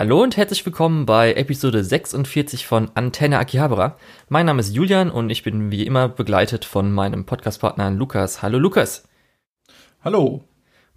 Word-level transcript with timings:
Hallo 0.00 0.22
und 0.22 0.38
herzlich 0.38 0.64
willkommen 0.64 1.04
bei 1.04 1.34
Episode 1.34 1.84
46 1.84 2.66
von 2.66 2.90
Antenne 2.94 3.38
Akihabara. 3.38 3.98
Mein 4.30 4.46
Name 4.46 4.60
ist 4.60 4.74
Julian 4.74 5.10
und 5.10 5.28
ich 5.28 5.42
bin 5.42 5.70
wie 5.70 5.84
immer 5.84 6.08
begleitet 6.08 6.64
von 6.64 6.90
meinem 6.90 7.26
Podcastpartner 7.26 7.90
Lukas. 7.90 8.40
Hallo 8.40 8.58
Lukas. 8.58 9.06
Hallo. 10.02 10.42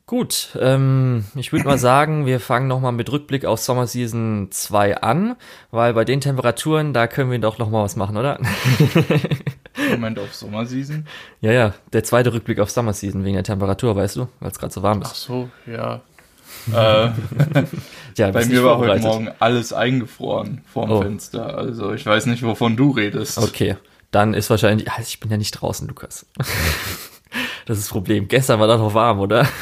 Gut, 0.06 0.58
ähm, 0.58 1.26
ich 1.36 1.52
würde 1.52 1.66
mal 1.66 1.78
sagen, 1.78 2.26
wir 2.26 2.40
fangen 2.40 2.70
nochmal 2.70 2.94
mit 2.94 3.12
Rückblick 3.12 3.44
auf 3.44 3.60
Summer 3.60 3.88
Season 3.88 4.48
2 4.52 5.02
an, 5.02 5.36
weil 5.70 5.94
bei 5.94 6.06
den 6.06 6.22
Temperaturen, 6.22 6.94
da 6.94 7.08
können 7.08 7.30
wir 7.30 7.40
doch 7.40 7.58
nochmal 7.58 7.84
was 7.84 7.98
machen, 7.98 8.16
oder? 8.16 8.40
Moment, 9.90 10.18
auf 10.18 10.34
Summer 10.34 10.66
Season? 10.66 11.06
Ja, 11.42 11.52
ja, 11.52 11.74
der 11.92 12.06
zweite 12.06 12.32
Rückblick 12.32 12.62
auf 12.62 12.72
Summer 12.72 12.94
Season 12.94 13.26
wegen 13.26 13.36
der 13.36 13.44
Temperatur, 13.44 13.98
weißt 13.98 14.16
du, 14.16 14.30
weil 14.40 14.52
es 14.52 14.60
gerade 14.60 14.74
so 14.74 14.82
warm 14.82 15.02
ist. 15.02 15.10
Ach 15.12 15.16
so, 15.16 15.50
ja. 15.66 16.00
Äh, 16.72 17.10
ja 18.18 18.32
bei 18.32 18.46
mir 18.46 18.64
war 18.64 18.78
heute 18.78 19.00
Morgen 19.00 19.30
alles 19.40 19.74
eingefroren 19.74 20.62
vorm 20.72 20.92
oh. 20.92 21.02
Fenster. 21.02 21.58
Also 21.58 21.94
ich 21.94 22.06
weiß 22.06 22.26
nicht, 22.28 22.44
wovon 22.44 22.76
du 22.76 22.92
redest. 22.92 23.38
Okay, 23.38 23.78
dann 24.12 24.34
ist 24.34 24.50
wahrscheinlich. 24.50 24.92
Also 24.92 25.04
ich 25.08 25.20
bin 25.20 25.32
ja 25.32 25.38
nicht 25.38 25.52
draußen, 25.52 25.88
Lukas. 25.88 26.26
das 27.66 27.78
ist 27.78 27.86
das 27.86 27.90
Problem. 27.90 28.28
Gestern 28.28 28.60
war 28.60 28.68
da 28.68 28.78
noch 28.78 28.94
warm, 28.94 29.20
oder? 29.20 29.48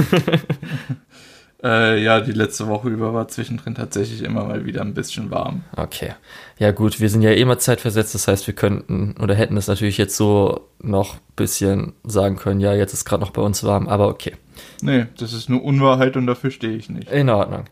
Äh, 1.63 2.03
ja, 2.03 2.21
die 2.21 2.31
letzte 2.31 2.67
Woche 2.67 2.89
über 2.89 3.13
war 3.13 3.27
zwischendrin 3.27 3.75
tatsächlich 3.75 4.23
immer 4.23 4.45
mal 4.45 4.65
wieder 4.65 4.81
ein 4.81 4.95
bisschen 4.95 5.29
warm. 5.29 5.63
Okay. 5.75 6.13
Ja, 6.57 6.71
gut, 6.71 6.99
wir 6.99 7.07
sind 7.07 7.21
ja 7.21 7.31
immer 7.31 7.59
zeitversetzt, 7.59 8.15
das 8.15 8.27
heißt, 8.27 8.47
wir 8.47 8.55
könnten 8.55 9.15
oder 9.21 9.35
hätten 9.35 9.57
es 9.57 9.67
natürlich 9.67 9.97
jetzt 9.99 10.15
so 10.15 10.67
noch 10.81 11.15
ein 11.15 11.35
bisschen 11.35 11.93
sagen 12.03 12.37
können, 12.37 12.61
ja, 12.61 12.73
jetzt 12.73 12.93
ist 12.93 13.05
gerade 13.05 13.21
noch 13.21 13.29
bei 13.29 13.43
uns 13.43 13.63
warm, 13.63 13.87
aber 13.87 14.07
okay. 14.07 14.33
Nee, 14.83 15.07
das 15.17 15.33
ist 15.33 15.49
nur 15.49 15.63
Unwahrheit 15.63 16.17
und 16.17 16.27
dafür 16.27 16.51
stehe 16.51 16.75
ich 16.75 16.89
nicht. 16.89 17.09
In 17.09 17.29
Ordnung. 17.29 17.65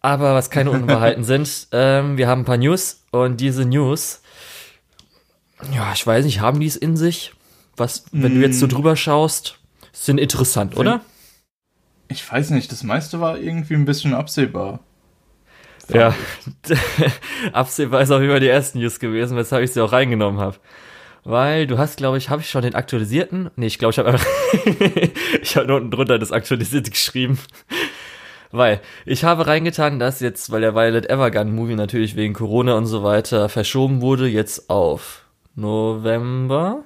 Aber 0.00 0.34
was 0.34 0.50
keine 0.50 0.70
Unwahrheiten 0.70 1.24
sind, 1.24 1.68
ähm, 1.72 2.16
wir 2.16 2.28
haben 2.28 2.42
ein 2.42 2.44
paar 2.44 2.56
News 2.56 3.04
und 3.10 3.40
diese 3.40 3.64
News, 3.64 4.22
ja, 5.72 5.92
ich 5.94 6.06
weiß 6.06 6.24
nicht, 6.24 6.40
haben 6.40 6.60
die 6.60 6.66
es 6.66 6.76
in 6.76 6.96
sich? 6.96 7.32
Was, 7.76 8.04
wenn 8.12 8.32
mm. 8.32 8.34
du 8.34 8.40
jetzt 8.40 8.58
so 8.58 8.66
mm. 8.66 8.70
drüber 8.70 8.96
schaust, 8.96 9.58
sind 9.92 10.18
interessant, 10.18 10.76
oder? 10.76 11.00
Ich 12.08 12.30
weiß 12.30 12.50
nicht, 12.50 12.70
das 12.72 12.82
meiste 12.82 13.20
war 13.20 13.38
irgendwie 13.38 13.74
ein 13.74 13.84
bisschen 13.84 14.12
absehbar. 14.12 14.80
Ja, 15.88 16.14
absehbar 17.52 18.02
ist 18.02 18.10
auch 18.10 18.20
immer 18.20 18.40
die 18.40 18.48
ersten 18.48 18.78
News 18.78 18.98
gewesen, 18.98 19.36
weshalb 19.36 19.64
ich 19.64 19.72
sie 19.72 19.80
auch 19.80 19.92
reingenommen 19.92 20.40
habe. 20.40 20.56
Weil 21.24 21.66
du 21.66 21.78
hast, 21.78 21.98
glaube 21.98 22.18
ich, 22.18 22.30
habe 22.30 22.42
ich 22.42 22.50
schon 22.50 22.62
den 22.62 22.74
aktualisierten? 22.74 23.50
Nee, 23.56 23.66
ich 23.66 23.78
glaube, 23.78 23.92
ich 23.92 23.98
habe 23.98 24.10
einfach 24.10 24.26
ich 25.42 25.56
habe 25.56 25.74
unten 25.74 25.90
drunter 25.90 26.18
das 26.18 26.32
aktualisierte 26.32 26.90
geschrieben. 26.90 27.38
Weil 28.50 28.80
ich 29.06 29.24
habe 29.24 29.46
reingetan, 29.46 29.98
dass 29.98 30.20
jetzt, 30.20 30.50
weil 30.50 30.60
der 30.60 30.74
Violet 30.74 31.08
Evergarden 31.08 31.54
Movie 31.54 31.74
natürlich 31.74 32.16
wegen 32.16 32.34
Corona 32.34 32.74
und 32.74 32.86
so 32.86 33.02
weiter 33.02 33.48
verschoben 33.48 34.00
wurde, 34.00 34.28
jetzt 34.28 34.68
auf 34.68 35.24
November, 35.54 36.82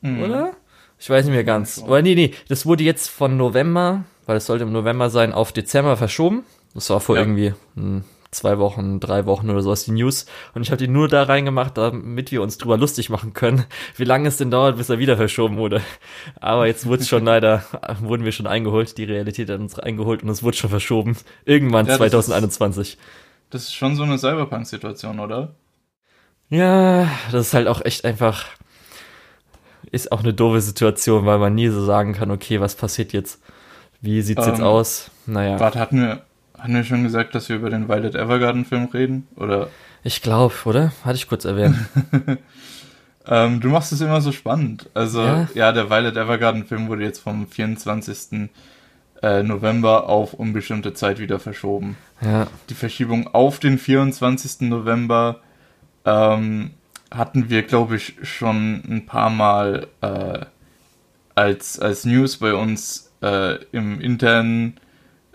mhm. 0.00 0.22
oder? 0.22 0.52
Ich 0.98 1.10
weiß 1.10 1.26
nicht 1.26 1.34
mehr 1.34 1.44
ganz. 1.44 1.82
Oder 1.84 2.02
nee, 2.02 2.14
nee, 2.14 2.32
das 2.48 2.64
wurde 2.64 2.84
jetzt 2.84 3.10
von 3.10 3.36
November 3.36 4.04
weil 4.26 4.36
es 4.36 4.46
sollte 4.46 4.64
im 4.64 4.72
November 4.72 5.10
sein, 5.10 5.32
auf 5.32 5.52
Dezember 5.52 5.96
verschoben. 5.96 6.44
Das 6.74 6.90
war 6.90 7.00
vor 7.00 7.16
ja. 7.16 7.22
irgendwie 7.22 7.54
hm, 7.74 8.04
zwei 8.34 8.58
Wochen, 8.58 9.00
drei 9.00 9.26
Wochen 9.26 9.50
oder 9.50 9.62
sowas 9.62 9.84
die 9.84 9.92
News. 9.92 10.26
Und 10.54 10.62
ich 10.62 10.70
habe 10.70 10.78
die 10.78 10.88
nur 10.88 11.08
da 11.08 11.22
reingemacht, 11.22 11.76
damit 11.76 12.30
wir 12.30 12.42
uns 12.42 12.58
drüber 12.58 12.76
lustig 12.76 13.10
machen 13.10 13.32
können, 13.32 13.64
wie 13.96 14.04
lange 14.04 14.28
es 14.28 14.36
denn 14.36 14.50
dauert, 14.50 14.76
bis 14.76 14.88
er 14.88 14.98
wieder 14.98 15.16
verschoben 15.16 15.56
wurde. 15.56 15.80
Aber 16.40 16.66
jetzt 16.66 16.86
wurde 16.86 17.02
es 17.02 17.08
schon 17.08 17.24
leider, 17.26 17.64
wurden 18.00 18.24
wir 18.24 18.32
schon 18.32 18.46
eingeholt. 18.46 18.98
Die 18.98 19.04
Realität 19.04 19.50
hat 19.50 19.60
uns 19.60 19.78
eingeholt 19.78 20.22
und 20.22 20.28
es 20.28 20.42
wurde 20.42 20.56
schon 20.56 20.70
verschoben. 20.70 21.16
Irgendwann 21.44 21.86
ja, 21.86 21.96
2021. 21.96 22.96
Das 22.96 22.98
ist, 22.98 22.98
das 23.50 23.62
ist 23.64 23.74
schon 23.74 23.96
so 23.96 24.02
eine 24.02 24.18
Cyberpunk-Situation, 24.18 25.20
oder? 25.20 25.54
Ja, 26.50 27.08
das 27.32 27.48
ist 27.48 27.54
halt 27.54 27.68
auch 27.68 27.84
echt 27.84 28.04
einfach, 28.04 28.46
ist 29.90 30.12
auch 30.12 30.20
eine 30.20 30.34
doofe 30.34 30.60
Situation, 30.60 31.26
weil 31.26 31.38
man 31.38 31.54
nie 31.54 31.68
so 31.68 31.84
sagen 31.84 32.12
kann, 32.12 32.30
okay, 32.30 32.60
was 32.60 32.74
passiert 32.74 33.12
jetzt? 33.12 33.40
Wie 34.00 34.20
sieht's 34.20 34.46
ähm, 34.46 34.52
jetzt 34.52 34.62
aus? 34.62 35.10
Naja. 35.26 35.58
Warte, 35.58 35.78
hatten 35.78 36.00
wir, 36.00 36.22
hatten 36.64 36.76
wir 36.76 36.84
schon 36.84 37.02
gesagt, 37.02 37.34
dass 37.34 37.50
wir 37.50 37.56
über 37.56 37.68
den 37.68 37.90
Violet 37.90 38.14
Evergarden 38.14 38.64
Film 38.64 38.86
reden? 38.86 39.28
Oder? 39.36 39.68
Ich 40.02 40.22
glaube, 40.22 40.54
oder? 40.64 40.92
Hatte 41.04 41.16
ich 41.16 41.28
kurz 41.28 41.44
erwähnt. 41.44 41.76
ähm, 43.28 43.60
du 43.60 43.68
machst 43.68 43.92
es 43.92 44.00
immer 44.00 44.22
so 44.22 44.32
spannend. 44.32 44.88
Also, 44.94 45.22
ja? 45.22 45.46
ja, 45.52 45.72
der 45.72 45.90
Violet 45.90 46.16
Evergarden 46.16 46.64
Film 46.64 46.88
wurde 46.88 47.02
jetzt 47.02 47.18
vom 47.18 47.46
24. 47.46 48.48
Äh, 49.22 49.42
November 49.42 50.08
auf 50.08 50.32
unbestimmte 50.32 50.94
Zeit 50.94 51.18
wieder 51.18 51.38
verschoben. 51.38 51.98
Ja. 52.22 52.46
Die 52.70 52.74
Verschiebung 52.74 53.26
auf 53.34 53.58
den 53.58 53.76
24. 53.76 54.62
November 54.62 55.40
ähm, 56.06 56.70
hatten 57.10 57.50
wir, 57.50 57.62
glaube 57.62 57.96
ich, 57.96 58.14
schon 58.22 58.82
ein 58.88 59.04
paar 59.04 59.28
Mal 59.28 59.88
äh, 60.00 60.46
als, 61.34 61.78
als 61.78 62.06
News 62.06 62.38
bei 62.38 62.54
uns 62.54 63.12
äh, 63.20 63.56
im 63.72 64.00
internen 64.00 64.80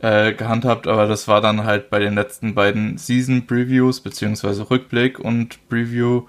äh, 0.02 0.34
gehandhabt, 0.34 0.88
aber 0.88 1.08
das 1.08 1.28
war 1.28 1.42
dann 1.42 1.64
halt 1.64 1.90
bei 1.90 2.00
den 2.00 2.16
letzten 2.16 2.56
beiden 2.56 2.98
Season 2.98 3.46
Previews 3.46 4.02
beziehungsweise 4.02 4.70
Rückblick 4.70 5.20
und 5.20 5.68
Preview 5.70 6.24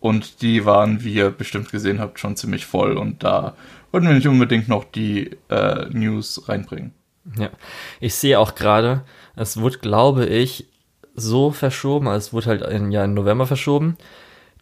und 0.00 0.42
die 0.42 0.64
waren, 0.64 1.02
wie 1.04 1.14
ihr 1.14 1.30
bestimmt 1.30 1.70
gesehen 1.70 2.00
habt, 2.00 2.18
schon 2.18 2.36
ziemlich 2.36 2.66
voll 2.66 2.96
und 2.96 3.24
da 3.24 3.54
wollten 3.90 4.08
wir 4.08 4.14
nicht 4.14 4.28
unbedingt 4.28 4.68
noch 4.68 4.84
die 4.84 5.30
äh, 5.48 5.86
News 5.90 6.48
reinbringen. 6.48 6.92
Ja, 7.38 7.48
ich 8.00 8.14
sehe 8.14 8.38
auch 8.38 8.54
gerade, 8.54 9.04
es 9.36 9.56
wurde, 9.56 9.78
glaube 9.78 10.26
ich, 10.26 10.66
so 11.14 11.52
verschoben, 11.52 12.08
also 12.08 12.26
es 12.26 12.32
wurde 12.32 12.46
halt 12.46 12.62
im 12.62 12.90
Jahr 12.90 13.04
im 13.04 13.14
November 13.14 13.46
verschoben 13.46 13.96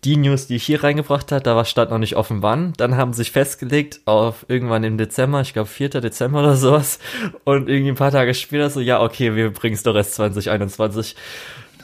die 0.04 0.16
News, 0.16 0.48
die 0.48 0.56
ich 0.56 0.64
hier 0.64 0.82
reingebracht 0.82 1.30
habe, 1.30 1.42
da 1.42 1.54
war 1.54 1.64
stand 1.64 1.90
noch 1.90 1.98
nicht 1.98 2.16
offen 2.16 2.42
wann. 2.42 2.72
Dann 2.76 2.96
haben 2.96 3.12
sie 3.12 3.18
sich 3.18 3.30
festgelegt 3.30 4.00
auf 4.04 4.44
irgendwann 4.48 4.82
im 4.82 4.98
Dezember, 4.98 5.40
ich 5.40 5.52
glaube 5.52 5.68
4. 5.68 5.90
Dezember 5.90 6.40
oder 6.40 6.56
sowas. 6.56 6.98
Und 7.44 7.68
irgendwie 7.68 7.92
ein 7.92 7.96
paar 7.96 8.10
Tage 8.10 8.34
später 8.34 8.68
so, 8.68 8.80
ja, 8.80 9.00
okay, 9.00 9.36
wir 9.36 9.52
bringen 9.52 9.74
es 9.74 9.84
doch 9.84 9.94
erst 9.94 10.14
2021. 10.14 11.14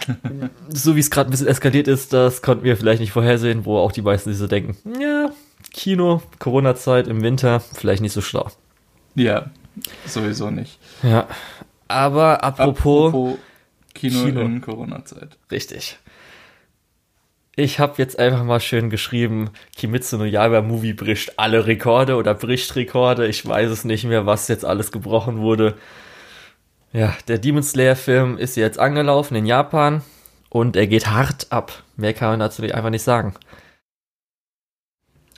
so 0.69 0.97
wie 0.97 1.01
es 1.01 1.11
gerade 1.11 1.29
ein 1.29 1.31
bisschen 1.31 1.47
eskaliert 1.47 1.89
ist, 1.89 2.13
das 2.13 2.43
konnten 2.43 2.65
wir 2.65 2.77
vielleicht 2.77 3.01
nicht 3.01 3.13
vorhersehen, 3.13 3.65
wo 3.65 3.79
auch 3.79 3.93
die 3.93 4.03
meisten 4.03 4.31
sich 4.31 4.39
so 4.39 4.47
denken, 4.47 4.77
ja, 5.01 5.31
Kino, 5.73 6.23
Corona-Zeit 6.39 7.07
im 7.09 7.23
Winter, 7.23 7.61
vielleicht 7.61 8.03
nicht 8.03 8.13
so 8.13 8.21
schlau. 8.21 8.51
Ja, 9.15 9.51
sowieso 10.07 10.51
nicht. 10.51 10.79
Ja, 11.03 11.29
aber 11.89 12.45
apropos, 12.45 13.09
apropos 13.09 13.39
Kino, 13.95 14.25
Kino. 14.25 14.41
in 14.43 14.61
Corona-Zeit. 14.61 15.37
Richtig. 15.51 15.99
Ich 17.61 17.81
habe 17.81 17.95
jetzt 17.97 18.21
einfach 18.21 18.45
mal 18.45 18.61
schön 18.61 18.89
geschrieben, 18.89 19.51
Kimitsu 19.75 20.17
no 20.17 20.25
Yaiba 20.25 20.63
Movie 20.63 20.93
bricht 20.93 21.41
alle 21.41 21.67
Rekorde 21.67 22.15
oder 22.15 22.33
bricht 22.33 22.77
Rekorde. 22.77 23.27
Ich 23.27 23.45
weiß 23.45 23.69
es 23.71 23.85
nicht 23.85 24.05
mehr, 24.05 24.27
was 24.27 24.47
jetzt 24.47 24.65
alles 24.65 24.93
gebrochen 24.93 25.39
wurde. 25.39 25.77
Ja, 26.93 27.17
der 27.27 27.39
Demon 27.39 27.65
Slayer 27.65 27.97
Film 27.97 28.39
ist 28.39 28.55
jetzt 28.55 28.79
angelaufen 28.79 29.35
in 29.35 29.45
Japan 29.45 30.03
und 30.51 30.77
er 30.77 30.87
geht 30.87 31.09
hart 31.09 31.49
ab. 31.51 31.83
Mehr 31.97 32.15
kann 32.15 32.31
man 32.31 32.39
dazu 32.39 32.63
einfach 32.63 32.91
nicht 32.91 33.03
sagen. 33.03 33.35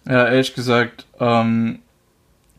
Ja, 0.04 0.28
ehrlich 0.28 0.54
gesagt, 0.54 1.06
ähm, 1.20 1.78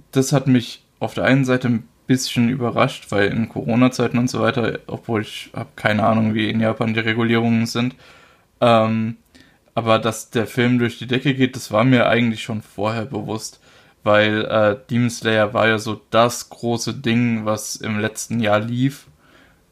das 0.10 0.34
hat 0.34 0.48
mich 0.48 0.84
auf 1.00 1.14
der 1.14 1.26
einen 1.26 1.46
Seite 1.46 1.68
ein 1.68 1.88
bisschen 2.08 2.50
überrascht, 2.50 3.12
weil 3.12 3.28
in 3.28 3.48
Corona-Zeiten 3.48 4.18
und 4.18 4.28
so 4.28 4.42
weiter, 4.42 4.80
obwohl 4.88 5.22
ich 5.22 5.52
habe 5.54 5.70
keine 5.76 6.04
Ahnung, 6.04 6.34
wie 6.34 6.50
in 6.50 6.62
Japan 6.62 6.96
die 6.96 7.00
Regulierungen 7.00 7.68
sind, 7.68 7.96
ähm, 8.60 9.18
aber 9.74 10.00
dass 10.00 10.30
der 10.30 10.48
Film 10.48 10.80
durch 10.80 10.98
die 10.98 11.08
Decke 11.08 11.34
geht, 11.34 11.56
das 11.56 11.72
war 11.72 11.84
mir 11.84 12.08
eigentlich 12.08 12.44
schon 12.44 12.62
vorher 12.62 13.06
bewusst, 13.06 13.62
weil 14.04 14.46
äh, 14.46 14.78
Demon 14.90 15.10
Slayer 15.10 15.54
war 15.54 15.68
ja 15.68 15.78
so 15.78 16.02
das 16.10 16.50
große 16.50 16.96
Ding, 16.96 17.46
was 17.46 17.76
im 17.76 18.00
letzten 18.00 18.40
Jahr 18.40 18.60
lief 18.60 19.08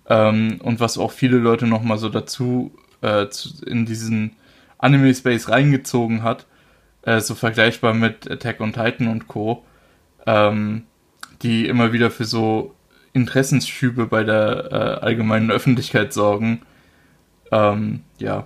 ähm, 0.08 0.60
und 0.64 0.80
was 0.80 0.98
auch 0.98 1.12
viele 1.12 1.38
Leute 1.38 1.68
nochmal 1.68 1.98
so 1.98 2.10
dazu 2.10 2.72
äh, 3.01 3.28
zu, 3.30 3.66
in 3.66 3.86
diesen 3.86 4.36
Anime-Space 4.78 5.50
reingezogen 5.50 6.24
hat, 6.24 6.45
äh, 7.02 7.19
so 7.19 7.36
vergleichbar 7.36 7.94
mit 7.94 8.30
Attack 8.30 8.62
on 8.62 8.74
Titan 8.74 9.07
und 9.07 9.28
Co., 9.28 9.63
ähm, 10.25 10.84
die 11.42 11.68
immer 11.68 11.94
wieder 11.94 12.12
für 12.12 12.25
so 12.25 12.75
Interessensschübe 13.13 14.07
bei 14.07 14.24
der 14.24 14.72
äh, 14.72 15.06
allgemeinen 15.06 15.52
Öffentlichkeit 15.52 16.13
sorgen. 16.13 16.62
Ähm, 17.52 18.04
ja, 18.18 18.45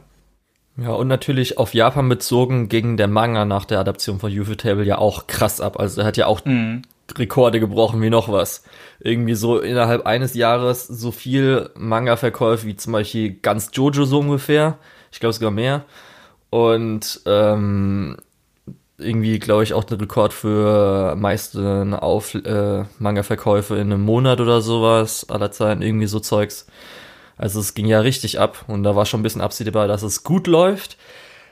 ja, 0.76 0.90
und 0.90 1.08
natürlich 1.08 1.58
auf 1.58 1.74
Japan 1.74 2.10
bezogen 2.10 2.68
ging 2.68 2.98
der 2.98 3.08
Manga 3.08 3.46
nach 3.46 3.66
der 3.66 3.80
Adaption 3.80 4.20
von 4.20 4.32
Ufotable 4.32 4.84
ja 4.84 4.98
auch 4.98 5.28
krass 5.28 5.62
ab. 5.62 5.80
Also 5.80 6.02
er 6.02 6.08
hat 6.08 6.18
ja 6.18 6.26
auch 6.26 6.44
mhm. 6.46 6.82
Rekorde 7.16 7.60
gebrochen 7.60 8.02
wie 8.02 8.10
noch 8.10 8.32
was. 8.32 8.64
Irgendwie 9.00 9.36
so 9.36 9.60
innerhalb 9.60 10.06
eines 10.08 10.34
Jahres 10.34 10.88
so 10.88 11.12
viel 11.12 11.70
Manga-Verkäufe 11.76 12.66
wie 12.66 12.76
zum 12.76 12.94
Beispiel 12.94 13.34
ganz 13.42 13.70
Jojo 13.74 14.06
so 14.06 14.20
ungefähr. 14.20 14.80
Ich 15.12 15.20
glaube 15.20 15.34
sogar 15.34 15.52
mehr. 15.52 15.86
Und 16.50 17.22
ähm, 17.28 18.18
irgendwie, 18.98 19.38
glaube 19.40 19.64
ich, 19.64 19.74
auch 19.74 19.84
der 19.84 20.00
Rekord 20.02 20.34
für 20.34 21.16
meisten 21.16 21.94
Auf 21.94 22.34
äh, 22.34 22.86
Manga-Verkäufe 22.98 23.76
in 23.76 23.94
einem 23.94 24.02
Monat 24.02 24.42
oder 24.42 24.62
sowas 24.62 25.30
aller 25.30 25.52
Zeiten. 25.52 25.84
Irgendwie 25.84 26.08
so 26.08 26.20
Zeugs. 26.20 26.66
Also 27.38 27.60
es 27.60 27.74
ging 27.74 27.86
ja 27.86 28.00
richtig 28.00 28.40
ab 28.40 28.66
und 28.68 28.84
da 28.84 28.96
war 28.96 29.06
schon 29.06 29.20
ein 29.20 29.24
bisschen 29.24 29.42
absehbar, 29.42 29.88
dass 29.88 30.04
es 30.04 30.24
gut 30.24 30.48
läuft. 30.48 30.98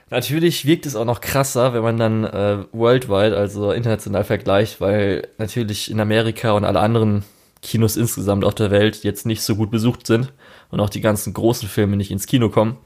Natürlich 0.09 0.65
wirkt 0.65 0.85
es 0.85 0.95
auch 0.95 1.05
noch 1.05 1.21
krasser, 1.21 1.73
wenn 1.73 1.83
man 1.83 1.97
dann 1.97 2.23
äh, 2.25 2.57
worldwide, 2.73 3.35
also 3.35 3.71
international 3.71 4.25
vergleicht, 4.25 4.81
weil 4.81 5.27
natürlich 5.37 5.89
in 5.89 5.99
Amerika 5.99 6.51
und 6.51 6.65
alle 6.65 6.81
anderen 6.81 7.23
Kinos 7.61 7.95
insgesamt 7.95 8.43
auf 8.43 8.55
der 8.55 8.71
Welt 8.71 9.03
jetzt 9.03 9.25
nicht 9.25 9.41
so 9.41 9.55
gut 9.55 9.71
besucht 9.71 10.05
sind 10.05 10.33
und 10.69 10.79
auch 10.79 10.89
die 10.89 11.01
ganzen 11.01 11.33
großen 11.33 11.69
Filme 11.69 11.95
nicht 11.95 12.11
ins 12.11 12.25
Kino 12.25 12.49
kommen 12.49 12.77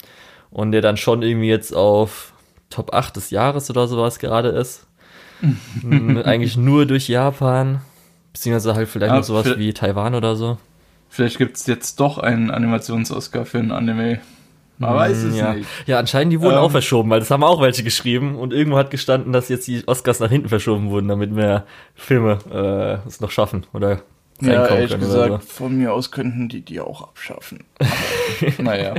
und 0.51 0.71
der 0.71 0.81
dann 0.81 0.97
schon 0.97 1.23
irgendwie 1.23 1.49
jetzt 1.49 1.75
auf 1.75 2.33
Top 2.69 2.93
8 2.93 3.15
des 3.15 3.29
Jahres 3.29 3.69
oder 3.69 3.87
sowas 3.87 4.19
gerade 4.19 4.49
ist. 4.49 4.85
Eigentlich 5.83 6.57
nur 6.57 6.85
durch 6.85 7.07
Japan, 7.07 7.81
beziehungsweise 8.33 8.75
halt 8.75 8.89
vielleicht 8.89 9.11
ja, 9.11 9.17
noch 9.17 9.23
sowas 9.23 9.57
wie 9.57 9.73
Taiwan 9.73 10.15
oder 10.15 10.35
so. 10.35 10.57
Vielleicht 11.15 11.37
gibt 11.37 11.55
es 11.55 11.65
jetzt 11.65 12.01
doch 12.01 12.17
einen 12.17 12.51
Animations-Oscar 12.51 13.45
für 13.45 13.59
ein 13.59 13.71
Anime. 13.71 14.19
Man 14.79 14.89
hm, 14.89 14.97
weiß 14.97 15.17
es 15.23 15.37
ja. 15.37 15.53
nicht. 15.53 15.65
Ja, 15.85 15.97
anscheinend 15.97 16.33
die 16.33 16.41
wurden 16.41 16.55
ähm, 16.55 16.59
auch 16.59 16.71
verschoben, 16.71 17.09
weil 17.09 17.21
das 17.21 17.31
haben 17.31 17.41
auch 17.41 17.61
welche 17.61 17.83
geschrieben 17.83 18.35
und 18.35 18.51
irgendwo 18.51 18.77
hat 18.77 18.91
gestanden, 18.91 19.31
dass 19.31 19.47
jetzt 19.47 19.65
die 19.65 19.87
Oscars 19.87 20.19
nach 20.19 20.29
hinten 20.29 20.49
verschoben 20.49 20.89
wurden, 20.89 21.07
damit 21.07 21.31
mehr 21.31 21.65
Filme 21.95 22.39
äh, 22.51 23.07
es 23.07 23.21
noch 23.21 23.31
schaffen 23.31 23.65
oder 23.71 24.01
ja, 24.41 24.67
ehrlich 24.67 24.99
gesagt, 24.99 25.43
so. 25.43 25.47
von 25.47 25.77
mir 25.77 25.93
aus 25.93 26.11
könnten 26.11 26.49
die 26.49 26.59
die 26.59 26.81
auch 26.81 27.03
abschaffen. 27.03 27.63
Aber, 27.79 27.89
naja, 28.61 28.95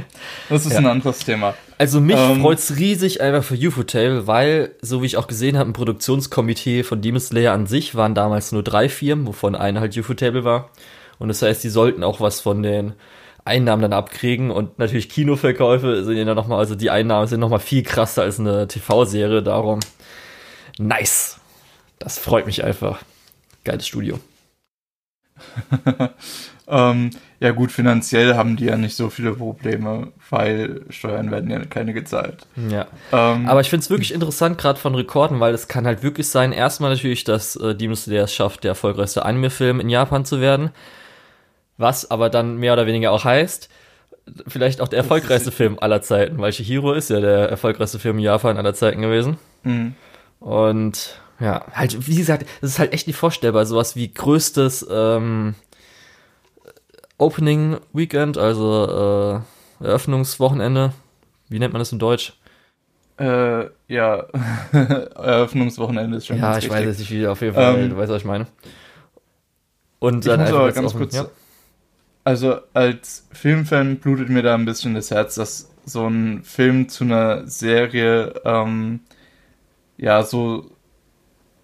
das 0.49 0.65
ist 0.65 0.73
ja. 0.73 0.79
ein 0.79 0.87
anderes 0.87 1.19
Thema. 1.19 1.53
Also 1.77 2.01
mich 2.01 2.17
ähm, 2.17 2.41
freut's 2.41 2.77
riesig 2.79 3.21
einfach 3.21 3.45
für 3.45 3.55
UFO-Tale, 3.55 4.27
weil, 4.27 4.71
so 4.81 5.03
wie 5.03 5.07
ich 5.07 5.19
auch 5.19 5.27
gesehen 5.27 5.59
habe, 5.59 5.69
ein 5.69 5.75
Produktionskomitee 5.75 6.83
von 6.83 7.03
Demon 7.03 7.21
Slayer 7.21 7.53
an 7.53 7.67
sich 7.67 7.95
waren 7.95 8.15
damals 8.15 8.53
nur 8.53 8.63
drei 8.63 8.89
Firmen, 8.89 9.27
wovon 9.27 9.55
eine 9.55 9.81
halt 9.81 9.95
UFO-Table 9.95 10.45
war. 10.45 10.71
Und 11.19 11.29
das 11.29 11.43
heißt, 11.43 11.63
die 11.65 11.69
sollten 11.69 12.05
auch 12.05 12.21
was 12.21 12.41
von 12.41 12.63
den 12.63 12.95
Einnahmen 13.47 13.83
dann 13.83 13.93
abkriegen 13.93 14.51
und 14.51 14.79
natürlich 14.79 15.09
Kinoverkäufe 15.09 16.05
sind 16.05 16.17
ja 16.17 16.35
nochmal, 16.35 16.59
also 16.59 16.75
die 16.75 16.91
Einnahmen 16.91 17.29
sind 17.29 17.39
nochmal 17.39 17.61
viel 17.61 17.85
krasser 17.85 18.23
als 18.23 18.41
eine 18.41 18.67
TV-Serie, 18.67 19.43
darum 19.43 19.79
nice. 20.79 21.39
Das 21.99 22.19
freut 22.19 22.47
mich 22.47 22.65
einfach. 22.65 23.03
Geiles 23.65 23.87
Studio. 23.87 24.19
ähm, 26.69 27.11
ja 27.39 27.51
gut, 27.53 27.71
finanziell 27.71 28.35
haben 28.35 28.57
die 28.57 28.65
ja 28.65 28.77
nicht 28.77 28.97
so 28.97 29.11
viele 29.11 29.35
Probleme, 29.35 30.13
weil 30.31 30.83
Steuern 30.91 31.31
werden 31.31 31.51
ja 31.51 31.65
keine 31.67 31.93
gezahlt. 31.93 32.47
Ja. 32.71 32.87
Ähm, 33.13 33.49
Aber 33.49 33.61
ich 33.61 33.71
finde 33.71 33.85
es 33.85 33.91
wirklich 33.91 34.13
interessant, 34.13 34.59
gerade 34.59 34.79
von 34.79 34.95
Rekorden, 34.95 35.39
weil 35.39 35.55
es 35.55 35.69
kann 35.69 35.87
halt 35.87 36.03
wirklich 36.03 36.29
sein, 36.29 36.53
erstmal 36.53 36.91
natürlich, 36.91 37.25
dass 37.25 37.57
äh, 37.57 37.75
Demon 37.75 37.97
Slayer 37.97 38.25
es 38.25 38.35
schafft, 38.35 38.65
der 38.65 38.71
erfolgreichste 38.71 39.25
Anime-Film 39.25 39.81
in 39.81 39.89
Japan 39.89 40.25
zu 40.25 40.41
werden. 40.41 40.71
Was 41.79 42.11
aber 42.11 42.31
dann 42.31 42.57
mehr 42.57 42.73
oder 42.73 42.87
weniger 42.87 43.13
auch 43.13 43.25
heißt, 43.25 43.69
vielleicht 44.47 44.81
auch 44.81 44.89
der 44.89 44.99
erfolgreichste 44.99 45.53
Film 45.53 45.79
aller 45.81 46.03
Zeiten, 46.03 46.39
weil 46.39 46.53
Shihiro 46.53 46.93
ist 46.93 47.11
ja 47.11 47.21
der 47.21 47.49
erfolgreichste 47.49 47.99
Film 47.99 48.19
in 48.19 48.25
Japan 48.25 48.57
aller 48.57 48.75
Zeiten 48.75 49.03
gewesen. 49.03 49.39
Mhm. 49.63 49.95
Und 50.41 51.21
ja, 51.39 51.67
halt, 51.73 52.09
wie 52.09 52.17
gesagt, 52.17 52.47
es 52.61 52.71
ist 52.71 52.79
halt 52.79 52.93
echt 52.93 53.07
nicht 53.07 53.17
vorstellbar, 53.17 53.67
sowas 53.67 53.95
wie 53.95 54.13
größtes 54.13 54.87
ähm, 54.91 55.55
Opening 57.19 57.79
Weekend, 57.93 58.39
also 58.39 59.43
äh, 59.81 59.85
Eröffnungswochenende. 59.85 60.93
Wie 61.49 61.59
nennt 61.59 61.73
man 61.73 61.81
das 61.81 61.93
in 61.93 61.99
Deutsch? 61.99 62.35
Äh, 63.19 63.67
ja, 63.89 64.27
Eröffnungswochenende 64.73 66.19
ist 66.19 66.27
schon 66.27 66.39
Ja, 66.39 66.59
ich 66.59 66.69
weiß 66.69 66.87
es 66.87 66.99
nicht, 66.99 67.11
wie 67.11 67.27
auf 67.27 67.41
jeden 67.41 67.55
Fall, 67.55 67.79
ähm, 67.79 67.91
du 67.91 67.97
weißt, 67.97 68.11
was 68.11 68.23
ich 68.23 68.27
meine. 68.27 68.47
Und 69.99 70.27
dann 70.27 70.41
ich 70.41 70.51
muss 70.51 70.59
aber 70.59 70.73
ganz 70.73 70.95
kurz, 70.95 71.15
ja 71.15 71.27
also 72.27 72.59
als 72.75 73.29
Filmfan 73.31 73.99
blutet 73.99 74.31
mir 74.31 74.43
da 74.43 74.55
ein 74.55 74.65
bisschen 74.65 74.95
das 74.95 75.13
Herz, 75.13 75.37
dass 75.37 75.71
so 75.85 76.09
ein 76.09 76.43
Film 76.43 76.89
zu 76.89 77.05
einer 77.05 77.47
Serie 77.47 78.35
ähm, 78.45 78.99
ja 79.97 80.25
so 80.25 80.73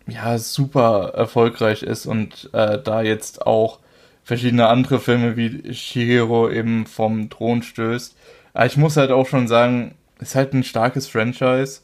ja 0.06 0.38
super 0.38 1.14
erfolgreich 1.16 1.82
ist 1.82 2.06
und 2.06 2.48
äh, 2.52 2.80
da 2.80 3.02
jetzt 3.02 3.44
auch 3.44 3.80
verschiedene 4.22 4.68
andere 4.68 5.00
Filme 5.00 5.36
wie 5.36 5.74
Shihiro 5.74 6.48
eben 6.48 6.86
vom 6.86 7.28
Thron 7.28 7.64
stößt. 7.64 8.16
Aber 8.54 8.66
ich 8.66 8.76
muss 8.76 8.96
halt 8.96 9.10
auch 9.10 9.26
schon 9.26 9.48
sagen, 9.48 9.96
ist 10.20 10.36
halt 10.36 10.54
ein 10.54 10.62
starkes 10.62 11.08
Franchise 11.08 11.80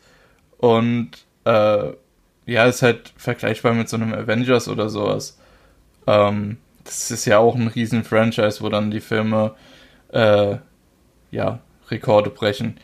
und 0.59 1.11
äh, 1.45 1.95
ja, 2.47 2.67
ist 2.67 2.83
halt 2.83 3.13
vergleichbar 3.17 3.75
mit 3.75 3.89
so 3.89 3.97
einem 3.97 4.15
Avengers 4.15 4.69
oder 4.69 4.89
sowas. 4.89 5.37
Ähm, 6.07 6.59
das 6.89 7.11
ist 7.11 7.27
ja 7.27 7.39
auch 7.39 7.55
ein 7.55 7.69
riesen 7.69 8.03
Franchise, 8.03 8.61
wo 8.63 8.69
dann 8.69 8.91
die 8.91 9.01
Filme 9.01 9.55
äh, 10.11 10.57
ja, 11.31 11.61
Rekorde 11.91 12.31
brechen. 12.31 12.79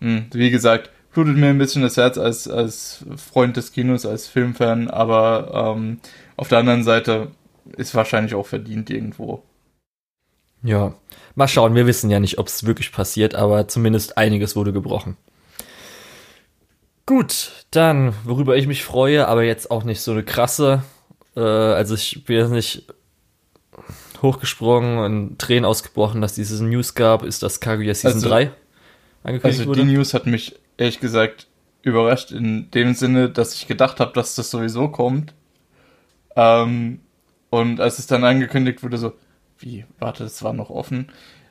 Hm, 0.00 0.26
wie 0.32 0.50
gesagt, 0.50 0.90
blutet 1.12 1.36
mir 1.36 1.48
ein 1.48 1.58
bisschen 1.58 1.82
das 1.82 1.96
Herz 1.96 2.16
als, 2.18 2.48
als 2.48 3.04
Freund 3.16 3.56
des 3.56 3.72
Kinos, 3.72 4.06
als 4.06 4.26
Filmfan, 4.26 4.88
aber 4.88 5.74
ähm, 5.76 6.00
auf 6.36 6.48
der 6.48 6.58
anderen 6.58 6.84
Seite 6.84 7.28
ist 7.76 7.94
wahrscheinlich 7.94 8.34
auch 8.34 8.46
verdient 8.46 8.88
irgendwo. 8.90 9.42
Ja, 10.62 10.94
mal 11.34 11.48
schauen, 11.48 11.74
wir 11.74 11.86
wissen 11.86 12.10
ja 12.10 12.20
nicht, 12.20 12.38
ob 12.38 12.48
es 12.48 12.66
wirklich 12.66 12.92
passiert, 12.92 13.34
aber 13.34 13.68
zumindest 13.68 14.16
einiges 14.18 14.56
wurde 14.56 14.72
gebrochen. 14.72 15.16
Gut, 17.06 17.66
dann, 17.70 18.14
worüber 18.24 18.56
ich 18.56 18.66
mich 18.66 18.84
freue, 18.84 19.26
aber 19.26 19.42
jetzt 19.42 19.70
auch 19.70 19.84
nicht 19.84 20.00
so 20.00 20.12
eine 20.12 20.22
krasse, 20.22 20.82
äh, 21.34 21.40
also 21.40 21.94
ich 21.94 22.24
bin 22.24 22.36
jetzt 22.36 22.50
nicht 22.50 22.86
hochgesprungen 24.22 24.98
und 24.98 25.38
Tränen 25.38 25.64
ausgebrochen, 25.64 26.20
dass 26.20 26.34
diese 26.34 26.62
News 26.64 26.94
gab, 26.94 27.22
ist, 27.22 27.42
dass 27.42 27.60
Kaguya 27.60 27.94
Season 27.94 28.14
also, 28.14 28.28
3 28.28 28.50
angekündigt 29.22 29.44
also 29.44 29.66
wurde. 29.66 29.80
Also 29.80 29.90
die 29.90 29.96
News 29.96 30.14
hat 30.14 30.26
mich 30.26 30.56
ehrlich 30.76 31.00
gesagt 31.00 31.46
überrascht 31.82 32.30
in 32.30 32.70
dem 32.70 32.94
Sinne, 32.94 33.30
dass 33.30 33.54
ich 33.54 33.66
gedacht 33.66 34.00
habe, 34.00 34.12
dass 34.12 34.34
das 34.34 34.50
sowieso 34.50 34.88
kommt. 34.88 35.34
Ähm, 36.36 37.00
und 37.50 37.80
als 37.80 37.98
es 37.98 38.06
dann 38.06 38.24
angekündigt 38.24 38.82
wurde, 38.82 38.98
so, 38.98 39.12
wie, 39.58 39.84
warte, 39.98 40.24
das 40.24 40.42
war 40.42 40.52
noch 40.52 40.70
offen. 40.70 41.08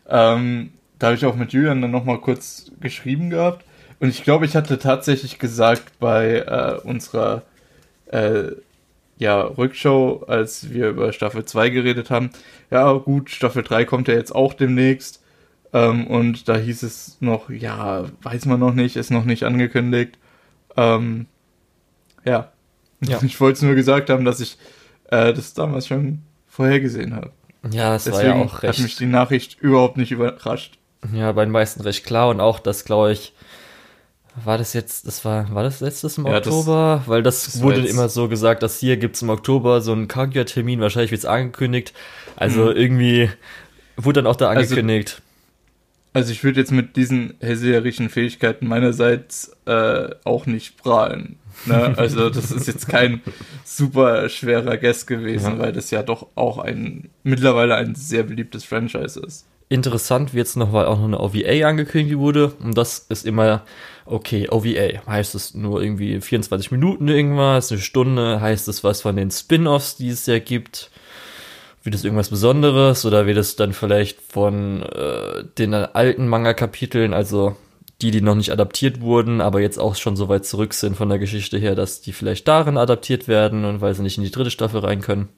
Ähm, 0.07 0.71
da 0.97 1.07
habe 1.07 1.17
ich 1.17 1.25
auch 1.25 1.35
mit 1.35 1.53
Julian 1.53 1.81
dann 1.81 1.91
nochmal 1.91 2.19
kurz 2.19 2.71
geschrieben 2.79 3.29
gehabt. 3.29 3.65
Und 3.99 4.09
ich 4.09 4.23
glaube, 4.23 4.45
ich 4.45 4.55
hatte 4.55 4.79
tatsächlich 4.79 5.39
gesagt 5.39 5.99
bei 5.99 6.39
äh, 6.39 6.79
unserer 6.87 7.43
äh, 8.07 8.51
ja, 9.19 9.41
Rückschau, 9.41 10.23
als 10.27 10.71
wir 10.71 10.89
über 10.89 11.11
Staffel 11.11 11.45
2 11.45 11.69
geredet 11.69 12.09
haben. 12.09 12.31
Ja, 12.71 12.91
gut, 12.93 13.29
Staffel 13.29 13.63
3 13.63 13.83
kommt 13.85 14.07
ja 14.07 14.13
jetzt 14.15 14.33
auch 14.33 14.53
demnächst. 14.53 15.21
Ähm, 15.73 16.07
und 16.07 16.47
da 16.47 16.55
hieß 16.55 16.83
es 16.83 17.17
noch, 17.19 17.49
ja, 17.49 18.05
weiß 18.23 18.45
man 18.45 18.59
noch 18.59 18.73
nicht, 18.73 18.95
ist 18.95 19.11
noch 19.11 19.25
nicht 19.25 19.43
angekündigt. 19.43 20.17
Ähm, 20.77 21.27
ja. 22.25 22.51
ja. 23.01 23.19
Ich 23.23 23.39
wollte 23.41 23.57
es 23.57 23.61
nur 23.61 23.75
gesagt 23.75 24.09
haben, 24.09 24.23
dass 24.23 24.39
ich 24.39 24.57
äh, 25.11 25.33
das 25.33 25.53
damals 25.53 25.87
schon 25.87 26.23
vorhergesehen 26.47 27.13
habe. 27.13 27.31
Ja, 27.71 27.91
das 27.91 28.05
Deswegen 28.05 28.29
war 28.29 28.37
ja 28.37 28.43
auch 28.45 28.63
recht. 28.63 28.77
hat 28.77 28.83
mich 28.83 28.95
die 28.95 29.05
Nachricht 29.05 29.59
überhaupt 29.59 29.97
nicht 29.97 30.11
überrascht. 30.11 30.79
Ja, 31.13 31.33
bei 31.33 31.43
den 31.43 31.51
meisten 31.51 31.81
recht 31.81 32.05
klar 32.05 32.29
und 32.29 32.39
auch, 32.39 32.59
dass, 32.59 32.85
glaube 32.85 33.11
ich, 33.11 33.33
war 34.43 34.57
das 34.57 34.73
jetzt, 34.73 35.07
das 35.07 35.25
war, 35.25 35.53
war 35.53 35.63
das 35.63 35.81
letztes 35.81 36.17
im 36.17 36.25
ja, 36.25 36.37
Oktober? 36.37 36.97
Das, 36.99 37.07
Weil 37.07 37.23
das, 37.23 37.45
das 37.45 37.61
wurde 37.61 37.85
immer 37.85 38.09
so 38.09 38.27
gesagt, 38.27 38.63
dass 38.63 38.79
hier 38.79 38.97
gibt 38.97 39.15
es 39.15 39.21
im 39.21 39.29
Oktober 39.29 39.81
so 39.81 39.91
einen 39.91 40.07
Kaguya-Termin, 40.07 40.79
wahrscheinlich 40.79 41.11
wird 41.11 41.19
es 41.19 41.25
angekündigt. 41.25 41.93
Also 42.35 42.65
mhm. 42.65 42.75
irgendwie 42.75 43.29
wurde 43.97 44.21
dann 44.21 44.31
auch 44.31 44.35
da 44.35 44.49
also 44.49 44.61
angekündigt. 44.61 45.15
Also, 45.15 45.23
also 46.13 46.31
ich 46.31 46.43
würde 46.43 46.59
jetzt 46.59 46.71
mit 46.71 46.95
diesen 46.95 47.35
hellseherischen 47.39 48.09
Fähigkeiten 48.09 48.67
meinerseits 48.67 49.51
äh, 49.65 50.09
auch 50.23 50.45
nicht 50.45 50.77
prahlen. 50.77 51.37
Ne? 51.65 51.93
Also 51.97 52.29
das 52.29 52.51
ist 52.51 52.67
jetzt 52.67 52.87
kein 52.87 53.21
super 53.65 54.29
schwerer 54.29 54.77
Guest 54.77 55.07
gewesen, 55.07 55.57
ja. 55.57 55.59
weil 55.59 55.73
das 55.73 55.91
ja 55.91 56.03
doch 56.03 56.27
auch 56.35 56.57
ein 56.57 57.09
mittlerweile 57.23 57.75
ein 57.75 57.95
sehr 57.95 58.23
beliebtes 58.23 58.63
Franchise 58.63 59.19
ist. 59.19 59.45
Interessant 59.71 60.33
wird 60.33 60.47
es 60.47 60.55
noch, 60.55 60.73
weil 60.73 60.87
auch 60.87 60.97
noch 60.97 61.05
eine 61.05 61.19
OVA 61.19 61.67
angekündigt 61.67 62.17
wurde. 62.17 62.53
Und 62.59 62.75
das 62.75 63.05
ist 63.09 63.23
immer, 63.25 63.63
okay, 64.09 64.49
OVA. 64.49 65.05
Heißt 65.07 65.35
es 65.35 65.53
nur 65.53 65.81
irgendwie 65.81 66.19
24 66.19 66.71
Minuten 66.71 67.07
irgendwas, 67.07 67.71
eine 67.71 67.81
Stunde? 67.81 68.41
Heißt 68.41 68.67
es 68.67 68.83
was 68.83 69.01
von 69.01 69.15
den 69.15 69.31
Spin-Offs, 69.31 69.97
die 69.97 70.09
es 70.09 70.25
ja 70.25 70.39
gibt? 70.39 70.91
Wird 71.83 71.95
es 71.95 72.03
irgendwas 72.03 72.29
Besonderes? 72.29 73.05
Oder 73.05 73.25
wird 73.25 73.37
es 73.37 73.55
dann 73.55 73.73
vielleicht 73.73 74.21
von 74.21 74.83
äh, 74.83 75.43
den 75.57 75.73
alten 75.73 76.27
Manga-Kapiteln, 76.27 77.13
also 77.13 77.55
die, 78.01 78.11
die 78.11 78.21
noch 78.21 78.35
nicht 78.35 78.51
adaptiert 78.51 79.01
wurden, 79.01 79.41
aber 79.41 79.59
jetzt 79.59 79.77
auch 79.77 79.95
schon 79.95 80.15
so 80.15 80.29
weit 80.29 80.45
zurück 80.45 80.73
sind 80.73 80.95
von 80.95 81.09
der 81.09 81.19
Geschichte 81.19 81.57
her, 81.57 81.75
dass 81.75 82.01
die 82.01 82.13
vielleicht 82.13 82.47
darin 82.47 82.77
adaptiert 82.77 83.27
werden 83.27 83.65
und 83.65 83.81
weil 83.81 83.93
sie 83.93 84.03
nicht 84.03 84.17
in 84.17 84.23
die 84.23 84.31
dritte 84.31 84.51
Staffel 84.51 84.79
rein 84.79 85.01
können? 85.01 85.29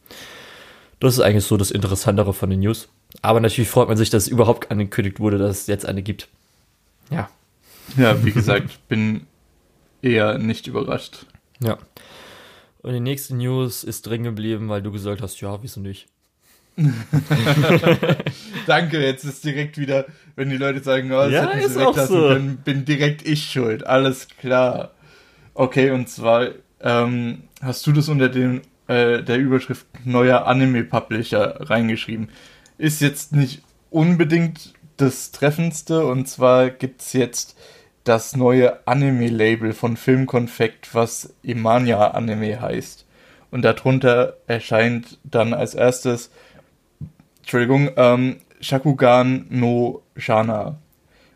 Das 1.00 1.16
ist 1.16 1.22
eigentlich 1.22 1.46
so 1.46 1.58
das 1.58 1.72
Interessantere 1.72 2.34
von 2.34 2.52
den 2.52 2.60
News. 2.60 2.88
Aber 3.24 3.40
natürlich 3.40 3.70
freut 3.70 3.88
man 3.88 3.98
sich, 3.98 4.12
dass 4.12 4.24
es 4.24 4.30
überhaupt 4.30 4.70
angekündigt 4.70 5.20
wurde, 5.20 5.40
dass 5.40 5.62
es 5.62 5.68
jetzt 5.68 5.88
eine 5.88 6.04
gibt. 6.04 6.28
Ja. 7.10 7.30
Ja, 7.98 8.24
wie 8.24 8.32
gesagt, 8.32 8.88
bin 8.88 9.28
eher 10.02 10.38
nicht 10.38 10.68
überrascht. 10.68 11.26
Ja. 11.62 11.78
Und 12.82 12.94
die 12.94 13.00
nächste 13.00 13.36
News 13.36 13.84
ist 13.84 14.08
drin 14.08 14.24
geblieben, 14.24 14.70
weil 14.70 14.82
du 14.82 14.92
gesagt 14.92 15.22
hast, 15.22 15.40
ja, 15.42 15.62
wieso 15.62 15.80
nicht? 15.82 16.08
Danke, 18.66 19.04
jetzt 19.04 19.24
ist 19.24 19.44
direkt 19.44 19.78
wieder, 19.78 20.06
wenn 20.36 20.50
die 20.50 20.58
Leute 20.58 20.82
sagen, 20.82 21.12
oh, 21.12 21.18
das 21.18 21.32
Ja, 21.32 21.50
ist 21.52 21.78
auch 21.78 21.90
weglassen 21.92 22.16
so. 22.16 22.28
können, 22.30 22.58
bin 22.58 22.86
direkt 22.86 23.28
ich 23.28 23.44
schuld. 23.52 23.86
Alles 23.86 24.28
klar. 24.40 24.92
Okay, 25.54 25.92
und 25.92 26.10
zwar 26.10 26.48
ähm, 26.80 27.44
hast 27.62 27.86
du 27.86 27.92
das 27.92 28.10
unter 28.10 28.30
dem, 28.30 28.62
äh, 28.88 29.22
der 29.22 29.38
Überschrift 29.38 29.86
neuer 30.06 30.46
Anime-Publisher 30.48 31.70
reingeschrieben. 31.70 32.30
Ist 32.78 33.02
jetzt 33.02 33.34
nicht 33.34 33.62
unbedingt 33.90 34.74
das 34.98 35.32
Treffendste, 35.32 36.06
und 36.06 36.28
zwar 36.28 36.70
gibt's 36.70 37.14
jetzt 37.14 37.58
das 38.04 38.36
neue 38.36 38.86
Anime-Label 38.88 39.74
von 39.74 39.98
Filmkonfekt, 39.98 40.94
was 40.96 41.34
Imania 41.44 42.12
Anime 42.12 42.60
heißt. 42.60 43.06
Und 43.52 43.64
darunter 43.64 44.38
erscheint 44.48 45.20
dann 45.24 45.54
als 45.54 45.76
erstes, 45.76 46.32
Entschuldigung, 47.40 47.92
ähm, 47.98 48.38
Shakugan 48.62 49.48
no 49.50 50.04
Shana, 50.16 50.78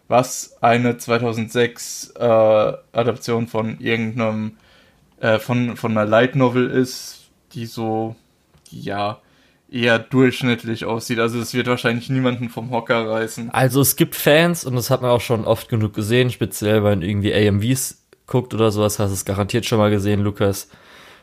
was 0.07 0.57
eine 0.61 0.97
2006 0.97 2.13
äh, 2.17 2.23
Adaption 2.23 3.47
von 3.47 3.79
irgendeinem, 3.79 4.57
äh, 5.19 5.39
von, 5.39 5.75
von 5.75 5.91
einer 5.91 6.05
Light 6.05 6.35
Novel 6.35 6.69
ist, 6.69 7.29
die 7.53 7.65
so, 7.65 8.15
ja, 8.69 9.19
eher 9.69 9.99
durchschnittlich 9.99 10.85
aussieht. 10.85 11.19
Also 11.19 11.39
es 11.39 11.53
wird 11.53 11.67
wahrscheinlich 11.67 12.09
niemanden 12.09 12.49
vom 12.49 12.71
Hocker 12.71 13.07
reißen. 13.09 13.49
Also 13.49 13.81
es 13.81 13.95
gibt 13.95 14.15
Fans 14.15 14.63
und 14.63 14.75
das 14.75 14.89
hat 14.89 15.01
man 15.01 15.11
auch 15.11 15.21
schon 15.21 15.45
oft 15.45 15.69
genug 15.69 15.93
gesehen, 15.93 16.29
speziell 16.29 16.75
wenn 16.83 16.99
man 16.99 17.01
irgendwie 17.01 17.33
AMVs 17.33 18.03
guckt 18.27 18.53
oder 18.53 18.71
sowas, 18.71 18.99
hast 18.99 19.09
du 19.09 19.13
es 19.13 19.25
garantiert 19.25 19.65
schon 19.65 19.77
mal 19.79 19.89
gesehen, 19.91 20.21
Lukas. 20.21 20.69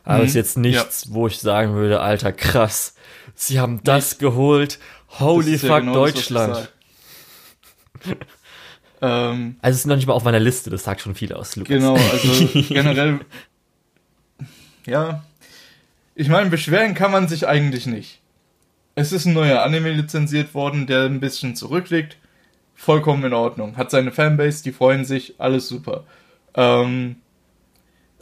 Aber 0.04 0.18
Mhm, 0.18 0.24
ist 0.24 0.34
jetzt 0.34 0.58
nichts, 0.58 1.12
wo 1.12 1.28
ich 1.28 1.38
sagen 1.38 1.74
würde, 1.74 2.00
alter, 2.00 2.32
krass, 2.32 2.94
sie 3.34 3.60
haben 3.60 3.80
das 3.84 4.18
geholt, 4.18 4.78
holy 5.20 5.52
Das 5.52 5.54
ist 5.54 5.62
ja 5.62 5.68
fuck, 5.68 5.80
genau 5.80 6.04
das, 6.04 6.14
Deutschland. 6.14 6.56
sag. 6.56 6.68
ähm, 9.00 9.56
Also 9.62 9.74
es 9.74 9.80
ist 9.80 9.86
noch 9.86 9.96
nicht 9.96 10.06
mal 10.06 10.14
auf 10.14 10.24
meiner 10.24 10.40
Liste, 10.40 10.70
das 10.70 10.82
sagt 10.84 11.00
schon 11.02 11.14
viel 11.14 11.32
aus, 11.32 11.54
Lukas. 11.56 11.68
Genau, 11.76 11.94
also 11.94 12.48
generell, 12.68 13.20
ja, 14.86 15.22
ich 16.16 16.28
meine, 16.28 16.50
beschweren 16.50 16.94
kann 16.94 17.12
man 17.12 17.28
sich 17.28 17.46
eigentlich 17.46 17.86
nicht. 17.86 18.21
Es 18.94 19.12
ist 19.12 19.24
ein 19.24 19.32
neuer 19.32 19.62
Anime 19.62 19.90
lizenziert 19.90 20.54
worden, 20.54 20.86
der 20.86 21.04
ein 21.04 21.20
bisschen 21.20 21.56
zurückliegt. 21.56 22.18
Vollkommen 22.74 23.24
in 23.24 23.32
Ordnung. 23.32 23.76
Hat 23.78 23.90
seine 23.90 24.12
Fanbase, 24.12 24.62
die 24.62 24.72
freuen 24.72 25.06
sich, 25.06 25.34
alles 25.38 25.68
super. 25.68 26.04
Ähm, 26.54 27.16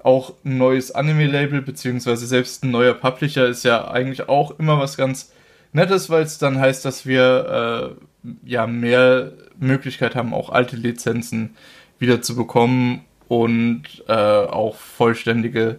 auch 0.02 0.34
ein 0.44 0.58
neues 0.58 0.92
Anime-Label, 0.92 1.62
beziehungsweise 1.62 2.26
selbst 2.26 2.62
ein 2.62 2.70
neuer 2.70 2.94
Publisher 2.94 3.48
ist 3.48 3.64
ja 3.64 3.90
eigentlich 3.90 4.28
auch 4.28 4.58
immer 4.60 4.78
was 4.78 4.96
ganz 4.96 5.32
Nettes, 5.72 6.08
weil 6.08 6.22
es 6.22 6.38
dann 6.38 6.58
heißt, 6.58 6.84
dass 6.84 7.04
wir 7.04 7.96
äh, 8.24 8.28
ja 8.44 8.66
mehr 8.66 9.32
Möglichkeit 9.58 10.14
haben, 10.14 10.34
auch 10.34 10.50
alte 10.50 10.76
Lizenzen 10.76 11.56
wieder 11.98 12.22
zu 12.22 12.36
bekommen 12.36 13.04
und 13.28 13.82
äh, 14.08 14.12
auch 14.12 14.76
vollständige 14.76 15.78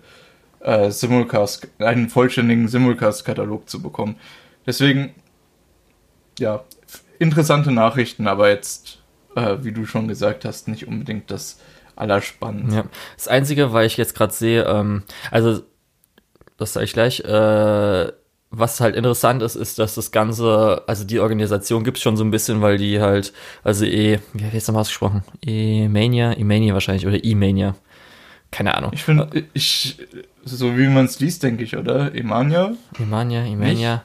äh, 0.59 0.91
Simulcast, 0.91 1.67
einen 1.79 2.09
vollständigen 2.09 2.67
Simulcast-Katalog 2.67 3.69
zu 3.69 3.81
bekommen. 3.81 4.15
Deswegen, 4.65 5.13
ja, 6.39 6.63
interessante 7.19 7.71
Nachrichten, 7.71 8.27
aber 8.27 8.49
jetzt, 8.49 8.99
äh, 9.35 9.57
wie 9.61 9.71
du 9.71 9.85
schon 9.85 10.07
gesagt 10.07 10.45
hast, 10.45 10.67
nicht 10.67 10.87
unbedingt 10.87 11.31
das 11.31 11.59
Allerspannendste. 11.95 12.81
Ja. 12.81 12.85
Das 13.15 13.27
Einzige, 13.27 13.73
weil 13.73 13.85
ich 13.85 13.97
jetzt 13.97 14.15
gerade 14.15 14.33
sehe, 14.33 14.63
ähm, 14.63 15.03
also 15.29 15.61
das 16.57 16.73
sage 16.73 16.85
ich 16.85 16.93
gleich, 16.93 17.19
äh, 17.21 18.11
was 18.53 18.81
halt 18.81 18.95
interessant 18.95 19.41
ist, 19.41 19.55
ist, 19.55 19.79
dass 19.79 19.95
das 19.95 20.11
Ganze, 20.11 20.83
also 20.85 21.05
die 21.05 21.19
Organisation 21.19 21.83
gibt's 21.83 22.01
schon 22.01 22.17
so 22.17 22.23
ein 22.23 22.31
bisschen, 22.31 22.61
weil 22.61 22.77
die 22.77 22.99
halt, 22.99 23.33
also 23.63 23.85
E, 23.85 24.19
wie 24.33 24.43
heißt 24.43 24.67
das 24.67 24.73
mal 24.73 24.81
ausgesprochen? 24.81 25.23
E-Mania? 25.45 26.37
E-Mania 26.37 26.73
wahrscheinlich, 26.73 27.07
oder 27.07 27.23
E-Mania. 27.23 27.75
Keine 28.51 28.75
Ahnung. 28.75 28.91
Ich 28.93 29.03
finde, 29.03 29.29
ich, 29.53 29.97
so 30.43 30.77
wie 30.77 30.87
man 30.87 31.05
es 31.05 31.21
liest, 31.21 31.43
denke 31.43 31.63
ich, 31.63 31.77
oder? 31.77 32.13
Emania? 32.13 32.73
E-Mania, 32.99 33.45
E-Mania. 33.45 34.03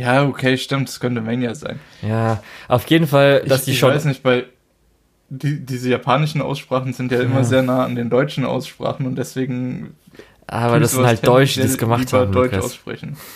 Ja, 0.00 0.24
okay, 0.24 0.56
stimmt, 0.56 0.88
es 0.88 0.98
könnte 1.00 1.20
Mania 1.20 1.54
sein. 1.54 1.78
Ja, 2.02 2.42
auf 2.68 2.86
jeden 2.90 3.06
Fall, 3.06 3.42
dass 3.46 3.60
ich, 3.60 3.64
die 3.66 3.70
ich 3.72 3.78
schon. 3.78 3.90
weiß 3.90 4.04
nicht, 4.06 4.24
weil 4.24 4.46
die, 5.28 5.64
diese 5.64 5.88
japanischen 5.90 6.40
Aussprachen 6.42 6.92
sind 6.92 7.12
ja 7.12 7.20
immer 7.20 7.36
Ja. 7.38 7.44
sehr 7.44 7.62
nah 7.62 7.84
an 7.84 7.94
den 7.94 8.10
deutschen 8.10 8.44
Aussprachen 8.44 9.06
und 9.06 9.16
deswegen. 9.16 9.94
aber 10.46 10.80
das 10.80 10.90
ich 10.92 10.96
sind 10.96 11.06
halt 11.06 11.26
Deutsche, 11.26 11.60
die 11.60 11.66
es 11.66 11.78
gemacht 11.78 12.12
haben. 12.12 12.32
Deutsch 12.32 12.52
Lukas. 12.52 12.64
aussprechen. 12.64 13.16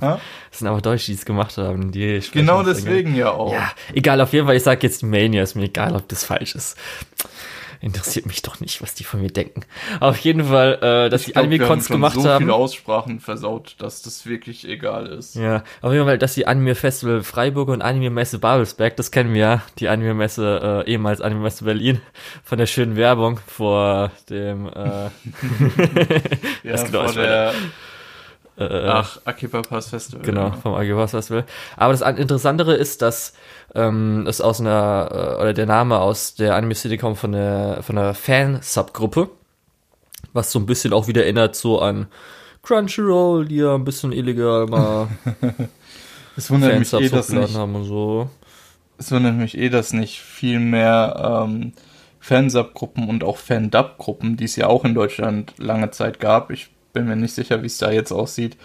Das 0.00 0.58
sind 0.58 0.68
aber 0.68 0.82
Deutsche, 0.82 1.06
die 1.06 1.14
es 1.14 1.24
gemacht 1.24 1.56
haben. 1.56 1.90
Die 1.90 2.20
genau 2.32 2.62
deswegen 2.62 3.14
ja 3.14 3.30
auch. 3.30 3.52
Ja, 3.54 3.70
egal, 3.94 4.20
auf 4.20 4.32
jeden 4.34 4.46
Fall, 4.46 4.56
ich 4.56 4.62
sag 4.62 4.82
jetzt 4.82 5.02
Mania, 5.02 5.42
ist 5.42 5.54
mir 5.54 5.64
egal, 5.64 5.96
ob 5.96 6.06
das 6.08 6.24
falsch 6.24 6.54
ist. 6.54 6.76
Interessiert 7.82 8.26
mich 8.26 8.42
doch 8.42 8.60
nicht, 8.60 8.82
was 8.82 8.92
die 8.94 9.04
von 9.04 9.22
mir 9.22 9.30
denken. 9.30 9.62
Auf 10.00 10.18
jeden 10.18 10.44
Fall, 10.44 10.74
äh, 10.82 11.08
dass 11.08 11.22
Ich 11.22 11.28
die 11.28 11.36
Anime-Cons 11.36 11.88
gemacht 11.88 12.14
so 12.14 12.28
haben. 12.28 12.44
viele 12.44 12.54
Aussprachen 12.54 13.20
versaut, 13.20 13.76
dass 13.78 14.02
das 14.02 14.26
wirklich 14.26 14.68
egal 14.68 15.06
ist. 15.06 15.34
Ja, 15.34 15.64
auf 15.80 15.92
jeden 15.92 16.04
Fall, 16.04 16.18
dass 16.18 16.34
die 16.34 16.46
Anime-Festival 16.46 17.22
Freiburg 17.22 17.68
und 17.70 17.80
Anime-Messe 17.80 18.38
Babelsberg, 18.38 18.96
das 18.96 19.10
kennen 19.10 19.32
wir 19.32 19.40
ja, 19.40 19.62
die 19.78 19.88
Anime-Messe, 19.88 20.84
äh, 20.86 20.90
ehemals 20.90 21.22
Anime-Messe 21.22 21.64
Berlin, 21.64 22.02
von 22.44 22.58
der 22.58 22.66
schönen 22.66 22.96
Werbung 22.96 23.40
vor 23.46 24.10
dem, 24.28 24.66
äh, 24.68 24.70
Ja, 26.62 26.72
Das 26.72 26.84
genau, 26.84 27.04
vor 27.04 27.14
der, 27.14 27.54
äh, 28.58 28.88
ach, 28.88 29.20
Akiba 29.24 29.62
Pass 29.62 29.88
Festival. 29.88 30.22
Genau, 30.22 30.52
vom 30.52 30.74
Agivas 30.74 31.12
Festival. 31.12 31.44
Aber 31.76 31.94
das 31.94 32.02
Interessantere 32.02 32.74
ist, 32.74 33.00
dass 33.00 33.32
ähm, 33.74 34.26
es 34.26 34.40
aus 34.40 34.60
einer, 34.60 35.08
äh, 35.10 35.40
oder 35.40 35.52
der 35.52 35.66
Name 35.66 35.98
aus 35.98 36.34
der 36.34 36.54
Anime 36.56 36.74
City 36.74 36.96
kommt 36.96 37.18
von 37.18 37.32
der, 37.32 37.82
von 37.82 37.98
einer 37.98 38.14
Fan-Subgruppe, 38.14 39.30
was 40.32 40.52
so 40.52 40.58
ein 40.58 40.66
bisschen 40.66 40.92
auch 40.92 41.08
wieder 41.08 41.22
erinnert 41.22 41.56
so 41.56 41.80
an 41.80 42.06
Crunchyroll, 42.62 43.46
die 43.46 43.56
ja 43.56 43.74
ein 43.74 43.84
bisschen 43.84 44.12
illegal 44.12 44.66
mal 44.66 45.08
Es 46.36 46.50
wundert 46.50 46.78
mich 46.78 46.92
eh, 46.92 47.08
dass 47.08 47.28
nicht, 47.30 47.54
haben 47.54 47.74
und 47.74 47.84
so. 47.84 48.30
es 48.98 49.10
wundert 49.10 49.34
mich 49.34 49.58
eh, 49.58 49.68
dass 49.68 49.92
nicht 49.92 50.20
viel 50.20 50.58
mehr 50.60 51.44
ähm, 51.44 51.72
Fansub-Gruppen 52.20 53.08
und 53.08 53.24
auch 53.24 53.36
Fan-Dub-Gruppen, 53.36 54.36
die 54.36 54.44
es 54.44 54.56
ja 54.56 54.66
auch 54.66 54.84
in 54.84 54.94
Deutschland 54.94 55.54
lange 55.58 55.90
Zeit 55.90 56.20
gab, 56.20 56.50
ich 56.50 56.70
bin 56.92 57.06
mir 57.06 57.16
nicht 57.16 57.34
sicher, 57.34 57.62
wie 57.62 57.66
es 57.66 57.78
da 57.78 57.90
jetzt 57.90 58.12
aussieht, 58.12 58.56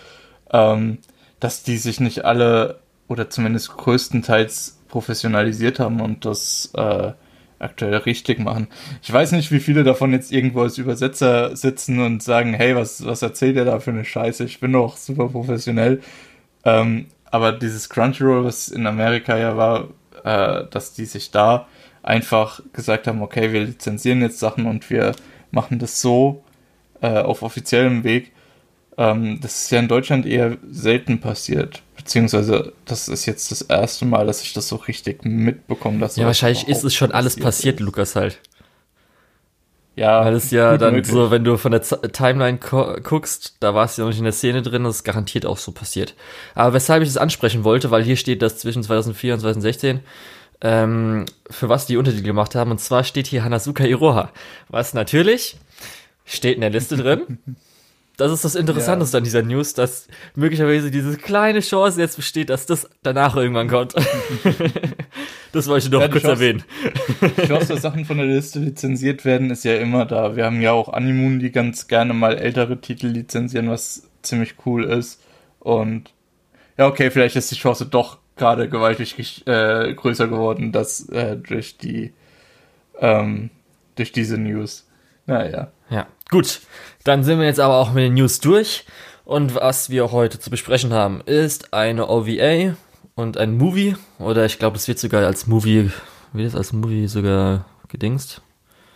ähm, 0.52 1.00
dass 1.40 1.64
die 1.64 1.78
sich 1.78 2.00
nicht 2.00 2.26
alle 2.26 2.80
oder 3.08 3.30
zumindest 3.30 3.76
größtenteils 3.76 4.80
professionalisiert 4.96 5.82
haben 5.82 6.00
und 6.00 6.24
das 6.24 6.72
äh, 6.74 7.12
aktuell 7.60 7.96
richtig 7.98 8.40
machen. 8.40 8.70
Ich 9.04 9.12
weiß 9.12 9.34
nicht, 9.34 9.52
wie 9.52 9.60
viele 9.60 9.84
davon 9.84 10.14
jetzt 10.14 10.32
irgendwo 10.32 10.62
als 10.62 10.78
Übersetzer 10.78 11.54
sitzen 11.58 12.00
und 12.00 12.24
sagen, 12.24 12.54
hey, 12.54 12.78
was, 12.78 13.06
was 13.06 13.22
erzählt 13.22 13.58
ihr 13.58 13.66
da 13.66 13.82
für 13.82 13.92
eine 13.92 14.06
Scheiße? 14.06 14.46
Ich 14.46 14.62
bin 14.62 14.72
doch 14.72 14.96
super 14.96 15.28
professionell. 15.28 16.00
Ähm, 16.64 17.08
aber 17.26 17.52
dieses 17.52 17.90
Crunchyroll, 17.90 18.46
was 18.46 18.70
in 18.70 18.88
Amerika 18.88 19.38
ja 19.38 19.58
war, 19.58 19.90
äh, 20.24 20.66
dass 20.72 20.94
die 20.94 21.04
sich 21.04 21.32
da 21.32 21.68
einfach 22.02 22.62
gesagt 22.72 23.08
haben, 23.08 23.22
okay, 23.22 23.52
wir 23.52 23.66
lizenzieren 23.66 24.22
jetzt 24.22 24.40
Sachen 24.40 24.66
und 24.66 24.90
wir 24.90 25.12
machen 25.52 25.78
das 25.78 26.02
so 26.02 26.42
äh, 27.02 27.20
auf 27.20 27.42
offiziellem 27.42 28.06
Weg. 28.06 28.32
Ähm, 28.98 29.40
das 29.42 29.64
ist 29.64 29.72
ja 29.72 29.80
in 29.80 29.90
Deutschland 29.90 30.26
eher 30.26 30.56
selten 30.72 31.20
passiert. 31.20 31.82
Beziehungsweise, 32.06 32.74
das 32.86 33.08
ist 33.08 33.26
jetzt 33.26 33.50
das 33.50 33.64
erste 33.64 34.06
Mal, 34.06 34.28
dass 34.28 34.44
ich 34.44 34.54
das 34.54 34.68
so 34.68 34.76
richtig 34.76 35.26
mitbekomme. 35.26 35.98
Dass 35.98 36.16
Ja, 36.18 36.28
wahrscheinlich 36.28 36.68
ist 36.68 36.84
es 36.84 36.94
schon 36.94 37.12
alles 37.12 37.34
passiert, 37.34 37.46
passiert. 37.46 37.80
Lukas 37.80 38.16
halt. 38.16 38.40
Ja, 39.96 40.24
Weil 40.24 40.36
es 40.36 40.52
ja 40.52 40.78
dann 40.78 40.94
möglich. 40.94 41.12
so, 41.12 41.32
wenn 41.32 41.44
du 41.44 41.58
von 41.58 41.72
der 41.72 41.82
Z 41.82 42.14
Timeline 42.14 42.60
guckst, 42.60 43.56
da 43.60 43.74
war 43.74 43.86
es 43.86 43.98
ja 43.98 44.04
noch 44.04 44.10
nicht 44.12 44.20
in 44.20 44.26
der 44.26 44.34
Szene 44.34 44.62
drin, 44.62 44.84
das 44.84 44.98
ist 44.98 45.04
garantiert 45.04 45.48
auch 45.48 45.58
so 45.58 45.72
passiert. 45.72 46.14
Aber 46.54 46.74
weshalb 46.74 47.02
ich 47.02 47.10
das 47.10 47.18
ansprechen 47.18 47.64
wollte, 47.64 47.90
weil 47.90 48.04
hier 48.04 48.18
steht, 48.18 48.44
dass 48.44 48.60
zwischen 48.60 48.84
2004 48.84 49.34
und 49.34 49.40
2016 49.40 50.02
ähm, 50.62 51.26
für 51.50 51.70
was 51.70 51.88
die 51.88 51.98
Untertitel 51.98 52.24
gemacht 52.26 52.54
haben. 52.54 52.70
Und 52.70 52.80
zwar 52.82 53.04
steht 53.04 53.26
hier 53.26 53.44
Hanazuka 53.44 53.84
Iroha. 53.84 54.30
Was 54.70 54.94
natürlich 54.94 55.58
steht 56.24 56.54
in 56.56 56.62
der 56.62 56.70
Liste 56.70 56.98
drin. 56.98 57.40
Das 58.18 58.32
ist 58.32 58.46
das 58.46 58.56
Interessanteste 58.56 59.18
an 59.18 59.24
dieser 59.24 59.42
News, 59.42 59.74
dass 59.74 60.08
möglicherweise 60.36 60.90
diese 60.92 61.18
kleine 61.18 61.60
Chance 61.60 62.00
jetzt 62.00 62.16
besteht, 62.16 62.50
dass 62.50 62.66
das 62.66 62.90
danach 63.04 63.36
irgendwann 63.36 63.68
kommt. 63.68 63.94
das 65.52 65.68
wollte 65.68 65.86
ich 65.88 65.92
noch 65.92 66.02
Ja, 66.02 66.08
kurz 66.08 66.24
Chance- 66.24 66.44
erwähnen. 66.44 66.64
Die 67.38 67.48
Chance, 67.48 67.74
dass 67.74 67.82
Sachen 67.82 68.06
von 68.06 68.18
der 68.18 68.26
Liste 68.28 68.60
lizenziert 68.60 69.26
werden, 69.26 69.52
ist 69.52 69.64
ja 69.66 69.76
immer 69.76 70.06
da. 70.06 70.36
Wir 70.36 70.46
haben 70.46 70.62
ja 70.62 70.72
auch 70.72 70.90
Animoon, 70.90 71.40
die 71.40 71.52
ganz 71.52 71.88
gerne 71.88 72.14
mal 72.14 72.38
ältere 72.38 72.80
Titel 72.80 73.08
lizenzieren, 73.08 73.70
was 73.70 74.10
ziemlich 74.22 74.56
cool 74.66 74.84
ist. 74.86 75.22
Und 75.60 76.14
ja, 76.78 76.88
okay, 76.88 77.12
vielleicht 77.12 77.36
ist 77.36 77.52
die 77.52 77.56
Chance 77.56 77.86
doch 77.86 78.20
gerade 78.38 78.70
gewaltig 78.70 79.46
äh, 79.48 79.94
größer 79.94 80.28
geworden, 80.28 80.72
dass 80.72 81.08
äh, 81.10 81.38
durch 81.38 81.78
die 81.78 82.14
ähm, 83.00 83.50
durch 83.96 84.12
diese 84.12 84.38
News. 84.38 84.88
Naja. 85.26 85.72
Ja, 85.90 86.08
gut. 86.30 86.62
Dann 87.06 87.24
sind 87.24 87.40
wir 87.40 87.46
jetzt 87.46 87.60
aber 87.60 87.78
auch 87.78 87.94
mit 87.94 88.04
den 88.04 88.16
News 88.16 88.40
durch. 88.40 88.84
Und 89.26 89.56
was 89.56 89.90
wir 89.90 90.12
heute 90.12 90.40
zu 90.40 90.50
besprechen 90.50 90.92
haben, 90.92 91.22
ist 91.22 91.74
eine 91.74 92.10
OVA 92.10 92.76
und 93.16 93.38
ein 93.38 93.58
Movie, 93.58 93.96
oder 94.20 94.46
ich 94.46 94.60
glaube, 94.60 94.74
das 94.76 94.88
wird 94.88 95.00
sogar 95.00 95.26
als 95.26 95.48
Movie, 95.48 95.92
wird 96.34 96.48
das 96.48 96.56
als 96.56 96.74
Movie 96.74 97.08
sogar 97.08 97.66
gedingst? 97.88 98.42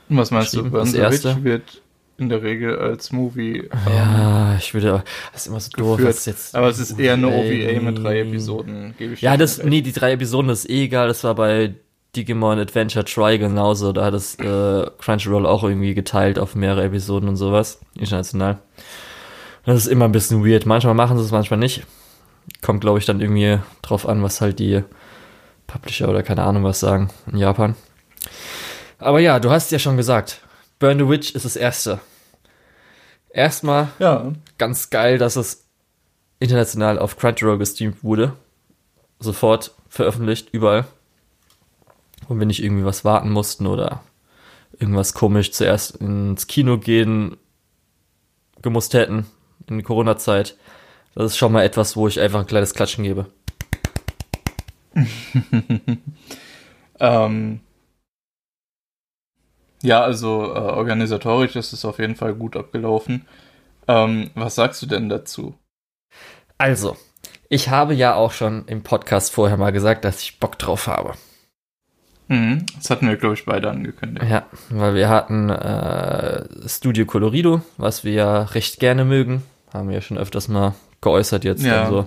Was 0.10 0.32
meinst 0.32 0.56
du? 0.56 0.64
Das 0.64 0.94
erste? 0.94 1.44
Wird 1.44 1.82
in 2.18 2.30
der 2.30 2.42
Regel 2.42 2.78
als 2.80 3.12
Movie. 3.12 3.60
ähm, 3.60 3.70
Ja, 3.88 4.56
ich 4.58 4.74
würde, 4.74 5.04
das 5.32 5.44
ist 5.44 5.48
immer 5.48 5.60
so 5.60 5.70
doof, 5.70 5.98
geführt. 5.98 6.16
was 6.16 6.26
jetzt. 6.26 6.56
aber 6.56 6.68
es 6.68 6.80
ist 6.80 7.00
eher 7.00 7.14
eine 7.14 7.28
OVA 7.28 7.80
mit 7.80 8.04
drei 8.04 8.22
Episoden, 8.22 8.96
gebe 8.98 9.14
ich 9.14 9.22
Ja, 9.22 9.38
das, 9.38 9.64
nee, 9.64 9.82
die 9.82 9.94
drei 9.94 10.14
Episoden 10.14 10.50
ist 10.50 10.70
eh 10.70 10.86
egal, 10.86 11.08
das 11.08 11.24
war 11.24 11.36
bei 11.36 11.76
Digimon 12.16 12.60
Adventure 12.60 13.06
Try 13.06 13.38
genauso, 13.38 13.92
da 13.92 14.06
hat 14.06 14.14
es 14.14 14.36
äh, 14.40 14.90
Crunchyroll 14.98 15.46
auch 15.46 15.64
irgendwie 15.64 15.94
geteilt 15.94 16.40
auf 16.40 16.56
mehrere 16.56 16.84
Episoden 16.84 17.30
und 17.30 17.36
sowas, 17.36 17.80
international. 17.96 18.60
Das 19.66 19.78
ist 19.78 19.88
immer 19.88 20.06
ein 20.06 20.12
bisschen 20.12 20.44
weird, 20.44 20.66
manchmal 20.66 20.96
machen 20.96 21.18
sie 21.18 21.24
es, 21.24 21.32
manchmal 21.32 21.60
nicht. 21.60 21.84
Kommt, 22.62 22.82
glaube 22.82 22.98
ich, 22.98 23.06
dann 23.06 23.22
irgendwie 23.22 23.60
drauf 23.84 24.08
an, 24.08 24.24
was 24.24 24.42
halt 24.42 24.58
die 24.58 24.84
Publisher 25.68 26.10
oder 26.10 26.24
keine 26.24 26.44
Ahnung 26.44 26.64
was 26.64 26.80
sagen 26.80 27.10
in 27.32 27.38
Japan. 27.38 27.76
Aber 28.98 29.20
ja, 29.20 29.40
du 29.40 29.52
hast 29.52 29.72
ja 29.72 29.78
schon 29.78 29.98
gesagt, 29.98 30.42
Burn 30.80 30.98
the 30.98 31.08
Witch 31.08 31.36
ist 31.36 31.46
das 31.46 31.56
erste. 31.56 32.00
Erstmal 33.32 33.90
Ja, 34.00 34.32
ganz 34.58 34.90
geil, 34.90 35.20
dass 35.20 35.36
es 35.36 35.66
international 36.40 36.98
auf 36.98 37.18
Crunchyroll 37.18 37.60
gestreamt 37.60 38.04
wurde. 38.04 38.34
Sofort 39.20 39.76
veröffentlicht, 39.90 40.50
überall. 40.52 40.86
Und 42.30 42.40
wir 42.40 42.46
nicht 42.46 42.64
irgendwie 42.64 42.86
was 42.86 43.04
warten 43.04 43.32
mussten 43.32 43.68
oder 43.68 44.04
irgendwas 44.80 45.14
komisch 45.14 45.52
zuerst 45.52 45.98
ins 45.98 46.48
Kino 46.48 46.78
gehen 46.78 47.36
gemusst 48.62 48.94
hätten 48.94 49.26
in 49.68 49.78
der 49.78 49.86
Corona-Zeit. 49.86 50.56
Das 51.16 51.32
ist 51.32 51.38
schon 51.38 51.52
mal 51.52 51.64
etwas, 51.64 51.96
wo 51.96 52.08
ich 52.08 52.20
einfach 52.20 52.42
ein 52.42 52.48
kleines 52.48 52.74
Klatschen 52.74 53.04
gebe. 53.04 53.26
ähm, 57.00 57.60
ja, 59.82 60.02
also 60.02 60.44
äh, 60.44 60.60
organisatorisch 60.60 61.56
ist 61.56 61.74
es 61.74 61.86
auf 61.86 62.00
jeden 62.00 62.16
Fall 62.16 62.36
gut 62.36 62.56
abgelaufen. 62.56 63.26
Ähm, 63.88 64.30
was 64.36 64.56
sagst 64.56 64.82
du 64.82 64.86
denn 64.86 65.10
dazu? 65.10 65.56
Also, 66.58 66.98
ich 67.48 67.70
habe 67.70 67.94
ja 67.94 68.16
auch 68.16 68.34
schon 68.34 68.68
im 68.68 68.84
Podcast 68.84 69.34
vorher 69.34 69.58
mal 69.58 69.72
gesagt, 69.72 70.06
dass 70.06 70.22
ich 70.22 70.40
Bock 70.40 70.60
drauf 70.60 70.88
habe. 70.88 71.14
Mhm, 72.30 72.66
das 72.78 72.92
hatten 72.92 73.08
wir, 73.08 73.18
glaube 73.18 73.34
ich, 73.34 73.46
beide 73.46 73.72
angekündigt. 73.72 74.26
Ja, 74.30 74.44
weil 74.70 74.94
wir 74.94 75.10
hatten 75.10 75.50
äh, 75.50 76.46
Studio 76.68 77.06
Colorido, 77.06 77.62
was 77.78 78.04
wir 78.04 78.14
ja 78.14 78.44
recht 78.44 78.80
gerne 78.80 79.04
mögen. 79.04 79.42
Haben 79.74 79.90
wir 79.90 79.96
ja 79.96 80.02
schon 80.02 80.20
öfters 80.20 80.48
mal 80.48 80.76
geäußert 81.02 81.44
jetzt. 81.44 81.64
Ja. 81.64 81.86
Also. 81.86 82.06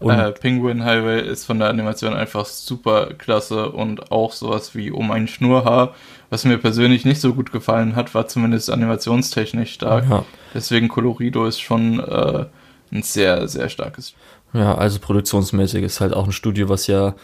Und 0.00 0.18
äh, 0.18 0.32
Penguin 0.32 0.84
Highway 0.84 1.20
ist 1.20 1.44
von 1.44 1.60
der 1.60 1.68
Animation 1.68 2.14
einfach 2.14 2.46
super 2.46 3.14
klasse 3.14 3.70
und 3.70 4.10
auch 4.10 4.32
sowas 4.32 4.74
wie 4.74 4.90
Um 4.90 5.10
ein 5.12 5.28
Schnurrhaar. 5.28 5.94
Was 6.30 6.44
mir 6.44 6.58
persönlich 6.58 7.04
nicht 7.04 7.20
so 7.20 7.32
gut 7.32 7.52
gefallen 7.52 7.94
hat, 7.96 8.14
war 8.14 8.26
zumindest 8.26 8.70
animationstechnisch 8.70 9.72
stark. 9.72 10.04
ja, 10.10 10.24
Deswegen 10.52 10.88
Colorido 10.88 11.46
ist 11.46 11.60
schon 11.60 12.00
äh, 12.00 12.46
ein 12.92 13.02
sehr, 13.02 13.46
sehr 13.48 13.68
starkes. 13.68 14.14
ja, 14.52 14.74
also 14.74 14.98
produktionsmäßig 14.98 15.84
ist 15.84 16.00
halt 16.00 16.12
auch 16.12 16.26
ein 16.26 16.32
Studio, 16.32 16.68
was 16.68 16.86
ja 16.88 17.14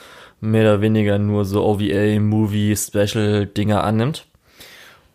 mehr 0.44 0.62
oder 0.62 0.80
weniger 0.80 1.18
nur 1.18 1.44
so 1.44 1.64
OVA, 1.64 2.20
Movie, 2.20 2.76
Special-Dinger 2.76 3.82
annimmt. 3.82 4.26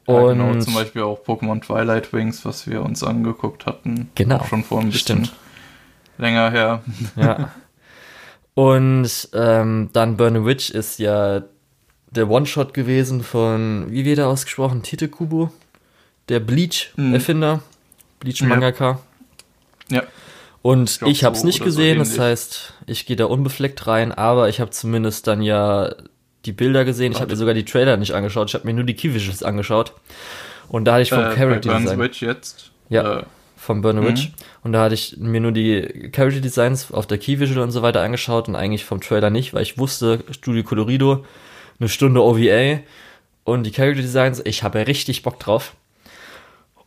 Ja, 0.08 0.16
Und 0.16 0.40
genau, 0.40 0.60
zum 0.60 0.74
Beispiel 0.74 1.04
auch 1.04 1.24
Pokémon 1.24 1.62
Twilight 1.62 2.12
Wings, 2.14 2.44
was 2.44 2.68
wir 2.68 2.82
uns 2.82 3.04
angeguckt 3.04 3.66
hatten. 3.66 4.10
Genau, 4.16 4.44
schon 4.46 4.64
vor 4.64 4.80
ein 4.80 4.90
bisschen 4.90 5.26
stimmt. 5.26 5.36
länger 6.18 6.50
her. 6.52 6.82
Ja. 7.16 7.52
Und 8.56 9.30
ähm, 9.34 9.90
dann 9.94 10.18
Burn 10.18 10.38
a 10.38 10.46
Witch 10.46 10.70
ist 10.72 11.00
ja 11.00 11.44
der 12.12 12.30
One-Shot 12.30 12.74
gewesen 12.74 13.24
von, 13.24 13.86
wie 13.90 14.04
wird 14.04 14.18
er 14.18 14.28
ausgesprochen? 14.28 14.82
Tite 14.82 15.08
Kubo? 15.08 15.52
Der 16.28 16.40
Bleach-Erfinder. 16.40 17.62
Bleach-Mangaka. 18.20 19.00
Ja. 19.90 20.04
Und 20.62 21.00
ich, 21.04 21.08
ich 21.08 21.24
habe 21.24 21.36
es 21.36 21.42
so 21.42 21.48
nicht 21.48 21.62
oder 21.62 21.72
so 21.72 21.78
gesehen, 21.78 22.00
das 22.00 22.20
heißt, 22.20 22.74
ich 22.86 23.06
gehe 23.06 23.16
da 23.16 23.26
unbefleckt 23.26 23.88
rein, 23.88 24.12
aber 24.12 24.50
ich 24.50 24.60
habe 24.60 24.72
zumindest 24.72 25.26
dann 25.28 25.42
ja 25.42 25.96
die 26.46 26.52
Bilder 26.52 26.84
gesehen. 26.86 27.12
Ich 27.14 27.20
habe 27.22 27.32
mir 27.32 27.38
sogar 27.38 27.54
die 27.54 27.66
Trailer 27.66 27.96
nicht 27.98 28.14
angeschaut, 28.14 28.50
ich 28.50 28.54
habe 28.56 28.66
mir 28.68 28.74
nur 28.74 28.84
die 28.84 28.94
Key-Visuals 28.94 29.44
angeschaut. 29.44 29.94
Und 30.68 30.86
da 30.86 30.94
hatte 30.94 31.04
ich 31.04 31.10
vom 31.10 31.20
Äh, 31.24 31.34
Character 31.36 31.78
Design. 31.80 31.98
Switch 31.98 32.22
jetzt. 32.22 32.72
Ja. 32.90 33.20
Äh, 33.20 33.24
Von 33.58 33.82
Burn 33.82 33.98
a 33.98 34.02
Mhm. 34.02 34.08
Witch. 34.08 34.32
Und 34.64 34.72
da 34.74 34.84
hatte 34.84 34.96
ich 34.96 35.18
mir 35.18 35.42
nur 35.42 35.52
die 35.52 36.10
Character 36.12 36.40
Designs 36.42 36.92
auf 36.92 37.08
der 37.08 37.18
Key 37.18 37.40
Visual 37.40 37.60
und 37.62 37.72
so 37.72 37.82
weiter 37.82 38.02
angeschaut 38.02 38.48
und 38.48 38.56
eigentlich 38.56 38.86
vom 38.86 39.02
Trailer 39.02 39.30
nicht, 39.30 39.54
weil 39.54 39.64
ich 39.64 39.78
wusste, 39.78 40.24
Studio 40.32 40.64
Colorido, 40.64 41.26
eine 41.80 41.90
Stunde 41.90 42.22
OVA 42.24 42.80
und 43.44 43.64
die 43.64 43.72
Character 43.72 44.02
Designs, 44.02 44.42
ich 44.46 44.64
habe 44.64 44.86
richtig 44.88 45.24
Bock 45.24 45.40
drauf. 45.40 45.74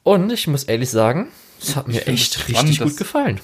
Und 0.03 0.33
ich 0.33 0.47
muss 0.47 0.65
ehrlich 0.65 0.91
sagen, 0.91 1.29
es 1.61 1.77
hat 1.77 1.87
Ich 1.89 1.95
mir 1.95 2.07
echt 2.07 2.39
richtig 2.49 2.57
spannend, 2.57 2.81
gut 2.81 2.97
gefallen. 2.97 3.41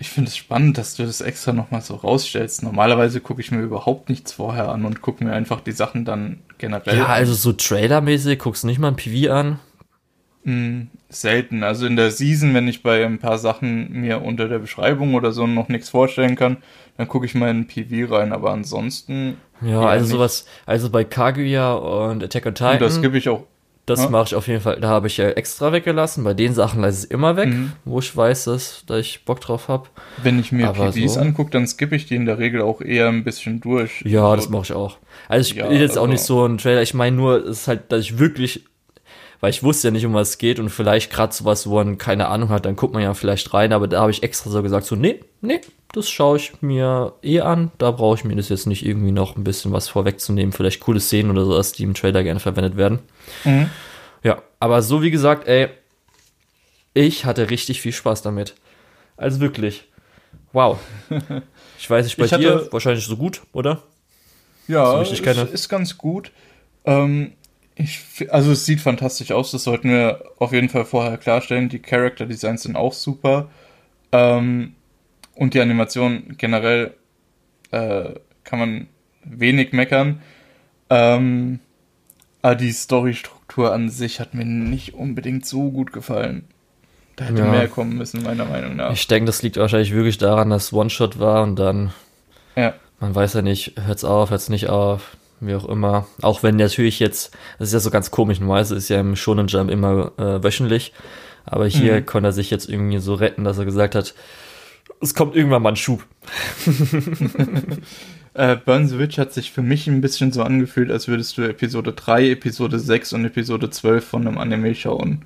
Ich 0.00 0.08
finde 0.10 0.28
es 0.28 0.36
spannend, 0.36 0.78
dass 0.78 0.94
du 0.94 1.04
das 1.04 1.20
extra 1.20 1.52
nochmal 1.52 1.82
so 1.82 1.94
rausstellst. 1.96 2.62
Normalerweise 2.62 3.20
gucke 3.20 3.40
ich 3.40 3.50
mir 3.50 3.60
überhaupt 3.60 4.08
nichts 4.08 4.32
vorher 4.32 4.68
an 4.68 4.84
und 4.84 5.02
gucke 5.02 5.24
mir 5.24 5.32
einfach 5.32 5.60
die 5.60 5.72
Sachen 5.72 6.04
dann 6.04 6.40
generell 6.58 6.96
Ja, 6.96 7.06
an. 7.06 7.10
also 7.10 7.34
so 7.34 7.52
Trailermäßig, 7.52 8.38
guckst 8.38 8.62
du 8.62 8.68
nicht 8.68 8.78
mal 8.78 8.88
ein 8.88 8.96
PV 8.96 9.32
an. 9.32 9.58
Mm, 10.44 10.82
selten. 11.08 11.62
Also 11.64 11.86
in 11.86 11.96
der 11.96 12.10
Season, 12.12 12.54
wenn 12.54 12.68
ich 12.68 12.82
bei 12.82 13.04
ein 13.04 13.18
paar 13.18 13.38
Sachen 13.38 13.90
mir 13.92 14.22
unter 14.22 14.48
der 14.48 14.60
Beschreibung 14.60 15.14
oder 15.14 15.32
so 15.32 15.46
noch 15.46 15.68
nichts 15.68 15.88
vorstellen 15.90 16.36
kann, 16.36 16.58
dann 16.96 17.08
gucke 17.08 17.26
ich 17.26 17.34
mal 17.34 17.50
in 17.50 17.66
PV 17.66 18.12
rein. 18.14 18.32
Aber 18.32 18.52
ansonsten, 18.52 19.36
Ja, 19.60 19.82
Ja, 19.82 19.88
also 19.88 20.06
sowas, 20.06 20.46
also 20.64 20.90
bei 20.90 21.02
Kaguya 21.04 21.74
und 21.74 22.22
Attack 22.22 22.46
on 22.46 22.54
Titan, 22.54 22.72
und 22.74 22.82
das 22.82 23.02
gebe 23.02 23.18
ich 23.18 23.28
auch. 23.28 23.44
Das 23.88 24.02
ja. 24.04 24.10
mache 24.10 24.24
ich 24.26 24.34
auf 24.34 24.46
jeden 24.48 24.60
Fall, 24.60 24.80
da 24.80 24.88
habe 24.88 25.06
ich 25.06 25.16
ja 25.16 25.28
extra 25.30 25.72
weggelassen. 25.72 26.24
Bei 26.24 26.34
den 26.34 26.54
Sachen 26.54 26.80
lasse 26.82 26.98
ich 26.98 27.04
es 27.04 27.10
immer 27.10 27.36
weg, 27.36 27.48
Mhm. 27.48 27.72
wo 27.84 27.98
ich 27.98 28.16
weiß, 28.16 28.44
dass, 28.44 28.84
dass 28.86 28.98
ich 29.00 29.24
Bock 29.24 29.40
drauf 29.40 29.68
habe. 29.68 29.88
Wenn 30.22 30.38
ich 30.38 30.52
mir 30.52 30.68
Aber 30.68 30.90
PVs 30.90 31.14
so- 31.14 31.20
angucke, 31.20 31.50
dann 31.50 31.66
skippe 31.66 31.96
ich 31.96 32.06
die 32.06 32.16
in 32.16 32.26
der 32.26 32.38
Regel 32.38 32.62
auch 32.62 32.80
eher 32.80 33.08
ein 33.08 33.24
bisschen 33.24 33.60
durch. 33.60 34.02
Ja, 34.04 34.24
Also, 34.24 34.36
das 34.36 34.48
mache 34.50 34.62
ich 34.64 34.72
auch. 34.72 34.98
Also 35.28 35.50
ich 35.50 35.56
Ja, 35.56 35.68
will 35.70 35.80
jetzt 35.80 35.96
auch 35.98 36.02
also- 36.02 36.12
nicht 36.12 36.22
so 36.22 36.44
ein 36.46 36.58
Trailer. 36.58 36.82
Ich 36.82 36.94
meine 36.94 37.16
nur, 37.16 37.44
es 37.46 37.60
ist 37.60 37.68
halt, 37.68 37.90
dass 37.92 38.00
ich 38.02 38.18
wirklich, 38.18 38.64
weil 39.40 39.50
ich 39.50 39.62
wusste 39.62 39.88
ja 39.88 39.92
nicht, 39.92 40.04
um 40.06 40.14
was 40.14 40.30
es 40.30 40.38
geht 40.38 40.58
und 40.58 40.68
vielleicht 40.70 41.10
gerade 41.12 41.32
sowas, 41.34 41.68
wo 41.68 41.74
man 41.76 41.98
keine 41.98 42.28
Ahnung 42.28 42.48
hat, 42.48 42.64
dann 42.66 42.76
guckt 42.76 42.92
man 42.94 43.02
ja 43.02 43.14
vielleicht 43.14 43.52
rein. 43.54 43.72
Aber 43.72 43.86
da 43.88 44.00
habe 44.00 44.10
ich 44.10 44.22
extra 44.22 44.50
so 44.50 44.62
gesagt, 44.62 44.86
so 44.86 44.96
nee, 44.96 45.20
nee, 45.40 45.60
das 45.92 46.08
schaue 46.10 46.36
ich 46.36 46.60
mir 46.62 47.14
eh 47.22 47.40
an. 47.40 47.70
Da 47.78 47.90
brauche 47.90 48.16
ich 48.16 48.24
mir 48.24 48.36
das 48.36 48.48
jetzt 48.48 48.66
nicht 48.66 48.84
irgendwie 48.84 49.12
noch 49.12 49.36
ein 49.36 49.44
bisschen 49.44 49.72
was 49.72 49.88
vorwegzunehmen. 49.88 50.52
Vielleicht 50.52 50.80
coole 50.80 51.00
Szenen 51.00 51.30
oder 51.30 51.44
sowas, 51.44 51.72
die 51.72 51.84
im 51.84 51.94
Trailer 51.94 52.22
gerne 52.22 52.40
verwendet 52.40 52.76
werden. 52.76 52.98
Mhm. 53.44 53.70
Ja, 54.22 54.42
aber 54.60 54.82
so 54.82 55.02
wie 55.02 55.10
gesagt, 55.10 55.46
ey, 55.48 55.68
ich 56.94 57.24
hatte 57.24 57.50
richtig 57.50 57.80
viel 57.80 57.92
Spaß 57.92 58.22
damit. 58.22 58.54
Also 59.16 59.40
wirklich. 59.40 59.84
Wow. 60.52 60.78
Ich 61.80 61.88
weiß 61.88 62.04
nicht, 62.06 62.16
bei 62.16 62.24
Ich 62.24 62.32
dir 62.32 62.54
hatte- 62.56 62.72
wahrscheinlich 62.72 63.04
so 63.06 63.16
gut, 63.16 63.40
oder? 63.52 63.84
Ja, 64.66 65.04
So 65.04 65.12
ist, 65.12 65.52
ist 65.52 65.68
ganz 65.68 65.96
gut. 65.96 66.32
Ähm, 66.84 67.34
ich, 67.76 68.00
also 68.32 68.50
es 68.50 68.66
sieht 68.66 68.80
fantastisch 68.80 69.30
aus, 69.30 69.52
das 69.52 69.62
sollten 69.62 69.88
wir 69.88 70.24
auf 70.40 70.52
jeden 70.52 70.68
Fall 70.68 70.84
vorher 70.84 71.16
klarstellen. 71.18 71.68
Die 71.68 71.78
Character 71.78 72.26
Designs 72.26 72.64
sind 72.64 72.74
auch 72.74 72.92
super. 72.92 73.48
Ähm, 74.10 74.74
und 75.38 75.54
die 75.54 75.60
Animation 75.60 76.34
generell 76.36 76.94
äh, 77.70 78.10
kann 78.44 78.58
man 78.58 78.86
wenig 79.24 79.72
meckern. 79.72 80.20
Ähm, 80.90 81.60
aber 82.42 82.54
die 82.54 82.72
Storystruktur 82.72 83.72
an 83.72 83.88
sich 83.88 84.20
hat 84.20 84.34
mir 84.34 84.44
nicht 84.44 84.94
unbedingt 84.94 85.46
so 85.46 85.70
gut 85.70 85.92
gefallen. 85.92 86.44
Da 87.16 87.26
hätte 87.26 87.38
Ja. 87.42 87.50
mehr 87.50 87.68
kommen 87.68 87.96
müssen, 87.96 88.22
meiner 88.22 88.44
Meinung 88.44 88.76
nach. 88.76 88.92
Ich 88.92 89.06
denke, 89.06 89.26
das 89.26 89.42
liegt 89.42 89.56
wahrscheinlich 89.56 89.92
wirklich 89.92 90.18
daran, 90.18 90.50
dass 90.50 90.72
One-Shot 90.72 91.18
war 91.18 91.42
und 91.42 91.56
dann, 91.56 91.92
Ja. 92.56 92.74
man 93.00 93.14
weiß 93.14 93.34
ja 93.34 93.42
nicht, 93.42 93.74
hört's 93.80 94.04
auf, 94.04 94.30
hört's 94.30 94.48
nicht 94.48 94.68
auf, 94.68 95.16
wie 95.40 95.54
auch 95.54 95.68
immer. 95.68 96.06
Auch 96.22 96.42
wenn 96.42 96.56
natürlich 96.56 96.98
jetzt, 97.00 97.36
das 97.58 97.68
ist 97.68 97.74
ja 97.74 97.80
so 97.80 97.90
ganz 97.90 98.10
komisch, 98.10 98.40
normalerweise 98.40 98.76
ist 98.76 98.88
ja 98.88 99.00
im 99.00 99.14
Shonen 99.16 99.48
Jump 99.48 99.70
immer 99.70 100.12
äh, 100.16 100.42
wöchentlich, 100.42 100.92
aber 101.44 101.66
hier 101.66 101.96
Mhm. 102.00 102.06
konnte 102.06 102.28
er 102.30 102.32
sich 102.32 102.50
jetzt 102.50 102.68
irgendwie 102.68 102.98
so 102.98 103.14
retten, 103.14 103.44
dass 103.44 103.58
er 103.58 103.64
gesagt 103.64 103.94
hat, 103.94 104.14
es 105.00 105.14
kommt 105.14 105.36
irgendwann 105.36 105.62
mal 105.62 105.70
ein 105.70 105.76
Schub. 105.76 106.04
Äh, 108.34 108.56
Burn 108.56 108.86
the 108.86 109.00
Witch 109.00 109.18
hat 109.18 109.32
sich 109.32 109.50
für 109.50 109.62
mich 109.62 109.88
ein 109.88 110.00
bisschen 110.00 110.30
so 110.30 110.44
angefühlt, 110.44 110.92
als 110.92 111.08
würdest 111.08 111.36
du 111.36 111.42
Episode 111.42 111.92
3, 111.92 112.30
Episode 112.30 112.78
6 112.78 113.14
und 113.14 113.24
Episode 113.24 113.68
12 113.68 114.06
von 114.06 114.28
einem 114.28 114.38
Anime 114.38 114.76
schauen. 114.76 115.24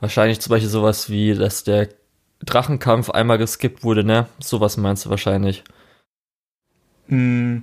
Wahrscheinlich 0.00 0.40
zum 0.40 0.50
Beispiel 0.50 0.68
sowas 0.68 1.08
wie, 1.10 1.34
dass 1.34 1.62
der 1.62 1.90
Drachenkampf 2.44 3.10
einmal 3.10 3.38
geskippt 3.38 3.84
wurde, 3.84 4.02
ne? 4.02 4.26
Sowas 4.40 4.76
meinst 4.78 5.04
du 5.04 5.10
wahrscheinlich. 5.10 5.62
Hm, 7.06 7.62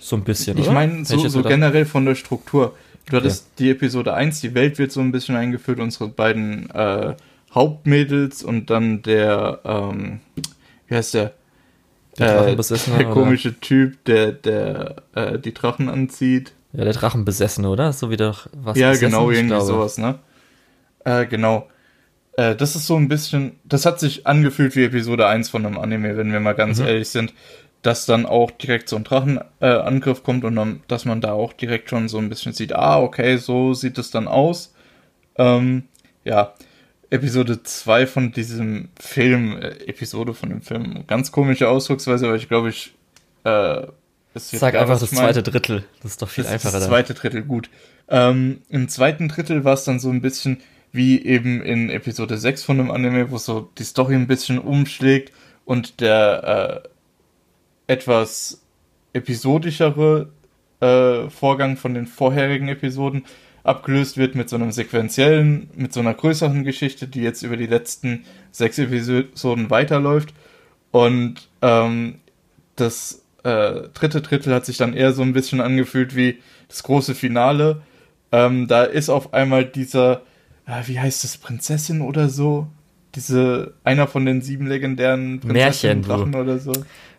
So 0.00 0.16
ein 0.16 0.24
bisschen, 0.24 0.58
ich 0.58 0.70
meine, 0.70 1.06
so, 1.06 1.26
so 1.28 1.42
generell 1.42 1.86
von 1.86 2.04
der 2.04 2.14
Struktur. 2.14 2.76
Du 3.08 3.16
hattest 3.16 3.46
die 3.58 3.70
Episode 3.70 4.12
1, 4.14 4.40
die 4.40 4.54
Welt 4.54 4.78
wird 4.78 4.92
so 4.92 5.00
ein 5.00 5.12
bisschen 5.12 5.36
eingeführt, 5.36 5.78
unsere 5.78 6.08
beiden 6.08 6.68
äh, 6.70 7.14
Hauptmädels 7.54 8.42
und 8.42 8.68
dann 8.68 9.00
der, 9.02 9.60
ähm, 9.64 10.20
wie 10.88 10.94
heißt 10.94 11.14
der? 11.14 11.32
Der 12.18 12.38
Drachenbesessene. 12.38 12.96
Äh, 12.96 12.98
der 12.98 13.12
komische 13.12 13.48
oder? 13.50 13.60
Typ, 13.60 14.04
der, 14.04 14.32
der 14.32 14.96
äh, 15.14 15.38
die 15.38 15.52
Drachen 15.52 15.88
anzieht. 15.88 16.52
Ja, 16.72 16.84
der 16.84 16.92
Drachenbesessene, 16.92 17.68
oder? 17.68 17.92
So 17.92 18.10
wie 18.10 18.16
doch 18.16 18.48
was. 18.52 18.78
Ja, 18.78 18.94
genau, 18.94 19.30
irgendwie 19.30 19.60
sowas, 19.60 19.98
ne? 19.98 20.18
Äh, 21.04 21.26
genau. 21.26 21.68
Äh, 22.36 22.54
das 22.54 22.76
ist 22.76 22.86
so 22.86 22.96
ein 22.96 23.08
bisschen, 23.08 23.58
das 23.64 23.86
hat 23.86 24.00
sich 24.00 24.26
angefühlt 24.26 24.76
wie 24.76 24.84
Episode 24.84 25.26
1 25.26 25.48
von 25.48 25.64
einem 25.64 25.78
Anime, 25.78 26.16
wenn 26.16 26.32
wir 26.32 26.40
mal 26.40 26.54
ganz 26.54 26.78
mhm. 26.78 26.86
ehrlich 26.86 27.08
sind, 27.08 27.32
dass 27.82 28.06
dann 28.06 28.26
auch 28.26 28.50
direkt 28.50 28.88
so 28.88 28.96
ein 28.96 29.04
Drachenangriff 29.04 30.18
äh, 30.18 30.22
kommt 30.22 30.44
und 30.44 30.56
dann, 30.56 30.80
dass 30.88 31.04
man 31.04 31.20
da 31.20 31.32
auch 31.32 31.52
direkt 31.52 31.90
schon 31.90 32.08
so 32.08 32.18
ein 32.18 32.28
bisschen 32.28 32.52
sieht, 32.52 32.74
ah, 32.74 33.00
okay, 33.00 33.36
so 33.36 33.74
sieht 33.74 33.98
es 33.98 34.10
dann 34.10 34.28
aus. 34.28 34.74
Ähm, 35.36 35.84
ja, 36.24 36.54
Episode 37.10 37.62
2 37.62 38.06
von 38.06 38.32
diesem 38.32 38.88
Film, 38.98 39.56
äh, 39.56 39.68
Episode 39.86 40.34
von 40.34 40.50
dem 40.50 40.62
Film, 40.62 41.04
ganz 41.06 41.32
komische 41.32 41.68
Ausdrucksweise, 41.68 42.26
aber 42.26 42.36
ich 42.36 42.48
glaube, 42.48 42.70
ich 42.70 42.94
äh, 43.44 43.86
Sag 44.38 44.74
einfach 44.74 45.00
das 45.00 45.10
zweite 45.10 45.42
Drittel. 45.42 45.84
Das 46.02 46.12
ist 46.12 46.22
doch 46.22 46.28
viel 46.28 46.44
das 46.44 46.52
einfacher. 46.52 46.78
Das 46.78 46.88
zweite 46.88 47.14
Drittel, 47.14 47.42
gut. 47.42 47.70
Ähm, 48.08 48.60
Im 48.68 48.88
zweiten 48.88 49.28
Drittel 49.28 49.64
war 49.64 49.74
es 49.74 49.84
dann 49.84 49.98
so 49.98 50.10
ein 50.10 50.20
bisschen 50.20 50.58
wie 50.92 51.24
eben 51.24 51.62
in 51.62 51.90
Episode 51.90 52.36
6 52.36 52.62
von 52.62 52.78
dem 52.78 52.90
Anime, 52.90 53.30
wo 53.30 53.38
so 53.38 53.70
die 53.78 53.84
Story 53.84 54.14
ein 54.14 54.26
bisschen 54.26 54.58
umschlägt 54.58 55.32
und 55.64 56.00
der 56.00 56.84
äh, 57.88 57.92
etwas 57.92 58.62
episodischere 59.12 60.30
äh, 60.80 61.30
Vorgang 61.30 61.76
von 61.76 61.94
den 61.94 62.06
vorherigen 62.06 62.68
Episoden 62.68 63.24
abgelöst 63.66 64.16
wird 64.16 64.34
mit 64.34 64.48
so 64.48 64.56
einem 64.56 64.70
sequenziellen, 64.70 65.68
mit 65.74 65.92
so 65.92 66.00
einer 66.00 66.14
größeren 66.14 66.64
Geschichte, 66.64 67.08
die 67.08 67.20
jetzt 67.20 67.42
über 67.42 67.56
die 67.56 67.66
letzten 67.66 68.24
sechs 68.52 68.78
Episoden 68.78 69.70
weiterläuft. 69.70 70.32
Und 70.92 71.48
ähm, 71.62 72.16
das 72.76 73.24
äh, 73.42 73.88
dritte 73.92 74.22
Drittel 74.22 74.54
hat 74.54 74.66
sich 74.66 74.76
dann 74.76 74.94
eher 74.94 75.12
so 75.12 75.22
ein 75.22 75.32
bisschen 75.32 75.60
angefühlt 75.60 76.14
wie 76.14 76.38
das 76.68 76.82
große 76.82 77.14
Finale. 77.14 77.82
Ähm, 78.32 78.68
da 78.68 78.84
ist 78.84 79.08
auf 79.08 79.34
einmal 79.34 79.64
dieser, 79.64 80.22
äh, 80.66 80.82
wie 80.86 81.00
heißt 81.00 81.24
das, 81.24 81.36
Prinzessin 81.36 82.00
oder 82.00 82.28
so? 82.28 82.68
Diese, 83.14 83.74
einer 83.82 84.06
von 84.06 84.26
den 84.26 84.42
sieben 84.42 84.66
legendären 84.66 85.40
Prinzessinnen 85.40 86.02
Drachen 86.02 86.34
oder 86.34 86.58
so. 86.58 86.72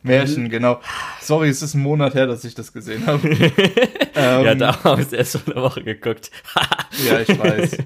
Märchen, 0.04 0.50
genau. 0.50 0.80
Sorry, 1.22 1.50
es 1.50 1.62
ist 1.62 1.74
ein 1.74 1.82
Monat 1.82 2.14
her, 2.14 2.28
dass 2.28 2.44
ich 2.44 2.56
das 2.56 2.74
gesehen 2.74 3.06
habe. 3.06 3.28
ähm, 4.16 4.46
ja, 4.46 4.56
da 4.56 4.84
habe 4.84 5.02
ich 5.02 5.12
erst 5.14 5.38
vor 5.38 5.54
einer 5.54 5.64
Woche 5.64 5.84
geguckt. 5.84 6.32
ja, 7.08 7.20
ich 7.20 7.30
weiß. 7.30 7.78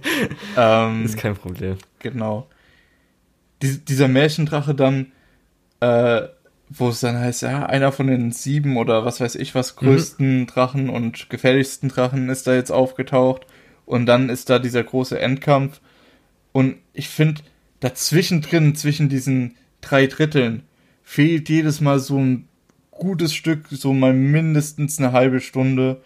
Ähm, 0.57 1.05
ist 1.05 1.17
kein 1.17 1.35
Problem. 1.35 1.77
Genau. 1.99 2.47
Die, 3.61 3.77
dieser 3.77 4.07
Märchendrache 4.07 4.75
dann, 4.75 5.11
äh, 5.79 6.21
wo 6.69 6.89
es 6.89 7.01
dann 7.01 7.19
heißt, 7.19 7.41
ja, 7.43 7.65
einer 7.65 7.91
von 7.91 8.07
den 8.07 8.31
sieben 8.31 8.77
oder 8.77 9.03
was 9.05 9.19
weiß 9.19 9.35
ich 9.35 9.53
was 9.55 9.75
größten 9.75 10.41
mhm. 10.41 10.47
Drachen 10.47 10.89
und 10.89 11.29
gefährlichsten 11.29 11.89
Drachen 11.89 12.29
ist 12.29 12.47
da 12.47 12.53
jetzt 12.53 12.71
aufgetaucht 12.71 13.45
und 13.85 14.05
dann 14.05 14.29
ist 14.29 14.49
da 14.49 14.57
dieser 14.57 14.83
große 14.83 15.19
Endkampf 15.19 15.81
und 16.53 16.77
ich 16.93 17.09
finde 17.09 17.41
dazwischen 17.81 18.41
drin 18.41 18.75
zwischen 18.75 19.09
diesen 19.09 19.55
drei 19.81 20.07
Dritteln 20.07 20.63
fehlt 21.11 21.49
jedes 21.49 21.81
Mal 21.81 21.99
so 21.99 22.17
ein 22.19 22.47
gutes 22.89 23.33
Stück, 23.33 23.67
so 23.69 23.91
mal 23.91 24.13
mindestens 24.13 24.97
eine 24.97 25.11
halbe 25.11 25.41
Stunde 25.41 26.01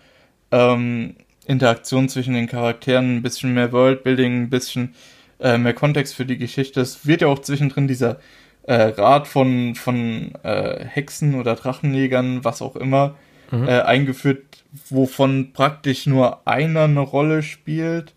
ähm, 0.52 1.18
Interaktion 1.46 2.10
zwischen 2.10 2.34
den 2.34 2.48
Charakteren, 2.48 3.18
ein 3.18 3.22
bisschen 3.22 3.54
mehr 3.54 3.72
Worldbuilding, 3.72 4.41
ein 4.41 4.50
bisschen 4.50 4.96
äh, 5.39 5.60
mehr 5.60 5.76
Kontext 5.76 6.15
für 6.15 6.26
die 6.26 6.39
Geschichte. 6.39 6.82
Es 6.82 7.06
wird 7.06 7.22
ja 7.22 7.28
auch 7.28 7.38
zwischendrin 7.38 7.88
dieser 7.88 8.18
äh, 8.63 8.82
Rat 8.82 9.28
von, 9.28 9.76
von 9.76 10.34
äh, 10.41 10.84
Hexen 10.84 11.36
oder 11.36 11.54
Drachenjägern, 11.54 12.44
was 12.44 12.63
auch 12.63 12.76
immer, 12.76 13.15
mhm. 13.52 13.68
äh, 13.68 13.82
eingeführt, 13.82 14.63
wovon 14.89 15.54
praktisch 15.54 16.08
nur 16.08 16.48
einer 16.48 16.86
eine 16.86 17.02
Rolle 17.02 17.44
spielt, 17.44 18.15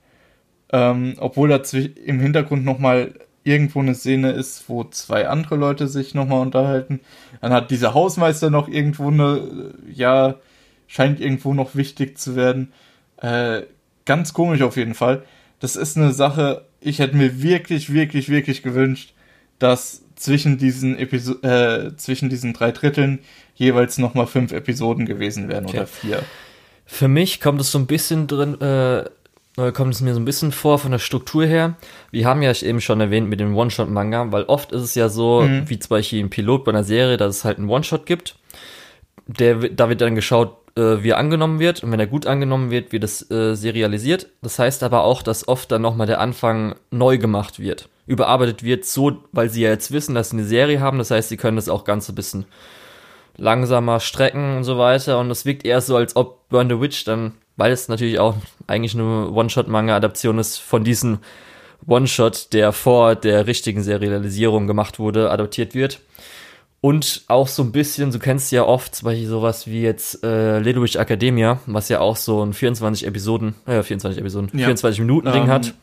ähm, 0.73 1.17
obwohl 1.19 1.51
da 1.51 1.61
im 2.07 2.19
Hintergrund 2.19 2.65
nochmal 2.65 3.13
irgendwo 3.49 3.81
eine 3.81 3.95
Szene 3.95 4.33
ist, 4.33 4.69
wo 4.69 4.85
zwei 4.85 5.29
andere 5.29 5.57
Leute 5.57 5.89
sich 5.89 6.15
nochmal 6.15 6.43
unterhalten. 6.43 7.01
Dann 7.41 7.53
hat 7.53 7.71
dieser 7.71 7.95
Hausmeister 7.95 8.51
noch 8.51 8.69
irgendwo 8.69 9.09
eine, 9.09 9.75
ja, 9.91 10.37
scheint 10.87 11.21
irgendwo 11.21 11.55
noch 11.55 11.75
wichtig 11.75 12.19
zu 12.19 12.37
werden. 12.37 12.73
Äh, 13.17 13.63
ganz 14.05 14.33
komisch 14.35 14.63
auf 14.63 14.77
jeden 14.77 14.95
Fall. 14.95 15.23
Das 15.61 15.77
ist 15.77 15.97
eine 15.97 16.13
Sache, 16.13 16.67
ich 16.81 16.99
hätte 16.99 17.17
mir 17.17 17.43
wirklich, 17.43 17.93
wirklich, 17.93 18.29
wirklich 18.29 18.63
gewünscht, 18.63 19.15
dass 19.59 20.03
zwischen 20.15 20.59
diesen 20.59 20.99
Episo 20.99 21.41
äh, 21.43 21.97
zwischen 21.97 22.29
diesen 22.29 22.53
drei 22.53 22.73
Dritteln 22.73 23.21
jeweils 23.55 23.99
nochmal 23.99 24.27
fünf 24.27 24.53
Episoden 24.53 25.07
gewesen 25.07 25.49
wären 25.49 25.65
okay. 25.65 25.79
oder 25.79 25.87
vier. 25.87 26.23
Für 26.87 27.09
mich 27.09 27.41
kommt 27.41 27.61
es 27.61 27.71
so 27.71 27.79
ein 27.79 27.87
bisschen 27.87 28.27
drin, 28.27 28.61
äh, 28.61 29.05
kommt 29.73 29.95
es 29.95 30.01
mir 30.01 30.15
so 30.15 30.21
ein 30.21 30.25
bisschen 30.25 30.53
vor 30.53 30.79
von 30.79 30.93
der 30.93 30.99
Struktur 30.99 31.45
her. 31.45 31.75
Wir 32.11 32.27
haben 32.27 32.43
ja 32.43 32.53
eben 32.63 32.81
schon 32.81 33.01
erwähnt 33.01 33.29
mit 33.29 33.41
dem 33.41 33.57
One-Shot-Manga, 33.57 34.31
weil 34.31 34.45
oft 34.45 34.73
ist 34.73 34.83
es 34.83 34.95
ja 34.95 35.09
so, 35.09 35.43
mhm. 35.43 35.69
wie 35.69 35.79
zum 35.79 35.89
Beispiel 35.91 36.21
im 36.21 36.31
Pilot 36.31 36.65
bei 36.65 36.73
einer 36.73 36.85
Serie, 36.85 37.17
dass 37.17 37.37
es 37.37 37.45
halt 37.45 37.59
einen 37.59 37.69
One-Shot 37.69 38.07
gibt. 38.07 38.37
Der, 39.27 39.57
da 39.57 39.89
wird 39.89 40.01
dann 40.01 40.15
geschaut, 40.15 40.57
äh, 40.77 41.03
wie 41.03 41.11
er 41.11 41.19
angenommen 41.19 41.59
wird. 41.59 41.83
Und 41.83 41.93
wenn 41.93 42.01
er 42.01 42.07
gut 42.07 42.27
angenommen 42.27 42.71
wird, 42.71 42.93
wird 42.93 43.05
es 43.05 43.31
äh, 43.31 43.55
serialisiert. 43.55 44.29
Das 44.43 44.59
heißt 44.59 44.83
aber 44.83 45.05
auch, 45.05 45.23
dass 45.23 45.49
oft 45.49 45.71
dann 45.71 45.83
nochmal 45.83 46.07
der 46.07 46.21
Anfang 46.21 46.77
neu 46.91 47.19
gemacht 47.19 47.59
wird 47.59 47.89
überarbeitet 48.09 48.63
wird, 48.63 48.87
so, 48.87 49.19
weil 49.33 49.51
sie 49.51 49.63
ja 49.63 49.69
jetzt 49.69 49.93
wissen, 49.93 50.15
dass 50.15 50.31
sie 50.31 50.39
eine 50.39 50.47
Serie 50.47 50.81
haben. 50.81 50.99
Das 50.99 51.11
heißt, 51.11 51.29
sie 51.29 51.37
können 51.37 51.57
das 51.57 51.69
auch 51.69 51.85
ganz 51.85 52.09
ein 52.09 52.15
bisschen 52.15 52.47
langsamer 53.37 54.01
strecken 54.01 54.57
und 54.57 54.65
so 54.65 54.79
weiter. 54.79 55.19
Und 55.21 55.31
es 55.31 55.45
wirkt 55.45 55.65
eher 55.65 55.81
so, 55.81 55.95
als 55.97 56.17
ob 56.17 56.49
Burn 56.49 56.71
the 56.71 56.81
Witch 56.81 57.05
dann, 57.05 57.35
weil 57.59 57.73
es 57.73 57.89
natürlich 57.89 58.19
auch 58.19 58.37
eigentlich 58.67 58.95
eine 58.95 59.29
One-Shot-Manga-Adaption 59.31 60.39
ist, 60.39 60.57
von 60.57 60.85
diesem 60.85 61.19
One-Shot, 61.87 62.53
der 62.53 62.73
vor 62.73 63.15
der 63.17 63.47
richtigen 63.47 63.83
Serialisierung 63.83 64.67
gemacht 64.67 64.99
wurde, 64.99 65.31
adaptiert 65.31 65.75
wird. 65.75 66.01
Und 66.81 67.25
auch 67.27 67.49
so 67.49 67.65
ein 67.65 67.73
bisschen, 67.73 68.13
du 68.13 68.21
kennst 68.21 68.53
ja 68.53 68.63
oft 68.63 68.95
zum 68.95 69.07
Beispiel 69.07 69.27
sowas 69.27 69.67
wie 69.67 69.83
jetzt 69.83 70.23
äh, 70.23 70.65
Witch 70.65 70.95
Academia, 70.95 71.59
was 71.67 71.89
ja 71.89 71.99
auch 71.99 72.17
so 72.17 72.45
ein 72.45 72.53
24 72.53 73.05
Episoden, 73.05 73.57
äh, 73.67 73.83
24 73.83 74.21
Episoden, 74.21 74.51
ja. 74.53 74.67
24 74.67 75.01
Minuten 75.01 75.33
Ding 75.33 75.43
ähm, 75.45 75.51
hat. 75.51 75.75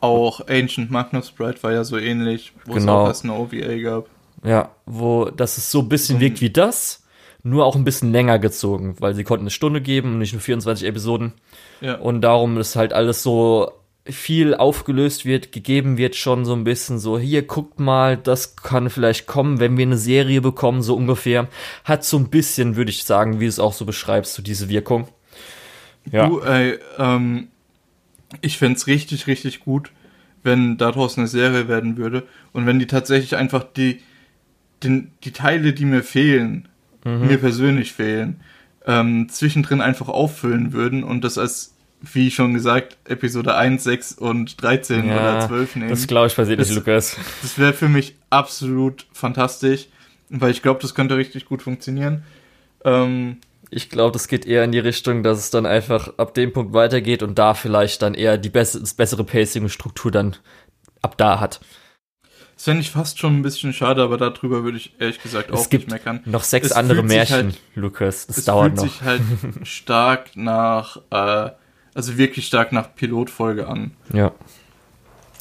Auch 0.00 0.46
Ancient 0.48 0.92
Magnus 0.92 1.32
Bride 1.32 1.60
war 1.62 1.72
ja 1.72 1.82
so 1.82 1.98
ähnlich, 1.98 2.52
wo 2.66 2.74
genau. 2.74 2.98
es 2.98 3.02
auch 3.02 3.08
erst 3.08 3.24
eine 3.24 3.34
OVA 3.34 3.82
gab. 3.82 4.06
Ja, 4.44 4.70
wo 4.86 5.24
das 5.24 5.58
ist 5.58 5.72
so 5.72 5.80
ein 5.80 5.88
bisschen 5.88 6.16
so 6.16 6.20
wirkt 6.20 6.40
wie 6.40 6.50
das, 6.50 7.02
nur 7.42 7.64
auch 7.64 7.76
ein 7.76 7.84
bisschen 7.84 8.12
länger 8.12 8.38
gezogen, 8.38 8.96
weil 8.98 9.14
sie 9.14 9.24
konnten 9.24 9.44
eine 9.44 9.50
Stunde 9.50 9.80
geben 9.80 10.12
und 10.12 10.18
nicht 10.18 10.32
nur 10.32 10.42
24 10.42 10.86
Episoden. 10.86 11.34
Ja. 11.80 11.96
Und 11.96 12.20
darum 12.22 12.58
ist 12.58 12.76
halt 12.76 12.92
alles 12.92 13.22
so 13.22 13.72
viel 14.04 14.54
aufgelöst 14.54 15.24
wird, 15.24 15.52
gegeben 15.52 15.98
wird 15.98 16.16
schon 16.16 16.44
so 16.44 16.54
ein 16.54 16.64
bisschen 16.64 16.98
so, 16.98 17.18
hier 17.18 17.42
guckt 17.42 17.78
mal, 17.78 18.16
das 18.16 18.56
kann 18.56 18.90
vielleicht 18.90 19.26
kommen, 19.26 19.60
wenn 19.60 19.76
wir 19.76 19.84
eine 19.84 19.98
Serie 19.98 20.40
bekommen, 20.40 20.82
so 20.82 20.96
ungefähr. 20.96 21.48
Hat 21.84 22.04
so 22.04 22.16
ein 22.16 22.30
bisschen, 22.30 22.76
würde 22.76 22.90
ich 22.90 23.04
sagen, 23.04 23.40
wie 23.40 23.44
du 23.44 23.50
es 23.50 23.58
auch 23.58 23.74
so 23.74 23.84
beschreibst, 23.84 24.34
so 24.34 24.42
diese 24.42 24.68
Wirkung. 24.68 25.08
Ja. 26.10 26.26
Du, 26.26 26.40
ey, 26.40 26.78
ähm, 26.98 27.48
ich 28.40 28.58
fände 28.58 28.76
es 28.76 28.86
richtig, 28.86 29.26
richtig 29.26 29.60
gut, 29.60 29.92
wenn 30.42 30.78
daraus 30.78 31.18
eine 31.18 31.28
Serie 31.28 31.68
werden 31.68 31.96
würde 31.96 32.26
und 32.52 32.66
wenn 32.66 32.78
die 32.78 32.86
tatsächlich 32.86 33.36
einfach 33.36 33.62
die, 33.62 34.00
den, 34.82 35.12
die 35.24 35.32
Teile, 35.32 35.74
die 35.74 35.84
mir 35.84 36.02
fehlen, 36.02 36.68
mhm. 37.04 37.26
mir 37.26 37.38
persönlich 37.38 37.92
fehlen, 37.92 38.40
ähm, 38.86 39.28
zwischendrin 39.28 39.80
einfach 39.80 40.08
auffüllen 40.08 40.72
würden 40.72 41.04
und 41.04 41.22
das 41.22 41.38
als, 41.38 41.74
wie 42.00 42.30
schon 42.30 42.54
gesagt, 42.54 42.96
Episode 43.04 43.54
1, 43.56 43.84
6 43.84 44.12
und 44.14 44.62
13 44.62 45.06
ja, 45.06 45.14
oder 45.14 45.46
12 45.46 45.76
nehmen. 45.76 45.90
Das 45.90 46.06
glaube 46.06 46.28
ich 46.28 46.36
passiert 46.36 46.58
nicht, 46.58 46.74
Lukas. 46.74 47.16
Das 47.42 47.58
wäre 47.58 47.72
für 47.72 47.88
mich 47.88 48.16
absolut 48.30 49.06
fantastisch, 49.12 49.88
weil 50.30 50.50
ich 50.50 50.62
glaube, 50.62 50.80
das 50.80 50.94
könnte 50.94 51.16
richtig 51.16 51.44
gut 51.46 51.62
funktionieren. 51.62 52.24
Ähm, 52.84 53.38
ich 53.70 53.90
glaube, 53.90 54.12
das 54.12 54.28
geht 54.28 54.46
eher 54.46 54.64
in 54.64 54.72
die 54.72 54.78
Richtung, 54.78 55.22
dass 55.22 55.38
es 55.38 55.50
dann 55.50 55.66
einfach 55.66 56.14
ab 56.16 56.34
dem 56.34 56.52
Punkt 56.52 56.72
weitergeht 56.72 57.22
und 57.22 57.38
da 57.38 57.54
vielleicht 57.54 58.02
dann 58.02 58.14
eher 58.14 58.38
die 58.38 58.48
bess 58.48 58.72
das 58.72 58.94
bessere 58.94 59.24
Pacing 59.24 59.64
und 59.64 59.68
Struktur 59.68 60.10
dann 60.10 60.36
ab 61.02 61.18
da 61.18 61.40
hat. 61.40 61.60
Das 62.58 62.64
fände 62.64 62.80
ich 62.80 62.90
fast 62.90 63.20
schon 63.20 63.38
ein 63.38 63.42
bisschen 63.42 63.72
schade, 63.72 64.02
aber 64.02 64.16
darüber 64.16 64.64
würde 64.64 64.78
ich 64.78 64.92
ehrlich 64.98 65.22
gesagt 65.22 65.50
es 65.50 65.60
auch 65.60 65.70
gibt 65.70 65.84
nicht 65.84 65.92
meckern. 65.92 66.22
Noch 66.24 66.42
sechs 66.42 66.66
es 66.66 66.72
andere 66.72 67.04
Märchen, 67.04 67.34
halt, 67.36 67.60
Lukas. 67.76 68.26
Das 68.26 68.38
es 68.38 68.46
dauert 68.46 68.74
noch. 68.74 68.84
Es 68.84 68.94
fühlt 68.94 68.98
sich 68.98 69.08
halt 69.08 69.22
stark 69.68 70.30
nach, 70.34 70.96
äh, 71.10 71.50
also 71.94 72.18
wirklich 72.18 72.48
stark 72.48 72.72
nach 72.72 72.96
Pilotfolge 72.96 73.68
an. 73.68 73.92
Ja. 74.12 74.32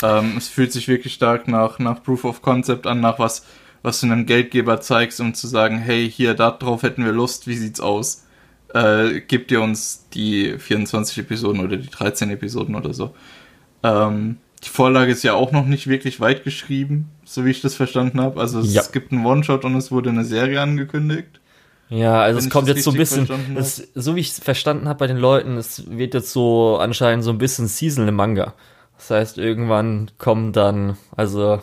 Ähm, 0.03 0.36
es 0.38 0.47
fühlt 0.47 0.71
sich 0.71 0.88
wirklich 0.88 1.15
stark 1.15 1.47
nach, 1.47 1.80
nach 1.80 2.03
Proof 2.03 2.23
of 2.23 2.43
Concept 2.43 2.86
an, 2.86 2.99
nach 2.99 3.17
was, 3.17 3.47
was 3.82 3.99
du 3.99 4.06
einem 4.06 4.27
Geldgeber 4.27 4.80
zeigst, 4.80 5.19
um 5.19 5.34
zu 5.34 5.47
sagen, 5.47 5.80
hey, 5.80 6.08
hier, 6.08 6.36
darauf 6.36 6.84
hätten 6.84 7.03
wir 7.03 7.13
Lust, 7.13 7.47
wie 7.47 7.58
sieht's 7.58 7.80
aus? 7.80 8.27
Äh, 8.75 9.21
gebt 9.21 9.49
ihr 9.49 9.63
uns 9.63 10.06
die 10.13 10.60
24 10.60 11.17
Episoden 11.17 11.62
oder 11.62 11.77
die 11.77 11.89
13 11.89 12.30
Episoden 12.30 12.75
oder 12.75 12.93
so. 12.93 13.15
Ähm, 13.82 14.38
die 14.63 14.70
Vorlage 14.70 15.12
ist 15.12 15.24
ja 15.24 15.34
auch 15.34 15.52
noch 15.52 15.65
nicht 15.65 15.88
wirklich 15.88 16.20
weit 16.20 16.43
geschrieben, 16.43 17.10
so 17.26 17.46
wie 17.46 17.52
ich 17.52 17.62
das 17.62 17.76
verstanden 17.76 18.20
habe. 18.20 18.39
Also 18.39 18.60
es 18.60 18.74
Ja. 18.74 18.84
gibt 18.91 19.12
einen 19.12 19.26
One-Shot 19.26 19.65
und 19.65 19.76
es 19.76 19.91
wurde 19.91 20.10
eine 20.10 20.26
Serie 20.26 20.62
angekündigt. 20.62 21.39
Ja, 21.89 22.22
also 22.22 22.39
Wenn 22.39 22.48
es 22.48 22.52
kommt 22.52 22.67
jetzt 22.67 22.84
so 22.84 22.91
ein 22.91 22.98
bisschen, 22.98 23.30
es, 23.56 23.88
so 23.96 24.15
wie 24.15 24.20
ich 24.20 24.32
es 24.32 24.39
verstanden 24.39 24.89
habe 24.89 25.00
bei 25.00 25.08
den 25.08 25.17
Leuten, 25.17 25.58
es 25.58 25.89
wird 25.89 26.13
jetzt 26.15 26.32
so 26.34 26.78
anscheinend 26.78 27.24
so 27.24 27.30
ein 27.32 27.38
bisschen 27.38 27.67
Season 27.67 28.08
im 28.08 28.15
Manga. 28.15 28.54
Das 28.98 29.10
heißt, 29.12 29.38
irgendwann 29.38 30.12
kommt 30.17 30.58
dann, 30.58 30.98
also 31.15 31.62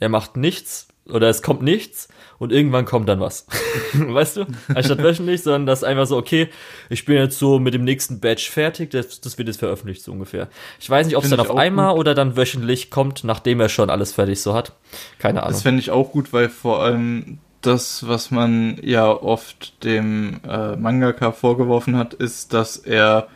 er 0.00 0.08
macht 0.08 0.36
nichts 0.36 0.88
oder 1.08 1.28
es 1.28 1.42
kommt 1.42 1.62
nichts 1.62 2.08
und 2.42 2.50
irgendwann 2.50 2.84
kommt 2.84 3.08
dann 3.08 3.20
was. 3.20 3.46
weißt 3.94 4.38
du? 4.38 4.46
Anstatt 4.74 5.00
wöchentlich, 5.00 5.44
sondern 5.44 5.64
das 5.64 5.84
einfach 5.84 6.06
so, 6.06 6.16
okay, 6.16 6.48
ich 6.90 7.04
bin 7.04 7.14
jetzt 7.14 7.38
so 7.38 7.60
mit 7.60 7.72
dem 7.72 7.84
nächsten 7.84 8.18
Batch 8.18 8.50
fertig, 8.50 8.90
das, 8.90 9.20
das 9.20 9.38
wird 9.38 9.46
jetzt 9.46 9.60
veröffentlicht, 9.60 10.02
so 10.02 10.10
ungefähr. 10.10 10.48
Ich 10.80 10.90
weiß 10.90 11.06
nicht, 11.06 11.16
ob 11.16 11.22
es 11.22 11.30
dann 11.30 11.38
auf 11.38 11.54
einmal 11.54 11.96
oder 11.96 12.16
dann 12.16 12.36
wöchentlich 12.36 12.90
kommt, 12.90 13.22
nachdem 13.22 13.60
er 13.60 13.68
schon 13.68 13.90
alles 13.90 14.12
fertig 14.12 14.40
so 14.40 14.54
hat. 14.54 14.72
Keine 15.20 15.44
Ahnung. 15.44 15.52
Das 15.52 15.62
fände 15.62 15.78
ich 15.78 15.92
auch 15.92 16.10
gut, 16.10 16.32
weil 16.32 16.48
vor 16.48 16.82
allem 16.82 17.38
das, 17.60 18.08
was 18.08 18.32
man 18.32 18.76
ja 18.82 19.08
oft 19.08 19.84
dem 19.84 20.40
äh, 20.44 20.74
Mangaka 20.74 21.30
vorgeworfen 21.30 21.96
hat, 21.96 22.12
ist, 22.12 22.52
dass 22.54 22.76
er 22.76 23.28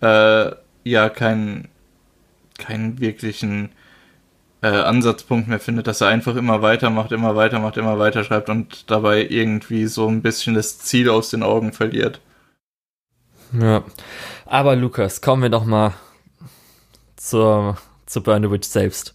äh, 0.00 0.52
ja 0.84 1.08
keinen 1.08 1.66
keinen 2.56 3.00
wirklichen 3.00 3.70
äh, 4.64 4.68
Ansatzpunkt 4.68 5.46
mehr 5.46 5.60
findet, 5.60 5.86
dass 5.86 6.00
er 6.00 6.08
einfach 6.08 6.36
immer 6.36 6.62
weitermacht, 6.62 7.12
immer 7.12 7.36
weitermacht, 7.36 7.76
immer 7.76 7.98
weiter 7.98 8.24
schreibt 8.24 8.48
und 8.48 8.90
dabei 8.90 9.22
irgendwie 9.22 9.84
so 9.86 10.08
ein 10.08 10.22
bisschen 10.22 10.54
das 10.54 10.78
Ziel 10.78 11.10
aus 11.10 11.28
den 11.28 11.42
Augen 11.42 11.74
verliert. 11.74 12.22
Ja. 13.52 13.84
Aber 14.46 14.74
Lukas, 14.74 15.20
kommen 15.20 15.42
wir 15.42 15.50
doch 15.50 15.66
mal 15.66 15.92
zur, 17.16 17.76
zu 18.06 18.22
Burn 18.22 18.42
the 18.42 18.50
Witch 18.50 18.66
selbst. 18.66 19.14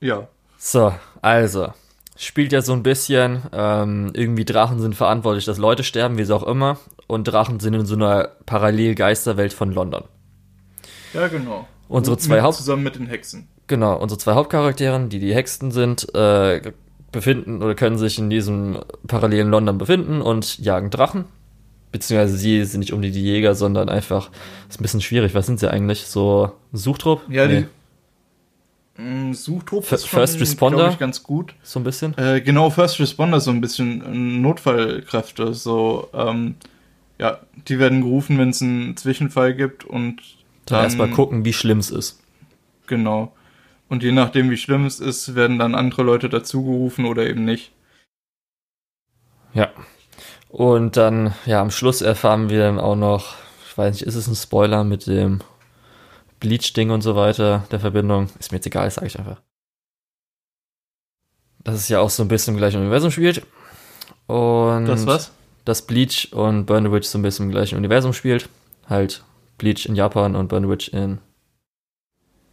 Ja. 0.00 0.26
So, 0.58 0.92
also. 1.20 1.72
Spielt 2.16 2.52
ja 2.52 2.60
so 2.60 2.72
ein 2.72 2.82
bisschen, 2.82 3.42
ähm, 3.52 4.10
irgendwie 4.14 4.44
Drachen 4.44 4.80
sind 4.80 4.96
verantwortlich, 4.96 5.44
dass 5.44 5.58
Leute 5.58 5.84
sterben, 5.84 6.18
wie 6.18 6.24
sie 6.24 6.34
auch 6.34 6.42
immer. 6.42 6.78
Und 7.06 7.24
Drachen 7.24 7.60
sind 7.60 7.74
in 7.74 7.86
so 7.86 7.94
einer 7.94 8.32
Parallelgeisterwelt 8.46 9.52
von 9.52 9.72
London. 9.72 10.04
Ja, 11.14 11.28
genau. 11.28 11.68
Unsere 11.88 12.16
zwei 12.16 12.42
Haupt 12.42 12.56
Zusammen 12.56 12.82
mit 12.82 12.96
den 12.96 13.06
Hexen. 13.06 13.48
Genau, 13.68 13.96
unsere 13.96 14.18
zwei 14.18 14.34
Hauptcharakteren, 14.34 15.08
die 15.08 15.18
die 15.18 15.34
Hexen 15.34 15.70
sind, 15.70 16.14
äh, 16.14 16.72
befinden 17.10 17.62
oder 17.62 17.74
können 17.74 17.98
sich 17.98 18.18
in 18.18 18.30
diesem 18.30 18.78
parallelen 19.06 19.48
London 19.50 19.78
befinden 19.78 20.20
und 20.22 20.58
jagen 20.58 20.90
Drachen. 20.90 21.24
Beziehungsweise 21.90 22.36
sie 22.38 22.64
sind 22.64 22.80
nicht 22.80 22.92
um 22.94 23.02
die, 23.02 23.10
die 23.10 23.22
Jäger, 23.22 23.54
sondern 23.54 23.88
einfach, 23.90 24.30
ist 24.68 24.80
ein 24.80 24.82
bisschen 24.82 25.02
schwierig. 25.02 25.34
Was 25.34 25.46
sind 25.46 25.60
sie 25.60 25.70
eigentlich? 25.70 26.06
So 26.06 26.52
Suchtrupp? 26.72 27.20
Ja, 27.28 27.46
Nee, 27.46 27.66
die 28.98 29.02
mm, 29.02 29.34
Suchtrupp 29.34 29.84
F- 29.84 29.92
ist 29.92 30.06
schon, 30.08 30.20
First 30.20 30.40
Responder? 30.40 30.88
ich, 30.90 30.98
ganz 30.98 31.22
gut. 31.22 31.54
so 31.62 31.78
ein 31.80 31.84
bisschen. 31.84 32.16
Äh, 32.16 32.40
genau, 32.40 32.70
First 32.70 32.98
Responder, 32.98 33.40
so 33.40 33.50
ein 33.50 33.60
bisschen 33.60 34.02
äh, 34.04 34.08
Notfallkräfte. 34.40 35.52
So, 35.52 36.08
ähm, 36.14 36.54
ja, 37.18 37.40
die 37.68 37.78
werden 37.78 38.00
gerufen, 38.00 38.38
wenn 38.38 38.48
es 38.50 38.62
einen 38.62 38.96
Zwischenfall 38.96 39.54
gibt 39.54 39.84
und 39.84 40.16
Dann 40.64 40.76
dann 40.76 40.84
erstmal 40.84 41.10
gucken, 41.10 41.44
wie 41.44 41.52
schlimm 41.52 41.78
es 41.78 41.90
ist. 41.90 42.20
Genau. 42.86 43.32
Und 43.92 44.02
je 44.02 44.12
nachdem, 44.12 44.48
wie 44.48 44.56
schlimm 44.56 44.86
es 44.86 45.00
ist, 45.00 45.34
werden 45.34 45.58
dann 45.58 45.74
andere 45.74 46.02
Leute 46.02 46.30
dazugerufen 46.30 47.04
oder 47.04 47.28
eben 47.28 47.44
nicht. 47.44 47.72
Ja. 49.52 49.70
Und 50.48 50.96
dann, 50.96 51.34
ja, 51.44 51.60
am 51.60 51.70
Schluss 51.70 52.00
erfahren 52.00 52.48
wir 52.48 52.60
dann 52.60 52.80
auch 52.80 52.96
noch, 52.96 53.34
ich 53.68 53.76
weiß 53.76 53.92
nicht, 53.92 54.06
ist 54.06 54.14
es 54.14 54.28
ein 54.28 54.34
Spoiler 54.34 54.82
mit 54.82 55.06
dem 55.06 55.42
Bleach-Ding 56.40 56.88
und 56.88 57.02
so 57.02 57.16
weiter, 57.16 57.66
der 57.70 57.80
Verbindung? 57.80 58.30
Ist 58.38 58.50
mir 58.50 58.56
jetzt 58.56 58.66
egal, 58.66 58.90
sage 58.90 59.08
ich 59.08 59.18
einfach. 59.18 59.42
Dass 61.58 61.74
es 61.74 61.90
ja 61.90 62.00
auch 62.00 62.08
so 62.08 62.22
ein 62.22 62.28
bisschen 62.28 62.54
im 62.54 62.58
gleichen 62.58 62.80
Universum 62.80 63.10
spielt. 63.10 63.46
Und 64.26 64.86
Das 64.86 65.04
was? 65.04 65.32
dass 65.66 65.82
Bleach 65.82 66.32
und 66.32 66.64
Burn 66.64 66.86
the 66.86 66.92
Witch 66.92 67.08
so 67.08 67.18
ein 67.18 67.22
bisschen 67.22 67.44
im 67.44 67.52
gleichen 67.52 67.76
Universum 67.76 68.14
spielt. 68.14 68.48
Halt 68.88 69.22
Bleach 69.58 69.84
in 69.84 69.96
Japan 69.96 70.34
und 70.34 70.48
Burn 70.48 70.62
the 70.62 70.70
Witch 70.70 70.88
in. 70.88 71.18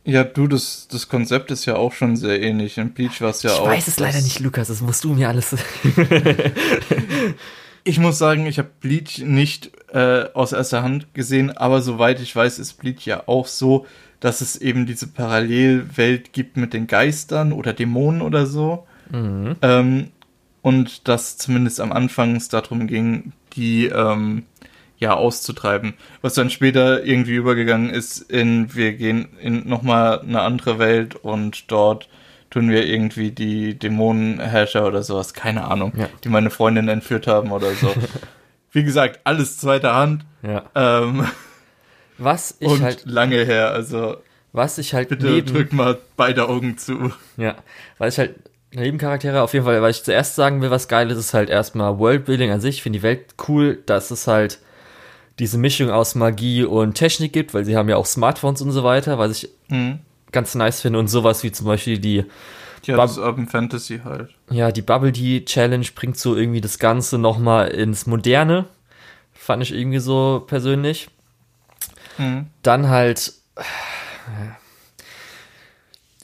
Ja, 0.09 0.23
du, 0.23 0.47
das, 0.47 0.87
das 0.89 1.07
Konzept 1.07 1.51
ist 1.51 1.65
ja 1.65 1.75
auch 1.75 1.93
schon 1.93 2.15
sehr 2.15 2.41
ähnlich. 2.41 2.77
In 2.77 2.93
Bleach 2.93 3.21
war 3.21 3.29
es 3.29 3.43
ja 3.43 3.51
ich 3.51 3.59
auch. 3.59 3.67
weiß 3.67 3.87
es 3.87 3.99
leider 3.99 4.21
nicht, 4.21 4.39
Lukas, 4.39 4.67
das 4.67 4.81
musst 4.81 5.03
du 5.03 5.13
mir 5.13 5.29
alles. 5.29 5.55
Ich 7.83 7.97
muss 7.97 8.17
sagen, 8.17 8.45
ich 8.45 8.59
habe 8.59 8.69
Bleach 8.81 9.19
nicht 9.19 9.71
äh, 9.93 10.25
aus 10.33 10.51
erster 10.51 10.83
Hand 10.83 11.13
gesehen, 11.13 11.55
aber 11.55 11.81
soweit 11.81 12.19
ich 12.21 12.35
weiß, 12.35 12.59
ist 12.59 12.73
Bleach 12.73 13.05
ja 13.05 13.23
auch 13.25 13.47
so, 13.47 13.85
dass 14.19 14.41
es 14.41 14.57
eben 14.57 14.85
diese 14.85 15.07
Parallelwelt 15.07 16.33
gibt 16.33 16.57
mit 16.57 16.73
den 16.73 16.87
Geistern 16.87 17.53
oder 17.53 17.73
Dämonen 17.73 18.21
oder 18.21 18.45
so. 18.45 18.85
mhm. 19.11 19.55
Ähm, 19.61 20.07
und 20.61 21.07
dass 21.07 21.37
zumindest 21.37 21.79
am 21.79 21.93
Anfang 21.93 22.35
es 22.35 22.49
darum 22.49 22.85
ging, 22.85 23.31
die 23.53 23.85
ähm, 23.85 24.43
ja 24.99 25.13
auszutreiben. 25.15 25.93
Was 26.21 26.33
dann 26.35 26.49
später 26.49 27.03
irgendwie 27.03 27.35
übergegangen 27.35 27.89
ist 27.89 28.19
in, 28.29 28.75
wir 28.75 28.93
gehen 28.93 29.29
in 29.41 29.67
nochmal 29.67 30.19
eine 30.21 30.41
andere 30.41 30.77
Welt 30.77 31.15
und 31.15 31.71
dort 31.71 32.07
tun 32.49 32.69
wir 32.69 32.85
irgendwie 32.85 33.31
die 33.31 33.77
Dämonenherrscher 33.79 34.85
oder 34.85 35.01
sowas, 35.03 35.33
keine 35.33 35.65
Ahnung, 35.65 35.93
Ja. 35.95 36.07
die 36.23 36.29
meine 36.29 36.49
Freundin 36.49 36.87
entführt 36.89 37.27
haben 37.27 37.51
oder 37.51 37.71
so. 37.73 37.93
Wie 38.71 38.83
gesagt, 38.83 39.21
alles 39.23 39.57
zweiter 39.57 39.95
Hand 39.95 40.25
Ja. 40.43 40.63
ähm, 40.75 41.25
Was 42.17 42.57
ich 42.59 42.67
und 42.67 42.81
halt, 42.81 43.05
lange 43.05 43.43
her. 43.45 43.71
Also 43.71 44.17
was 44.51 44.79
ich 44.79 44.93
halt 44.95 45.09
bitte 45.09 45.27
neben, 45.27 45.47
drück 45.53 45.73
mal 45.73 45.97
beide 46.17 46.49
Augen 46.49 46.77
zu. 46.77 47.13
Ja, 47.37 47.55
weil 47.99 48.09
ich 48.09 48.17
halt 48.17 48.35
Nebencharaktere 48.71 49.41
auf 49.41 49.53
jeden 49.53 49.65
Fall, 49.65 49.81
weil 49.81 49.91
ich 49.91 50.03
zuerst 50.03 50.35
sagen 50.35 50.61
will, 50.61 50.69
was 50.71 50.87
geil 50.87 51.09
ist, 51.11 51.17
ist 51.17 51.33
halt 51.33 51.49
erstmal 51.49 51.97
Worldbuilding 51.99 52.51
an 52.51 52.61
sich. 52.61 52.77
Ich 52.77 52.83
finde 52.83 52.99
die 52.99 53.03
Welt 53.03 53.25
cool, 53.47 53.79
dass 53.85 54.09
es 54.11 54.27
halt 54.27 54.59
diese 55.39 55.57
Mischung 55.57 55.89
aus 55.89 56.15
Magie 56.15 56.63
und 56.63 56.93
Technik 56.95 57.33
gibt, 57.33 57.53
weil 57.53 57.65
sie 57.65 57.75
haben 57.77 57.89
ja 57.89 57.95
auch 57.95 58.05
Smartphones 58.05 58.61
und 58.61 58.71
so 58.71 58.83
weiter, 58.83 59.17
was 59.17 59.31
ich 59.43 59.49
Hm. 59.69 59.99
ganz 60.31 60.53
nice 60.55 60.81
finde 60.81 60.99
und 60.99 61.07
sowas 61.07 61.43
wie 61.43 61.51
zum 61.51 61.65
Beispiel 61.65 61.97
die, 61.97 62.25
Ja, 62.85 62.95
Bab- 62.95 63.05
das 63.05 63.11
ist 63.13 63.17
Urban 63.23 63.47
Fantasy 63.47 64.01
halt. 64.03 64.29
ja, 64.51 64.71
die 64.71 64.81
Bubble 64.81 65.11
Tea 65.11 65.43
Challenge 65.45 65.85
bringt 65.95 66.17
so 66.17 66.35
irgendwie 66.35 66.61
das 66.61 66.77
Ganze 66.79 67.17
nochmal 67.17 67.69
ins 67.69 68.05
Moderne. 68.05 68.65
Fand 69.33 69.63
ich 69.63 69.73
irgendwie 69.73 69.99
so 69.99 70.43
persönlich. 70.45 71.09
Hm. 72.17 72.47
Dann 72.61 72.89
halt, 72.89 73.33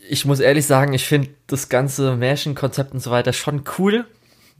ich 0.07 0.25
muss 0.25 0.39
ehrlich 0.39 0.65
sagen, 0.65 0.93
ich 0.93 1.05
finde 1.05 1.29
das 1.47 1.69
ganze 1.69 2.15
Märchenkonzept 2.15 2.93
und 2.93 2.99
so 2.99 3.11
weiter 3.11 3.33
schon 3.33 3.63
cool. 3.77 4.05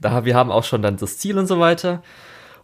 Da, 0.00 0.24
wir 0.24 0.34
haben 0.34 0.50
auch 0.50 0.64
schon 0.64 0.82
dann 0.82 0.96
das 0.96 1.18
Ziel 1.18 1.38
und 1.38 1.46
so 1.46 1.58
weiter. 1.60 2.02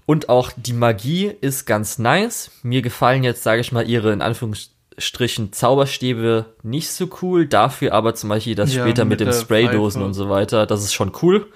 Und 0.07 0.29
auch 0.29 0.51
die 0.57 0.73
Magie 0.73 1.33
ist 1.41 1.65
ganz 1.67 1.99
nice. 1.99 2.51
Mir 2.63 2.83
gefallen 2.83 3.25
jetzt, 3.25 3.43
sage 3.43 3.61
ich 3.61 3.73
mal, 3.73 3.89
ihre 3.89 4.13
in 4.13 4.23
Anführungsstrichen 4.23 5.53
Zauberstäbe 5.53 6.47
nicht 6.63 6.91
so 6.91 7.09
cool. 7.23 7.47
Dafür 7.47 7.93
aber 7.93 8.15
zum 8.15 8.29
Beispiel 8.29 8.55
das 8.55 8.75
Ja, 8.75 8.83
später 8.83 9.05
mit, 9.05 9.11
mit 9.11 9.21
den 9.21 9.29
der 9.29 9.41
Spraydosen 9.41 10.03
und 10.03 10.15
so 10.15 10.29
weiter. 10.29 10.67
Das 10.67 10.83
ist 10.83 10.93
schon 10.93 11.13
cool. 11.23 11.47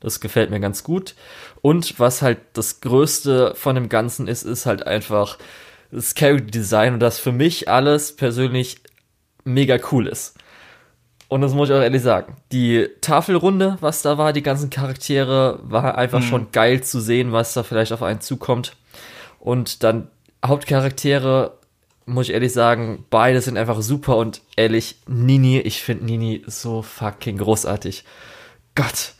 Das 0.00 0.20
gefällt 0.20 0.50
mir 0.50 0.60
ganz 0.60 0.84
gut. 0.84 1.14
Und 1.62 1.98
was 1.98 2.22
halt 2.22 2.38
das 2.52 2.80
Größte 2.80 3.54
von 3.56 3.74
dem 3.74 3.88
Ganzen 3.88 4.28
ist, 4.28 4.42
ist 4.42 4.66
halt 4.66 4.86
einfach 4.86 5.38
das 5.90 6.14
Character 6.14 6.50
Design 6.50 6.94
und 6.94 7.00
das 7.00 7.18
für 7.18 7.32
mich 7.32 7.68
alles 7.68 8.14
persönlich 8.14 8.76
mega 9.44 9.78
cool 9.90 10.06
ist. 10.06 10.36
Und 11.28 11.40
das 11.40 11.54
muss 11.54 11.68
ich 11.70 11.74
auch 11.74 11.80
ehrlich 11.80 12.02
sagen. 12.02 12.36
Die 12.52 12.88
Tafelrunde, 13.00 13.76
was 13.80 14.02
da 14.02 14.18
war, 14.18 14.32
die 14.32 14.42
ganzen 14.42 14.70
Charaktere, 14.70 15.58
war 15.62 15.96
einfach 15.98 16.20
Mhm. 16.20 16.24
schon 16.24 16.52
geil 16.52 16.82
zu 16.82 17.00
sehen, 17.00 17.32
was 17.32 17.54
da 17.54 17.62
vielleicht 17.62 17.92
auf 17.92 18.02
einen 18.02 18.20
zukommt. 18.20 18.76
Und 19.40 19.82
dann 19.82 20.08
Hauptcharaktere, 20.44 21.58
muss 22.06 22.28
ich 22.28 22.34
ehrlich 22.34 22.52
sagen, 22.52 23.04
beide 23.10 23.40
sind 23.40 23.56
einfach 23.56 23.80
super 23.80 24.16
und 24.16 24.42
ehrlich, 24.56 24.96
Nini, 25.06 25.58
ich 25.60 25.82
finde 25.82 26.04
Nini 26.04 26.42
so 26.46 26.82
fucking 26.82 27.38
großartig. 27.38 28.04
Gott. 28.74 29.14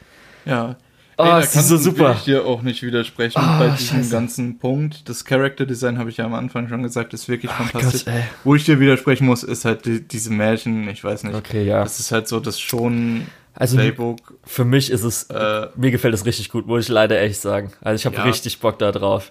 Ja. 0.45 0.77
Oh, 1.17 1.25
da 1.25 1.41
ist 1.41 1.53
sie 1.53 1.59
kann- 1.59 1.67
so 1.69 1.77
super. 1.77 2.09
Will 2.11 2.15
ich 2.19 2.25
dir 2.25 2.45
auch 2.45 2.63
nicht 2.63 2.83
widersprechen 2.83 3.39
Ah, 3.39 3.59
bei 3.59 3.69
diesem 3.77 3.99
scheiße. 3.99 4.11
ganzen 4.11 4.59
Punkt. 4.59 5.09
Das 5.09 5.25
Character 5.25 5.65
Design 5.67 5.99
habe 5.99 6.11
ich 6.11 6.17
ja 6.17 6.25
am 6.25 6.35
Anfang 6.35 6.69
schon 6.69 6.83
gesagt, 6.83 7.15
ist 7.15 7.29
wirklich 7.29 7.51
Ach 7.55 7.69
fantastisch. 7.71 8.05
Gott. 8.05 8.15
Wo 8.43 8.55
ich 8.55 8.65
dir 8.65 8.81
widersprechen 8.81 9.27
muss, 9.27 9.43
ist 9.45 9.65
halt 9.65 9.85
die, 9.87 10.01
diese 10.01 10.31
Märchen, 10.31 10.89
ich 10.89 11.05
weiß 11.05 11.23
nicht. 11.25 11.35
Okay, 11.37 11.65
ja. 11.65 11.83
Das 11.85 12.01
ist 12.01 12.11
halt 12.11 12.27
so 12.27 12.41
das 12.41 12.59
schon 12.59 13.27
Also 13.55 13.77
Playbook. 13.77 14.35
für 14.45 14.65
mich 14.65 14.91
ist 14.91 15.05
es, 15.05 15.25
Äh, 15.31 15.69
mir 15.77 15.91
gefällt 15.93 16.15
es 16.15 16.27
richtig 16.27 16.49
gut, 16.51 16.67
muss 16.67 16.83
ich 16.85 16.89
leider 16.89 17.21
echt 17.21 17.41
sagen. 17.41 17.73
Also 17.81 17.97
ich 18.01 18.07
habe 18.07 18.17
Ja. 18.17 18.25
richtig 18.25 18.59
Bock 18.61 18.79
da 18.81 18.91
drauf. 18.91 19.31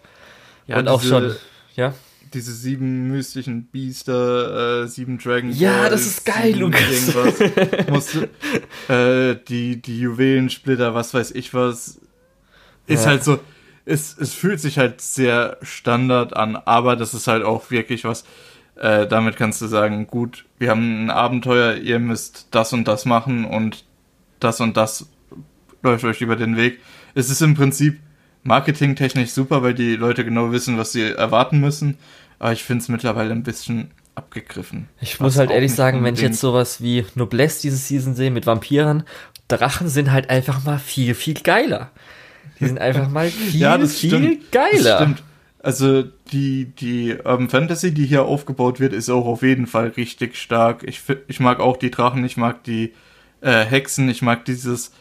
ja, 0.67 0.77
und 0.79 0.87
auch 0.87 1.01
diese- 1.01 1.13
schon, 1.13 1.35
ja. 1.75 1.93
Diese 2.33 2.53
sieben 2.53 3.09
mystischen 3.09 3.65
Biester, 3.67 4.83
äh, 4.83 4.87
sieben 4.87 5.17
Dragon 5.19 5.51
Ja, 5.51 5.73
Balls, 5.81 5.91
das 5.91 6.05
ist 6.07 6.25
geil, 6.25 6.55
Lukas. 6.57 6.81
Irgendwas. 6.91 7.87
Musst, 7.89 8.15
du- 8.15 8.93
äh, 8.93 9.37
die, 9.47 9.81
die 9.81 9.99
Juwelensplitter, 9.99 10.93
was 10.95 11.13
weiß 11.13 11.31
ich 11.31 11.53
was. 11.53 11.99
Ist 12.87 13.03
Ja. 13.05 13.11
halt 13.11 13.23
so, 13.23 13.39
es, 13.85 14.17
es 14.17 14.33
fühlt 14.33 14.59
sich 14.59 14.77
halt 14.77 14.99
sehr 15.01 15.57
Standard 15.61 16.35
an, 16.35 16.55
aber 16.55 16.95
das 16.95 17.13
ist 17.13 17.27
halt 17.27 17.43
auch 17.43 17.69
wirklich 17.71 18.03
was. 18.03 18.23
äh, 18.75 19.05
damit 19.07 19.35
kannst 19.37 19.61
du 19.61 19.67
sagen, 19.67 20.07
gut, 20.07 20.45
wir 20.57 20.71
haben 20.71 21.05
ein 21.05 21.11
Abenteuer, 21.11 21.75
ihr 21.75 21.99
müsst 21.99 22.47
das 22.49 22.73
und 22.73 22.87
das 22.87 23.05
machen 23.05 23.45
und 23.45 23.85
das 24.39 24.59
und 24.59 24.75
das 24.77 25.05
läuft 25.83 26.03
euch 26.05 26.21
über 26.21 26.35
den 26.35 26.57
Weg. 26.57 26.79
Es 27.13 27.29
ist 27.29 27.41
im 27.43 27.53
Prinzip 27.53 27.99
marketingtechnisch 28.41 29.29
super, 29.31 29.61
weil 29.61 29.73
die 29.75 29.95
Leute 29.95 30.25
genau 30.25 30.51
wissen, 30.51 30.77
was 30.77 30.91
sie 30.91 31.03
erwarten 31.03 31.59
müssen. 31.59 31.97
Aber 32.43 32.51
ich 32.51 32.65
finde 32.65 32.81
es 32.81 32.89
mittlerweile 32.89 33.31
ein 33.31 33.43
bisschen 33.43 33.91
abgegriffen. 34.15 34.89
Ich 34.99 35.21
muss 35.21 35.37
halt 35.37 35.49
ehrlich 35.49 35.73
sagen, 35.73 36.03
wenn 36.03 36.15
ich 36.15 36.19
jetzt 36.19 36.41
sowas 36.41 36.81
wie 36.81 37.05
Noblesse 37.15 37.61
diese 37.61 37.77
Season 37.77 38.15
sehe 38.15 38.31
mit 38.31 38.45
Vampiren, 38.45 39.03
Drachen 39.47 39.87
sind 39.87 40.11
halt 40.11 40.29
einfach 40.29 40.61
mal 40.65 40.77
viel, 40.77 41.15
viel 41.15 41.35
geiler. 41.35 41.89
Die 42.59 42.65
sind 42.65 42.81
einfach 42.81 43.09
mal 43.09 43.29
viel, 43.29 43.61
ja, 43.61 43.77
das 43.77 43.97
viel 43.97 44.09
stimmt. 44.09 44.51
geiler. 44.51 44.83
Das 44.83 44.95
stimmt. 44.95 45.23
Also 45.59 46.03
die, 46.33 46.65
die 46.65 47.13
Urban 47.13 47.47
Fantasy, 47.47 47.93
die 47.93 48.05
hier 48.05 48.25
aufgebaut 48.25 48.81
wird, 48.81 48.91
ist 48.91 49.09
auch 49.09 49.25
auf 49.25 49.41
jeden 49.41 49.65
Fall 49.65 49.93
richtig 49.95 50.35
stark. 50.35 50.83
Ich, 50.83 51.01
ich 51.29 51.39
mag 51.39 51.61
auch 51.61 51.77
die 51.77 51.91
Drachen, 51.91 52.25
ich 52.25 52.35
mag 52.35 52.61
die 52.65 52.91
äh, 53.39 53.63
Hexen, 53.63 54.09
ich 54.09 54.21
mag 54.21 54.43
dieses, 54.43 54.91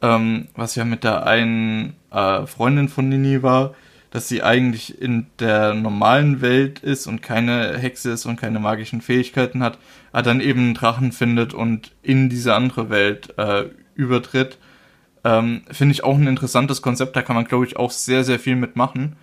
ähm, 0.00 0.48
was 0.54 0.76
ja 0.76 0.86
mit 0.86 1.04
der 1.04 1.26
einen 1.26 1.92
äh, 2.10 2.46
Freundin 2.46 2.88
von 2.88 3.06
Nini 3.06 3.42
war, 3.42 3.74
dass 4.16 4.28
sie 4.28 4.42
eigentlich 4.42 5.02
in 5.02 5.26
der 5.40 5.74
normalen 5.74 6.40
Welt 6.40 6.78
ist 6.78 7.06
und 7.06 7.20
keine 7.20 7.76
Hexe 7.76 8.12
ist 8.12 8.24
und 8.24 8.40
keine 8.40 8.58
magischen 8.58 9.02
Fähigkeiten 9.02 9.62
hat, 9.62 9.76
aber 10.10 10.22
dann 10.22 10.40
eben 10.40 10.60
einen 10.60 10.74
Drachen 10.74 11.12
findet 11.12 11.52
und 11.52 11.92
in 12.02 12.30
diese 12.30 12.54
andere 12.54 12.88
Welt 12.88 13.34
äh, 13.36 13.64
übertritt. 13.94 14.56
Ähm, 15.22 15.64
Finde 15.70 15.92
ich 15.92 16.02
auch 16.02 16.16
ein 16.16 16.26
interessantes 16.28 16.80
Konzept, 16.80 17.14
da 17.14 17.20
kann 17.20 17.36
man, 17.36 17.44
glaube 17.44 17.66
ich, 17.66 17.76
auch 17.76 17.90
sehr, 17.90 18.24
sehr 18.24 18.38
viel 18.38 18.56
mitmachen. 18.56 19.16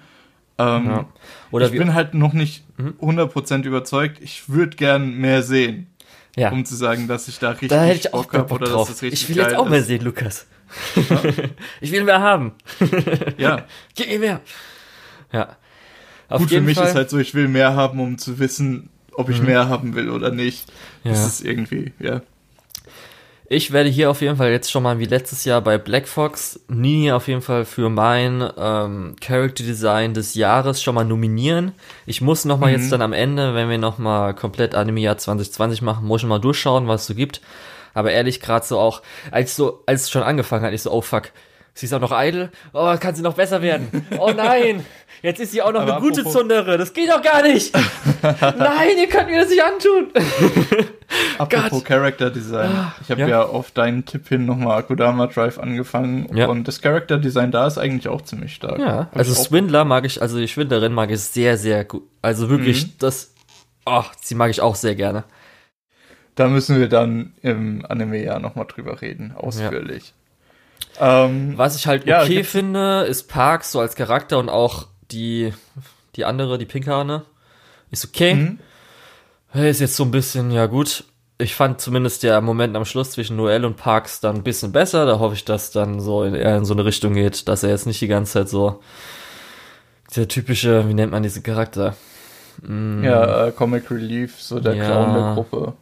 Ähm, 0.60 0.86
ja. 0.86 1.10
Oder 1.50 1.66
ich 1.66 1.72
bin 1.72 1.96
halt 1.96 2.14
noch 2.14 2.34
nicht 2.34 2.64
mhm. 2.78 2.94
100% 3.02 3.64
überzeugt. 3.64 4.20
Ich 4.22 4.48
würde 4.48 4.78
gern 4.78 5.16
mehr 5.16 5.42
sehen. 5.42 5.88
Ja. 6.36 6.52
Um 6.52 6.66
zu 6.66 6.76
sagen, 6.76 7.08
dass 7.08 7.28
ich 7.28 7.40
da 7.40 7.50
richtig 7.50 7.70
da 7.70 7.82
hätte 7.82 7.98
ich 7.98 8.14
auch 8.14 8.28
Bock, 8.28 8.48
Bock 8.48 8.62
oder 8.62 8.70
drauf. 8.70 8.88
dass 8.90 8.98
das 8.98 9.02
richtig 9.02 9.24
Ich 9.24 9.30
will 9.30 9.38
jetzt 9.44 9.56
auch 9.56 9.66
ist. 9.66 9.72
mehr 9.72 9.82
sehen, 9.82 10.04
Lukas. 10.04 10.46
Ja. 11.10 11.20
ich 11.82 11.92
will 11.92 12.04
mehr 12.04 12.22
haben. 12.22 12.52
ja. 13.38 13.66
Gib 13.96 14.08
mir 14.10 14.20
mehr. 14.20 14.42
Ja. 15.34 15.58
Auf 16.30 16.40
Gut, 16.40 16.50
für 16.50 16.62
mich 16.62 16.78
Fall. 16.78 16.88
ist 16.88 16.96
halt 16.96 17.10
so, 17.10 17.18
ich 17.18 17.34
will 17.34 17.48
mehr 17.48 17.76
haben, 17.76 18.00
um 18.00 18.18
zu 18.18 18.40
wissen, 18.40 18.90
ob 19.12 19.30
ich 19.30 19.40
mhm. 19.40 19.48
mehr 19.48 19.70
haben 19.70 19.96
will 19.96 20.10
oder 20.10 20.32
nicht. 20.32 20.72
Ja. 21.04 21.12
Das 21.12 21.26
ist 21.26 21.46
irgendwie, 21.46 21.92
ja. 22.00 22.22
Ich 23.50 23.72
werde 23.72 23.90
hier 23.90 24.10
auf 24.10 24.22
jeden 24.22 24.38
Fall 24.38 24.52
jetzt 24.52 24.72
schon 24.72 24.84
mal 24.84 25.00
wie 25.00 25.06
letztes 25.06 25.44
Jahr 25.46 25.62
bei 25.62 25.78
Black 25.78 26.08
Fox 26.08 26.62
Nini 26.70 27.12
auf 27.12 27.28
jeden 27.28 27.42
Fall 27.42 27.66
für 27.66 27.90
mein 27.90 28.50
ähm, 28.58 29.16
Character 29.22 29.64
Design 29.64 30.14
des 30.14 30.34
Jahres 30.34 30.82
schon 30.82 30.96
mal 30.96 31.04
nominieren. 31.04 31.74
Ich 32.06 32.22
muss 32.22 32.46
noch 32.46 32.58
mal 32.58 32.72
mhm. 32.72 32.80
jetzt 32.80 32.92
dann 32.92 33.02
am 33.02 33.14
Ende, 33.14 33.54
wenn 33.54 33.70
wir 33.70 33.78
noch 33.78 33.98
mal 33.98 34.34
komplett 34.34 34.74
Anime 34.76 35.02
Jahr 35.02 35.18
2020 35.18 35.82
machen, 35.82 36.08
muss 36.08 36.24
ich 36.24 36.28
mal 36.28 36.40
durchschauen, 36.40 36.88
was 36.88 37.02
es 37.02 37.08
so 37.08 37.16
gibt. 37.16 37.42
Aber 37.94 38.12
ehrlich, 38.12 38.40
gerade 38.40 38.66
so 38.66 38.80
auch, 38.80 39.02
als 39.30 39.56
so, 39.56 39.84
als 39.86 40.04
es 40.04 40.10
schon 40.10 40.24
angefangen 40.24 40.66
hat, 40.66 40.74
ich 40.74 40.82
so, 40.82 40.92
oh 40.92 41.02
fuck, 41.02 41.30
sie 41.74 41.86
ist 41.86 41.94
auch 41.94 42.00
noch 42.00 42.12
eitel. 42.12 42.50
Oh, 42.74 42.96
kann 42.98 43.14
sie 43.14 43.22
noch 43.22 43.36
besser 43.36 43.62
werden? 43.62 44.08
Oh 44.18 44.32
nein! 44.36 44.86
Jetzt 45.24 45.40
ist 45.40 45.54
sie 45.54 45.62
auch 45.62 45.72
noch 45.72 45.80
Aber 45.80 45.96
eine 45.98 46.02
gute 46.02 46.26
Zundere. 46.26 46.78
Das 46.78 46.92
geht 46.92 47.10
doch 47.10 47.22
gar 47.22 47.44
nicht. 47.44 47.74
Nein, 48.22 48.98
ihr 49.00 49.08
könnt 49.08 49.30
mir 49.30 49.40
das 49.40 49.50
nicht 49.50 49.64
antun. 49.64 50.10
apropos. 51.38 51.82
Character 51.86 52.30
Design. 52.30 52.70
Ah, 52.70 52.94
ich 53.02 53.10
habe 53.10 53.22
ja. 53.22 53.28
ja. 53.30 53.44
auf 53.44 53.72
deinen 53.72 54.04
Tipp 54.04 54.28
hin 54.28 54.46
nochmal 54.46 54.80
Akudama 54.80 55.28
Drive 55.28 55.60
angefangen. 55.60 56.30
Ja. 56.36 56.48
Und 56.48 56.68
das 56.68 56.82
Character 56.82 57.20
Design 57.20 57.52
da 57.52 57.66
ist 57.68 57.78
eigentlich 57.78 58.10
auch 58.10 58.22
ziemlich 58.22 58.54
stark. 58.54 58.80
Ja, 58.80 58.98
Hab 58.98 59.16
also 59.16 59.34
Swindler 59.34 59.86
mag 59.86 60.04
ich, 60.04 60.22
also 60.22 60.38
die 60.38 60.50
Schwindlerin 60.50 60.92
mag 60.92 61.10
ich 61.10 61.22
sehr, 61.22 61.58
sehr 61.58 61.86
gut. 61.86 62.04
Also 62.22 62.50
wirklich, 62.50 62.88
mhm. 62.88 62.92
das, 63.00 63.34
oh, 63.86 64.04
sie 64.20 64.36
mag 64.36 64.52
ich 64.52 64.60
auch 64.60 64.76
sehr 64.76 64.96
gerne. 64.96 65.24
Da 66.36 66.50
müssen 66.50 66.78
wir 66.82 66.90
dann 66.90 67.32
im 67.42 67.86
Anime 67.88 68.22
ja 68.22 68.40
nochmal 68.40 68.66
drüber 68.68 69.02
reden, 69.02 69.34
ausführlich. 69.38 70.14
Ja. 71.00 71.26
Ähm, 71.26 71.54
Was 71.56 71.78
ich 71.78 71.88
halt 71.88 72.02
okay 72.04 72.38
ja, 72.38 72.44
finde, 72.44 73.06
ist 73.08 73.30
Parks 73.30 73.72
so 73.72 73.80
als 73.80 73.96
Charakter 73.96 74.38
und 74.38 74.50
auch 74.50 74.88
die, 75.14 75.54
die 76.16 76.26
andere, 76.26 76.58
die 76.58 76.66
Pinkane, 76.66 77.24
ist 77.92 78.06
okay. 78.06 78.36
Mhm. 78.36 78.60
Ist 79.54 79.82
jetzt 79.82 79.96
so 79.96 80.04
ein 80.04 80.12
bisschen, 80.12 80.52
ja 80.52 80.66
gut. 80.66 81.04
Ich 81.38 81.56
fand 81.56 81.82
zumindest 81.82 82.24
der 82.24 82.42
Moment 82.42 82.76
am 82.76 82.86
Schluss 82.86 83.12
zwischen 83.12 83.36
Noel 83.36 83.66
und 83.66 83.78
Parks 83.78 84.20
dann 84.20 84.38
ein 84.38 84.44
bisschen 84.44 84.72
besser. 84.72 85.06
Da 85.06 85.20
hoffe 85.20 85.36
ich, 85.36 85.46
dass 85.46 85.72
dann 85.72 86.00
so 86.00 86.24
in, 86.24 86.36
eher 86.36 86.58
in 86.58 86.66
so 86.66 86.74
eine 86.74 86.86
Richtung 86.86 87.14
geht, 87.14 87.48
dass 87.48 87.64
er 87.64 87.70
jetzt 87.70 87.86
nicht 87.86 88.02
die 88.02 88.08
ganze 88.08 88.34
Zeit 88.34 88.50
so 88.50 88.82
der 90.16 90.28
typische, 90.28 90.88
wie 90.88 90.94
nennt 90.94 91.12
man 91.12 91.24
diesen 91.24 91.44
Charakter? 91.44 91.96
Mm. 92.62 93.04
Ja, 93.04 93.48
äh, 93.48 93.52
Comic 93.52 93.90
Relief, 93.90 94.42
so 94.42 94.60
der 94.60 94.76
ja, 94.76 94.86
Clown 94.86 95.14
der 95.14 95.34
Gruppe. 95.34 95.74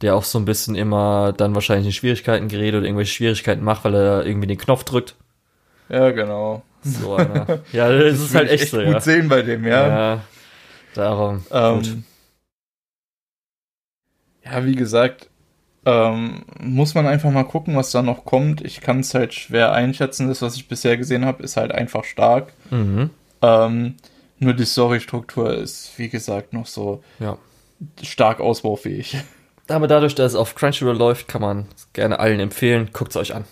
Der 0.00 0.14
auch 0.14 0.24
so 0.24 0.38
ein 0.38 0.44
bisschen 0.44 0.74
immer 0.74 1.32
dann 1.32 1.54
wahrscheinlich 1.54 1.86
in 1.86 1.92
Schwierigkeiten 1.92 2.48
gerät 2.48 2.74
oder 2.74 2.84
irgendwelche 2.84 3.12
Schwierigkeiten 3.12 3.64
macht, 3.64 3.84
weil 3.84 3.94
er 3.94 4.26
irgendwie 4.26 4.46
den 4.46 4.58
Knopf 4.58 4.84
drückt. 4.84 5.16
Ja, 5.88 6.10
genau. 6.10 6.62
So 6.82 7.16
einer. 7.16 7.60
Ja, 7.72 7.90
das, 7.90 8.12
das 8.12 8.20
ist 8.20 8.34
halt 8.34 8.50
echt, 8.50 8.62
echt 8.64 8.72
so, 8.72 8.78
gut 8.78 8.86
ja. 8.94 9.00
sehen 9.00 9.28
bei 9.28 9.42
dem, 9.42 9.64
ja. 9.64 9.88
Ja, 9.88 10.20
darum. 10.94 11.44
Ähm, 11.50 12.04
ja, 14.44 14.64
wie 14.64 14.76
gesagt, 14.76 15.28
ähm, 15.84 16.44
muss 16.60 16.94
man 16.94 17.06
einfach 17.06 17.30
mal 17.30 17.44
gucken, 17.44 17.76
was 17.76 17.90
da 17.90 18.02
noch 18.02 18.24
kommt. 18.24 18.60
Ich 18.64 18.80
kann 18.80 19.00
es 19.00 19.14
halt 19.14 19.34
schwer 19.34 19.72
einschätzen. 19.72 20.28
Das, 20.28 20.42
was 20.42 20.56
ich 20.56 20.68
bisher 20.68 20.96
gesehen 20.96 21.24
habe, 21.24 21.42
ist 21.42 21.56
halt 21.56 21.72
einfach 21.72 22.04
stark. 22.04 22.52
Mhm. 22.70 23.10
Ähm, 23.42 23.94
nur 24.38 24.54
die 24.54 24.64
Story-Struktur 24.66 25.54
ist, 25.54 25.92
wie 25.96 26.08
gesagt, 26.08 26.52
noch 26.52 26.66
so 26.66 27.02
ja. 27.18 27.38
stark 28.02 28.40
ausbaufähig. 28.40 29.16
Aber 29.68 29.86
dadurch, 29.86 30.14
dass 30.14 30.32
es 30.32 30.36
auf 30.36 30.54
Crunchyroll 30.54 30.96
läuft, 30.96 31.28
kann 31.28 31.42
man 31.42 31.66
es 31.76 31.92
gerne 31.92 32.18
allen 32.20 32.40
empfehlen. 32.40 32.90
Guckt 32.92 33.10
es 33.10 33.16
euch 33.16 33.34
an. 33.34 33.44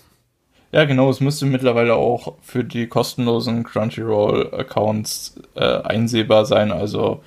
Ja, 0.76 0.84
genau, 0.84 1.08
es 1.08 1.20
müsste 1.20 1.46
mittlerweile 1.46 1.94
auch 1.94 2.34
für 2.42 2.62
die 2.62 2.86
kostenlosen 2.86 3.64
Crunchyroll-Accounts 3.64 5.40
äh, 5.54 5.64
einsehbar 5.64 6.44
sein. 6.44 6.70
Also 6.70 7.24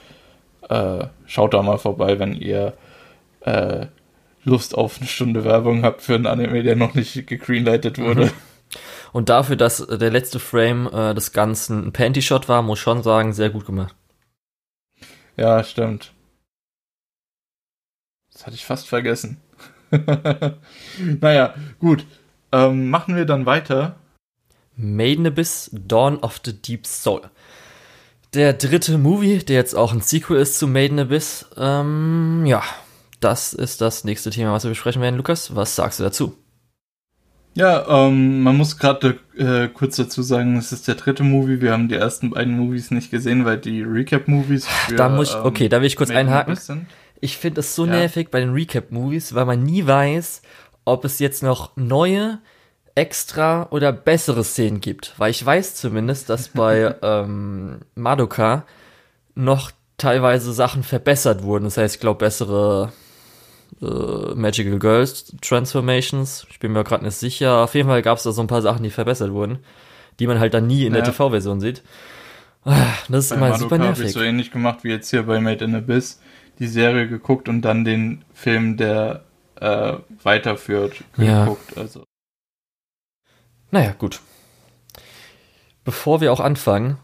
äh, 0.69 1.07
schaut 1.25 1.55
da 1.55 1.63
mal 1.63 1.79
vorbei, 1.79 2.19
wenn 2.19 2.33
ihr 2.33 2.77
äh, 3.39 3.87
Lust 4.43 4.77
auf 4.77 4.99
eine 4.99 5.07
Stunde 5.07 5.45
Werbung 5.45 5.81
habt 5.81 6.03
für 6.03 6.13
einen 6.13 6.27
Anime, 6.27 6.61
der 6.61 6.75
noch 6.75 6.93
nicht 6.93 7.25
gegreenlightet 7.25 7.97
wurde. 7.97 8.25
Mhm. 8.25 8.31
Und 9.13 9.29
dafür, 9.29 9.55
dass 9.55 9.83
der 9.87 10.11
letzte 10.11 10.37
Frame 10.37 10.87
äh, 10.93 11.15
des 11.15 11.31
Ganzen 11.31 11.87
ein 11.87 11.91
Panty-Shot 11.91 12.49
war, 12.49 12.61
muss 12.61 12.77
schon 12.77 13.01
sagen, 13.01 13.33
sehr 13.33 13.49
gut 13.49 13.65
gemacht. 13.65 13.95
Ja, 15.37 15.63
stimmt. 15.63 16.13
Das 18.31 18.45
hatte 18.45 18.55
ich 18.55 18.65
fast 18.67 18.87
vergessen. 18.87 19.41
naja, 21.19 21.55
gut. 21.79 22.05
Ähm, 22.51 22.89
machen 22.89 23.15
wir 23.15 23.25
dann 23.25 23.45
weiter. 23.45 23.95
Maiden 24.75 25.27
Abyss, 25.27 25.69
Dawn 25.73 26.17
of 26.19 26.39
the 26.43 26.53
Deep 26.53 26.85
Soul. 26.87 27.21
Der 28.33 28.53
dritte 28.53 28.97
Movie, 28.97 29.39
der 29.39 29.57
jetzt 29.57 29.75
auch 29.75 29.91
ein 29.91 30.01
Sequel 30.01 30.37
ist 30.37 30.59
zu 30.59 30.67
Maiden 30.67 30.99
Abyss. 30.99 31.47
Ähm, 31.57 32.45
ja, 32.45 32.63
das 33.19 33.53
ist 33.53 33.81
das 33.81 34.03
nächste 34.03 34.29
Thema, 34.29 34.53
was 34.53 34.63
wir 34.63 34.69
besprechen 34.69 35.01
werden. 35.01 35.17
Lukas, 35.17 35.55
was 35.55 35.75
sagst 35.75 35.99
du 35.99 36.03
dazu? 36.03 36.35
Ja, 37.55 38.05
ähm, 38.07 38.41
man 38.41 38.55
muss 38.55 38.77
gerade 38.77 39.19
äh, 39.35 39.67
kurz 39.67 39.97
dazu 39.97 40.21
sagen, 40.21 40.55
es 40.55 40.71
ist 40.71 40.87
der 40.87 40.95
dritte 40.95 41.23
Movie. 41.23 41.59
Wir 41.59 41.73
haben 41.73 41.89
die 41.89 41.95
ersten 41.95 42.29
beiden 42.29 42.57
Movies 42.57 42.91
nicht 42.91 43.11
gesehen, 43.11 43.43
weil 43.43 43.57
die 43.57 43.81
Recap-Movies. 43.81 44.67
Da 44.95 45.09
muss 45.09 45.31
ich, 45.31 45.35
okay, 45.35 45.67
da 45.67 45.81
will 45.81 45.87
ich 45.87 45.95
kurz 45.95 46.09
Maiden 46.09 46.29
einhaken. 46.29 46.87
Ich 47.19 47.37
finde 47.37 47.59
es 47.59 47.75
so 47.75 47.85
ja. 47.85 47.91
nervig 47.91 48.29
bei 48.31 48.39
den 48.39 48.53
Recap-Movies, 48.53 49.33
weil 49.35 49.45
man 49.45 49.63
nie 49.63 49.85
weiß, 49.85 50.41
ob 50.89 51.05
es 51.05 51.19
jetzt 51.19 51.43
noch 51.43 51.75
neue, 51.75 52.39
extra 52.95 53.67
oder 53.71 53.93
bessere 53.93 54.43
Szenen 54.43 54.81
gibt. 54.81 55.13
Weil 55.17 55.31
ich 55.31 55.45
weiß 55.45 55.75
zumindest, 55.75 56.29
dass 56.29 56.49
bei 56.49 56.95
ähm, 57.01 57.79
Madoka 57.95 58.65
noch 59.35 59.71
teilweise 59.97 60.53
Sachen 60.53 60.83
verbessert 60.83 61.43
wurden. 61.43 61.65
Das 61.65 61.77
heißt, 61.77 61.95
ich 61.95 62.01
glaube, 62.01 62.19
bessere 62.19 62.91
äh, 63.81 64.35
Magical 64.35 64.79
Girls 64.79 65.33
Transformations. 65.41 66.45
Ich 66.49 66.59
bin 66.59 66.73
mir 66.73 66.83
gerade 66.83 67.05
nicht 67.05 67.15
sicher. 67.15 67.63
Auf 67.63 67.75
jeden 67.75 67.87
Fall 67.87 68.01
gab 68.01 68.17
es 68.17 68.23
da 68.23 68.31
so 68.31 68.41
ein 68.41 68.47
paar 68.47 68.61
Sachen, 68.61 68.83
die 68.83 68.89
verbessert 68.89 69.31
wurden, 69.31 69.59
die 70.19 70.27
man 70.27 70.39
halt 70.39 70.53
dann 70.53 70.67
nie 70.67 70.85
in 70.85 70.93
ja. 70.93 71.01
der 71.01 71.11
TV-Version 71.11 71.61
sieht. 71.61 71.83
Ah, 72.65 72.75
das 73.07 73.25
ist 73.25 73.29
bei 73.29 73.35
immer 73.37 73.49
Madoka 73.49 73.59
super 73.59 73.77
nervig. 73.77 73.99
Habe 73.99 74.07
ich 74.07 74.13
so 74.13 74.21
ähnlich 74.21 74.51
gemacht 74.51 74.79
wie 74.83 74.89
jetzt 74.89 75.09
hier 75.09 75.23
bei 75.23 75.39
Made 75.39 75.63
in 75.63 75.75
Abyss. 75.75 76.21
Die 76.59 76.67
Serie 76.67 77.07
geguckt 77.07 77.47
und 77.47 77.61
dann 77.61 77.85
den 77.85 78.25
Film, 78.33 78.75
der 78.75 79.23
äh, 79.59 79.97
weiterführt, 80.23 81.03
geguckt. 81.15 81.75
Ja. 81.75 81.81
Also. 81.81 82.03
Naja, 83.71 83.93
gut. 83.97 84.19
Bevor 85.83 86.21
wir 86.21 86.33
auch 86.33 86.39
anfangen, 86.39 86.97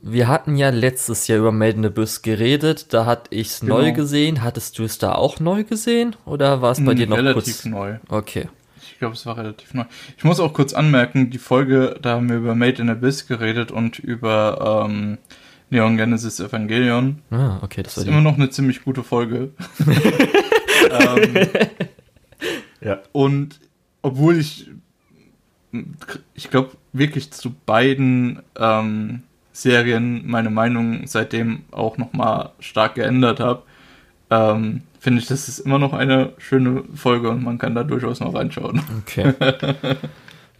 wir 0.00 0.28
hatten 0.28 0.56
ja 0.56 0.70
letztes 0.70 1.26
Jahr 1.26 1.38
über 1.38 1.52
Made 1.52 1.76
in 1.76 1.86
Abyss 1.86 2.22
geredet, 2.22 2.92
da 2.94 3.04
hatte 3.06 3.34
ich 3.34 3.48
es 3.48 3.60
genau. 3.60 3.78
neu 3.78 3.92
gesehen. 3.92 4.42
Hattest 4.42 4.78
du 4.78 4.84
es 4.84 4.98
da 4.98 5.14
auch 5.14 5.40
neu 5.40 5.64
gesehen 5.64 6.14
oder 6.24 6.62
war 6.62 6.72
es 6.72 6.84
bei 6.84 6.92
hm, 6.92 6.96
dir 6.96 7.06
noch 7.08 7.16
relativ 7.16 7.62
kurz? 7.62 7.64
neu. 7.64 7.96
Okay. 8.08 8.48
Ich 8.80 8.98
glaube, 8.98 9.14
es 9.14 9.26
war 9.26 9.36
relativ 9.36 9.74
neu. 9.74 9.84
Ich 10.16 10.24
muss 10.24 10.40
auch 10.40 10.52
kurz 10.52 10.72
anmerken, 10.72 11.30
die 11.30 11.38
Folge, 11.38 11.98
da 12.02 12.16
haben 12.16 12.28
wir 12.28 12.36
über 12.36 12.54
Made 12.54 12.80
in 12.82 12.90
Abyss 12.90 13.26
geredet 13.26 13.70
und 13.70 13.98
über 13.98 14.86
ähm, 14.88 15.18
Neon 15.70 15.96
Genesis 15.96 16.40
Evangelion. 16.40 17.22
Ah, 17.30 17.58
okay, 17.62 17.82
das 17.82 17.94
Das 17.94 18.04
ist 18.04 18.08
immer 18.08 18.20
noch 18.20 18.34
eine 18.34 18.50
ziemlich 18.50 18.84
gute 18.84 19.02
Folge. 19.02 19.50
ähm, 20.90 21.48
Ja. 22.80 23.00
Und 23.12 23.58
obwohl 24.02 24.38
ich, 24.38 24.70
ich 26.34 26.50
glaube, 26.50 26.70
wirklich 26.92 27.30
zu 27.32 27.52
beiden 27.66 28.40
ähm, 28.58 29.22
Serien 29.52 30.22
meine 30.26 30.50
Meinung 30.50 31.06
seitdem 31.06 31.62
auch 31.72 31.98
nochmal 31.98 32.50
stark 32.60 32.94
geändert 32.94 33.40
habe, 33.40 33.62
ähm, 34.30 34.82
finde 35.00 35.20
ich, 35.20 35.26
das 35.26 35.48
ist 35.48 35.58
immer 35.60 35.78
noch 35.78 35.92
eine 35.92 36.32
schöne 36.38 36.84
Folge 36.94 37.30
und 37.30 37.42
man 37.42 37.58
kann 37.58 37.74
da 37.74 37.82
durchaus 37.82 38.20
noch 38.20 38.34
reinschauen. 38.34 38.80
Okay. 39.00 39.34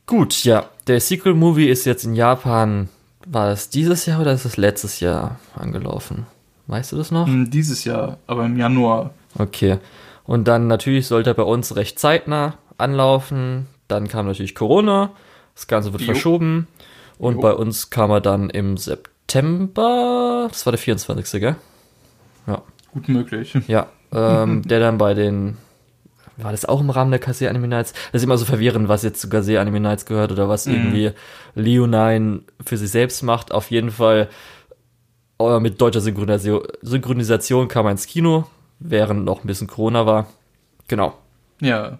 Gut, 0.06 0.44
ja. 0.44 0.66
Der 0.86 1.00
Sequel-Movie 1.00 1.68
ist 1.68 1.84
jetzt 1.84 2.04
in 2.04 2.14
Japan, 2.14 2.88
war 3.26 3.50
es 3.50 3.68
dieses 3.68 4.06
Jahr 4.06 4.20
oder 4.20 4.32
ist 4.32 4.44
es 4.46 4.56
letztes 4.56 5.00
Jahr 5.00 5.38
angelaufen? 5.54 6.26
Weißt 6.66 6.92
du 6.92 6.96
das 6.96 7.10
noch? 7.10 7.26
Hm, 7.26 7.50
Dieses 7.50 7.84
Jahr, 7.84 8.18
aber 8.26 8.46
im 8.46 8.56
Januar. 8.56 9.10
Okay. 9.38 9.78
Und 10.28 10.46
dann 10.46 10.66
natürlich 10.66 11.06
sollte 11.06 11.30
er 11.30 11.34
bei 11.34 11.42
uns 11.42 11.74
recht 11.74 11.98
zeitnah 11.98 12.58
anlaufen. 12.76 13.66
Dann 13.88 14.08
kam 14.08 14.26
natürlich 14.26 14.54
Corona. 14.54 15.10
Das 15.54 15.66
Ganze 15.66 15.90
wird 15.92 16.02
Jo. 16.02 16.12
verschoben. 16.12 16.68
Und 17.18 17.36
Jo. 17.36 17.40
bei 17.40 17.52
uns 17.54 17.88
kam 17.88 18.10
er 18.10 18.20
dann 18.20 18.50
im 18.50 18.76
September. 18.76 20.46
Das 20.50 20.66
war 20.66 20.72
der 20.72 20.78
24. 20.78 21.40
gell? 21.40 21.56
Ja. 22.46 22.62
Gut 22.92 23.08
möglich. 23.08 23.54
Ja. 23.68 23.86
Ähm, 24.12 24.62
der 24.68 24.80
dann 24.80 24.98
bei 24.98 25.14
den. 25.14 25.56
War 26.36 26.52
das 26.52 26.66
auch 26.66 26.80
im 26.80 26.90
Rahmen 26.90 27.10
der 27.10 27.20
Kase 27.20 27.48
Anime 27.48 27.66
Nights? 27.66 27.92
Das 28.12 28.20
ist 28.20 28.24
immer 28.24 28.36
so 28.36 28.44
verwirrend, 28.44 28.88
was 28.88 29.02
jetzt 29.02 29.20
zu 29.22 29.30
Kase 29.30 29.58
Anime 29.58 29.80
Nights 29.80 30.04
gehört 30.04 30.30
oder 30.30 30.48
was 30.48 30.66
irgendwie 30.66 31.12
Leonine 31.54 32.42
für 32.64 32.76
sich 32.76 32.90
selbst 32.90 33.22
macht. 33.22 33.50
Auf 33.50 33.70
jeden 33.70 33.90
Fall 33.90 34.28
äh, 35.40 35.58
mit 35.58 35.80
deutscher 35.80 36.00
Synchronisation, 36.02 36.62
Synchronisation 36.82 37.66
kam 37.66 37.86
er 37.86 37.92
ins 37.92 38.06
Kino, 38.06 38.44
während 38.80 39.24
noch 39.24 39.42
ein 39.44 39.46
bisschen 39.46 39.66
Corona 39.66 40.06
war. 40.06 40.26
Genau. 40.88 41.14
Ja, 41.60 41.98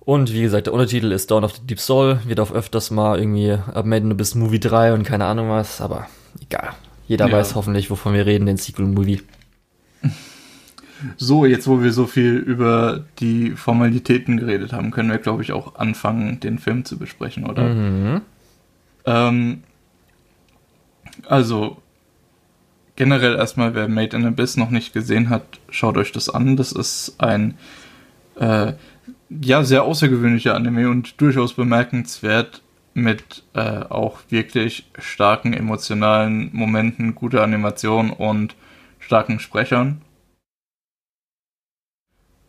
Und 0.00 0.32
wie 0.34 0.42
gesagt, 0.42 0.66
der 0.66 0.74
Untertitel 0.74 1.10
ist 1.12 1.30
Dawn 1.30 1.44
of 1.44 1.54
the 1.56 1.66
Deep 1.66 1.80
Soul, 1.80 2.20
wird 2.26 2.38
auch 2.40 2.52
öfters 2.52 2.90
mal 2.90 3.18
irgendwie 3.18 3.52
abmelden 3.52 4.14
bis 4.16 4.34
Movie 4.34 4.60
3 4.60 4.92
und 4.92 5.02
keine 5.04 5.24
Ahnung 5.24 5.48
was, 5.48 5.80
aber 5.80 6.06
egal. 6.42 6.74
Jeder 7.08 7.28
Ja. 7.28 7.32
weiß 7.32 7.54
hoffentlich, 7.54 7.90
wovon 7.90 8.12
wir 8.12 8.26
reden, 8.26 8.44
den 8.46 8.58
Sequel-Movie. 8.58 9.22
So, 11.16 11.44
jetzt 11.44 11.66
wo 11.66 11.82
wir 11.82 11.92
so 11.92 12.06
viel 12.06 12.34
über 12.36 13.04
die 13.18 13.50
Formalitäten 13.52 14.36
geredet 14.38 14.72
haben, 14.72 14.90
können 14.90 15.10
wir, 15.10 15.18
glaube 15.18 15.42
ich, 15.42 15.52
auch 15.52 15.74
anfangen, 15.76 16.40
den 16.40 16.58
Film 16.58 16.84
zu 16.84 16.98
besprechen, 16.98 17.46
oder? 17.46 17.64
Mhm. 17.64 18.20
Ähm, 19.06 19.62
also, 21.28 21.78
generell 22.96 23.36
erstmal, 23.36 23.74
wer 23.74 23.88
Made 23.88 24.16
in 24.16 24.26
Abyss 24.26 24.56
noch 24.56 24.70
nicht 24.70 24.92
gesehen 24.92 25.30
hat, 25.30 25.60
schaut 25.70 25.96
euch 25.96 26.12
das 26.12 26.28
an. 26.28 26.56
Das 26.56 26.72
ist 26.72 27.16
ein, 27.18 27.58
äh, 28.36 28.74
ja, 29.28 29.64
sehr 29.64 29.84
außergewöhnlicher 29.84 30.54
Anime 30.54 30.88
und 30.88 31.20
durchaus 31.20 31.54
bemerkenswert 31.54 32.62
mit 32.94 33.42
äh, 33.54 33.80
auch 33.80 34.20
wirklich 34.28 34.86
starken 34.98 35.52
emotionalen 35.52 36.50
Momenten, 36.52 37.14
guter 37.14 37.42
Animation 37.42 38.10
und 38.10 38.54
starken 39.00 39.40
Sprechern. 39.40 40.00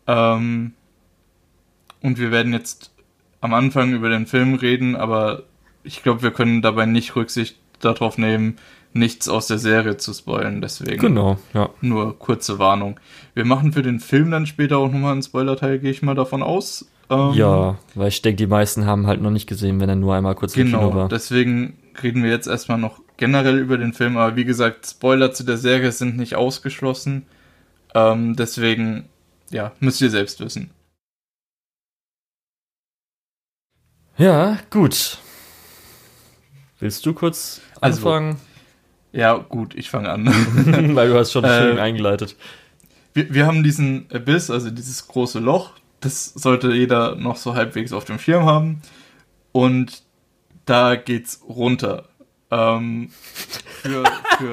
Ähm, 0.06 0.74
und 2.00 2.18
wir 2.18 2.30
werden 2.30 2.52
jetzt 2.52 2.92
am 3.40 3.54
Anfang 3.54 3.92
über 3.92 4.08
den 4.08 4.26
Film 4.26 4.54
reden, 4.54 4.94
aber 4.94 5.42
ich 5.82 6.02
glaube, 6.02 6.22
wir 6.22 6.30
können 6.30 6.62
dabei 6.62 6.86
nicht 6.86 7.16
Rücksicht 7.16 7.58
darauf 7.80 8.16
nehmen, 8.16 8.56
nichts 8.98 9.28
aus 9.28 9.46
der 9.46 9.58
Serie 9.58 9.96
zu 9.96 10.12
spoilen. 10.12 10.60
Deswegen 10.60 10.98
Genau, 11.00 11.38
ja. 11.54 11.70
nur 11.80 12.18
kurze 12.18 12.58
Warnung. 12.58 12.98
Wir 13.34 13.44
machen 13.44 13.72
für 13.72 13.82
den 13.82 14.00
Film 14.00 14.30
dann 14.30 14.46
später 14.46 14.78
auch 14.78 14.90
nochmal 14.90 15.12
einen 15.12 15.22
Spoiler-Teil, 15.22 15.78
gehe 15.78 15.90
ich 15.90 16.02
mal 16.02 16.14
davon 16.14 16.42
aus. 16.42 16.86
Ähm, 17.10 17.32
Ja, 17.34 17.78
weil 17.94 18.08
ich 18.08 18.22
denke, 18.22 18.36
die 18.36 18.46
meisten 18.46 18.86
haben 18.86 19.06
halt 19.06 19.20
noch 19.22 19.30
nicht 19.30 19.46
gesehen, 19.46 19.78
wenn 19.80 19.88
er 19.88 19.96
nur 19.96 20.14
einmal 20.14 20.34
kurz 20.34 20.56
im 20.56 20.66
Kino 20.66 20.78
Genau, 20.80 20.94
war. 20.94 21.08
deswegen 21.08 21.78
reden 22.02 22.22
wir 22.22 22.30
jetzt 22.30 22.46
erstmal 22.48 22.78
noch 22.78 23.00
generell 23.16 23.58
über 23.58 23.78
den 23.78 23.92
Film, 23.92 24.16
aber 24.16 24.36
wie 24.36 24.44
gesagt, 24.44 24.86
Spoiler 24.86 25.32
zu 25.32 25.44
der 25.44 25.56
Serie 25.56 25.92
sind 25.92 26.16
nicht 26.16 26.34
ausgeschlossen. 26.34 27.26
Ähm, 27.94 28.36
deswegen, 28.36 29.08
ja, 29.50 29.72
müsst 29.80 30.00
ihr 30.00 30.10
selbst 30.10 30.40
wissen. 30.40 30.70
Ja, 34.18 34.58
gut. 34.70 35.18
Willst 36.78 37.04
du 37.06 37.12
kurz 37.14 37.60
Also, 37.80 37.98
anfangen? 38.08 38.36
Ja, 39.16 39.34
gut, 39.38 39.74
ich 39.74 39.88
fange 39.88 40.10
an. 40.10 40.26
weil 40.94 41.08
du 41.08 41.18
hast 41.18 41.32
schon 41.32 41.44
Äh, 41.46 41.62
schön 41.62 41.78
eingeleitet. 41.78 42.36
wir, 43.14 43.32
wir 43.32 43.46
haben 43.46 43.62
diesen 43.62 44.06
Abyss, 44.12 44.50
also 44.50 44.70
dieses 44.70 45.08
große 45.08 45.38
Loch. 45.38 45.72
Das 46.00 46.26
sollte 46.34 46.72
jeder 46.72 47.14
noch 47.16 47.36
so 47.36 47.54
halbwegs 47.54 47.92
auf 47.94 48.04
dem 48.04 48.18
Schirm 48.18 48.44
haben. 48.44 48.82
Und 49.52 50.02
da 50.66 50.96
geht's 50.96 51.40
runter. 51.48 52.04
Ähm, 52.50 53.10
für, 53.82 54.04
für, 54.38 54.52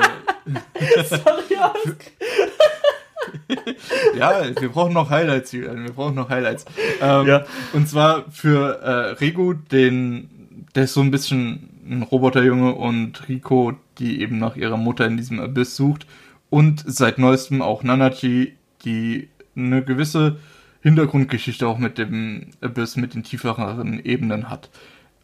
ja, 4.18 4.44
wir 4.60 4.70
brauchen 4.70 4.94
noch 4.94 5.10
Highlights, 5.10 5.52
Julian. 5.52 5.84
Wir 5.84 5.92
brauchen 5.94 6.16
noch 6.16 6.30
Highlights. 6.30 6.66
Ähm, 7.02 7.28
Ja. 7.28 7.46
Und 7.74 7.90
zwar 7.90 8.32
für 8.32 8.80
äh, 8.82 9.12
Regu, 9.20 9.54
den, 9.54 10.30
der 10.74 10.86
ist 10.86 10.94
so 10.94 11.02
ein 11.02 11.12
bisschen 11.12 11.70
ein 11.86 12.04
Roboterjunge 12.04 12.74
und 12.76 13.28
Rico, 13.28 13.74
die 14.00 14.22
eben 14.22 14.40
nach 14.40 14.56
ihrer 14.56 14.78
Mutter 14.78 15.06
in 15.06 15.18
diesem 15.18 15.40
Abyss 15.40 15.76
sucht. 15.76 16.06
Und 16.50 16.84
seit 16.86 17.18
neuestem 17.18 17.62
auch 17.62 17.84
Nanachi, 17.84 18.54
die 18.86 19.30
eine 19.56 19.84
gewisse 19.84 20.38
Hintergrundgeschichte 20.82 21.68
auch 21.68 21.78
mit 21.78 21.98
dem 21.98 22.48
Abyss, 22.62 22.98
mit 22.98 23.14
den 23.14 23.24
tieferen 23.24 24.04
Ebenen 24.04 24.50
hat. 24.50 24.70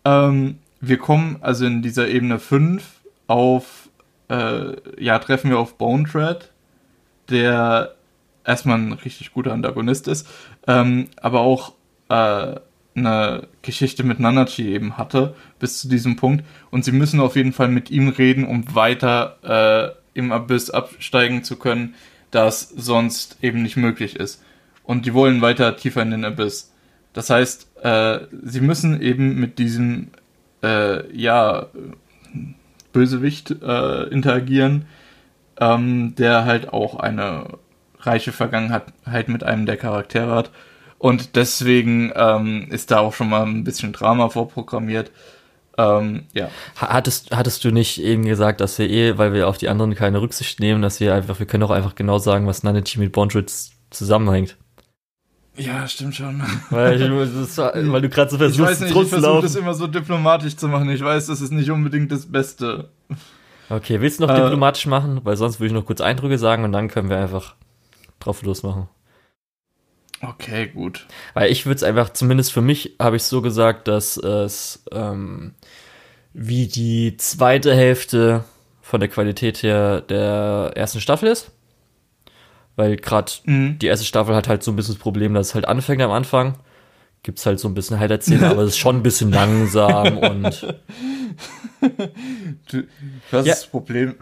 Ähm, 0.05 0.59
wir 0.80 0.97
kommen 0.97 1.38
also 1.41 1.65
in 1.65 1.82
dieser 1.82 2.07
Ebene 2.07 2.39
5 2.39 2.84
auf, 3.28 3.89
äh, 4.30 4.76
ja, 5.03 5.20
treffen 5.20 5.49
wir 5.49 5.59
auf 5.59 5.78
Bone 5.78 6.05
Thread, 6.05 6.51
der 7.30 7.95
erstmal 8.45 8.78
ein 8.78 8.93
richtig 8.93 9.34
guter 9.34 9.51
Antagonist 9.51 10.07
ist, 10.07 10.28
ähm, 10.67 11.09
aber 11.22 11.41
auch 11.41 11.74
äh, 12.09 12.55
eine 13.00 13.47
Geschichte 13.62 14.04
mit 14.04 14.20
Nanachi 14.20 14.74
eben 14.74 14.97
hatte, 14.97 15.36
bis 15.60 15.80
zu 15.80 15.89
diesem 15.89 16.16
Punkt. 16.16 16.45
Und 16.72 16.86
sie 16.86 16.91
müssen 16.91 17.20
auf 17.20 17.36
jeden 17.36 17.54
Fall 17.54 17.68
mit 17.68 17.89
ihm 17.91 18.10
reden, 18.10 18.45
um 18.45 18.76
weiter 18.76 19.95
äh, 20.16 20.18
im 20.18 20.32
Abyss 20.32 20.70
absteigen 20.70 21.43
zu 21.43 21.58
können, 21.58 21.95
da 22.32 22.47
es 22.47 22.70
sonst 22.70 23.38
eben 23.41 23.64
nicht 23.64 23.78
möglich 23.78 24.16
ist. 24.16 24.43
Und 24.84 25.06
die 25.06 25.14
wollen 25.14 25.41
weiter 25.41 25.76
tiefer 25.78 26.02
in 26.02 26.12
den 26.12 26.26
Abyss. 26.26 26.74
Das 27.14 27.30
heißt, 27.30 27.84
äh, 27.84 28.20
sie 28.43 28.62
müssen 28.62 29.02
eben 29.02 29.39
mit 29.39 29.60
diesem, 29.60 30.10
äh, 30.64 31.16
ja, 31.16 31.68
Bösewicht 32.91 33.52
äh, 33.62 34.04
interagieren, 34.06 34.86
ähm, 35.60 36.16
der 36.16 36.45
halt 36.45 36.74
auch 36.74 36.95
eine 37.00 37.60
reiche 38.00 38.32
Vergangenheit 38.32 39.28
mit 39.28 39.43
einem 39.43 39.66
der 39.66 39.78
Charaktere 39.78 40.34
hat. 40.34 40.52
Und 41.00 41.36
deswegen 41.36 42.12
ähm, 42.16 42.68
ist 42.70 42.91
da 42.91 43.00
auch 43.00 43.14
schon 43.14 43.30
mal 43.30 43.43
ein 43.45 43.64
bisschen 43.64 43.93
Drama 43.93 44.30
vorprogrammiert. 44.30 45.12
Ähm, 45.78 46.26
ja. 46.34 46.50
Ha- 46.80 46.89
Hattest, 46.89 47.36
hattest 47.36 47.64
du 47.64 47.72
nicht 47.72 48.02
eben 48.04 48.26
gesagt, 48.26 48.60
dass 48.62 48.78
wir 48.78 48.89
eh, 48.89 49.18
weil 49.18 49.34
wir 49.34 49.47
auf 49.47 49.58
die 49.58 49.70
anderen 49.70 49.95
keine 49.95 50.22
Rücksicht 50.22 50.60
nehmen, 50.60 50.82
dass 50.82 51.00
wir 51.00 51.16
einfach, 51.16 51.39
wir 51.39 51.45
können 51.47 51.64
auch 51.64 51.70
einfach 51.72 51.95
genau 51.95 52.20
sagen, 52.20 52.45
was 52.47 52.64
Nanachi 52.64 53.00
mit 53.00 53.14
Bondred 53.14 53.52
zusammenhängt. 53.89 54.58
Ja, 55.56 55.88
stimmt 55.88 56.16
schon. 56.16 56.41
Weil, 56.70 57.02
ich, 57.02 57.10
war, 57.58 57.74
weil 57.91 58.02
du 58.02 58.08
gerade 58.10 58.30
so 58.30 58.36
Ich 58.38 58.41
weiß 58.41 58.78
versuchst, 58.78 58.82
nicht, 58.82 58.95
ich 58.95 59.10
versuche 59.10 59.41
das 59.41 59.56
immer 59.56 59.74
so 59.74 59.88
diplomatisch 59.88 60.56
zu 60.56 60.68
machen. 60.70 60.89
Ich 60.89 61.04
weiß, 61.04 61.28
das 61.28 61.41
ist 61.41 61.52
nicht 61.52 61.70
unbedingt 61.70 62.12
das 62.12 62.32
Beste. 62.32 62.89
Okay, 63.70 64.00
willst 64.00 64.20
du 64.20 64.26
noch 64.28 64.34
Äh, 64.34 64.41
diplomatisch 64.41 64.86
machen? 64.86 65.20
Weil 65.24 65.36
sonst 65.38 65.60
würde 65.60 65.68
ich 65.68 65.74
noch 65.74 65.86
kurz 65.86 66.00
Eindrücke 66.02 66.38
sagen 66.38 66.64
und 66.64 66.72
dann 66.72 66.88
können 66.88 67.10
wir 67.10 67.18
einfach 67.18 67.56
drauf 68.20 68.41
losmachen. 68.43 68.88
Okay, 70.22 70.67
gut. 70.67 71.07
Weil 71.34 71.51
ich 71.51 71.65
würde 71.65 71.78
es 71.78 71.84
einfach, 71.84 72.09
zumindest 72.11 72.51
für 72.51 72.61
mich, 72.61 72.95
habe 72.99 73.15
ich 73.15 73.24
so 73.24 73.41
gesagt, 73.41 73.88
dass 73.88 74.17
es 74.17 74.84
ähm, 74.91 75.53
wie 76.34 76.67
die 76.67 77.15
zweite 77.17 77.74
Hälfte 77.76 78.43
von 78.82 78.99
der 78.99 79.09
Qualität 79.09 79.63
her 79.63 80.01
der 80.01 80.72
ersten 80.76 80.99
Staffel 80.99 81.30
ist. 81.30 81.51
Weil 82.76 82.95
gerade 82.97 83.32
Mhm. 83.45 83.80
die 83.80 83.88
erste 83.88 84.05
Staffel 84.05 84.36
hat 84.36 84.47
halt 84.47 84.63
so 84.63 84.72
ein 84.72 84.76
bisschen 84.76 84.95
das 84.95 85.01
Problem, 85.01 85.34
dass 85.34 85.47
es 85.49 85.55
halt 85.55 85.67
anfängt 85.67 86.01
am 86.01 86.11
Anfang. 86.11 86.55
Gibt's 87.24 87.45
halt 87.45 87.59
so 87.59 87.67
ein 87.67 87.74
bisschen 87.74 87.99
Highlight-Szenen, 87.99 88.45
aber 88.45 88.61
es 88.61 88.70
ist 88.70 88.78
schon 88.78 88.97
ein 88.97 89.03
bisschen 89.03 89.32
langsam 89.32 90.17
und 90.17 90.67
Du, 92.72 92.84
das 93.32 93.45
Ja. 93.45 93.53
ist 93.53 93.63
das 93.63 93.67
Problem. 93.67 94.15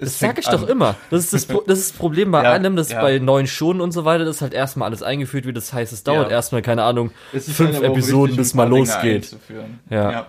Das 0.00 0.18
sag 0.18 0.28
fängt 0.28 0.38
ich 0.40 0.46
doch 0.46 0.62
an. 0.62 0.68
immer. 0.68 0.96
Das 1.10 1.24
ist 1.24 1.32
das, 1.32 1.46
Pro- 1.46 1.62
das, 1.66 1.78
ist 1.78 1.90
das 1.92 1.98
Problem 1.98 2.30
bei 2.30 2.42
Ja, 2.42 2.52
allem, 2.52 2.74
dass 2.76 2.90
ja. 2.90 3.00
bei 3.00 3.18
neuen 3.18 3.46
Schonen 3.46 3.80
und 3.80 3.92
so 3.92 4.04
weiter, 4.04 4.24
dass 4.24 4.40
halt 4.40 4.54
erstmal 4.54 4.88
alles 4.88 5.02
eingeführt 5.02 5.44
wird. 5.44 5.56
Das 5.56 5.72
heißt, 5.72 5.92
es 5.92 6.02
dauert 6.02 6.30
Ja. 6.30 6.36
erstmal, 6.36 6.62
keine 6.62 6.82
Ahnung, 6.82 7.10
ist 7.32 7.50
fünf 7.50 7.80
Episoden, 7.80 8.36
bis 8.36 8.54
mal 8.54 8.68
losgeht. 8.68 9.36
Ja. 9.90 10.26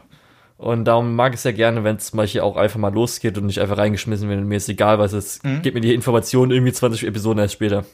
Und 0.57 0.85
darum 0.85 1.15
mag 1.15 1.33
ich 1.33 1.39
es 1.39 1.43
ja 1.43 1.51
gerne, 1.51 1.83
wenn 1.83 1.97
es 1.97 2.11
zum 2.11 2.17
Beispiel 2.17 2.41
auch 2.41 2.55
einfach 2.55 2.79
mal 2.79 2.93
losgeht 2.93 3.37
und 3.37 3.45
nicht 3.45 3.59
einfach 3.59 3.77
reingeschmissen 3.77 4.29
wird. 4.29 4.41
Mir 4.45 4.55
ist 4.55 4.69
egal, 4.69 4.99
was 4.99 5.11
es 5.13 5.43
mhm. 5.43 5.61
gibt 5.61 5.75
mir 5.75 5.81
die 5.81 5.93
Informationen 5.93 6.51
irgendwie 6.51 6.71
20 6.71 7.05
Episoden 7.05 7.39
erst 7.39 7.55
später. 7.55 7.85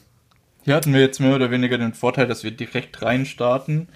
Hier 0.64 0.76
hatten 0.76 0.92
wir 0.94 1.00
jetzt 1.00 1.18
mehr 1.18 1.34
oder 1.34 1.50
weniger 1.50 1.76
den 1.76 1.92
Vorteil, 1.92 2.28
dass 2.28 2.44
wir 2.44 2.52
direkt 2.52 3.02
reinstarten. 3.02 3.88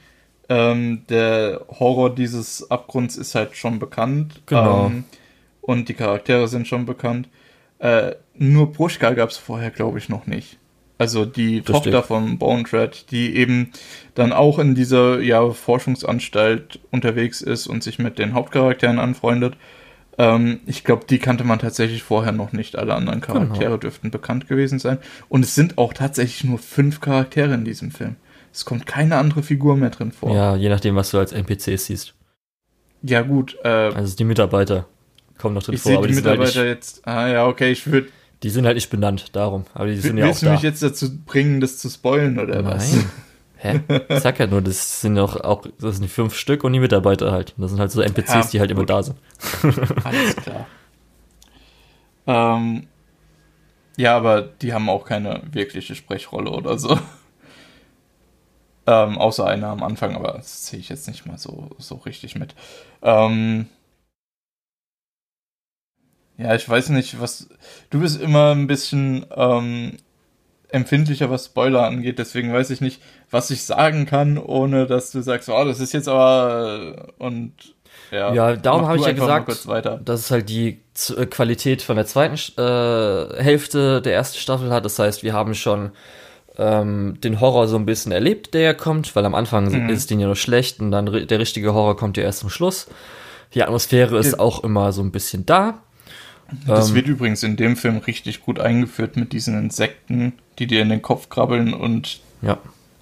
Ähm, 0.49 1.03
der 1.09 1.61
Horror 1.69 2.13
dieses 2.15 2.69
Abgrunds 2.71 3.17
ist 3.17 3.35
halt 3.37 3.57
schon 3.57 3.79
bekannt. 3.79 4.43
Genau. 4.47 4.87
Ähm, 4.87 5.05
und 5.61 5.89
die 5.89 5.95
Charaktere 5.95 6.49
sind 6.49 6.67
schon 6.67 6.87
bekannt. 6.87 7.29
Äh, 7.79 8.13
nur 8.35 8.73
Bruschka 8.73 9.13
gab 9.13 9.31
es 9.31 9.37
vorher, 9.37 9.71
glaube 9.71 9.99
ich, 9.99 10.09
noch 10.09 10.27
nicht. 10.27 10.59
Also 10.99 11.27
die 11.27 11.61
das 11.61 11.73
Tochter 11.73 11.91
stimmt. 11.91 12.07
von 12.07 12.39
Bone 12.39 12.65
Thread, 12.65 13.11
die 13.11 13.37
eben 13.37 13.71
dann 14.15 14.33
auch 14.33 14.59
in 14.59 14.75
dieser 14.75 15.21
ja, 15.21 15.51
Forschungsanstalt 15.51 16.81
unterwegs 16.91 17.43
ist 17.43 17.67
und 17.67 17.83
sich 17.83 17.99
mit 17.99 18.19
den 18.19 18.33
Hauptcharakteren 18.33 18.99
anfreundet. 18.99 19.57
Ähm, 20.17 20.61
ich 20.65 20.85
glaube, 20.85 21.05
die 21.09 21.19
kannte 21.19 21.45
man 21.45 21.59
tatsächlich 21.59 22.03
vorher 22.03 22.33
noch 22.33 22.53
nicht. 22.53 22.77
Alle 22.77 22.95
anderen 22.95 23.21
genau. 23.21 23.35
Charaktere 23.35 23.65
genau. 23.65 23.77
dürften 23.77 24.11
bekannt 24.11 24.49
gewesen 24.49 24.79
sein. 24.79 24.99
Und 25.29 25.45
es 25.45 25.55
sind 25.55 25.77
auch 25.77 25.93
tatsächlich 25.93 26.45
nur 26.45 26.59
fünf 26.59 27.03
Charaktere 27.03 27.53
in 27.53 27.65
diesem 27.65 27.91
Film. 27.91 28.17
Es 28.53 28.65
kommt 28.65 28.87
keine 28.87 29.17
andere 29.17 29.43
Figur 29.43 29.77
mehr 29.77 29.91
drin 29.91 30.13
vor. 30.13 30.35
Ja, 30.35 30.57
je 30.57 30.71
nachdem, 30.71 30.97
was 30.97 31.11
du 31.11 31.19
als 31.19 31.33
NPCs 31.33 31.87
siehst. 31.87 32.15
Ja, 33.03 33.21
gut. 33.21 33.59
Äh, 33.63 33.69
also 33.69 34.17
die 34.17 34.25
Mitarbeiter 34.25 34.89
kommen 35.39 35.55
noch 35.55 35.63
drin 35.63 35.75
ich 35.75 35.83
vor. 35.83 35.93
Ich 35.93 35.99
sehe 35.99 36.07
die 36.09 36.15
halt 36.15 36.25
Mitarbeiter 36.25 36.61
halt 36.61 36.69
jetzt. 36.69 37.07
Ah, 37.07 37.29
ja, 37.29 37.47
okay, 37.47 37.71
ich 37.71 37.87
würde 37.87 38.09
die 38.43 38.51
sind 38.51 38.67
halt 38.67 38.75
nicht 38.75 38.91
benannt, 38.91 39.35
darum. 39.35 39.65
Aber 39.75 39.87
die 39.87 39.97
sind 39.97 40.19
ja 40.19 40.25
auch 40.25 40.29
Willst 40.29 40.43
du 40.43 40.51
mich 40.51 40.63
jetzt 40.63 40.83
dazu 40.83 41.19
bringen, 41.25 41.61
das 41.61 41.79
zu 41.79 41.89
spoilen 41.89 42.39
oder 42.39 42.63
Nein. 42.63 42.65
was? 42.65 42.97
Hä? 43.57 43.81
Ich 44.09 44.21
sag 44.21 44.39
ja 44.39 44.47
nur, 44.47 44.61
das 44.61 45.01
sind 45.01 45.19
auch, 45.19 45.37
auch 45.41 45.63
das 45.81 45.97
sind 45.97 46.03
die 46.03 46.09
fünf 46.09 46.35
Stück 46.35 46.63
und 46.63 46.75
die 46.75 46.81
Mitarbeiter 46.81 47.33
halt. 47.33 47.55
Das 47.57 47.71
sind 47.71 47.81
halt 47.81 47.91
so 47.91 48.03
NPCs, 48.03 48.29
ja, 48.29 48.43
die 48.43 48.61
halt 48.61 48.71
gut. 48.71 48.79
immer 48.79 48.87
da 48.87 49.03
sind. 49.03 49.17
Alles 50.05 50.37
klar. 50.37 50.67
ähm, 52.27 52.87
ja, 53.97 54.15
aber 54.15 54.43
die 54.43 54.75
haben 54.75 54.91
auch 54.91 55.07
keine 55.07 55.43
wirkliche 55.53 55.95
Sprechrolle 55.95 56.51
oder 56.51 56.79
so. 56.79 56.99
Ähm, 58.89 59.19
außer 59.19 59.45
einer 59.45 59.69
am 59.69 59.83
Anfang, 59.83 60.15
aber 60.15 60.35
das 60.35 60.67
sehe 60.67 60.79
ich 60.79 60.89
jetzt 60.91 61.09
nicht 61.09 61.27
mal 61.27 61.39
so, 61.39 61.71
so 61.79 61.97
richtig 61.97 62.37
mit. 62.37 62.55
Ähm, 63.03 63.67
ja, 66.39 66.55
ich 66.55 66.69
weiß 66.69 66.91
nicht, 66.91 67.21
was. 67.21 67.49
Du 67.91 68.01
bist 68.01 68.21
immer 68.21 68.55
ein 68.55 68.67
bisschen 68.67 69.27
ähm, 69.35 69.97
empfindlicher, 70.69 71.31
was 71.31 71.47
Spoiler 71.47 71.85
angeht, 71.87 72.19
deswegen 72.19 72.53
weiß 72.53 72.71
ich 72.71 72.81
nicht, 72.81 73.01
was 73.31 73.51
ich 73.51 73.65
sagen 73.65 74.07
kann, 74.07 74.39
ohne 74.39 74.87
dass 74.87 75.11
du 75.13 75.23
sagst, 75.23 75.49
oh, 75.49 75.65
das 75.65 75.81
ist 75.81 75.93
jetzt 75.93 76.09
aber. 76.09 77.15
Und 77.19 77.53
ja, 78.11 78.33
ja 78.33 78.57
darum 78.57 78.87
habe 78.87 78.99
ich 78.99 79.07
ja 79.07 79.13
gesagt, 79.13 79.49
dass 79.49 80.21
es 80.21 80.31
halt 80.31 80.49
die 80.49 80.81
Z 80.95 81.19
äh, 81.19 81.27
Qualität 81.27 81.83
von 81.83 81.97
der 81.97 82.07
zweiten 82.07 82.37
äh, 82.61 83.43
Hälfte 83.43 84.03
der 84.03 84.15
ersten 84.15 84.39
Staffel 84.39 84.71
hat. 84.71 84.85
Das 84.85 84.99
heißt, 84.99 85.23
wir 85.23 85.33
haben 85.33 85.55
schon 85.55 85.93
ähm, 86.59 87.19
den 87.23 87.41
Horror 87.41 87.69
so 87.69 87.77
ein 87.77 87.87
bisschen 87.87 88.13
erlebt, 88.13 88.55
der 88.55 88.75
kommt, 88.75 89.17
weil 89.17 89.25
am 89.25 89.35
Anfang 89.35 89.71
mhm. 89.71 89.89
ist 89.89 90.11
den 90.11 90.21
ja 90.21 90.27
nur 90.27 90.37
schlecht 90.37 90.81
und 90.81 90.91
dann 90.91 91.07
der 91.27 91.39
richtige 91.39 91.75
Horror 91.75 91.97
kommt 91.97 92.17
ja 92.17 92.23
erst 92.23 92.41
zum 92.41 92.51
Schluss. 92.51 92.87
Die 93.55 93.63
Atmosphäre 93.63 94.19
ist 94.19 94.39
auch 94.39 94.65
immer 94.65 94.93
so 94.93 95.03
ein 95.03 95.13
bisschen 95.13 95.47
da. 95.47 95.83
Das 96.67 96.91
ähm, 96.91 96.95
wird 96.95 97.09
übrigens 97.09 97.43
in 97.43 97.57
dem 97.57 97.77
Film 97.77 97.99
richtig 97.99 98.43
gut 98.43 98.61
eingeführt 98.61 99.17
mit 99.17 99.33
diesen 99.33 99.59
Insekten, 99.59 100.35
die 100.59 100.67
dir 100.67 100.83
in 100.83 100.89
den 100.89 101.03
Kopf 101.03 101.29
krabbeln 101.29 101.75
und 101.75 102.21
ja. 102.43 102.59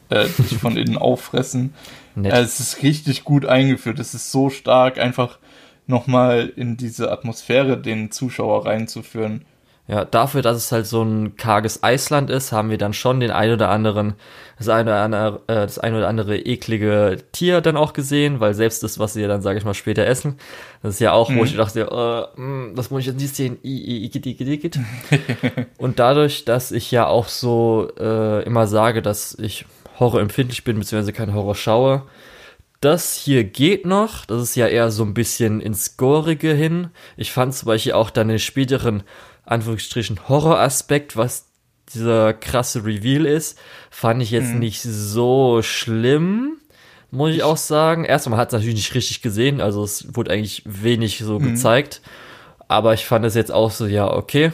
äh, 0.08 0.26
dich 0.38 0.58
von 0.58 0.76
innen 0.76 0.96
auffressen. 0.98 1.74
Nett. 2.14 2.32
Äh, 2.32 2.40
es 2.40 2.60
ist 2.60 2.82
richtig 2.82 3.24
gut 3.24 3.46
eingeführt. 3.46 3.98
Es 3.98 4.14
ist 4.14 4.30
so 4.30 4.50
stark, 4.50 4.98
einfach 4.98 5.38
nochmal 5.86 6.52
in 6.56 6.76
diese 6.76 7.12
Atmosphäre 7.12 7.80
den 7.80 8.10
Zuschauer 8.10 8.66
reinzuführen. 8.66 9.44
Ja, 9.86 10.06
dafür, 10.06 10.40
dass 10.40 10.56
es 10.56 10.72
halt 10.72 10.86
so 10.86 11.02
ein 11.02 11.36
karges 11.36 11.82
Eisland 11.82 12.30
ist, 12.30 12.52
haben 12.52 12.70
wir 12.70 12.78
dann 12.78 12.94
schon 12.94 13.20
den 13.20 13.30
ein 13.30 13.52
oder 13.52 13.68
anderen, 13.68 14.14
das 14.56 14.70
eine 14.70 14.90
oder 14.90 15.02
andere, 15.02 15.42
äh, 15.46 15.54
das 15.56 15.78
ein 15.78 15.94
oder 15.94 16.08
andere 16.08 16.38
eklige 16.38 17.18
Tier 17.32 17.60
dann 17.60 17.76
auch 17.76 17.92
gesehen, 17.92 18.40
weil 18.40 18.54
selbst 18.54 18.82
das, 18.82 18.98
was 18.98 19.12
sie 19.12 19.26
dann, 19.26 19.42
sage 19.42 19.58
ich 19.58 19.64
mal, 19.66 19.74
später 19.74 20.06
essen, 20.06 20.38
das 20.82 20.94
ist 20.94 21.00
ja 21.00 21.12
auch, 21.12 21.28
mhm. 21.28 21.36
wo 21.36 21.44
ich 21.44 21.54
dachte, 21.54 21.80
äh, 21.82 22.40
mh, 22.40 22.68
hm, 22.68 22.72
das 22.74 22.90
muss 22.90 23.00
ich 23.00 23.06
jetzt 23.08 23.20
nicht 23.20 23.36
sehen, 23.36 23.58
i, 23.62 24.06
i, 24.06 24.10
i, 24.14 24.70
Und 25.76 25.98
dadurch, 25.98 26.46
dass 26.46 26.72
ich 26.72 26.90
ja 26.90 27.06
auch 27.06 27.28
so 27.28 27.90
äh, 28.00 28.42
immer 28.44 28.66
sage, 28.66 29.02
dass 29.02 29.38
ich 29.38 29.66
horrorempfindlich 30.00 30.64
bin, 30.64 30.78
beziehungsweise 30.78 31.12
kein 31.12 31.34
Horror 31.34 31.54
schaue, 31.54 32.04
das 32.80 33.14
hier 33.14 33.44
geht 33.44 33.86
noch. 33.86 34.26
Das 34.26 34.42
ist 34.42 34.56
ja 34.56 34.66
eher 34.66 34.90
so 34.90 35.04
ein 35.04 35.14
bisschen 35.14 35.60
ins 35.60 35.96
Gorige 35.96 36.52
hin. 36.52 36.88
Ich 37.16 37.32
fand 37.32 37.54
zum 37.54 37.66
Beispiel 37.66 37.92
auch 37.92 38.10
dann 38.10 38.28
den 38.28 38.38
späteren 38.38 39.04
Anführungsstrichen 39.46 40.28
Horroraspekt, 40.28 41.16
was 41.16 41.46
dieser 41.92 42.32
krasse 42.32 42.84
Reveal 42.84 43.26
ist, 43.26 43.58
fand 43.90 44.22
ich 44.22 44.30
jetzt 44.30 44.52
mhm. 44.52 44.60
nicht 44.60 44.82
so 44.82 45.60
schlimm, 45.62 46.56
muss 47.10 47.34
ich 47.34 47.42
auch 47.42 47.56
sagen. 47.56 48.04
Erstmal 48.04 48.38
hat 48.38 48.48
es 48.48 48.52
natürlich 48.54 48.74
nicht 48.74 48.94
richtig 48.94 49.22
gesehen, 49.22 49.60
also 49.60 49.84
es 49.84 50.14
wurde 50.14 50.32
eigentlich 50.32 50.62
wenig 50.64 51.18
so 51.18 51.38
mhm. 51.38 51.52
gezeigt. 51.52 52.00
Aber 52.68 52.94
ich 52.94 53.04
fand 53.04 53.24
es 53.24 53.34
jetzt 53.34 53.52
auch 53.52 53.70
so, 53.70 53.86
ja, 53.86 54.10
okay. 54.10 54.52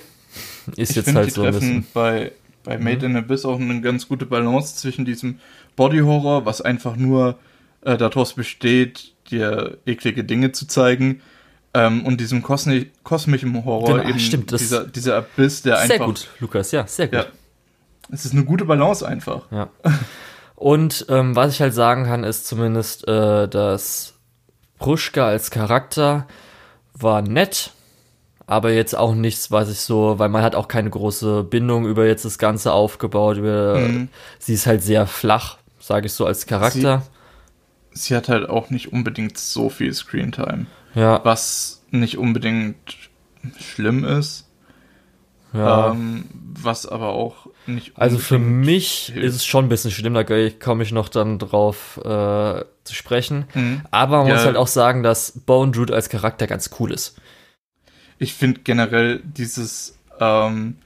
Ist 0.77 0.91
ich 0.91 0.97
jetzt 0.97 1.15
halt 1.15 1.33
so 1.33 1.43
ein 1.43 1.55
bisschen. 1.55 1.87
Bei, 1.95 2.33
bei 2.65 2.77
Made 2.79 3.09
mhm. 3.09 3.17
in 3.17 3.23
Abyss 3.23 3.45
auch 3.45 3.59
eine 3.59 3.81
ganz 3.81 4.09
gute 4.09 4.27
Balance 4.27 4.77
zwischen 4.77 5.05
diesem 5.05 5.39
Body 5.77 6.01
Horror, 6.01 6.45
was 6.45 6.61
einfach 6.61 6.97
nur 6.97 7.39
äh, 7.83 7.97
daraus 7.97 8.35
besteht, 8.35 9.15
dir 9.31 9.79
eklige 9.87 10.25
Dinge 10.25 10.53
zu 10.53 10.67
zeigen, 10.67 11.23
ähm, 11.75 12.05
und 12.05 12.21
diesem 12.21 12.43
Kosmi 12.43 12.91
kosmischen 13.03 13.65
Horror 13.65 13.99
genau, 13.99 14.09
eben 14.09 14.19
stimmt, 14.19 14.51
dieser, 14.51 14.85
dieser 14.85 15.17
Abyss, 15.17 15.63
der 15.63 15.79
einfach. 15.79 15.97
Sehr 15.97 16.07
gut, 16.07 16.29
Lukas, 16.41 16.73
ja, 16.73 16.87
sehr 16.87 17.07
gut. 17.09 17.15
Ja, 17.15 17.27
es 18.11 18.25
ist 18.25 18.33
eine 18.33 18.45
gute 18.45 18.65
Balance 18.65 19.07
einfach. 19.07 19.43
Ja. 19.51 19.69
Und 20.57 21.07
ähm, 21.09 21.37
was 21.37 21.55
ich 21.55 21.61
halt 21.61 21.75
sagen 21.75 22.05
kann, 22.05 22.25
ist 22.25 22.47
zumindest, 22.47 23.07
äh, 23.09 23.49
dass 23.49 24.15
Pruschka 24.79 25.27
als 25.27 25.51
Charakter 25.51 26.27
war 26.93 27.23
nett, 27.23 27.73
aber 28.47 28.73
jetzt 28.73 28.97
auch 28.97 29.15
nichts, 29.15 29.51
was 29.51 29.71
ich 29.71 29.81
so, 29.81 30.19
weil 30.19 30.29
man 30.29 30.43
hat 30.43 30.57
auch 30.57 30.67
keine 30.67 30.91
große 30.91 31.45
Bindung 31.45 31.87
über 31.87 32.07
jetzt 32.07 32.25
das 32.25 32.39
Ganze 32.39 32.73
aufgebaut. 32.73 33.37
Über, 33.37 33.79
mhm. 33.79 34.09
Sie 34.39 34.55
ist 34.55 34.67
halt 34.67 34.83
sehr 34.83 35.07
flach, 35.07 35.59
sage 35.79 36.07
ich 36.07 36.13
so, 36.13 36.27
als 36.27 36.47
Charakter. 36.47 37.05
Sie, 37.93 38.09
sie 38.09 38.17
hat 38.17 38.29
halt 38.29 38.49
auch 38.49 38.71
nicht 38.71 38.93
unbedingt 38.93 39.39
so 39.39 39.71
viel 39.71 39.95
Screentime. 39.95 40.67
Ja. 40.95 41.21
Was 41.25 41.83
nicht 41.91 42.19
unbedingt 42.19 42.77
schlimm 43.59 44.05
ist. 44.05 44.47
Ja. 45.53 45.91
Ähm, 45.91 46.27
was 46.33 46.87
aber 46.87 47.09
auch 47.09 47.49
nicht. 47.67 47.93
Also 47.97 48.19
für 48.19 48.39
mich 48.39 49.11
hilft. 49.13 49.27
ist 49.27 49.35
es 49.37 49.47
schon 49.47 49.65
ein 49.65 49.69
bisschen 49.69 49.91
schlimm, 49.91 50.15
da 50.15 50.25
komme 50.25 50.83
ich 50.83 50.93
noch 50.93 51.09
dann 51.09 51.39
drauf 51.39 51.99
äh, 51.99 52.65
zu 52.85 52.95
sprechen. 52.95 53.47
Mhm. 53.55 53.83
Aber 53.91 54.19
man 54.19 54.29
ja. 54.29 54.35
muss 54.35 54.45
halt 54.45 54.57
auch 54.57 54.69
sagen, 54.69 55.03
dass 55.03 55.33
Bone 55.33 55.73
Druid 55.73 55.91
als 55.91 56.09
Charakter 56.09 56.47
ganz 56.47 56.71
cool 56.79 56.93
ist. 56.93 57.17
Ich 58.19 58.35
finde 58.35 58.61
generell 58.61 59.21
dieses, 59.25 59.99
ähm, 60.21 60.77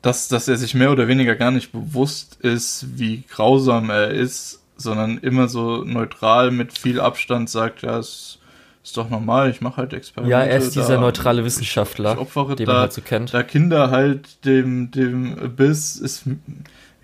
dass, 0.00 0.28
dass 0.28 0.48
er 0.48 0.56
sich 0.56 0.74
mehr 0.74 0.92
oder 0.92 1.08
weniger 1.08 1.34
gar 1.34 1.50
nicht 1.50 1.72
bewusst 1.72 2.36
ist, 2.40 2.98
wie 2.98 3.24
grausam 3.28 3.90
er 3.90 4.10
ist, 4.10 4.62
sondern 4.76 5.18
immer 5.18 5.48
so 5.48 5.84
neutral 5.84 6.50
mit 6.50 6.78
viel 6.78 7.00
Abstand 7.00 7.50
sagt, 7.50 7.82
ja, 7.82 7.98
es 7.98 8.38
ist 8.84 8.96
doch 8.98 9.08
normal, 9.08 9.50
ich 9.50 9.62
mache 9.62 9.78
halt 9.78 9.94
Experimente. 9.94 10.30
Ja, 10.30 10.42
er 10.44 10.58
ist 10.58 10.76
dieser 10.76 10.96
da, 10.96 11.00
neutrale 11.00 11.42
Wissenschaftler, 11.42 12.18
ich, 12.20 12.20
ich 12.20 12.54
den 12.56 12.66
da, 12.66 12.72
man 12.72 12.80
halt 12.82 12.92
so 12.92 13.00
kennt. 13.00 13.32
Da 13.32 13.42
Kinder 13.42 13.90
halt 13.90 14.44
dem, 14.44 14.90
dem 14.90 15.54
Biss 15.56 15.96
ist, 15.96 16.24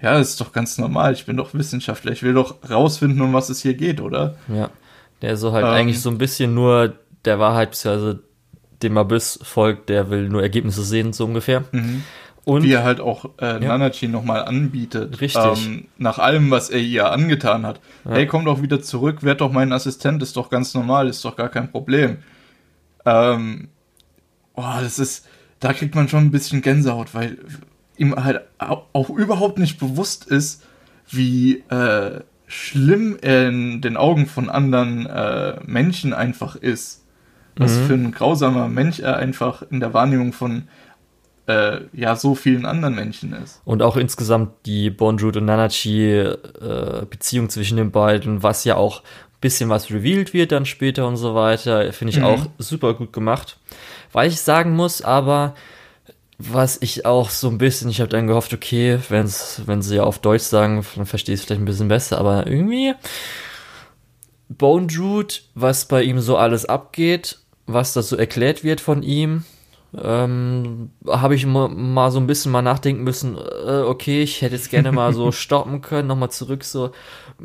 ja, 0.03 0.19
ist 0.19 0.41
doch 0.43 0.53
ganz 0.53 0.77
normal. 0.77 1.15
Ich 1.15 1.25
bin 1.25 1.39
doch 1.39 1.55
Wissenschaftler. 1.55 2.13
Ich 2.13 2.23
will 2.23 2.35
doch 2.35 2.57
rausfinden, 2.69 3.23
um 3.23 3.33
was 3.33 3.49
es 3.49 3.63
hier 3.63 3.75
geht, 3.75 4.03
oder? 4.03 4.37
Ja. 4.49 4.69
Der 5.23 5.39
so 5.39 5.53
halt 5.53 5.65
ähm, 5.65 5.73
eigentlich 5.73 6.01
so 6.01 6.11
ein 6.11 6.19
bisschen 6.19 6.55
nur 6.55 6.95
der 7.25 7.39
Wahrheit, 7.39 7.71
beziehungsweise 7.71 8.21
dem 8.83 8.99
Abyss 8.99 9.39
folgt, 9.43 9.89
der 9.89 10.11
will 10.11 10.29
nur 10.29 10.43
Ergebnisse 10.43 10.83
sehen, 10.83 11.15
so 11.15 11.25
ungefähr. 11.25 11.65
Mhm. 11.73 12.05
Und 12.45 12.63
wie 12.63 12.73
er 12.73 12.85
halt 12.85 13.01
auch 13.01 13.27
äh, 13.41 13.53
ja. 13.53 13.59
Nanachi 13.59 14.09
nochmal 14.09 14.45
anbietet. 14.45 15.21
Richtig. 15.21 15.67
Ähm, 15.67 15.87
nach 15.99 16.19
allem, 16.19 16.51
was 16.51 16.71
er 16.71 16.81
ihr 16.81 17.11
angetan 17.13 17.67
hat. 17.67 17.81
Ja. 18.05 18.13
Hey, 18.13 18.27
komm 18.27 18.45
doch 18.45 18.63
wieder 18.63 18.81
zurück, 18.81 19.23
werd 19.23 19.41
doch 19.41 19.53
mein 19.53 19.73
Assistent, 19.73 20.23
ist 20.23 20.37
doch 20.37 20.51
ganz 20.51 20.75
normal, 20.75 21.09
ist 21.09 21.25
doch 21.25 21.37
gar 21.37 21.49
kein 21.49 21.71
Problem. 21.71 22.19
Ähm, 23.05 23.69
boah, 24.55 24.81
das 24.83 24.99
ist, 24.99 25.27
da 25.61 25.73
kriegt 25.73 25.95
man 25.95 26.09
schon 26.09 26.25
ein 26.25 26.31
bisschen 26.31 26.63
Gänsehaut, 26.63 27.15
weil 27.15 27.39
ihm 27.97 28.17
halt 28.17 28.41
auch, 28.59 29.11
überhaupt 29.11 29.59
nicht 29.59 29.79
bewusst 29.79 30.27
ist, 30.27 30.65
wie 31.09 31.59
äh, 31.69 32.21
schlimm 32.47 33.19
er 33.21 33.49
in 33.49 33.81
den 33.81 33.97
Augen 33.97 34.27
von 34.27 34.49
anderen 34.49 35.07
äh, 35.07 35.61
Menschen 35.65 36.15
einfach 36.15 36.57
ist. 36.57 37.05
Was 37.57 37.77
mhm. 37.77 37.87
für 37.87 37.95
ein 37.95 38.13
grausamer 38.13 38.69
Mensch 38.69 39.01
er 39.01 39.17
einfach 39.17 39.63
in 39.71 39.81
der 39.81 39.93
Wahrnehmung 39.93 40.33
von 40.33 40.69
äh, 41.51 41.81
ja 41.93 42.17
so 42.17 42.35
vielen 42.35 42.65
anderen 42.67 42.95
Menschen 42.95 43.33
ist. 43.33 43.61
Und 43.65 43.83
auch 43.83 43.97
insgesamt 43.97 44.53
die 44.67 44.91
Bonjut 44.91 45.37
und 45.37 45.45
Nanachi 45.45 46.11
äh, 46.11 47.07
Beziehung 47.09 47.49
zwischen 47.49 47.77
den 47.77 47.91
beiden, 47.91 48.43
was 48.43 48.65
ja 48.65 48.77
auch 48.77 49.03
bisschen 49.41 49.71
was 49.71 49.91
revealed 49.91 50.35
wird 50.35 50.53
dann 50.53 50.67
später 50.67 51.07
und 51.07 51.17
so 51.17 51.35
weiter. 51.35 51.93
Finde 51.93 52.13
ich 52.13 52.19
mhm. 52.19 52.27
auch 52.27 52.47
super 52.59 52.95
gut 52.95 53.13
gemacht. 53.13 53.59
Weil 54.13 54.29
ich 54.29 54.41
sagen 54.41 54.77
muss, 54.77 55.03
aber 55.03 55.55
was 56.39 56.79
ich 56.81 57.07
auch 57.07 57.31
so 57.31 57.49
ein 57.49 57.59
bisschen, 57.59 57.91
ich 57.91 58.01
habe 58.01 58.09
dann 58.09 58.27
gehofft, 58.27 58.53
okay, 58.53 58.99
wenn's, 59.09 59.63
wenn 59.67 59.83
sie 59.83 59.97
ja 59.97 60.05
auf 60.05 60.19
Deutsch 60.19 60.45
sagen, 60.45 60.85
dann 60.97 61.07
verstehe 61.07 61.35
ich 61.35 61.41
es 61.41 61.47
vielleicht 61.47 61.61
ein 61.61 61.67
bisschen 61.67 61.89
besser, 61.89 62.19
aber 62.19 62.47
irgendwie 62.47 62.95
Bone 64.49 64.87
Druid, 64.87 65.43
was 65.55 65.85
bei 65.85 66.03
ihm 66.03 66.21
so 66.21 66.37
alles 66.37 66.65
abgeht, 66.65 67.39
was 67.67 67.93
da 67.93 68.03
so 68.03 68.17
erklärt 68.17 68.65
wird 68.65 68.81
von 68.81 69.03
ihm, 69.03 69.45
ähm, 69.99 70.91
habe 71.07 71.35
ich 71.35 71.47
mal, 71.47 72.11
so 72.11 72.21
ein 72.21 72.27
bisschen 72.27 72.53
mal 72.53 72.63
nachdenken 72.63 73.03
müssen, 73.03 73.37
äh, 73.37 73.81
okay, 73.81 74.23
ich 74.23 74.41
hätte 74.41 74.55
jetzt 74.55 74.71
gerne 74.71 74.93
mal 74.93 75.13
so 75.13 75.33
stoppen 75.33 75.81
können, 75.81 76.07
nochmal 76.07 76.31
zurück, 76.31 76.63
so, 76.63 76.93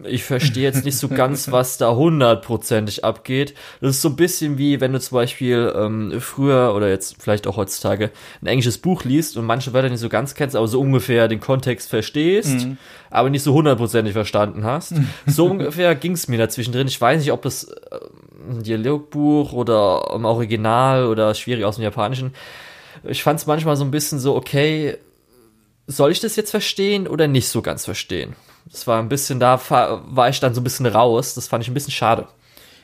ich 0.03 0.23
verstehe 0.23 0.63
jetzt 0.63 0.85
nicht 0.85 0.97
so 0.97 1.07
ganz, 1.07 1.51
was 1.51 1.77
da 1.77 1.95
hundertprozentig 1.95 3.03
abgeht. 3.03 3.55
Das 3.81 3.91
ist 3.91 4.01
so 4.01 4.09
ein 4.09 4.15
bisschen 4.15 4.57
wie, 4.57 4.81
wenn 4.81 4.93
du 4.93 4.99
zum 4.99 5.15
Beispiel 5.15 5.73
ähm, 5.75 6.13
früher 6.19 6.73
oder 6.75 6.89
jetzt 6.89 7.21
vielleicht 7.21 7.47
auch 7.47 7.57
heutzutage 7.57 8.11
ein 8.41 8.47
englisches 8.47 8.77
Buch 8.77 9.03
liest 9.05 9.37
und 9.37 9.45
manche 9.45 9.73
Wörter 9.73 9.89
nicht 9.89 9.99
so 9.99 10.09
ganz 10.09 10.35
kennst, 10.35 10.55
aber 10.55 10.67
so 10.67 10.81
ungefähr 10.81 11.27
den 11.27 11.39
Kontext 11.39 11.89
verstehst, 11.89 12.65
mhm. 12.65 12.77
aber 13.09 13.29
nicht 13.29 13.43
so 13.43 13.53
hundertprozentig 13.53 14.13
verstanden 14.13 14.63
hast. 14.63 14.93
So 15.27 15.47
ungefähr 15.47 15.95
ging 15.95 16.11
es 16.11 16.27
mir 16.27 16.37
dazwischen 16.37 16.71
drin. 16.71 16.87
Ich 16.87 16.99
weiß 16.99 17.19
nicht, 17.19 17.31
ob 17.31 17.45
es 17.45 17.65
äh, 17.65 17.99
ein 18.49 18.63
Dialogbuch 18.63 19.53
oder 19.53 20.11
im 20.13 20.25
Original 20.25 21.07
oder 21.07 21.33
schwierig 21.33 21.65
aus 21.65 21.75
dem 21.75 21.83
Japanischen. 21.83 22.33
Ich 23.03 23.23
fand 23.23 23.39
es 23.39 23.45
manchmal 23.45 23.75
so 23.75 23.83
ein 23.83 23.91
bisschen 23.91 24.19
so, 24.19 24.35
okay, 24.35 24.97
soll 25.87 26.11
ich 26.11 26.19
das 26.19 26.35
jetzt 26.35 26.51
verstehen 26.51 27.07
oder 27.07 27.27
nicht 27.27 27.47
so 27.47 27.61
ganz 27.61 27.85
verstehen? 27.85 28.35
Das 28.65 28.87
war 28.87 28.99
ein 28.99 29.09
bisschen, 29.09 29.39
da 29.39 29.59
war 29.69 30.29
ich 30.29 30.39
dann 30.39 30.53
so 30.53 30.61
ein 30.61 30.63
bisschen 30.63 30.87
raus. 30.87 31.35
Das 31.35 31.47
fand 31.47 31.63
ich 31.63 31.69
ein 31.69 31.75
bisschen 31.75 31.91
schade. 31.91 32.27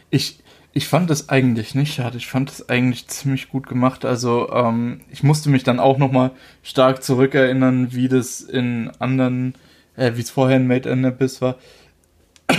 Ich, 0.09 0.39
ich 0.74 0.88
fand 0.88 1.09
das 1.09 1.30
eigentlich 1.30 1.74
nicht 1.74 1.93
schade. 1.93 2.18
Ich 2.18 2.28
fand 2.28 2.49
das 2.49 2.70
eigentlich 2.70 3.07
ziemlich 3.07 3.49
gut 3.49 3.68
gemacht. 3.68 4.05
Also 4.05 4.51
ähm, 4.51 5.01
ich 5.09 5.24
musste 5.24 5.49
mich 5.49 5.64
dann 5.64 5.80
auch 5.80 5.97
noch 5.97 6.12
mal 6.12 6.32
stark 6.62 7.03
zurückerinnern, 7.03 7.93
wie 7.93 8.07
das 8.07 8.41
in 8.41 8.91
anderen, 8.99 9.55
äh, 9.95 10.12
wie 10.16 10.22
es 10.22 10.30
vorher 10.30 10.57
in 10.57 10.68
Made 10.68 10.89
in 10.89 11.05
Abyss 11.05 11.41
war, 11.41 11.55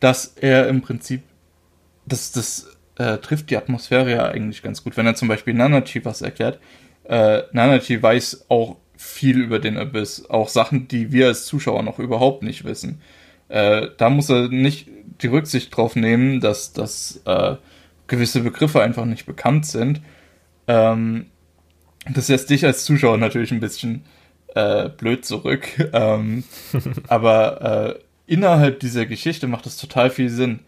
dass 0.00 0.26
er 0.36 0.68
im 0.68 0.82
Prinzip 0.82 1.22
das, 2.06 2.32
das 2.32 2.76
äh, 2.98 3.18
trifft 3.18 3.50
die 3.50 3.56
Atmosphäre 3.56 4.10
ja 4.10 4.26
eigentlich 4.26 4.62
ganz 4.62 4.82
gut. 4.82 4.96
Wenn 4.96 5.06
er 5.06 5.14
zum 5.14 5.28
Beispiel 5.28 5.54
Nanachi 5.54 6.04
was 6.04 6.22
erklärt, 6.22 6.60
äh, 7.04 7.42
Nanachi 7.52 8.02
weiß 8.02 8.46
auch 8.48 8.76
viel 8.96 9.40
über 9.40 9.58
den 9.58 9.76
Abyss, 9.76 10.28
auch 10.28 10.48
Sachen, 10.48 10.88
die 10.88 11.12
wir 11.12 11.26
als 11.26 11.44
Zuschauer 11.44 11.82
noch 11.82 11.98
überhaupt 11.98 12.42
nicht 12.42 12.64
wissen. 12.64 13.00
Äh, 13.48 13.88
da 13.98 14.10
muss 14.10 14.30
er 14.30 14.48
nicht 14.48 14.88
die 15.20 15.28
Rücksicht 15.28 15.76
drauf 15.76 15.96
nehmen, 15.96 16.40
dass, 16.40 16.72
dass 16.72 17.20
äh, 17.26 17.56
gewisse 18.06 18.40
Begriffe 18.40 18.82
einfach 18.82 19.04
nicht 19.04 19.26
bekannt 19.26 19.66
sind. 19.66 20.00
Ähm, 20.66 21.26
das 22.12 22.28
lässt 22.28 22.50
dich 22.50 22.64
als 22.64 22.84
Zuschauer 22.84 23.18
natürlich 23.18 23.52
ein 23.52 23.60
bisschen 23.60 24.04
äh, 24.54 24.88
blöd 24.88 25.24
zurück. 25.24 25.68
Ähm, 25.92 26.44
aber 27.08 27.96
äh, 27.96 28.32
innerhalb 28.32 28.80
dieser 28.80 29.06
Geschichte 29.06 29.46
macht 29.46 29.66
es 29.66 29.76
total 29.76 30.10
viel 30.10 30.28
Sinn. 30.28 30.60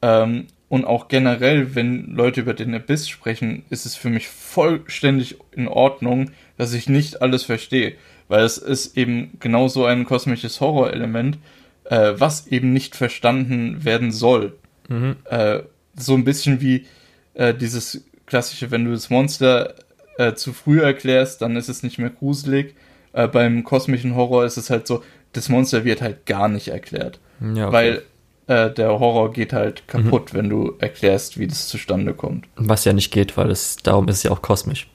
Ähm, 0.00 0.46
und 0.72 0.86
auch 0.86 1.08
generell, 1.08 1.74
wenn 1.74 2.14
Leute 2.14 2.40
über 2.40 2.54
den 2.54 2.74
Abyss 2.74 3.06
sprechen, 3.06 3.62
ist 3.68 3.84
es 3.84 3.94
für 3.94 4.08
mich 4.08 4.28
vollständig 4.28 5.36
in 5.54 5.68
Ordnung, 5.68 6.30
dass 6.56 6.72
ich 6.72 6.88
nicht 6.88 7.20
alles 7.20 7.42
verstehe. 7.42 7.92
Weil 8.28 8.42
es 8.44 8.56
ist 8.56 8.96
eben 8.96 9.36
genauso 9.38 9.84
ein 9.84 10.06
kosmisches 10.06 10.62
Horrorelement, 10.62 11.36
äh, 11.84 12.14
was 12.16 12.46
eben 12.46 12.72
nicht 12.72 12.96
verstanden 12.96 13.84
werden 13.84 14.12
soll. 14.12 14.54
Mhm. 14.88 15.16
Äh, 15.28 15.58
so 15.94 16.14
ein 16.14 16.24
bisschen 16.24 16.62
wie 16.62 16.86
äh, 17.34 17.52
dieses 17.52 18.06
klassische, 18.24 18.70
wenn 18.70 18.86
du 18.86 18.92
das 18.92 19.10
Monster 19.10 19.74
äh, 20.16 20.32
zu 20.32 20.54
früh 20.54 20.80
erklärst, 20.80 21.42
dann 21.42 21.54
ist 21.56 21.68
es 21.68 21.82
nicht 21.82 21.98
mehr 21.98 22.08
gruselig. 22.08 22.76
Äh, 23.12 23.28
beim 23.28 23.62
kosmischen 23.64 24.14
Horror 24.14 24.46
ist 24.46 24.56
es 24.56 24.70
halt 24.70 24.86
so, 24.86 25.04
das 25.34 25.50
Monster 25.50 25.84
wird 25.84 26.00
halt 26.00 26.24
gar 26.24 26.48
nicht 26.48 26.68
erklärt. 26.68 27.20
Ja, 27.42 27.66
okay. 27.66 27.72
Weil 27.74 28.02
äh, 28.46 28.70
der 28.70 28.98
Horror 28.98 29.32
geht 29.32 29.52
halt 29.52 29.86
kaputt, 29.86 30.32
mhm. 30.32 30.38
wenn 30.38 30.50
du 30.50 30.74
erklärst, 30.78 31.38
wie 31.38 31.46
das 31.46 31.68
zustande 31.68 32.14
kommt. 32.14 32.46
Was 32.56 32.84
ja 32.84 32.92
nicht 32.92 33.10
geht, 33.10 33.36
weil 33.36 33.50
es 33.50 33.76
darum 33.76 34.08
ist 34.08 34.18
es 34.18 34.22
ja 34.24 34.30
auch 34.30 34.42
kosmisch. 34.42 34.88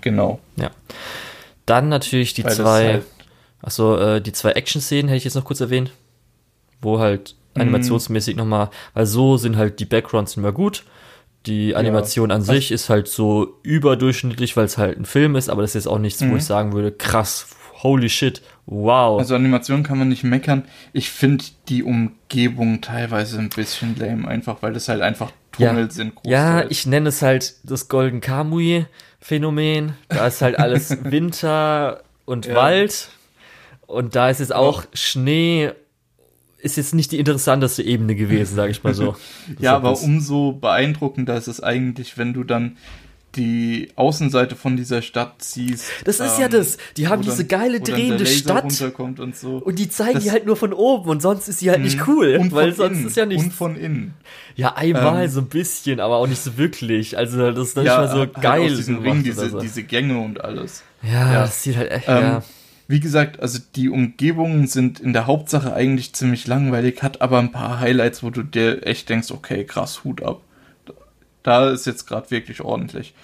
Genau. 0.00 0.40
Ja. 0.56 0.70
Dann 1.66 1.88
natürlich 1.88 2.34
die 2.34 2.44
weil 2.44 2.52
zwei, 2.52 2.92
halt 2.92 3.04
achso, 3.62 3.96
äh, 3.96 4.20
die 4.20 4.32
zwei 4.32 4.52
Action-Szenen 4.52 5.08
hätte 5.08 5.18
ich 5.18 5.24
jetzt 5.24 5.34
noch 5.34 5.44
kurz 5.44 5.60
erwähnt, 5.60 5.92
wo 6.80 6.98
halt 6.98 7.36
mhm. 7.54 7.62
animationsmäßig 7.62 8.34
mhm. 8.34 8.40
nochmal, 8.40 8.70
weil 8.94 9.06
so 9.06 9.36
sind 9.36 9.56
halt 9.56 9.78
die 9.80 9.84
Backgrounds 9.84 10.36
immer 10.36 10.52
gut. 10.52 10.84
Die 11.46 11.74
Animation 11.74 12.28
ja. 12.28 12.36
an 12.36 12.42
sich 12.42 12.70
ist 12.70 12.90
halt 12.90 13.08
so 13.08 13.60
überdurchschnittlich, 13.62 14.56
weil 14.58 14.66
es 14.66 14.76
halt 14.76 14.98
ein 14.98 15.06
Film 15.06 15.36
ist, 15.36 15.48
aber 15.48 15.62
das 15.62 15.70
ist 15.70 15.84
jetzt 15.84 15.88
auch 15.88 15.98
nichts, 15.98 16.20
mhm. 16.20 16.32
wo 16.32 16.36
ich 16.36 16.44
sagen 16.44 16.72
würde, 16.74 16.92
krass, 16.92 17.46
holy 17.82 18.10
shit, 18.10 18.42
wow. 18.70 19.18
Also 19.18 19.34
Animation 19.34 19.82
kann 19.82 19.98
man 19.98 20.08
nicht 20.08 20.24
meckern. 20.24 20.64
Ich 20.92 21.10
finde 21.10 21.44
die 21.68 21.82
Umgebung 21.82 22.80
teilweise 22.80 23.38
ein 23.38 23.50
bisschen 23.50 23.96
lame, 23.96 24.26
einfach 24.26 24.62
weil 24.62 24.72
das 24.72 24.88
halt 24.88 25.02
einfach 25.02 25.32
Tunnel 25.52 25.84
ja. 25.84 25.90
sind. 25.90 26.12
Ja, 26.24 26.64
ich 26.70 26.86
nenne 26.86 27.10
es 27.10 27.20
halt 27.20 27.56
das 27.64 27.88
Golden 27.88 28.20
Kamui 28.20 28.86
Phänomen. 29.20 29.94
Da 30.08 30.26
ist 30.26 30.40
halt 30.40 30.58
alles 30.58 30.96
Winter 31.04 32.02
und 32.24 32.46
ja. 32.46 32.54
Wald 32.54 33.10
und 33.86 34.14
da 34.14 34.30
ist 34.30 34.40
es 34.40 34.52
auch 34.52 34.84
oh. 34.84 34.88
Schnee 34.94 35.72
ist 36.58 36.76
jetzt 36.76 36.94
nicht 36.94 37.10
die 37.12 37.18
interessanteste 37.18 37.82
Ebene 37.82 38.14
gewesen, 38.14 38.54
sage 38.54 38.70
ich 38.70 38.84
mal 38.84 38.94
so. 38.94 39.16
ja, 39.58 39.74
aber 39.74 40.00
umso 40.00 40.52
beeindruckender 40.52 41.36
ist 41.36 41.48
es 41.48 41.62
eigentlich, 41.62 42.18
wenn 42.18 42.34
du 42.34 42.44
dann 42.44 42.76
die 43.36 43.90
Außenseite 43.96 44.56
von 44.56 44.76
dieser 44.76 45.02
Stadt 45.02 45.42
siehst. 45.42 45.84
Das 46.04 46.18
ist 46.18 46.34
ähm, 46.36 46.42
ja 46.42 46.48
das. 46.48 46.78
Die 46.96 47.08
haben 47.08 47.22
diese 47.22 47.46
geile 47.46 47.80
drehende 47.80 48.26
Stadt. 48.26 48.64
Und, 48.98 49.36
so. 49.36 49.56
und 49.58 49.78
die 49.78 49.88
zeigen 49.88 50.14
das, 50.14 50.24
die 50.24 50.30
halt 50.30 50.46
nur 50.46 50.56
von 50.56 50.72
oben 50.72 51.10
und 51.10 51.22
sonst 51.22 51.48
ist 51.48 51.60
sie 51.60 51.70
halt 51.70 51.80
nicht 51.80 51.98
mhm. 51.98 52.04
cool. 52.08 52.36
Und 52.40 52.52
weil 52.52 52.72
sonst 52.74 52.98
innen. 52.98 53.06
ist 53.06 53.16
ja 53.16 53.26
nichts. 53.26 53.44
Und 53.44 53.52
von 53.52 53.76
innen. 53.76 54.14
Ja, 54.56 54.74
einmal 54.74 55.24
ähm, 55.24 55.30
so 55.30 55.40
ein 55.40 55.48
bisschen, 55.48 56.00
aber 56.00 56.16
auch 56.16 56.26
nicht 56.26 56.42
so 56.42 56.58
wirklich. 56.58 57.16
Also 57.16 57.52
das 57.52 57.68
ist 57.68 57.76
nicht 57.76 57.86
ja, 57.86 57.98
mal 57.98 58.08
so 58.08 58.18
halt 58.18 58.34
geil. 58.40 58.72
Aus 58.72 58.88
Ring, 58.88 59.22
diese, 59.22 59.48
so. 59.48 59.60
diese 59.60 59.84
Gänge 59.84 60.18
und 60.18 60.42
alles. 60.42 60.82
Ja, 61.02 61.32
ja. 61.32 61.40
das 61.42 61.62
sieht 61.62 61.76
halt 61.76 61.90
echt. 61.90 62.08
Ähm, 62.08 62.22
ja. 62.22 62.42
Wie 62.88 62.98
gesagt, 62.98 63.38
also 63.38 63.60
die 63.76 63.88
Umgebungen 63.88 64.66
sind 64.66 64.98
in 64.98 65.12
der 65.12 65.28
Hauptsache 65.28 65.72
eigentlich 65.72 66.12
ziemlich 66.12 66.48
langweilig, 66.48 67.04
hat 67.04 67.22
aber 67.22 67.38
ein 67.38 67.52
paar 67.52 67.78
Highlights, 67.78 68.24
wo 68.24 68.30
du 68.30 68.42
dir 68.42 68.84
echt 68.84 69.08
denkst, 69.08 69.30
okay, 69.30 69.64
krass, 69.64 70.02
Hut 70.02 70.24
ab 70.24 70.40
da 71.42 71.70
ist 71.70 71.86
jetzt 71.86 72.06
gerade 72.06 72.30
wirklich 72.30 72.60
ordentlich. 72.60 73.14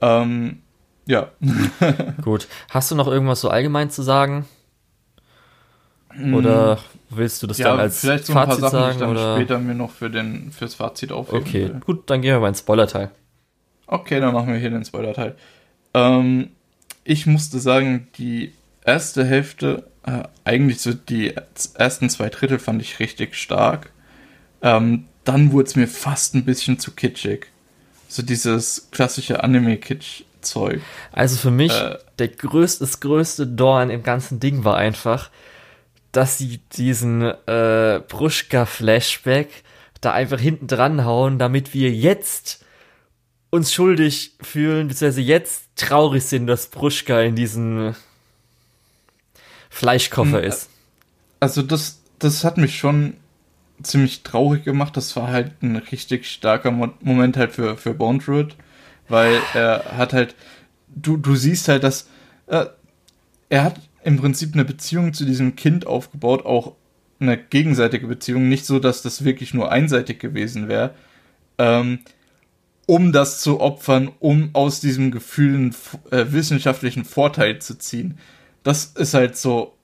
Ähm, 0.00 0.62
ja. 1.06 1.30
Gut. 2.22 2.48
Hast 2.70 2.90
du 2.90 2.94
noch 2.94 3.08
irgendwas 3.08 3.40
so 3.40 3.48
allgemein 3.48 3.90
zu 3.90 4.02
sagen? 4.02 4.46
Oder 6.34 6.78
willst 7.08 7.42
du 7.42 7.46
das 7.46 7.58
ja, 7.58 7.70
dann 7.70 7.80
als 7.80 8.00
vielleicht 8.00 8.26
so 8.26 8.34
ein 8.34 8.46
Fazit 8.46 8.60
paar 8.60 8.70
Sachen, 8.70 8.80
sagen? 8.80 8.88
Die 8.88 8.94
ich 8.94 9.00
dann 9.00 9.10
oder? 9.10 9.36
später 9.36 9.58
mir 9.58 9.74
noch 9.74 9.90
für 9.90 10.10
den, 10.10 10.52
fürs 10.52 10.74
Fazit 10.74 11.10
aufheben 11.10 11.40
Okay, 11.40 11.68
will. 11.68 11.80
gut, 11.80 12.10
dann 12.10 12.20
gehen 12.20 12.32
wir 12.32 12.40
mal 12.40 12.48
ins 12.48 12.60
Spoiler-Teil. 12.60 13.10
Okay, 13.86 14.20
dann 14.20 14.34
machen 14.34 14.52
wir 14.52 14.58
hier 14.58 14.70
den 14.70 14.84
Spoiler-Teil. 14.84 15.36
Ähm, 15.94 16.50
ich 17.04 17.26
musste 17.26 17.58
sagen, 17.60 18.08
die 18.18 18.52
erste 18.84 19.24
Hälfte, 19.24 19.90
äh, 20.04 20.24
eigentlich 20.44 20.80
so 20.80 20.92
die 20.92 21.34
ersten 21.74 22.10
zwei 22.10 22.28
Drittel 22.28 22.58
fand 22.58 22.82
ich 22.82 22.98
richtig 22.98 23.34
stark. 23.36 23.90
Ähm, 24.60 25.06
dann 25.24 25.52
wurde 25.52 25.68
es 25.68 25.76
mir 25.76 25.88
fast 25.88 26.34
ein 26.34 26.44
bisschen 26.44 26.78
zu 26.78 26.92
kitschig. 26.92 27.51
So 28.12 28.22
dieses 28.22 28.88
klassische 28.90 29.42
Anime-Kitsch-Zeug. 29.42 30.82
Also 31.12 31.38
für 31.38 31.50
mich, 31.50 31.72
äh, 31.72 31.96
der 32.18 32.28
größte, 32.28 32.80
das 32.84 33.00
größte 33.00 33.46
Dorn 33.46 33.88
im 33.88 34.02
ganzen 34.02 34.38
Ding 34.38 34.64
war 34.64 34.76
einfach, 34.76 35.30
dass 36.12 36.36
sie 36.36 36.60
diesen 36.74 37.22
äh, 37.22 38.02
Bruschka-Flashback 38.06 39.48
da 40.02 40.12
einfach 40.12 40.38
hinten 40.38 40.66
dran 40.66 41.06
hauen, 41.06 41.38
damit 41.38 41.72
wir 41.72 41.90
jetzt 41.90 42.62
uns 43.48 43.72
schuldig 43.72 44.32
fühlen, 44.42 44.88
beziehungsweise 44.88 45.22
jetzt 45.22 45.64
traurig 45.76 46.24
sind, 46.24 46.46
dass 46.48 46.66
Bruschka 46.66 47.22
in 47.22 47.34
diesem 47.34 47.94
Fleischkoffer 49.70 50.42
hm, 50.42 50.48
ist. 50.48 50.68
Also 51.40 51.62
das, 51.62 52.02
das 52.18 52.44
hat 52.44 52.58
mich 52.58 52.76
schon 52.76 53.16
ziemlich 53.82 54.22
traurig 54.22 54.64
gemacht. 54.64 54.96
Das 54.96 55.14
war 55.16 55.28
halt 55.28 55.62
ein 55.62 55.76
richtig 55.76 56.30
starker 56.30 56.70
Mo 56.70 56.90
Moment 57.00 57.36
halt 57.36 57.52
für, 57.52 57.76
für 57.76 57.94
Bondroid, 57.94 58.56
weil 59.08 59.38
er 59.54 59.96
hat 59.96 60.12
halt, 60.12 60.34
du, 60.88 61.16
du 61.16 61.34
siehst 61.34 61.68
halt, 61.68 61.84
dass 61.84 62.08
äh, 62.46 62.66
er 63.48 63.64
hat 63.64 63.80
im 64.04 64.16
Prinzip 64.16 64.54
eine 64.54 64.64
Beziehung 64.64 65.12
zu 65.12 65.24
diesem 65.24 65.56
Kind 65.56 65.86
aufgebaut, 65.86 66.44
auch 66.44 66.74
eine 67.20 67.38
gegenseitige 67.38 68.06
Beziehung, 68.06 68.48
nicht 68.48 68.66
so, 68.66 68.78
dass 68.78 69.02
das 69.02 69.24
wirklich 69.24 69.54
nur 69.54 69.70
einseitig 69.70 70.18
gewesen 70.18 70.68
wäre, 70.68 70.94
ähm, 71.58 72.00
um 72.86 73.12
das 73.12 73.40
zu 73.40 73.60
opfern, 73.60 74.10
um 74.18 74.50
aus 74.54 74.80
diesem 74.80 75.10
Gefühl 75.12 75.54
einen 75.54 75.76
äh, 76.10 76.32
wissenschaftlichen 76.32 77.04
Vorteil 77.04 77.60
zu 77.60 77.78
ziehen. 77.78 78.18
Das 78.64 78.86
ist 78.86 79.14
halt 79.14 79.36
so 79.36 79.76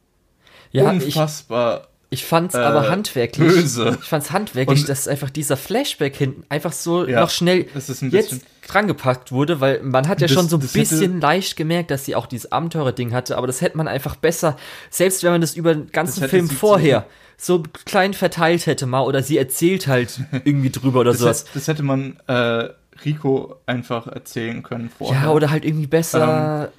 ja, 0.73 0.91
unfassbar 0.91 1.88
Ich 2.11 2.25
fand's 2.25 2.55
äh, 2.55 2.59
aber 2.59 2.89
handwerklich. 2.89 3.49
Böse. 3.49 3.99
Ich 4.01 4.09
fand's 4.09 4.31
handwerklich, 4.31 4.81
und, 4.81 4.89
dass 4.89 5.07
einfach 5.07 5.29
dieser 5.29 5.57
Flashback 5.57 6.17
hinten 6.17 6.45
einfach 6.49 6.73
so 6.73 7.07
ja, 7.07 7.21
noch 7.21 7.31
schnell 7.31 7.67
jetzt 8.11 8.41
drangepackt 8.67 9.31
wurde, 9.31 9.61
weil 9.61 9.83
man 9.83 10.09
hat 10.09 10.21
ja 10.21 10.27
das, 10.27 10.35
schon 10.35 10.49
so 10.49 10.57
ein 10.57 10.61
bisschen 10.61 11.21
leicht 11.21 11.57
gemerkt, 11.57 11.91
dass 11.91 12.05
sie 12.05 12.15
auch 12.15 12.27
dieses 12.27 12.51
Abenteurer-Ding 12.53 13.13
hatte, 13.13 13.37
aber 13.37 13.47
das 13.47 13.61
hätte 13.61 13.77
man 13.77 13.89
einfach 13.89 14.17
besser, 14.17 14.57
selbst 14.91 15.23
wenn 15.23 15.33
man 15.33 15.41
das 15.41 15.55
über 15.55 15.75
den 15.75 15.91
ganzen 15.91 16.29
Film 16.29 16.49
vorher 16.49 17.07
so 17.37 17.63
klein 17.85 18.15
verteilt 18.15 18.67
hätte 18.67 18.87
mal 18.87 19.03
oder 19.03 19.23
sie 19.23 19.39
erzählt 19.39 19.87
halt 19.87 20.21
irgendwie 20.45 20.71
drüber 20.71 21.01
oder 21.01 21.13
das 21.13 21.21
sowas. 21.21 21.41
Hätte, 21.43 21.51
das 21.55 21.69
hätte 21.69 21.83
man 21.83 22.19
äh, 22.27 22.69
Rico 23.05 23.57
einfach 23.67 24.07
erzählen 24.07 24.63
können 24.63 24.91
vorher. 24.91 25.23
Ja, 25.23 25.31
oder 25.31 25.51
halt 25.51 25.65
irgendwie 25.65 25.87
besser. 25.87 26.65
Ähm, 26.65 26.78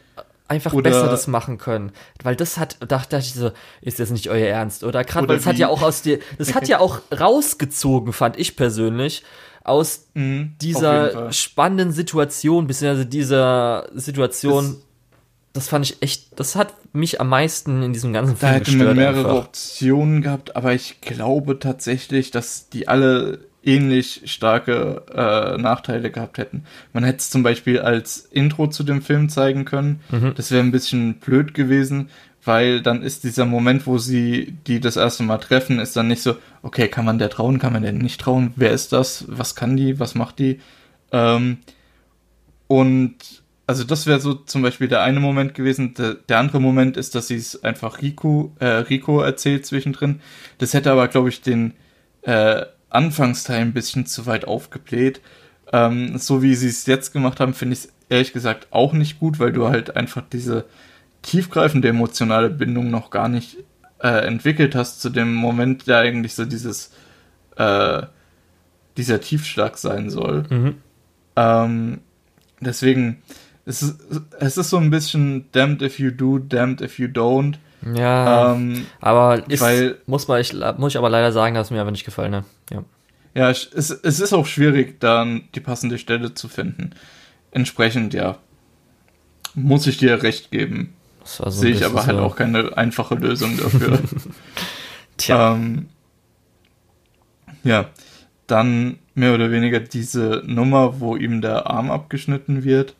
einfach 0.49 0.73
oder 0.73 0.89
besser 0.89 1.07
das 1.07 1.27
machen 1.27 1.57
können. 1.57 1.91
Weil 2.23 2.35
das 2.35 2.57
hat, 2.57 2.77
dachte 2.85 3.17
ich 3.17 3.33
so, 3.33 3.51
ist 3.81 3.99
das 3.99 4.09
nicht 4.09 4.29
euer 4.29 4.47
Ernst? 4.47 4.83
Oder 4.83 5.03
gerade, 5.03 5.27
weil 5.27 5.37
das 5.37 5.45
hat 5.45 5.57
ja 5.57 5.69
auch 5.69 5.81
aus 5.81 6.01
dir, 6.01 6.19
das 6.37 6.55
hat 6.55 6.67
ja 6.67 6.79
auch 6.79 6.99
rausgezogen, 7.17 8.11
fand 8.11 8.37
ich 8.37 8.55
persönlich, 8.55 9.23
aus 9.63 10.07
mhm, 10.15 10.55
dieser 10.61 11.31
spannenden 11.31 11.91
Situation, 11.91 12.67
beziehungsweise 12.67 13.05
dieser 13.05 13.89
Situation. 13.93 14.65
Das, 14.65 14.83
das 15.51 15.67
fand 15.67 15.85
ich 15.85 16.01
echt, 16.01 16.39
das 16.39 16.55
hat 16.55 16.73
mich 16.93 17.19
am 17.19 17.29
meisten 17.29 17.81
in 17.81 17.93
diesem 17.93 18.13
ganzen 18.13 18.37
Film 18.37 18.53
da 18.53 18.59
gestört. 18.59 18.81
Da 18.81 18.85
hätten 18.85 18.97
wir 18.97 19.03
mehrere 19.03 19.29
einfach. 19.29 19.45
Optionen 19.45 20.21
gehabt, 20.21 20.55
aber 20.55 20.73
ich 20.73 21.01
glaube 21.01 21.59
tatsächlich, 21.59 22.31
dass 22.31 22.69
die 22.69 22.87
alle 22.87 23.48
ähnlich 23.63 24.21
starke 24.25 25.03
äh, 25.13 25.61
Nachteile 25.61 26.11
gehabt 26.11 26.37
hätten. 26.37 26.63
Man 26.93 27.03
hätte 27.03 27.17
es 27.17 27.29
zum 27.29 27.43
Beispiel 27.43 27.79
als 27.79 28.27
Intro 28.31 28.67
zu 28.67 28.83
dem 28.83 29.01
Film 29.01 29.29
zeigen 29.29 29.65
können. 29.65 30.01
Mhm. 30.11 30.33
Das 30.35 30.51
wäre 30.51 30.63
ein 30.63 30.71
bisschen 30.71 31.15
blöd 31.15 31.53
gewesen, 31.53 32.09
weil 32.43 32.81
dann 32.81 33.03
ist 33.03 33.23
dieser 33.23 33.45
Moment, 33.45 33.85
wo 33.85 33.97
sie 33.97 34.57
die 34.65 34.79
das 34.79 34.95
erste 34.95 35.23
Mal 35.23 35.39
treffen, 35.39 35.79
ist 35.79 35.95
dann 35.95 36.07
nicht 36.07 36.21
so, 36.21 36.37
okay, 36.61 36.87
kann 36.87 37.05
man 37.05 37.19
der 37.19 37.29
trauen, 37.29 37.59
kann 37.59 37.73
man 37.73 37.83
der 37.83 37.91
nicht 37.91 38.21
trauen? 38.21 38.53
Wer 38.55 38.71
ist 38.71 38.93
das? 38.93 39.25
Was 39.27 39.55
kann 39.55 39.75
die? 39.75 39.99
Was 39.99 40.15
macht 40.15 40.39
die? 40.39 40.59
Ähm, 41.11 41.57
und 42.67 43.15
also 43.67 43.83
das 43.83 44.07
wäre 44.07 44.19
so 44.19 44.33
zum 44.33 44.61
Beispiel 44.61 44.87
der 44.87 45.03
eine 45.03 45.19
Moment 45.19 45.53
gewesen. 45.53 45.93
Der, 45.95 46.15
der 46.15 46.39
andere 46.39 46.59
Moment 46.59 46.97
ist, 46.97 47.13
dass 47.13 47.27
sie 47.27 47.35
es 47.35 47.63
einfach 47.63 48.01
Rico, 48.01 48.55
äh, 48.59 48.65
Rico 48.65 49.21
erzählt 49.21 49.65
zwischendrin. 49.65 50.21
Das 50.57 50.73
hätte 50.73 50.91
aber, 50.91 51.07
glaube 51.07 51.29
ich, 51.29 51.41
den 51.41 51.73
äh, 52.23 52.65
Anfangsteil 52.89 53.61
ein 53.61 53.73
bisschen 53.73 54.05
zu 54.05 54.25
weit 54.25 54.45
aufgebläht. 54.45 55.21
Ähm, 55.71 56.17
so 56.17 56.41
wie 56.41 56.55
sie 56.55 56.67
es 56.67 56.85
jetzt 56.85 57.13
gemacht 57.13 57.39
haben, 57.39 57.53
finde 57.53 57.73
ich 57.73 57.79
es 57.79 57.93
ehrlich 58.09 58.33
gesagt 58.33 58.67
auch 58.71 58.93
nicht 58.93 59.19
gut, 59.19 59.39
weil 59.39 59.51
du 59.51 59.67
halt 59.67 59.95
einfach 59.95 60.23
diese 60.31 60.65
tiefgreifende 61.21 61.89
emotionale 61.89 62.49
Bindung 62.49 62.89
noch 62.89 63.11
gar 63.11 63.29
nicht 63.29 63.57
äh, 64.01 64.25
entwickelt 64.25 64.75
hast 64.75 65.01
zu 65.01 65.09
dem 65.09 65.33
Moment, 65.33 65.87
der 65.87 65.99
eigentlich 65.99 66.33
so 66.33 66.45
dieses 66.45 66.91
äh, 67.57 68.03
dieser 68.97 69.21
Tiefschlag 69.21 69.77
sein 69.77 70.09
soll. 70.09 70.43
Mhm. 70.49 70.75
Ähm, 71.35 72.01
deswegen, 72.59 73.21
es 73.65 73.81
ist, 73.81 73.99
es 74.39 74.57
ist 74.57 74.69
so 74.69 74.77
ein 74.77 74.89
bisschen 74.89 75.45
damned 75.51 75.81
if 75.81 75.99
you 75.99 76.11
do, 76.11 76.39
damned 76.39 76.81
if 76.81 76.99
you 76.99 77.07
don't. 77.07 77.55
Ja, 77.81 78.53
ähm, 78.53 78.85
aber 78.99 79.49
ist, 79.49 79.61
weil, 79.61 79.97
muss, 80.05 80.27
man, 80.27 80.41
ich, 80.41 80.53
muss 80.77 80.93
ich 80.93 80.97
aber 80.97 81.09
leider 81.09 81.31
sagen, 81.31 81.55
dass 81.55 81.67
es 81.67 81.71
mir 81.71 81.81
aber 81.81 81.91
nicht 81.91 82.05
gefallen 82.05 82.35
hat. 82.35 82.43
Ja, 82.71 82.83
ja 83.33 83.49
es, 83.49 83.69
es 83.73 84.19
ist 84.19 84.33
auch 84.33 84.45
schwierig, 84.45 84.99
dann 84.99 85.43
die 85.55 85.61
passende 85.61 85.97
Stelle 85.97 86.33
zu 86.33 86.49
finden. 86.49 86.91
Entsprechend, 87.51 88.13
ja, 88.13 88.37
muss 89.55 89.87
ich 89.87 89.97
dir 89.97 90.21
recht 90.21 90.51
geben. 90.51 90.93
So 91.23 91.49
Sehe 91.49 91.71
ich 91.71 91.85
aber 91.85 92.05
halt 92.05 92.17
so. 92.17 92.23
auch 92.23 92.35
keine 92.35 92.75
einfache 92.77 93.15
Lösung 93.15 93.57
dafür. 93.57 93.99
Tja. 95.17 95.53
Ähm, 95.53 95.89
ja, 97.63 97.89
dann 98.47 98.99
mehr 99.13 99.33
oder 99.33 99.51
weniger 99.51 99.79
diese 99.79 100.43
Nummer, 100.45 100.99
wo 100.99 101.15
ihm 101.15 101.41
der 101.41 101.69
Arm 101.69 101.91
abgeschnitten 101.91 102.63
wird. 102.63 102.95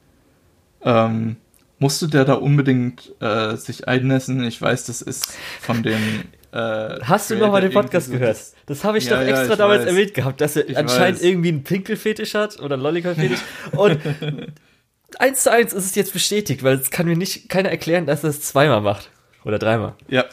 Ähm, 0.84 1.38
Musste 1.80 2.09
der 2.09 2.25
da 2.25 2.34
unbedingt 2.34 3.13
äh, 3.21 3.55
sich 3.55 3.88
einnässen? 3.88 4.43
Ich 4.43 4.61
weiß, 4.61 4.86
das 4.86 5.01
ist 5.01 5.34
von 5.61 5.82
den. 5.82 6.25
Äh, 6.51 6.99
Hast 7.01 7.30
du 7.30 7.36
noch 7.36 7.51
mal 7.51 7.61
den 7.61 7.71
Podcast 7.71 8.11
gehört? 8.11 8.38
Das 8.65 8.84
habe 8.84 8.97
ich 8.97 9.05
ja, 9.05 9.15
doch 9.15 9.25
extra 9.25 9.49
ja, 9.49 9.55
damals 9.55 9.84
weiß. 9.84 9.91
erwähnt 9.91 10.13
gehabt, 10.13 10.41
dass 10.41 10.55
er 10.55 10.67
ich 10.67 10.77
anscheinend 10.77 11.19
weiß. 11.19 11.25
irgendwie 11.25 11.49
einen 11.49 11.63
Pinkelfetisch 11.63 12.34
hat 12.34 12.59
oder 12.59 12.73
einen 12.73 12.84
Lollipop-Fetisch. 12.84 13.39
Und 13.71 13.99
eins 15.19 15.43
zu 15.43 15.51
eins 15.51 15.73
ist 15.73 15.86
es 15.86 15.95
jetzt 15.95 16.11
bestätigt, 16.11 16.63
weil 16.63 16.77
es 16.77 16.91
kann 16.91 17.07
mir 17.07 17.15
nicht 17.15 17.49
keiner 17.49 17.69
erklären, 17.69 18.05
dass 18.05 18.23
er 18.23 18.32
es 18.32 18.41
zweimal 18.41 18.82
macht. 18.82 19.09
Oder 19.45 19.57
dreimal. 19.57 19.93
Ja. 20.09 20.25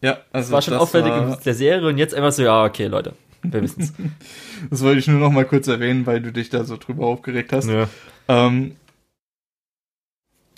Ja, 0.00 0.18
also. 0.32 0.48
Das 0.48 0.50
war 0.52 0.62
schon 0.62 0.74
das 0.74 0.82
auffällig 0.82 1.10
war... 1.10 1.34
in 1.34 1.44
der 1.44 1.54
Serie 1.54 1.86
und 1.86 1.98
jetzt 1.98 2.14
einfach 2.14 2.32
so, 2.32 2.42
ja, 2.42 2.64
okay, 2.64 2.86
Leute. 2.86 3.14
Wir 3.42 3.62
wissen 3.62 3.82
es. 3.82 3.92
das 4.70 4.82
wollte 4.82 5.00
ich 5.00 5.06
nur 5.06 5.20
noch 5.20 5.30
mal 5.30 5.44
kurz 5.44 5.68
erwähnen, 5.68 6.06
weil 6.06 6.20
du 6.20 6.32
dich 6.32 6.48
da 6.48 6.64
so 6.64 6.76
drüber 6.76 7.06
aufgeregt 7.06 7.52
hast. 7.52 7.68
Ja. 7.68 7.88
Ähm, 8.28 8.76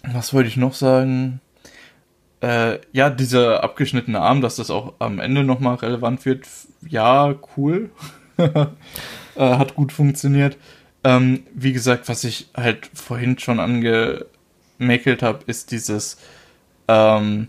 was 0.05 0.33
wollte 0.33 0.49
ich 0.49 0.57
noch 0.57 0.75
sagen? 0.75 1.41
Äh, 2.41 2.79
ja, 2.93 3.11
dieser 3.11 3.65
abgeschnittene 3.65 4.21
Arm, 4.21 4.41
dass 4.41 4.57
das 4.57 4.71
auch 4.71 4.95
am 5.01 5.19
Ende 5.19 5.43
nochmal 5.43 5.77
relevant 5.77 6.25
wird. 6.25 6.47
Ja, 6.89 7.35
cool. 7.57 7.91
äh, 8.39 8.67
hat 9.37 9.75
gut 9.75 9.93
funktioniert. 9.93 10.57
Ähm, 11.05 11.45
wie 11.55 11.73
gesagt, 11.73 12.09
was 12.09 12.25
ich 12.25 12.49
halt 12.57 12.91
vorhin 12.95 13.39
schon 13.39 13.61
angemäkelt 13.61 15.23
habe, 15.23 15.41
ist 15.47 15.73
dieses, 15.73 16.19
ähm, 16.87 17.49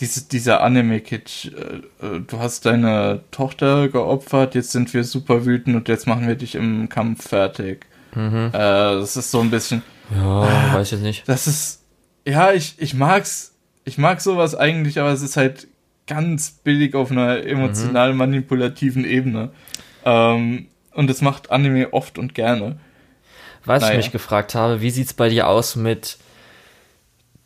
diese, 0.00 0.28
dieser 0.28 0.62
Anime-Kitsch. 0.62 1.46
Äh, 1.46 2.06
äh, 2.06 2.20
du 2.26 2.38
hast 2.38 2.64
deine 2.64 3.20
Tochter 3.30 3.88
geopfert, 3.88 4.54
jetzt 4.54 4.72
sind 4.72 4.92
wir 4.94 5.04
super 5.04 5.44
wütend 5.44 5.76
und 5.76 5.88
jetzt 5.88 6.06
machen 6.06 6.26
wir 6.26 6.36
dich 6.36 6.54
im 6.54 6.88
Kampf 6.88 7.28
fertig. 7.28 7.86
Mhm. 8.14 8.50
Äh, 8.52 8.58
das 8.58 9.16
ist 9.16 9.30
so 9.30 9.40
ein 9.40 9.50
bisschen 9.50 9.82
ja, 10.14 10.44
äh, 10.44 10.74
weiß 10.74 10.86
ich 10.86 10.92
jetzt 10.92 11.02
nicht. 11.02 11.28
Das 11.28 11.46
ist, 11.46 11.84
ja, 12.26 12.52
ich, 12.52 12.74
ich 12.78 12.94
mag's, 12.94 13.54
ich 13.84 13.98
mag 13.98 14.20
sowas 14.20 14.54
eigentlich, 14.54 14.98
aber 14.98 15.10
es 15.10 15.22
ist 15.22 15.36
halt 15.36 15.68
ganz 16.06 16.50
billig 16.50 16.94
auf 16.94 17.10
einer 17.10 17.44
emotional 17.44 18.12
mhm. 18.12 18.18
manipulativen 18.18 19.04
Ebene. 19.04 19.50
Ähm, 20.04 20.68
und 20.92 21.10
das 21.10 21.20
macht 21.20 21.50
Anime 21.50 21.92
oft 21.92 22.18
und 22.18 22.34
gerne. 22.34 22.78
Was 23.64 23.82
naja. 23.82 23.92
ich 23.92 23.98
mich 23.98 24.12
gefragt 24.12 24.54
habe, 24.54 24.80
wie 24.80 24.90
sieht's 24.90 25.12
bei 25.12 25.28
dir 25.28 25.48
aus 25.48 25.76
mit, 25.76 26.18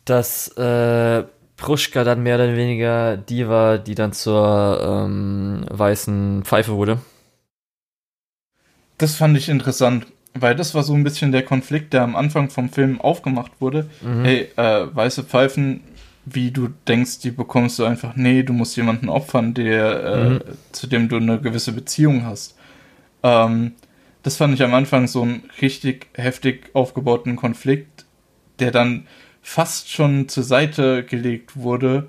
dass 0.05 0.49
äh, 0.49 1.23
Pruschka 1.57 2.03
dann 2.03 2.23
mehr 2.23 2.35
oder 2.35 2.55
weniger 2.55 3.17
die 3.17 3.47
war, 3.47 3.77
die 3.77 3.95
dann 3.95 4.13
zur 4.13 5.05
ähm, 5.05 5.65
weißen 5.69 6.43
Pfeife 6.43 6.73
wurde? 6.73 6.99
Das 8.97 9.15
fand 9.15 9.35
ich 9.35 9.49
interessant. 9.49 10.05
Weil 10.33 10.55
das 10.55 10.73
war 10.73 10.83
so 10.83 10.93
ein 10.93 11.03
bisschen 11.03 11.31
der 11.31 11.43
Konflikt, 11.43 11.93
der 11.93 12.03
am 12.03 12.15
Anfang 12.15 12.49
vom 12.49 12.69
Film 12.69 13.01
aufgemacht 13.01 13.51
wurde. 13.59 13.89
Mhm. 14.01 14.23
Hey, 14.23 14.47
äh, 14.55 14.87
weiße 14.95 15.23
Pfeifen, 15.23 15.81
wie 16.25 16.51
du 16.51 16.69
denkst, 16.87 17.19
die 17.19 17.31
bekommst 17.31 17.79
du 17.79 17.85
einfach, 17.85 18.15
nee, 18.15 18.43
du 18.43 18.53
musst 18.53 18.77
jemanden 18.77 19.09
opfern, 19.09 19.53
der, 19.53 20.03
äh, 20.03 20.29
mhm. 20.29 20.39
zu 20.71 20.87
dem 20.87 21.09
du 21.09 21.17
eine 21.17 21.39
gewisse 21.39 21.73
Beziehung 21.73 22.25
hast. 22.25 22.55
Ähm, 23.23 23.73
das 24.23 24.37
fand 24.37 24.53
ich 24.53 24.63
am 24.63 24.73
Anfang 24.73 25.07
so 25.07 25.23
einen 25.23 25.43
richtig 25.61 26.07
heftig 26.13 26.69
aufgebauten 26.73 27.35
Konflikt, 27.35 28.05
der 28.59 28.71
dann 28.71 29.07
fast 29.41 29.89
schon 29.89 30.29
zur 30.29 30.43
Seite 30.43 31.03
gelegt 31.03 31.57
wurde. 31.57 32.07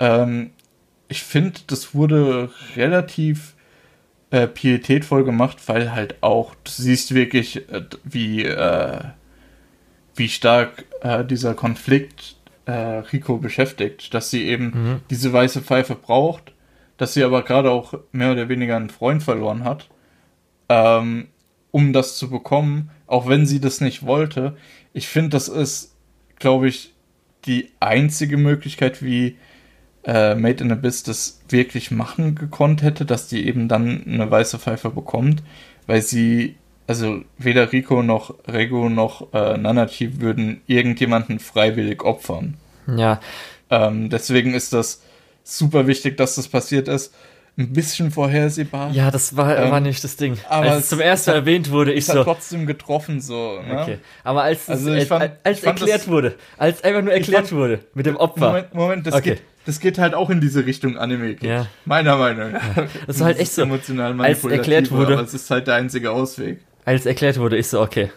Ähm, 0.00 0.50
ich 1.08 1.22
finde, 1.22 1.60
das 1.68 1.94
wurde 1.94 2.50
relativ 2.76 3.54
äh, 4.30 4.46
pietätvoll 4.46 5.24
gemacht, 5.24 5.56
weil 5.66 5.92
halt 5.92 6.22
auch, 6.22 6.54
du 6.56 6.70
siehst 6.70 7.14
wirklich, 7.14 7.68
äh, 7.70 7.82
wie, 8.04 8.44
äh, 8.44 9.00
wie 10.14 10.28
stark 10.28 10.84
äh, 11.00 11.24
dieser 11.24 11.54
Konflikt 11.54 12.36
äh, 12.66 12.72
Rico 12.72 13.38
beschäftigt, 13.38 14.12
dass 14.12 14.30
sie 14.30 14.46
eben 14.46 14.64
mhm. 14.64 15.00
diese 15.10 15.32
weiße 15.32 15.62
Pfeife 15.62 15.94
braucht, 15.94 16.52
dass 16.98 17.14
sie 17.14 17.24
aber 17.24 17.42
gerade 17.42 17.70
auch 17.70 17.94
mehr 18.12 18.32
oder 18.32 18.48
weniger 18.48 18.76
einen 18.76 18.90
Freund 18.90 19.22
verloren 19.22 19.64
hat, 19.64 19.88
ähm, 20.68 21.28
um 21.70 21.92
das 21.92 22.18
zu 22.18 22.28
bekommen, 22.28 22.90
auch 23.06 23.28
wenn 23.28 23.46
sie 23.46 23.60
das 23.60 23.80
nicht 23.80 24.04
wollte. 24.04 24.56
Ich 24.92 25.08
finde, 25.08 25.30
das 25.30 25.48
ist, 25.48 25.94
glaube 26.38 26.68
ich, 26.68 26.92
die 27.46 27.70
einzige 27.80 28.36
Möglichkeit, 28.36 29.02
wie 29.02 29.38
äh, 30.04 30.34
Made 30.34 30.62
in 30.62 30.72
Abyss 30.72 31.02
das 31.02 31.40
wirklich 31.48 31.90
machen 31.90 32.34
gekonnt 32.34 32.82
hätte, 32.82 33.04
dass 33.04 33.28
die 33.28 33.46
eben 33.46 33.68
dann 33.68 34.04
eine 34.06 34.30
weiße 34.30 34.58
Pfeife 34.58 34.90
bekommt, 34.90 35.42
weil 35.86 36.02
sie, 36.02 36.56
also 36.86 37.22
weder 37.36 37.72
Rico 37.72 38.02
noch 38.02 38.34
Rego 38.46 38.88
noch 38.88 39.32
äh, 39.32 39.56
Nanachi 39.56 40.20
würden 40.20 40.60
irgendjemanden 40.66 41.38
freiwillig 41.38 42.04
opfern. 42.04 42.54
Ja. 42.96 43.20
Ähm, 43.70 44.08
deswegen 44.08 44.54
ist 44.54 44.72
das 44.72 45.02
super 45.44 45.86
wichtig, 45.86 46.16
dass 46.16 46.36
das 46.36 46.48
passiert 46.48 46.88
ist. 46.88 47.14
Ein 47.58 47.72
bisschen 47.72 48.10
vorhersehbar. 48.12 48.92
Ja, 48.92 49.10
das 49.10 49.36
war, 49.36 49.56
ähm, 49.58 49.70
war 49.72 49.80
nicht 49.80 50.02
das 50.04 50.16
Ding. 50.16 50.38
Aber 50.48 50.70
als 50.70 50.84
es 50.84 50.88
zum 50.90 51.00
ersten 51.00 51.30
Mal 51.30 51.36
erwähnt 51.38 51.70
wurde, 51.72 51.92
ich 51.92 52.00
es 52.00 52.06
so. 52.06 52.20
hat 52.20 52.24
trotzdem 52.24 52.66
getroffen, 52.66 53.20
so. 53.20 53.60
Ne? 53.60 53.80
Okay. 53.82 53.98
Aber 54.22 54.42
als, 54.44 54.68
Also 54.70 54.92
es, 54.92 55.08
fand- 55.08 55.24
äh, 55.24 55.30
als 55.42 55.58
ich 55.58 55.64
fand 55.64 55.80
erklärt 55.80 56.00
das- 56.02 56.08
wurde, 56.08 56.34
als 56.56 56.84
einfach 56.84 57.02
nur 57.02 57.12
erklärt 57.12 57.48
fand- 57.48 57.60
wurde, 57.60 57.80
mit 57.94 58.06
dem 58.06 58.16
Opfer. 58.16 58.46
Moment, 58.48 58.74
Moment, 58.74 59.06
das, 59.08 59.14
Okay. 59.14 59.30
geht, 59.30 59.42
das 59.66 59.80
geht 59.80 59.98
halt 59.98 60.14
auch 60.14 60.30
in 60.30 60.40
diese 60.40 60.64
Richtung 60.66 60.96
Anime. 60.96 61.36
Ja. 61.40 61.66
Meiner 61.84 62.16
Meinung 62.16 62.52
nach. 62.52 62.62
Das 63.08 63.18
war 63.18 63.26
halt 63.26 63.38
echt 63.40 63.52
so, 63.52 63.62
emotional 63.62 64.18
als 64.20 64.44
erklärt 64.44 64.90
wurde- 64.92 65.14
Aber 65.14 65.22
es 65.22 65.34
ist 65.34 65.50
halt 65.50 65.66
der 65.66 65.74
einzige 65.74 66.12
Ausweg. 66.12 66.60
Als 66.84 67.06
erklärt 67.06 67.38
wurde, 67.38 67.56
ich 67.58 67.66
so, 67.68 67.80
okay. 67.82 68.10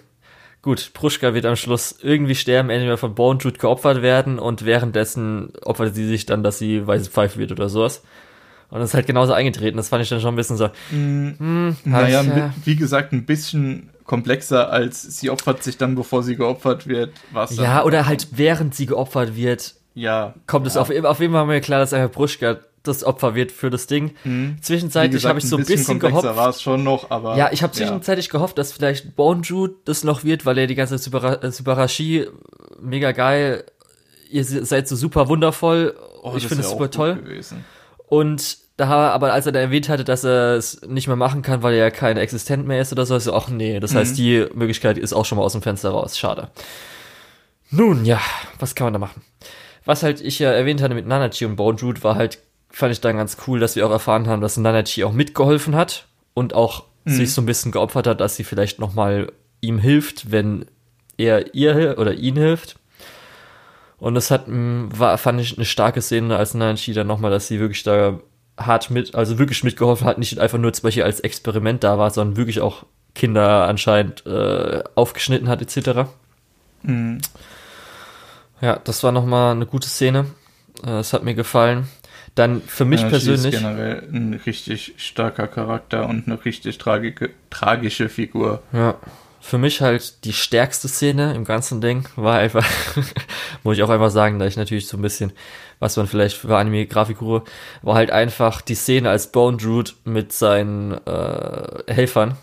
Gut, 0.61 0.91
Pruschka 0.93 1.33
wird 1.33 1.47
am 1.47 1.55
Schluss 1.55 1.97
irgendwie 2.03 2.35
sterben, 2.35 2.69
entweder 2.69 2.95
von 2.99 3.15
Bone 3.15 3.39
Jude 3.41 3.57
geopfert 3.57 4.03
werden 4.03 4.37
und 4.37 4.63
währenddessen 4.63 5.51
opfert 5.63 5.95
sie 5.95 6.07
sich 6.07 6.27
dann, 6.27 6.43
dass 6.43 6.59
sie 6.59 6.85
weiße 6.85 7.09
Pfeife 7.09 7.39
wird 7.39 7.51
oder 7.51 7.67
sowas. 7.67 8.03
Und 8.71 8.79
das 8.79 8.89
ist 8.89 8.93
halt 8.95 9.05
genauso 9.05 9.33
eingetreten. 9.33 9.77
Das 9.77 9.89
fand 9.89 10.01
ich 10.01 10.09
dann 10.09 10.21
schon 10.21 10.33
ein 10.33 10.37
bisschen 10.37 10.57
so. 10.57 10.69
Hm, 10.89 11.75
hab 11.85 11.85
Naja, 11.85 12.21
ich, 12.21 12.27
ja. 12.27 12.33
bi- 12.47 12.51
wie 12.65 12.75
gesagt, 12.77 13.11
ein 13.13 13.25
bisschen 13.25 13.89
komplexer 14.05 14.71
als 14.71 15.01
sie 15.19 15.29
opfert 15.29 15.61
sich 15.63 15.77
dann, 15.77 15.95
bevor 15.95 16.23
sie 16.23 16.35
geopfert 16.35 16.87
wird. 16.87 17.11
Was 17.31 17.55
Ja, 17.57 17.83
oder 17.83 18.07
halt 18.07 18.27
während 18.31 18.73
sie 18.73 18.85
geopfert 18.87 19.35
wird, 19.35 19.75
Ja. 19.93 20.33
kommt 20.47 20.67
es 20.67 20.75
ja. 20.75 20.81
auf, 20.81 20.89
auf 20.89 21.19
jeden 21.19 21.33
Fall 21.33 21.45
mir 21.45 21.61
klar, 21.61 21.79
dass 21.79 21.93
einfach 21.93 22.11
Pruschka 22.11 22.57
das 22.83 23.03
Opfer 23.03 23.35
wird 23.35 23.51
für 23.51 23.69
das 23.69 23.85
Ding. 23.87 24.11
Mhm. 24.23 24.57
Zwischenzeitlich 24.61 25.23
habe 25.25 25.37
ich 25.39 25.45
so 25.45 25.55
ein 25.57 25.63
bisschen 25.65 25.99
komplexer 25.99 26.21
gehofft. 26.21 26.37
war 26.37 26.49
es 26.49 26.61
schon 26.63 26.83
noch, 26.83 27.11
aber. 27.11 27.37
Ja, 27.37 27.49
ich 27.51 27.61
habe 27.61 27.71
zwischenzeitlich 27.73 28.29
gehofft, 28.29 28.57
dass 28.57 28.71
vielleicht 28.73 29.15
Bone 29.15 29.41
Jude 29.43 29.75
das 29.85 30.03
noch 30.03 30.23
wird, 30.23 30.45
weil 30.47 30.57
er 30.57 30.65
die 30.67 30.73
ganze 30.75 30.95
Subara- 30.95 31.43
äh, 31.43 31.51
Subarashi 31.51 32.25
mega 32.81 33.11
geil. 33.11 33.65
Ihr 34.31 34.43
se- 34.45 34.65
seid 34.65 34.87
so 34.87 34.95
super 34.95 35.27
wundervoll. 35.29 35.93
Oh, 36.23 36.33
ich 36.35 36.47
finde 36.47 36.63
es 36.63 36.69
super 36.71 36.89
toll. 36.89 37.15
Gewesen. 37.17 37.63
Und 38.07 38.57
da, 38.77 39.11
aber 39.11 39.33
als 39.33 39.45
er 39.45 39.51
da 39.51 39.59
erwähnt 39.59 39.89
hatte, 39.89 40.03
dass 40.03 40.23
er 40.23 40.55
es 40.55 40.81
nicht 40.87 41.07
mehr 41.07 41.15
machen 41.15 41.41
kann, 41.41 41.61
weil 41.63 41.73
er 41.73 41.79
ja 41.79 41.89
kein 41.91 42.17
Existent 42.17 42.67
mehr 42.67 42.81
ist 42.81 42.91
oder 42.91 43.05
so, 43.05 43.15
ist 43.15 43.25
so, 43.25 43.33
ach 43.33 43.49
nee, 43.49 43.79
das 43.79 43.93
heißt, 43.93 44.17
die 44.17 44.47
Möglichkeit 44.53 44.97
ist 44.97 45.13
auch 45.13 45.25
schon 45.25 45.37
mal 45.37 45.43
aus 45.43 45.53
dem 45.53 45.61
Fenster 45.61 45.89
raus. 45.89 46.17
Schade. 46.17 46.49
Nun, 47.69 48.05
ja, 48.05 48.19
was 48.59 48.75
kann 48.75 48.85
man 48.85 48.93
da 48.93 48.99
machen? 48.99 49.21
Was 49.85 50.03
halt 50.03 50.21
ich 50.21 50.39
ja 50.39 50.51
erwähnt 50.51 50.81
hatte 50.81 50.93
mit 50.93 51.07
Nanachi 51.07 51.45
und 51.45 51.55
Bone 51.55 51.77
Jude, 51.77 52.03
war 52.03 52.15
halt, 52.15 52.39
fand 52.69 52.91
ich 52.91 53.01
dann 53.01 53.17
ganz 53.17 53.37
cool, 53.47 53.59
dass 53.59 53.75
wir 53.75 53.85
auch 53.85 53.91
erfahren 53.91 54.27
haben, 54.27 54.41
dass 54.41 54.57
Nanachi 54.57 55.03
auch 55.03 55.13
mitgeholfen 55.13 55.75
hat 55.75 56.07
und 56.33 56.53
auch 56.53 56.85
sich 57.05 57.33
so 57.33 57.41
ein 57.41 57.47
bisschen 57.47 57.71
geopfert 57.71 58.05
hat, 58.05 58.21
dass 58.21 58.35
sie 58.35 58.43
vielleicht 58.43 58.79
nochmal 58.79 59.31
ihm 59.59 59.79
hilft, 59.79 60.31
wenn 60.31 60.65
er 61.17 61.55
ihr 61.55 61.95
oder 61.97 62.13
ihn 62.13 62.35
hilft. 62.35 62.77
Und 63.97 64.15
das 64.15 64.31
hat, 64.31 64.43
war, 64.47 65.17
fand 65.17 65.41
ich 65.41 65.57
eine 65.57 65.65
starke 65.65 66.01
Szene, 66.01 66.35
als 66.35 66.53
Nanachi 66.53 66.93
dann 66.93 67.07
nochmal, 67.07 67.31
dass 67.31 67.47
sie 67.47 67.59
wirklich 67.59 67.83
da 67.83 68.19
hart 68.65 68.89
mit, 68.89 69.15
also 69.15 69.39
wirklich 69.39 69.63
mitgeholfen 69.63 70.07
hat, 70.07 70.17
nicht 70.17 70.39
einfach 70.39 70.57
nur 70.57 70.73
zum 70.73 70.83
Beispiel 70.83 71.03
als 71.03 71.19
Experiment 71.19 71.83
da 71.83 71.97
war, 71.97 72.09
sondern 72.11 72.37
wirklich 72.37 72.61
auch 72.61 72.85
Kinder 73.15 73.67
anscheinend 73.67 74.25
äh, 74.25 74.83
aufgeschnitten 74.95 75.49
hat, 75.49 75.61
etc. 75.61 76.09
Mhm. 76.83 77.19
Ja, 78.61 78.79
das 78.83 79.03
war 79.03 79.11
nochmal 79.11 79.55
eine 79.55 79.65
gute 79.65 79.87
Szene. 79.89 80.27
Äh, 80.85 80.99
Es 80.99 81.13
hat 81.13 81.23
mir 81.23 81.33
gefallen. 81.33 81.87
Dann 82.35 82.61
für 82.61 82.85
mich 82.85 83.01
Nanachi 83.01 83.25
persönlich. 83.25 83.53
Ist 83.55 83.59
generell 83.61 84.07
ein 84.11 84.39
richtig 84.45 84.93
starker 84.97 85.47
Charakter 85.47 86.07
und 86.07 86.27
eine 86.27 86.45
richtig 86.45 86.77
tragike, 86.77 87.31
tragische 87.49 88.07
Figur. 88.07 88.61
Ja, 88.71 88.95
für 89.41 89.57
mich 89.57 89.81
halt 89.81 90.23
die 90.25 90.33
stärkste 90.33 90.87
Szene 90.87 91.33
im 91.33 91.43
ganzen 91.45 91.81
Ding 91.81 92.07
war 92.15 92.37
einfach, 92.37 92.65
muss 93.63 93.75
ich 93.77 93.83
auch 93.83 93.89
einfach 93.89 94.11
sagen, 94.11 94.39
da 94.39 94.45
ich 94.45 94.55
natürlich 94.57 94.87
so 94.87 94.97
ein 94.97 95.01
bisschen, 95.01 95.33
was 95.79 95.97
man 95.97 96.07
vielleicht 96.07 96.37
für 96.37 96.55
Anime-Grafikguru, 96.55 97.41
war 97.81 97.95
halt 97.95 98.11
einfach 98.11 98.61
die 98.61 98.75
Szene, 98.75 99.09
als 99.09 99.31
Bone 99.31 99.57
Druid 99.57 99.95
mit 100.05 100.31
seinen 100.31 100.93
äh, 101.07 101.83
Helfern, 101.91 102.37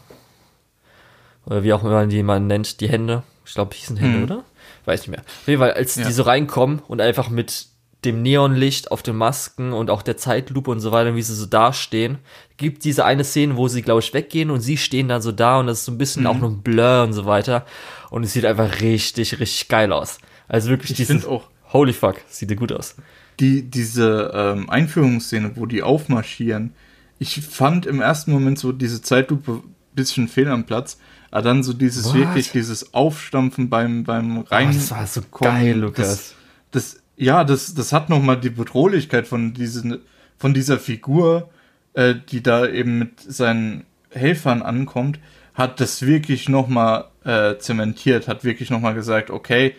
oder 1.46 1.62
wie 1.62 1.72
auch 1.72 1.82
immer 1.82 1.92
man 1.92 2.08
die 2.08 2.22
man 2.22 2.46
nennt, 2.46 2.80
die 2.80 2.88
Hände, 2.88 3.22
ich 3.46 3.54
glaube, 3.54 3.74
hießen 3.74 3.96
Hände, 3.96 4.18
Mhm. 4.18 4.24
oder? 4.24 4.44
Weiß 4.84 5.00
nicht 5.00 5.10
mehr. 5.10 5.20
Auf 5.20 5.46
jeden 5.48 5.60
Fall, 5.60 5.72
als 5.72 5.96
Ja. 5.96 6.06
die 6.06 6.12
so 6.12 6.22
reinkommen 6.24 6.80
und 6.88 7.00
einfach 7.00 7.28
mit 7.30 7.66
dem 8.04 8.22
Neonlicht 8.22 8.90
auf 8.92 9.02
den 9.02 9.16
Masken 9.16 9.72
und 9.72 9.90
auch 9.90 10.02
der 10.02 10.16
Zeitlupe 10.16 10.70
und 10.70 10.80
so 10.80 10.92
weiter, 10.92 11.16
wie 11.16 11.22
sie 11.22 11.34
so 11.34 11.46
dastehen, 11.46 12.18
gibt 12.56 12.84
diese 12.84 13.04
eine 13.04 13.24
Szene, 13.24 13.56
wo 13.56 13.66
sie, 13.68 13.82
glaube 13.82 14.00
ich, 14.00 14.14
weggehen 14.14 14.50
und 14.50 14.60
sie 14.60 14.76
stehen 14.76 15.08
dann 15.08 15.20
so 15.20 15.32
da 15.32 15.58
und 15.58 15.66
das 15.66 15.80
ist 15.80 15.84
so 15.86 15.92
ein 15.92 15.98
bisschen 15.98 16.26
auch 16.26 16.38
noch 16.38 16.48
ein 16.50 16.62
Blur 16.62 17.02
und 17.02 17.12
so 17.12 17.24
weiter. 17.26 17.66
Und 18.10 18.22
es 18.22 18.32
sieht 18.32 18.44
einfach 18.44 18.80
richtig, 18.80 19.40
richtig 19.40 19.68
geil 19.68 19.92
aus. 19.92 20.18
Also 20.46 20.70
wirklich 20.70 20.92
Ich 20.92 20.96
dieses, 21.08 21.26
auch 21.26 21.44
holy 21.72 21.92
fuck, 21.92 22.16
sieht 22.28 22.50
ja 22.50 22.56
gut 22.56 22.72
aus. 22.72 22.94
die, 23.40 23.62
diese 23.62 24.30
ähm, 24.32 24.70
Einführungsszene, 24.70 25.52
wo 25.56 25.66
die 25.66 25.82
aufmarschieren. 25.82 26.72
Ich 27.18 27.40
fand 27.40 27.84
im 27.84 28.00
ersten 28.00 28.30
Moment 28.32 28.58
so 28.60 28.70
diese 28.72 29.02
Zeitlupe 29.02 29.52
ein 29.54 29.74
bisschen 29.94 30.28
fehl 30.28 30.48
am 30.48 30.64
Platz. 30.64 30.98
Aber 31.30 31.42
dann 31.42 31.62
so 31.62 31.72
dieses 31.74 32.06
What? 32.06 32.14
wirklich, 32.14 32.52
dieses 32.52 32.94
Aufstampfen 32.94 33.68
beim, 33.68 34.04
beim 34.04 34.38
Rein. 34.42 34.68
Oh, 34.70 34.72
das 34.72 34.90
war 34.92 35.06
so 35.06 35.20
geil, 35.32 35.76
Lukas. 35.76 36.34
Das, 36.70 36.94
das, 36.94 37.02
ja, 37.18 37.44
das, 37.44 37.74
das 37.74 37.92
hat 37.92 38.08
nochmal 38.08 38.38
die 38.38 38.50
Bedrohlichkeit 38.50 39.26
von, 39.26 39.52
diesen, 39.52 39.98
von 40.38 40.54
dieser 40.54 40.78
Figur, 40.78 41.50
äh, 41.94 42.14
die 42.30 42.42
da 42.42 42.66
eben 42.66 42.98
mit 42.98 43.20
seinen 43.20 43.84
Helfern 44.10 44.62
ankommt, 44.62 45.18
hat 45.52 45.80
das 45.80 46.06
wirklich 46.06 46.48
nochmal 46.48 47.06
äh, 47.24 47.58
zementiert, 47.58 48.28
hat 48.28 48.44
wirklich 48.44 48.70
nochmal 48.70 48.94
gesagt, 48.94 49.30
okay, 49.30 49.74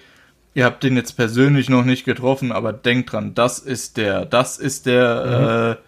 ihr 0.53 0.65
habt 0.65 0.83
den 0.83 0.97
jetzt 0.97 1.13
persönlich 1.13 1.69
noch 1.69 1.85
nicht 1.85 2.03
getroffen, 2.03 2.51
aber 2.51 2.73
denkt 2.73 3.13
dran, 3.13 3.33
das 3.33 3.59
ist 3.59 3.95
der, 3.95 4.25
das 4.25 4.57
ist 4.57 4.85
der, 4.85 5.77
äh, 5.79 5.83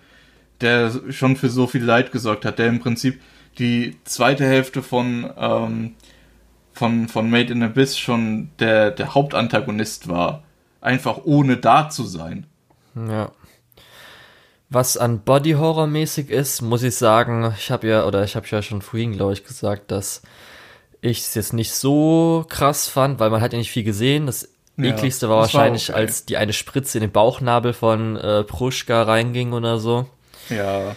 der 0.62 0.92
schon 1.12 1.36
für 1.36 1.50
so 1.50 1.68
viel 1.68 1.84
Leid 1.84 2.14
gesorgt 2.14 2.46
hat, 2.46 2.60
der 2.60 2.68
im 2.68 2.80
Prinzip 2.80 3.20
die 3.58 3.98
zweite 4.06 4.46
Hälfte 4.46 4.82
von, 4.82 5.30
ähm, 5.38 5.96
von, 6.72 7.10
von 7.10 7.30
Made 7.30 7.52
in 7.52 7.62
Abyss 7.62 7.98
schon 7.98 8.52
der, 8.60 8.92
der 8.92 9.14
Hauptantagonist 9.14 10.08
war. 10.08 10.44
Einfach 10.82 11.20
ohne 11.24 11.58
da 11.58 11.90
zu 11.90 12.04
sein. 12.04 12.48
Ja. 12.96 13.32
Was 14.70 14.98
an 14.98 15.20
Body 15.22 15.52
Horror 15.52 15.88
mäßig 15.88 16.30
ist, 16.30 16.62
muss 16.62 16.84
ich 16.84 16.96
sagen, 16.96 17.54
ich 17.58 17.72
habe 17.72 17.88
ja, 17.88 18.06
oder 18.06 18.24
ich 18.24 18.36
habe 18.36 18.48
ja 18.48 18.62
schon 18.62 18.82
vorhin, 18.82 19.14
glaube 19.14 19.34
ich, 19.34 19.44
gesagt, 19.44 19.92
dass 19.92 20.22
ich 21.02 21.20
es 21.20 21.34
jetzt 21.36 21.54
nicht 21.54 21.74
so 21.74 22.46
krass 22.48 22.88
fand, 22.88 23.20
weil 23.20 23.30
man 23.30 23.42
hat 23.42 23.54
ja 23.54 23.60
nicht 23.60 23.72
viel 23.72 23.84
gesehen. 23.84 24.28
Das 24.28 24.48
Ja, 24.78 24.86
ekligste 24.92 25.30
war 25.30 25.42
das 25.42 25.54
war 25.54 25.62
wahrscheinlich, 25.62 25.90
okay. 25.90 26.00
als 26.00 26.26
die 26.26 26.38
eine 26.38 26.54
Spritze 26.54 26.98
in 26.98 27.02
den 27.02 27.12
Bauchnabel 27.12 27.74
von 27.74 28.16
äh, 28.18 28.44
Pruschka 28.44 29.04
reinging 29.04 29.54
oder 29.54 29.78
so. 29.80 30.08
Ja. 30.50 30.96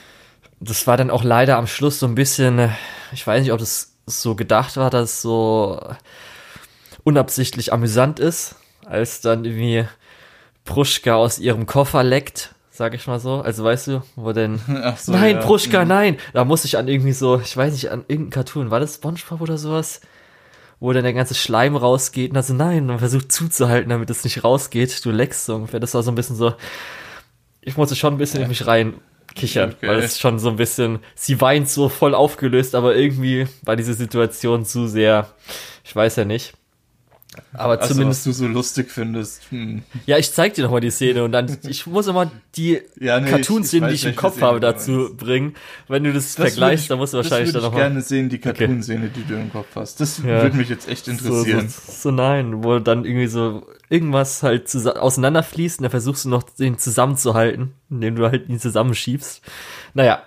Das 0.61 0.87
war 0.87 0.97
dann 0.97 1.11
auch 1.11 1.25
leider 1.25 1.57
am 1.59 1.67
Schluss 1.67 1.99
so 1.99 2.07
ein 2.07 2.15
bisschen, 2.15 2.71
ich 3.13 3.27
weiß 3.27 3.43
nicht, 3.43 3.53
ob 3.53 3.59
das 3.59 3.95
so 4.07 4.35
gedacht 4.35 4.77
war, 4.77 4.91
dass 4.91 5.11
es 5.11 5.23
so 5.23 5.81
unabsichtlich 7.03 7.73
amüsant 7.73 8.21
ist, 8.21 8.57
als 8.87 9.21
dann 9.21 9.45
irgendwie 9.45 9.85
Pruschka 10.65 11.15
aus 11.15 11.39
ihrem 11.39 11.67
Koffer 11.67 12.03
leckt, 12.03 12.55
sag 12.71 12.95
ich 12.95 13.07
mal 13.07 13.21
so. 13.21 13.41
Also 13.41 13.65
weißt 13.65 13.89
du, 13.89 14.03
wo 14.17 14.33
denn 14.33 14.59
so, 14.97 15.13
nein, 15.13 15.37
ja. 15.37 15.43
Pruschka, 15.43 15.83
Mhm. 15.83 15.89
nein. 15.89 16.17
Da 16.33 16.45
musste 16.45 16.67
ich 16.67 16.79
an 16.79 16.89
irgendwie 16.89 17.13
so, 17.13 17.41
ich 17.41 17.57
weiß 17.57 17.73
nicht, 17.73 17.91
an 17.91 18.05
irgendein 18.09 18.31
Cartoon, 18.31 18.71
war 18.71 18.81
das 18.81 18.95
Spongebob 18.97 19.41
oder 19.41 19.59
sowas? 19.59 20.01
Wo 20.81 20.93
dann 20.93 21.05
der 21.05 21.13
ganze 21.15 21.35
Schleim 21.35 21.77
rausgeht 21.77 22.31
und 22.33 22.37
also 22.37 22.53
nein, 22.53 22.87
man 22.87 22.99
versucht 22.99 23.31
zuzuhalten, 23.33 23.91
damit 23.91 24.11
es 24.11 24.25
nicht 24.25 24.43
rausgeht. 24.45 25.05
Du 25.05 25.11
leckst 25.11 25.47
so 25.47 25.55
ungefähr. 25.55 25.81
Das 25.81 25.95
war 25.95 26.03
so 26.03 26.11
ein 26.11 26.15
bisschen 26.15 26.37
so, 26.37 26.55
ich 27.63 27.77
musste 27.77 27.97
schon 27.97 28.15
ein 28.15 28.19
bisschen 28.19 28.43
in 28.43 28.49
mich 28.49 28.67
rein 28.67 28.95
kichern, 29.35 29.71
Okay. 29.71 29.89
weil 29.89 29.99
es 30.01 30.19
schon 30.21 30.39
so 30.39 30.49
ein 30.51 30.57
bisschen, 30.57 30.99
sie 31.15 31.41
weint 31.41 31.69
so 31.69 31.89
voll 31.89 32.15
aufgelöst, 32.15 32.75
aber 32.75 32.95
irgendwie 32.95 33.47
war 33.63 33.75
diese 33.77 33.95
Situation 33.95 34.65
zu 34.65 34.87
sehr, 34.87 35.29
ich 35.85 35.95
weiß 35.97 36.17
ja 36.17 36.25
nicht. 36.25 36.55
Aber 37.53 37.81
Also, 37.81 37.95
zumindest, 37.95 38.27
was 38.27 38.37
du 38.39 38.45
so 38.45 38.49
lustig 38.49 38.91
findest. 38.91 39.43
Hm. 39.51 39.83
ja, 40.07 40.19
ich 40.19 40.33
zeig 40.33 40.55
dir 40.55 40.63
nochmal 40.65 40.81
die 40.81 40.91
Szene 40.91 41.23
und 41.25 41.33
dann, 41.33 41.57
ich 41.69 41.87
muss 41.87 42.07
immer 42.07 42.31
die 42.57 42.81
Ja, 43.01 43.21
nee, 43.21 43.31
Cartoon-Szenen, 43.31 43.89
die 43.89 43.95
weiß, 43.95 44.01
ich 44.03 44.07
im 44.09 44.17
Kopf 44.17 44.41
habe, 44.41 44.61
dazu 44.61 45.11
bringen. 45.17 45.55
Wenn 45.89 46.05
du 46.05 46.13
das, 46.13 46.35
Das 46.35 46.49
vergleichst, 46.51 46.85
ich- 46.85 46.89
dann 46.89 46.99
musst 46.99 47.13
du 47.13 47.19
wahrscheinlich 47.19 47.53
dann 47.53 47.63
würd 47.63 47.65
ich 47.65 47.71
nochmal. 47.73 47.89
gerne 47.91 48.01
sehen, 48.03 48.29
die 48.29 48.39
Cartoon-Szene, 48.41 49.09
die 49.09 49.25
du 49.25 49.35
im 49.35 49.53
Kopf 49.53 49.69
hast. 49.75 50.01
Das 50.01 50.19
Ja. 50.19 50.43
würde 50.43 50.57
mich 50.57 50.69
jetzt 50.69 50.89
echt 50.89 51.05
So, 51.07 51.13
interessieren. 51.13 51.69
so, 51.69 51.93
so 51.93 52.11
nein, 52.11 52.65
wo 52.65 52.79
dann 52.79 53.05
irgendwie 53.05 53.27
so 53.29 53.67
irgendwas 53.89 54.43
halt 54.43 54.75
auseinanderfließt 54.75 55.79
und 55.79 55.85
dann 55.85 55.91
versuchst 55.91 56.25
du 56.25 56.29
noch 56.29 56.43
den 56.43 56.79
zusammenzuhalten, 56.79 57.73
indem 57.91 58.17
du 58.17 58.25
halt 58.31 58.49
ihn 58.49 58.59
zusammenschiebst. 58.59 59.43
Naja, 59.95 60.23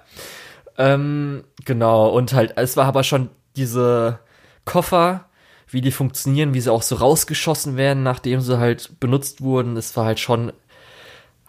ähm, 0.77 1.43
genau, 1.65 2.09
und 2.09 2.33
halt, 2.33 2.53
es 2.55 2.77
war 2.77 2.85
aber 2.85 3.03
schon 3.03 3.29
diese 3.55 4.19
Koffer, 4.65 5.25
wie 5.69 5.81
die 5.81 5.91
funktionieren, 5.91 6.53
wie 6.53 6.61
sie 6.61 6.71
auch 6.71 6.81
so 6.81 6.95
rausgeschossen 6.95 7.75
werden, 7.77 8.03
nachdem 8.03 8.41
sie 8.41 8.57
halt 8.57 8.99
benutzt 8.99 9.41
wurden. 9.41 9.75
Es 9.77 9.95
war 9.97 10.05
halt 10.05 10.19
schon 10.19 10.53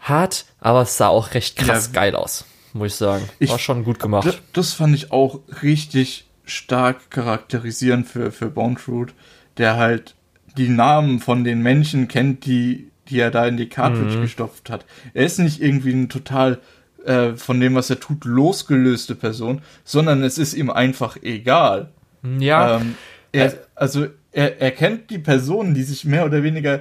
hart, 0.01 0.47
aber 0.61 0.83
es 0.83 0.97
sah 0.97 1.09
auch 1.09 1.35
recht 1.35 1.57
krass 1.57 1.87
Ja. 1.89 1.93
geil 2.01 2.15
aus, 2.17 2.45
muss 2.73 2.89
ich 2.89 2.95
sagen. 2.97 3.29
Ich- 3.39 3.51
war 3.51 3.59
schon 3.59 3.85
gut 3.85 3.99
gemacht. 3.99 4.41
Das, 4.53 4.73
fand 4.73 4.95
ich 4.95 5.13
auch 5.13 5.41
richtig 5.63 6.27
stark 6.45 7.11
charakterisierend 7.11 8.07
für, 8.09 8.33
für 8.33 8.49
Bone 8.49 8.79
Fruit, 8.79 9.13
der 9.59 9.77
halt 9.77 10.15
die 10.57 10.69
Namen 10.69 11.21
von 11.21 11.45
den 11.45 11.63
Menschen 11.63 12.09
kennt, 12.09 12.47
die, 12.47 12.91
die 13.09 13.21
er 13.21 13.31
da 13.31 13.47
in 13.47 13.57
die 13.57 13.69
Cartridge 13.69 14.17
Mhm. 14.17 14.23
gestopft 14.23 14.71
hat. 14.71 14.85
Er 15.15 15.27
ist 15.27 15.39
nicht 15.39 15.61
irgendwie 15.61 15.93
ein 15.93 16.09
total 16.09 16.59
äh, 17.05 17.37
von 17.37 17.61
dem, 17.61 17.75
was 17.77 17.89
er 17.91 18.01
tut, 18.01 18.25
losgelöste 18.25 19.15
Person, 19.15 19.63
sondern 19.85 20.23
es 20.25 20.37
ist 20.37 20.53
ihm 20.53 20.69
einfach 20.69 21.17
egal. 21.23 21.91
Ja. 22.39 22.79
Ähm, 22.81 22.97
er, 23.31 23.55
also 23.79 24.07
er, 24.33 24.61
er 24.61 24.71
kennt 24.71 25.11
die 25.11 25.19
Personen, 25.19 25.75
die 25.75 25.83
sich 25.83 26.05
mehr 26.05 26.25
oder 26.27 26.43
weniger, 26.43 26.81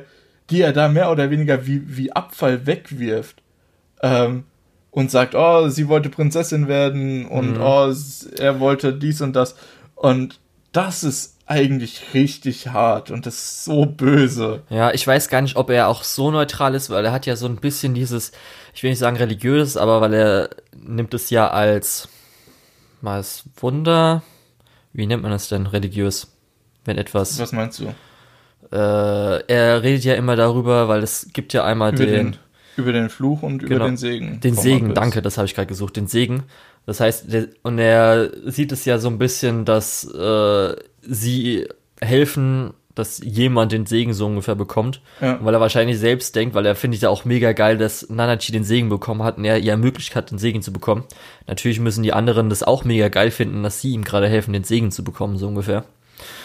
die 0.50 0.62
er 0.62 0.74
da 0.74 0.88
mehr 0.90 1.12
oder 1.12 1.30
weniger 1.30 1.66
wie, 1.66 1.82
wie 1.98 2.12
Abfall 2.12 2.66
wegwirft. 2.66 3.42
Ähm, 4.02 4.44
und 4.92 5.12
sagt, 5.12 5.36
oh, 5.36 5.68
sie 5.70 5.88
wollte 5.90 6.10
Prinzessin 6.10 6.68
werden 6.68 7.26
und 7.28 7.54
Mhm. 7.56 7.62
oh, 7.62 7.94
er 8.40 8.60
wollte 8.60 8.94
dies 8.94 9.22
und 9.22 9.36
das. 9.36 9.56
Und 9.96 10.40
das 10.72 11.04
ist 11.04 11.36
eigentlich 11.46 12.14
richtig 12.14 12.68
hart 12.70 13.12
und 13.12 13.26
das 13.26 13.36
ist 13.36 13.66
so 13.66 13.86
böse. 13.86 14.64
Ja, 14.70 14.92
ich 14.94 15.06
weiß 15.06 15.30
gar 15.30 15.42
nicht, 15.42 15.56
ob 15.56 15.70
er 15.70 15.88
auch 15.88 16.04
so 16.04 16.32
neutral 16.32 16.74
ist, 16.76 16.90
weil 16.90 17.06
er 17.06 17.12
hat 17.12 17.26
ja 17.26 17.36
so 17.36 17.46
ein 17.46 17.58
bisschen 17.58 17.94
dieses, 17.94 18.32
ich 18.74 18.82
will 18.84 18.90
nicht 18.90 19.00
sagen 19.00 19.18
religiös, 19.18 19.78
aber 19.78 20.02
weil 20.02 20.14
er 20.14 20.50
nimmt 20.76 21.14
es 21.14 21.30
ja 21.30 21.48
als 21.50 22.10
mal 23.02 23.18
als 23.18 23.44
Wunder. 23.58 24.24
Wie 24.94 25.06
nennt 25.06 25.22
man 25.22 25.32
das 25.32 25.48
denn 25.48 25.68
religiös? 25.68 26.28
Wenn 26.88 26.98
etwas. 26.98 27.38
Was 27.40 27.52
meinst 27.52 27.80
du? 27.80 27.94
Äh, 28.72 29.44
er 29.48 29.84
redet 29.84 30.04
ja 30.04 30.16
immer 30.16 30.36
darüber, 30.36 30.88
weil 30.88 31.04
es 31.04 31.28
gibt 31.32 31.54
ja 31.54 31.64
einmal 31.64 31.94
Über 31.94 32.06
den, 32.06 32.32
den, 32.32 32.36
über 32.76 32.92
den 32.92 33.10
Fluch 33.10 33.44
und 33.44 33.62
über 33.62 33.76
Genau. 33.76 33.86
den 33.86 33.98
Segen. 33.98 34.40
den 34.42 34.56
Segen, 34.56 34.86
Abyss. 34.88 34.96
danke, 34.96 35.22
das 35.22 35.38
habe 35.38 35.46
ich 35.46 35.54
gerade 35.56 35.68
gesucht, 35.68 35.96
den 35.96 36.08
Segen. 36.08 36.44
Das 36.86 37.00
heißt, 37.00 37.32
der, 37.32 37.48
und 37.64 37.80
er 37.80 38.32
sieht 38.46 38.72
es 38.72 38.86
ja 38.86 38.98
so 38.98 39.10
ein 39.10 39.18
bisschen, 39.20 39.64
dass 39.66 40.04
äh, 40.12 40.76
sie 41.02 41.68
helfen, 42.02 42.74
dass 42.96 43.20
jemand 43.24 43.72
den 43.74 43.86
Segen 43.86 44.14
so 44.14 44.26
ungefähr 44.26 44.56
bekommt. 44.56 45.02
Ja. 45.22 45.38
Weil 45.42 45.54
er 45.54 45.62
wahrscheinlich 45.62 46.00
selbst 46.00 46.36
denkt, 46.36 46.56
weil 46.56 46.66
er 46.66 46.76
findet 46.76 47.02
ja 47.02 47.10
auch 47.10 47.26
mega 47.26 47.52
geil, 47.54 47.78
dass 47.78 48.10
Nanachi 48.10 48.52
den 48.52 48.64
Segen 48.64 48.90
bekommen 48.90 49.22
hat 49.24 49.38
und 49.38 49.46
er 49.46 49.60
ihr 49.60 49.72
ermöglicht 49.72 50.16
hat, 50.16 50.32
den 50.32 50.40
Segen 50.40 50.62
zu 50.62 50.74
bekommen. 50.74 51.04
Natürlich 51.46 51.80
müssen 51.80 52.04
die 52.04 52.14
anderen 52.14 52.50
das 52.50 52.64
auch 52.64 52.84
mega 52.86 53.10
geil 53.10 53.32
finden, 53.32 53.64
dass 53.64 53.82
sie 53.82 53.92
ihm 53.92 54.04
gerade 54.04 54.28
helfen, 54.28 54.52
den 54.54 54.64
Segen 54.64 54.92
zu 54.92 55.04
bekommen, 55.04 55.38
so 55.38 55.48
ungefähr. 55.48 55.84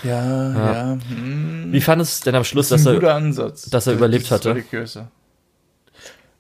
Ja, 0.03 0.53
ja. 0.53 0.99
hm. 1.09 1.73
Wie 1.73 1.81
fandest 1.81 2.13
du 2.13 2.15
es 2.15 2.21
denn 2.21 2.35
am 2.35 2.45
Schluss, 2.45 2.69
Das 2.69 2.81
ist 2.81 2.87
dass 2.87 2.97
ein 2.97 3.03
er. 3.03 3.15
Ansatz. 3.15 3.71
dass 3.71 3.87
er 3.87 3.95
überlebt 3.95 4.31
hatte. 4.31 4.51
Religiöse. 4.51 5.09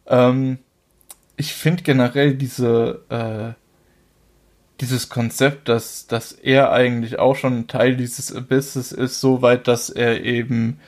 Ähm, 0.07 0.59
ich 1.37 1.55
finde 1.55 1.83
generell 1.83 2.35
diese, 2.35 3.03
äh, 3.09 3.61
dieses 4.81 5.09
Konzept, 5.09 5.69
dass, 5.69 6.07
dass 6.07 6.33
er 6.33 6.73
eigentlich 6.73 7.19
auch 7.19 7.37
schon 7.37 7.67
Teil 7.69 7.97
dieses 7.97 8.35
Abysses 8.35 8.93
ist, 8.93 9.21
so 9.21 9.43
weit, 9.43 9.69
dass 9.69 9.91
er 9.91 10.25
eben 10.25 10.79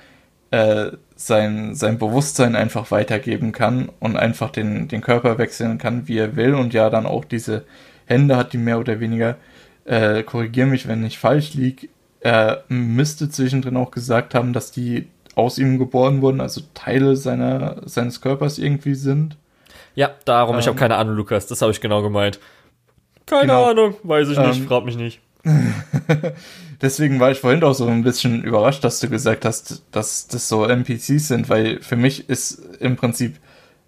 äh, 0.51 0.93
sein, 1.17 1.75
sein 1.75 1.99
Bewusstsein 1.99 2.57
einfach 2.57 2.91
weitergeben 2.91 3.53
kann 3.53 3.89
und 4.01 4.17
einfach 4.17 4.51
den, 4.51 4.89
den 4.89 5.01
Körper 5.01 5.39
wechseln 5.39 5.79
kann, 5.79 6.09
wie 6.09 6.19
er 6.19 6.37
will 6.37 6.55
und 6.55 6.75
ja 6.75 6.91
dann 6.91 7.07
auch 7.07 7.25
diese 7.25 7.65
Hände 8.07 8.37
hat, 8.37 8.53
die 8.53 8.59
mehr 8.59 8.79
oder 8.79 9.01
weniger, 9.01 9.37
äh, 9.85 10.23
korrigiere 10.23 10.67
mich, 10.67 10.89
wenn 10.89 11.05
ich 11.05 11.19
falsch 11.19 11.55
liege, 11.55 11.89
er 12.25 12.65
müsste 12.69 13.29
zwischendrin 13.31 13.77
auch 13.77 13.93
gesagt 13.93 14.35
haben, 14.35 14.53
dass 14.53 14.73
die 14.73 15.07
aus 15.37 15.59
ihm 15.59 15.79
geboren 15.79 16.21
wurden, 16.23 16.41
also 16.41 16.63
Teile 16.75 17.15
seiner, 17.17 17.83
seines 17.85 18.21
Körpers 18.21 18.59
irgendwie 18.59 18.95
sind. 18.95 19.37
Ja, 19.95 20.11
darum, 20.25 20.59
ich 20.59 20.65
Ähm. 20.67 20.71
habe 20.71 20.79
keine 20.81 20.97
Ahnung, 20.97 21.15
Lukas, 21.17 21.47
das 21.47 21.63
habe 21.63 21.71
ich 21.71 21.81
genau 21.81 22.03
gemeint. 22.03 22.41
Keine 23.27 23.43
Genau. 23.43 23.71
Ahnung, 23.71 23.95
weiß 24.03 24.29
ich 24.31 24.39
nicht, 24.39 24.59
Ähm. 24.61 24.67
frag 24.67 24.85
mich 24.85 24.97
nicht. 24.97 25.21
Deswegen 26.83 27.21
war 27.21 27.31
ich 27.31 27.41
vorhin 27.41 27.63
auch 27.63 27.75
so 27.75 27.87
ein 27.87 28.03
bisschen 28.03 28.43
überrascht, 28.43 28.83
dass 28.85 29.01
du 29.01 29.09
gesagt 29.09 29.45
hast, 29.45 29.83
dass 29.93 30.27
das 30.27 30.49
so 30.49 30.65
NPCs 30.65 31.29
sind, 31.29 31.49
weil 31.49 31.81
für 31.83 31.97
mich 31.97 32.29
ist 32.29 32.61
im 32.81 32.97
Prinzip 32.97 33.37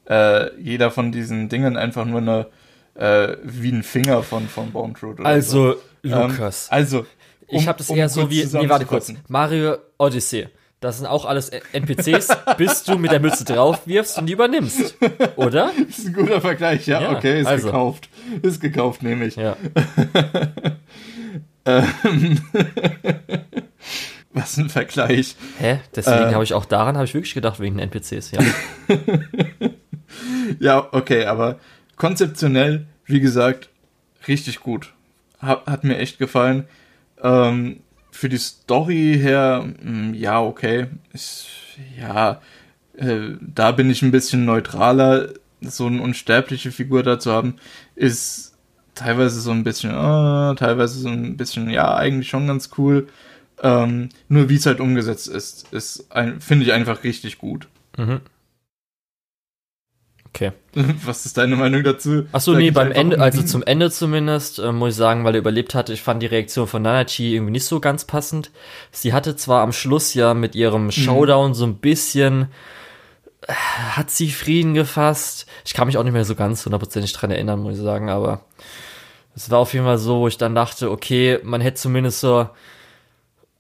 äh, 0.09 0.55
jeder 0.61 0.91
von 0.91 1.13
diesen 1.13 1.49
Dingen 1.49 1.77
einfach 1.77 2.05
nur 2.05 2.21
eine 2.21 2.47
äh, 2.95 3.37
wie 3.43 3.73
ein 3.73 3.83
Finger 3.83 4.23
von, 4.23 4.49
von 4.49 4.71
Bone 4.73 4.95
Fruit. 4.95 5.21
oder 5.21 5.41
so. 5.43 5.77
Also, 5.77 5.77
Lukas. 6.03 6.69
Ähm, 6.71 6.77
also, 6.79 7.07
ich 7.49 7.59
um- 7.63 7.67
habe 7.67 7.79
das 7.79 7.91
um 7.91 7.97
eher 7.97 8.09
so 8.09 8.31
wie. 8.31 8.45
Nee, 8.45 8.69
warte 8.69 8.87
kurz. 8.87 9.13
Mario 9.29 9.77
Odyssey. 9.99 10.49
Das 10.81 10.99
sind 10.99 11.07
auch 11.07 11.25
alles 11.25 11.49
NPCs, 11.73 12.29
bis 12.59 12.85
du 12.85 12.99
mit 12.99 13.11
der 13.11 13.19
Mütze 13.19 13.45
drauf 13.45 13.87
wirfst 13.87 14.19
und 14.19 14.27
die 14.27 14.35
übernimmst. 14.35 14.95
Oder? 15.37 15.71
Das 15.89 15.99
ist 15.99 16.07
ein 16.09 16.13
guter 16.13 16.41
Vergleich, 16.43 16.87
ja, 16.87 17.01
Ja, 17.01 17.13
okay, 17.17 17.41
ist 17.41 17.47
also. 17.47 17.67
gekauft. 17.67 18.09
Ist 18.43 18.61
gekauft, 18.61 19.03
nehme 19.03 19.27
ich. 19.27 19.37
Ja. 19.37 19.57
Ähm, 21.69 22.39
Was 24.33 24.57
ein 24.57 24.69
Vergleich. 24.69 25.35
Hä? 25.59 25.81
Deswegen 25.97 26.29
Äh. 26.29 26.35
habe 26.35 26.45
ich 26.45 26.55
auch 26.55 26.65
daran, 26.65 26.95
habe 26.97 27.07
ich 27.07 27.15
wirklich 27.15 27.35
gedacht, 27.35 27.59
wegen 27.59 27.77
den 27.79 27.91
NPCs, 27.91 28.31
ja. 28.31 28.39
Ja, 30.61 30.87
okay, 30.93 31.25
aber 31.25 31.59
konzeptionell, 31.97 32.87
wie 33.07 33.19
gesagt, 33.19 33.71
richtig 34.29 34.61
gut. 34.61 34.93
Hat, 35.41 35.67
hat 35.67 35.83
mir 35.85 35.99
echt 35.99 36.19
gefallen. 36.19 36.69
Ähm, 37.23 37.81
für 38.11 38.29
die 38.29 38.39
Story 38.39 39.19
her, 39.21 39.67
mh, 39.83 40.17
ja, 40.17 40.41
okay. 40.41 40.87
Ist, 41.13 41.47
ja, 42.01 42.41
äh, 42.97 43.37
da 43.41 43.73
bin 43.73 43.91
ich 43.91 44.03
ein 44.03 44.11
bisschen 44.11 44.45
neutraler. 44.45 45.31
So 45.61 45.87
eine 45.87 46.03
unsterbliche 46.03 46.71
Figur 46.71 47.03
da 47.03 47.19
zu 47.19 47.33
haben, 47.33 47.57
ist 47.95 48.55
teilweise 48.95 49.41
so 49.41 49.51
ein 49.51 49.65
bisschen, 49.65 49.91
äh, 49.91 50.55
teilweise 50.55 50.99
so 51.01 51.09
ein 51.09 51.37
bisschen, 51.37 51.71
ja, 51.71 51.95
eigentlich 51.95 52.29
schon 52.29 52.47
ganz 52.47 52.71
cool. 52.79 53.09
Ähm, 53.63 54.11
nur 54.29 54.49
wie 54.49 54.57
es 54.57 54.67
halt 54.67 54.81
umgesetzt 54.81 55.29
ist, 55.29 55.73
ist 55.73 56.09
finde 56.41 56.65
ich 56.65 56.73
einfach 56.73 57.05
richtig 57.05 57.39
gut. 57.39 57.69
Mhm. 57.97 58.21
Okay. 60.37 60.53
Was 61.05 61.25
ist 61.25 61.39
deine 61.39 61.57
Meinung 61.57 61.83
dazu? 61.83 62.27
Achso, 62.33 62.53
nee, 62.55 62.71
beim. 62.71 62.93
Ende, 62.93 63.19
also 63.21 63.43
zum 63.43 63.63
Ende 63.63 63.91
zumindest, 63.91 64.59
äh, 64.59 64.71
muss 64.71 64.91
ich 64.91 64.97
sagen, 64.97 65.25
weil 65.25 65.35
er 65.35 65.39
überlebt 65.41 65.75
hatte, 65.75 65.95
ich 65.95 66.03
fand 66.03 66.23
die 66.23 66.27
Reaktion 66.27 66.67
von 66.67 66.83
Nanachi 66.83 67.35
irgendwie 67.35 67.53
nicht 67.53 67.65
so 67.65 67.81
ganz 67.81 68.05
passend. 68.05 68.51
Sie 68.93 69.13
hatte 69.15 69.37
zwar 69.37 69.63
am 69.63 69.73
Schluss 69.73 70.13
ja 70.15 70.35
mit 70.35 70.55
Mhm. 70.55 70.61
ihrem 70.61 70.91
Showdown 70.91 71.55
so 71.55 71.65
ein 71.65 71.77
bisschen, 71.77 72.49
äh, 73.47 73.53
hat 73.53 74.11
sie 74.11 74.31
Frieden 74.31 74.75
gefasst. 74.75 75.47
Ich 75.65 75.73
kann 75.73 75.87
mich 75.87 75.97
auch 75.97 76.05
nicht 76.05 76.13
mehr 76.13 76.25
so 76.27 76.35
ganz 76.35 76.65
hundertprozentig 76.67 77.13
dran 77.15 77.31
erinnern, 77.31 77.61
muss 77.61 77.77
ich 77.79 77.83
sagen, 77.83 78.11
aber 78.11 78.43
es 79.35 79.51
war 79.51 79.61
auf 79.61 79.73
jeden 79.73 79.87
Fall 79.87 79.99
so, 79.99 80.21
wo 80.21 80.29
ich 80.29 80.37
dann 80.39 80.55
dachte, 80.55 80.91
okay, 80.91 81.39
man 81.45 81.61
hätte 81.63 81.81
zumindest 81.81 82.21
so 82.21 82.49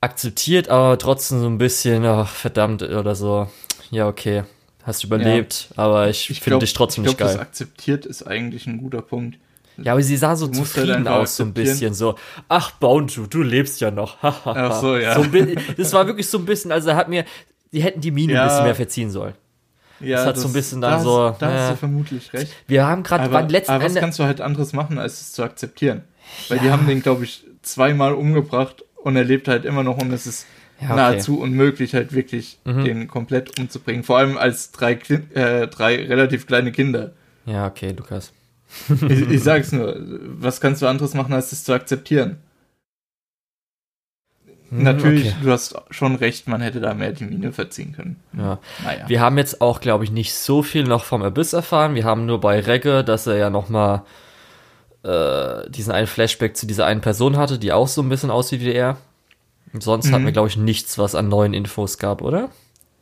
akzeptiert, 0.01 0.69
aber 0.69 0.99
trotzdem 0.99 1.41
so 1.41 1.47
ein 1.47 1.59
bisschen, 1.59 2.05
ach, 2.05 2.29
verdammt, 2.29 2.83
oder 2.83 3.15
so. 3.15 3.49
Ja, 3.91 4.09
okay, 4.09 4.45
hast 4.87 5.03
überlebt, 5.05 5.69
aber 5.77 6.09
ich, 6.09 6.31
Ich 6.31 6.41
finde 6.41 6.61
dich 6.61 6.73
trotzdem 6.73 7.05
ich 7.05 7.09
nicht 7.11 7.19
glaub, 7.19 7.29
geil. 7.29 7.37
Das 7.39 7.47
akzeptiert 7.47 8.07
ist 8.07 8.23
eigentlich 8.27 8.67
ein 8.67 8.79
guter 8.79 9.03
Punkt. 9.03 9.39
Ja, 9.79 9.93
aber 9.93 10.03
sie 10.03 10.17
sah 10.17 10.37
so 10.37 10.47
halt 10.47 10.55
zufrieden 10.57 11.07
aus, 11.07 11.37
so 11.37 11.43
ein 11.43 11.53
bisschen 11.53 11.93
so. 11.93 12.15
Ach, 12.49 12.71
Bounju, 12.73 13.27
du 13.27 13.43
lebst 13.43 13.81
ja 13.83 13.91
noch. 13.91 14.17
Ach 14.23 14.81
so, 14.81 14.97
ja. 14.97 15.15
So 15.17 15.23
ein 15.23 15.31
bi- 15.31 15.57
das 15.77 15.93
war 15.93 16.07
wirklich 16.07 16.29
so 16.29 16.39
ein 16.39 16.47
bisschen, 16.47 16.73
also 16.73 16.89
er 16.91 16.97
hat 16.97 17.09
mir, 17.11 17.25
die 17.73 17.83
hätten 17.83 18.01
die 18.01 18.11
Mine 18.11 18.33
Ja. 18.35 18.43
ein 18.43 18.49
bisschen 18.49 18.65
mehr 18.65 18.75
verziehen 18.75 19.11
sollen. 19.11 19.35
Ja, 20.01 20.19
Das 20.19 20.27
hat 20.27 20.39
so 20.39 20.49
ein 20.49 20.53
bisschen 20.55 20.81
dann 20.81 20.93
da 20.93 21.01
so, 21.01 21.37
da 21.39 21.51
ja. 21.55 21.61
hast 21.63 21.71
du 21.73 21.77
vermutlich 21.77 22.33
recht. 22.33 22.53
Wir 22.67 22.87
haben 22.87 23.03
gerade 23.03 23.29
beim 23.29 23.49
letzten 23.49 23.73
aber 23.73 23.85
was 23.85 23.89
Ende. 23.91 24.01
kannst 24.01 24.19
du 24.19 24.25
halt 24.25 24.41
anderes 24.41 24.73
machen, 24.73 24.99
als 24.99 25.21
es 25.21 25.33
zu 25.33 25.43
akzeptieren? 25.43 26.05
Weil 26.49 26.59
die 26.59 26.71
haben 26.71 26.87
den, 26.87 27.03
glaube 27.03 27.25
ich, 27.25 27.45
zweimal 27.63 28.15
umgebracht 28.15 28.83
und 28.97 29.17
er 29.17 29.25
lebt 29.25 29.49
halt 29.49 29.65
immer 29.65 29.83
noch 29.83 29.99
und 29.99 30.13
es 30.13 30.27
ist 30.27 30.47
Ja, 30.81 30.89
okay. 30.89 30.97
nahezu 30.97 31.41
unmöglich, 31.41 31.95
halt 31.95 32.13
wirklich 32.13 32.59
Mhm. 32.65 32.85
den 32.85 33.09
komplett 33.09 33.59
umzubringen. 33.59 34.03
Vor 34.05 34.19
allem 34.19 34.37
als 34.37 34.73
drei, 34.73 34.93
äh, 35.33 35.67
drei 35.69 36.05
relativ 36.07 36.47
kleine 36.47 36.71
Kinder. 36.73 37.13
Ja, 37.47 37.67
okay, 37.67 37.93
Lukas. 37.97 38.33
Ich, 39.09 39.31
ich 39.31 39.43
sag's 39.43 39.73
nur, 39.73 39.97
was 40.39 40.61
kannst 40.61 40.83
du 40.83 40.87
anderes 40.87 41.15
machen, 41.15 41.33
als 41.33 41.53
es 41.53 41.65
zu 41.65 41.73
akzeptieren? 41.73 42.39
Hm, 44.71 44.83
Natürlich, 44.83 45.29
okay. 45.29 45.37
du 45.45 45.51
hast 45.53 45.77
schon 45.91 46.17
recht, 46.17 46.49
man 46.49 46.61
hätte 46.61 46.81
da 46.81 46.93
mehr 46.93 47.13
die 47.13 47.25
Mine 47.25 47.53
verziehen 47.53 47.93
können. 47.93 48.17
Ja. 48.37 48.59
Naja. 48.85 49.09
Wir 49.09 49.21
haben 49.21 49.39
jetzt 49.39 49.61
auch, 49.61 49.81
glaube 49.81 50.05
ich, 50.05 50.11
nicht 50.11 50.35
so 50.35 50.63
viel 50.63 50.85
noch 50.85 51.05
vom 51.05 51.23
Abyss 51.23 51.53
erfahren. 51.53 51.95
Wir 51.95 52.05
haben 52.05 52.27
nur 52.27 52.41
bei 52.41 52.59
Regge, 52.61 53.05
dass 53.05 53.27
er 53.29 53.37
ja 53.37 53.49
noch 53.49 53.69
mal 53.69 54.03
äh, 55.05 55.71
diesen 55.71 55.93
einen 55.93 56.09
Flashback 56.09 56.57
zu 56.57 56.67
dieser 56.67 56.85
einen 56.85 57.01
Person 57.01 57.37
hatte, 57.37 57.59
die 57.61 57.73
auch 57.73 57.87
so 57.89 58.03
ein 58.03 58.09
bisschen 58.09 58.31
aussieht 58.31 58.61
wie 58.61 58.73
er. 58.73 58.97
Sonst 59.79 60.11
hatten 60.11 60.23
Mhm. 60.23 60.27
wir, 60.27 60.33
glaube 60.33 60.49
ich, 60.49 60.57
nichts, 60.57 60.99
was 60.99 61.15
an 61.15 61.29
neuen 61.29 61.55
Infos 61.55 61.99
gab, 61.99 62.23
oder? 62.23 62.51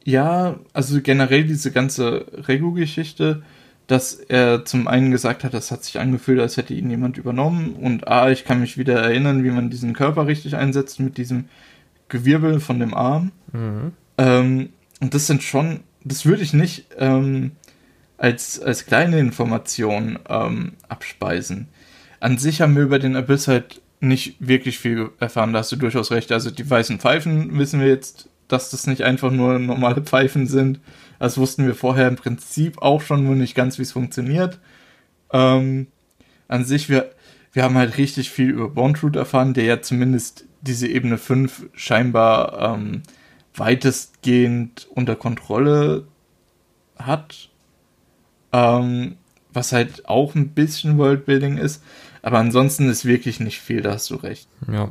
Ja, 0.04 0.56
also 0.72 1.00
generell 1.00 1.44
diese 1.44 1.70
ganze 1.72 2.26
Regu-Geschichte, 2.48 3.42
dass 3.86 4.14
er 4.14 4.64
zum 4.64 4.88
einen 4.88 5.10
gesagt 5.10 5.44
hat, 5.44 5.54
das 5.54 5.70
hat 5.70 5.84
sich 5.84 5.98
angefühlt, 6.00 6.40
als 6.40 6.56
hätte 6.56 6.74
ihn 6.74 6.90
jemand 6.90 7.16
übernommen 7.18 7.74
und 7.74 8.08
A, 8.08 8.30
ich 8.30 8.44
kann 8.44 8.60
mich 8.60 8.76
wieder 8.78 8.94
erinnern, 9.00 9.44
wie 9.44 9.50
man 9.50 9.70
diesen 9.70 9.92
Körper 9.92 10.26
richtig 10.26 10.56
einsetzt 10.56 11.00
mit 11.00 11.16
diesem 11.18 11.46
Gewirbel 12.08 12.60
von 12.60 12.80
dem 12.80 12.94
Arm. 12.94 13.30
Mhm. 13.52 13.92
Ähm, 14.18 14.68
und 15.00 15.14
das 15.14 15.26
sind 15.26 15.42
schon, 15.42 15.80
das 16.02 16.24
würde 16.24 16.42
ich 16.42 16.52
nicht 16.54 16.86
ähm, 16.98 17.52
als, 18.16 18.60
als 18.60 18.86
kleine 18.86 19.18
Information 19.18 20.18
ähm, 20.28 20.72
abspeisen. 20.88 21.68
An 22.20 22.38
sich 22.38 22.60
haben 22.62 22.74
wir 22.76 22.84
über 22.84 22.98
den 22.98 23.16
Abyss 23.16 23.48
halt 23.48 23.82
nicht 24.01 24.36
wirklich 24.38 24.78
viel 24.78 25.11
erfahren, 25.18 25.53
da 25.53 25.61
hast 25.61 25.72
du 25.72 25.76
durchaus 25.76 26.11
recht. 26.11 26.32
Also 26.32 26.51
die 26.51 26.68
weißen 26.68 26.99
Pfeifen 26.99 27.59
wissen 27.59 27.80
wir 27.80 27.88
jetzt, 27.88 28.28
dass 28.49 28.70
das 28.70 28.86
nicht 28.86 29.03
einfach 29.03 29.30
nur 29.30 29.59
normale 29.59 30.03
Pfeifen 30.03 30.47
sind. 30.47 30.80
Das 31.18 31.38
wussten 31.38 31.66
wir 31.66 31.74
vorher 31.74 32.09
im 32.09 32.16
Prinzip 32.16 32.82
auch 32.82 33.01
schon, 33.01 33.24
nur 33.24 33.34
nicht 33.34 33.55
ganz, 33.55 33.78
wie 33.78 33.82
es 33.82 33.92
funktioniert. 33.92 34.59
Ähm, 35.32 35.86
an 36.49 36.64
sich, 36.64 36.88
wir, 36.88 37.12
wir 37.53 37.62
haben 37.62 37.78
halt 37.78 37.97
richtig 37.97 38.30
viel 38.30 38.51
über 38.51 38.68
Bondroot 38.68 39.16
erfahren, 39.16 39.55
der 39.55 39.64
ja 39.64 39.80
zumindest 39.80 40.45
diese 40.61 40.86
Ebene 40.88 41.18
5 41.18 41.70
scheinbar 41.72 42.74
ähm, 42.74 43.03
weitestgehend 43.55 44.86
unter 44.95 45.16
Kontrolle 45.16 46.07
hat. 46.99 47.49
Ähm, 48.53 49.16
was 49.55 49.72
halt 49.72 50.09
auch 50.09 50.34
ein 50.34 50.51
bisschen 50.51 50.99
Worldbuilding 50.99 51.57
ist. 51.57 51.82
Aber 52.25 52.39
ansonsten 52.39 52.89
ist 52.89 53.05
wirklich 53.05 53.39
nicht 53.39 53.61
viel, 53.61 53.83
da 53.83 53.93
hast 53.93 54.09
du 54.09 54.14
recht. 54.14 54.49
Ja. 54.72 54.91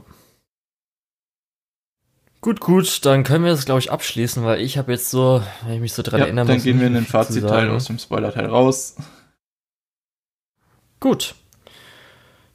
Gut, 2.42 2.60
gut, 2.60 3.04
dann 3.08 3.24
können 3.24 3.44
wir 3.44 3.50
das, 3.50 3.66
glaube 3.66 3.80
ich, 3.80 3.92
abschließen, 3.92 4.44
weil 4.44 4.62
ich 4.62 4.78
habe 4.78 4.92
jetzt 4.92 5.10
so, 5.10 5.42
wenn 5.64 5.74
ich 5.74 5.82
mich 5.82 5.94
so 5.94 6.04
dran 6.04 6.20
ja, 6.20 6.26
erinnern 6.28 6.46
dann 6.46 6.58
muss. 6.58 6.64
Gehen 6.64 6.80
wir 6.80 6.86
in 6.86 6.94
den 6.94 7.08
Fazitteil 7.08 7.72
aus 7.72 7.86
dem 7.86 7.98
Spoiler-Teil 7.98 8.46
raus. 8.46 8.98
Gut. 11.00 11.34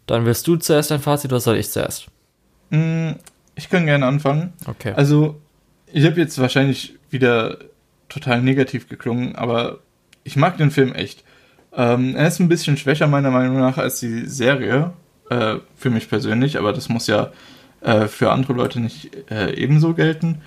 Dann 0.06 0.24
wirst 0.26 0.46
du 0.46 0.54
zuerst 0.54 0.92
dein 0.92 1.00
Fazit 1.00 1.32
oder 1.32 1.40
soll 1.40 1.56
ich 1.56 1.70
zuerst? 1.70 2.06
Mm, 2.70 3.14
ich 3.56 3.68
kann 3.70 3.84
gerne 3.84 4.06
anfangen. 4.06 4.52
Okay. 4.64 4.92
Also, 4.92 5.40
ich 5.92 6.04
habe 6.04 6.20
jetzt 6.20 6.38
wahrscheinlich 6.38 6.96
wieder 7.10 7.58
total 8.08 8.42
negativ 8.42 8.88
geklungen, 8.88 9.34
aber 9.34 9.80
ich 10.22 10.36
mag 10.36 10.56
den 10.56 10.70
Film 10.70 10.94
echt. 10.94 11.24
Ähm, 11.72 12.16
er 12.16 12.28
ist 12.28 12.40
ein 12.40 12.48
bisschen 12.48 12.76
schwächer 12.76 13.06
meiner 13.06 13.30
Meinung 13.30 13.58
nach 13.60 13.78
als 13.78 14.00
die 14.00 14.26
Serie, 14.26 14.92
äh, 15.30 15.56
für 15.76 15.90
mich 15.90 16.08
persönlich, 16.08 16.58
aber 16.58 16.72
das 16.72 16.88
muss 16.88 17.06
ja 17.06 17.30
äh, 17.80 18.06
für 18.06 18.32
andere 18.32 18.54
Leute 18.54 18.80
nicht 18.80 19.30
äh, 19.30 19.54
ebenso 19.54 19.94
gelten. 19.94 20.42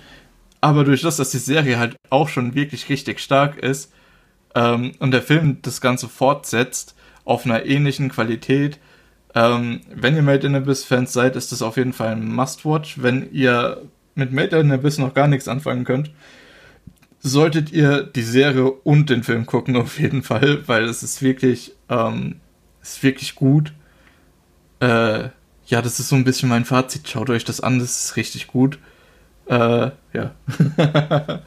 Aber 0.60 0.84
durch 0.84 1.02
das, 1.02 1.16
dass 1.16 1.30
die 1.30 1.38
Serie 1.38 1.78
halt 1.78 1.96
auch 2.10 2.28
schon 2.28 2.54
wirklich 2.54 2.88
richtig 2.88 3.20
stark 3.20 3.58
ist 3.58 3.92
ähm, 4.54 4.92
und 4.98 5.10
der 5.10 5.22
Film 5.22 5.58
das 5.62 5.80
Ganze 5.80 6.08
fortsetzt 6.08 6.94
auf 7.24 7.46
einer 7.46 7.64
ähnlichen 7.64 8.10
Qualität, 8.10 8.78
ähm, 9.34 9.80
wenn 9.92 10.16
ihr 10.16 10.22
Made 10.22 10.46
in 10.46 10.54
Abyss 10.54 10.84
Fans 10.84 11.12
seid, 11.12 11.36
ist 11.36 11.52
das 11.52 11.62
auf 11.62 11.76
jeden 11.76 11.92
Fall 11.92 12.12
ein 12.12 12.34
Must-Watch. 12.34 13.02
Wenn 13.02 13.32
ihr 13.32 13.82
mit 14.14 14.32
Made 14.32 14.58
in 14.58 14.72
Abyss 14.72 14.98
noch 14.98 15.14
gar 15.14 15.26
nichts 15.26 15.48
anfangen 15.48 15.84
könnt, 15.84 16.10
solltet 17.22 17.72
ihr 17.72 18.02
die 18.02 18.22
Serie 18.22 18.70
und 18.70 19.08
den 19.08 19.22
Film 19.22 19.46
gucken 19.46 19.76
auf 19.76 19.98
jeden 19.98 20.22
Fall, 20.22 20.66
weil 20.66 20.84
es 20.84 21.02
ist 21.02 21.22
wirklich, 21.22 21.72
ähm, 21.88 22.40
ist 22.82 23.02
wirklich 23.02 23.34
gut. 23.34 23.72
Äh, 24.80 25.28
ja, 25.66 25.80
das 25.80 26.00
ist 26.00 26.08
so 26.08 26.16
ein 26.16 26.24
bisschen 26.24 26.48
mein 26.48 26.64
Fazit. 26.64 27.08
Schaut 27.08 27.30
euch 27.30 27.44
das 27.44 27.60
an, 27.60 27.78
das 27.78 28.04
ist 28.04 28.16
richtig 28.16 28.48
gut. 28.48 28.78
Äh, 29.46 29.90
ja. 30.12 30.34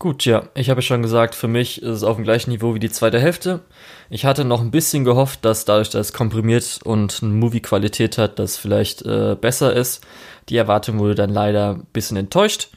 Gut, 0.00 0.24
ja, 0.26 0.44
ich 0.54 0.70
habe 0.70 0.80
schon 0.80 1.02
gesagt, 1.02 1.34
für 1.34 1.48
mich 1.48 1.82
ist 1.82 1.88
es 1.88 2.02
auf 2.04 2.14
dem 2.14 2.24
gleichen 2.24 2.50
Niveau 2.52 2.72
wie 2.72 2.78
die 2.78 2.90
zweite 2.90 3.18
Hälfte. 3.18 3.62
Ich 4.10 4.24
hatte 4.24 4.44
noch 4.44 4.60
ein 4.60 4.70
bisschen 4.70 5.04
gehofft, 5.04 5.44
dass 5.44 5.64
dadurch, 5.64 5.90
dass 5.90 6.08
es 6.08 6.12
komprimiert 6.12 6.78
und 6.84 7.18
eine 7.20 7.32
Movie-Qualität 7.32 8.16
hat, 8.16 8.38
das 8.38 8.56
vielleicht 8.56 9.02
äh, 9.02 9.34
besser 9.34 9.72
ist. 9.72 10.06
Die 10.50 10.56
Erwartung 10.56 11.00
wurde 11.00 11.16
dann 11.16 11.30
leider 11.30 11.70
ein 11.74 11.86
bisschen 11.92 12.16
enttäuscht. 12.16 12.68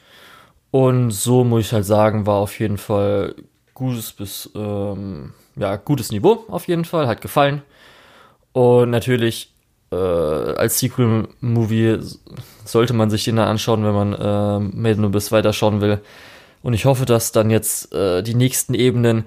Und 0.72 1.10
so 1.10 1.44
muss 1.44 1.66
ich 1.66 1.72
halt 1.72 1.84
sagen, 1.84 2.26
war 2.26 2.36
auf 2.36 2.58
jeden 2.58 2.78
Fall 2.78 3.34
gutes 3.74 4.12
bis 4.12 4.50
ähm, 4.54 5.34
ja 5.54 5.76
gutes 5.76 6.10
Niveau 6.10 6.44
auf 6.48 6.66
jeden 6.66 6.86
Fall, 6.86 7.06
hat 7.06 7.20
gefallen. 7.20 7.60
Und 8.52 8.88
natürlich 8.88 9.52
äh, 9.92 9.96
als 9.96 10.78
Sequel-Movie 10.78 11.98
sollte 12.64 12.94
man 12.94 13.10
sich 13.10 13.24
den 13.24 13.36
dann 13.36 13.48
anschauen, 13.48 13.84
wenn 13.84 13.92
man 13.92 14.12
äh, 14.14 14.58
Maiden 14.74 15.10
bis 15.10 15.30
weiterschauen 15.30 15.82
will. 15.82 16.00
Und 16.62 16.72
ich 16.72 16.86
hoffe, 16.86 17.04
dass 17.04 17.32
dann 17.32 17.50
jetzt 17.50 17.92
äh, 17.92 18.22
die 18.22 18.34
nächsten 18.34 18.72
Ebenen 18.72 19.24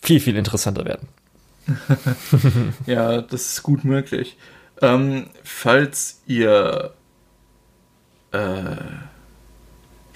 viel, 0.00 0.20
viel 0.20 0.36
interessanter 0.36 0.86
werden. 0.86 1.08
ja, 2.86 3.20
das 3.20 3.52
ist 3.52 3.62
gut 3.62 3.84
möglich. 3.84 4.38
Ähm, 4.80 5.26
falls 5.44 6.22
ihr 6.26 6.94
äh, 8.32 8.76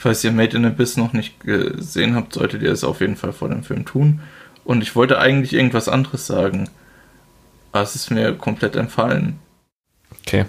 Falls 0.04 0.22
ihr 0.22 0.32
Made 0.32 0.54
in 0.54 0.66
Abyss 0.66 0.98
noch 0.98 1.14
nicht 1.14 1.40
gesehen 1.40 2.14
habt, 2.14 2.34
solltet 2.34 2.60
ihr 2.60 2.70
es 2.70 2.84
auf 2.84 3.00
jeden 3.00 3.16
Fall 3.16 3.32
vor 3.32 3.48
dem 3.48 3.62
Film 3.62 3.86
tun. 3.86 4.20
Und 4.62 4.82
ich 4.82 4.94
wollte 4.94 5.18
eigentlich 5.18 5.54
irgendwas 5.54 5.88
anderes 5.88 6.26
sagen. 6.26 6.68
Aber 7.72 7.84
es 7.84 7.94
ist 7.94 8.10
mir 8.10 8.34
komplett 8.34 8.76
entfallen. 8.76 9.38
Okay. 10.20 10.44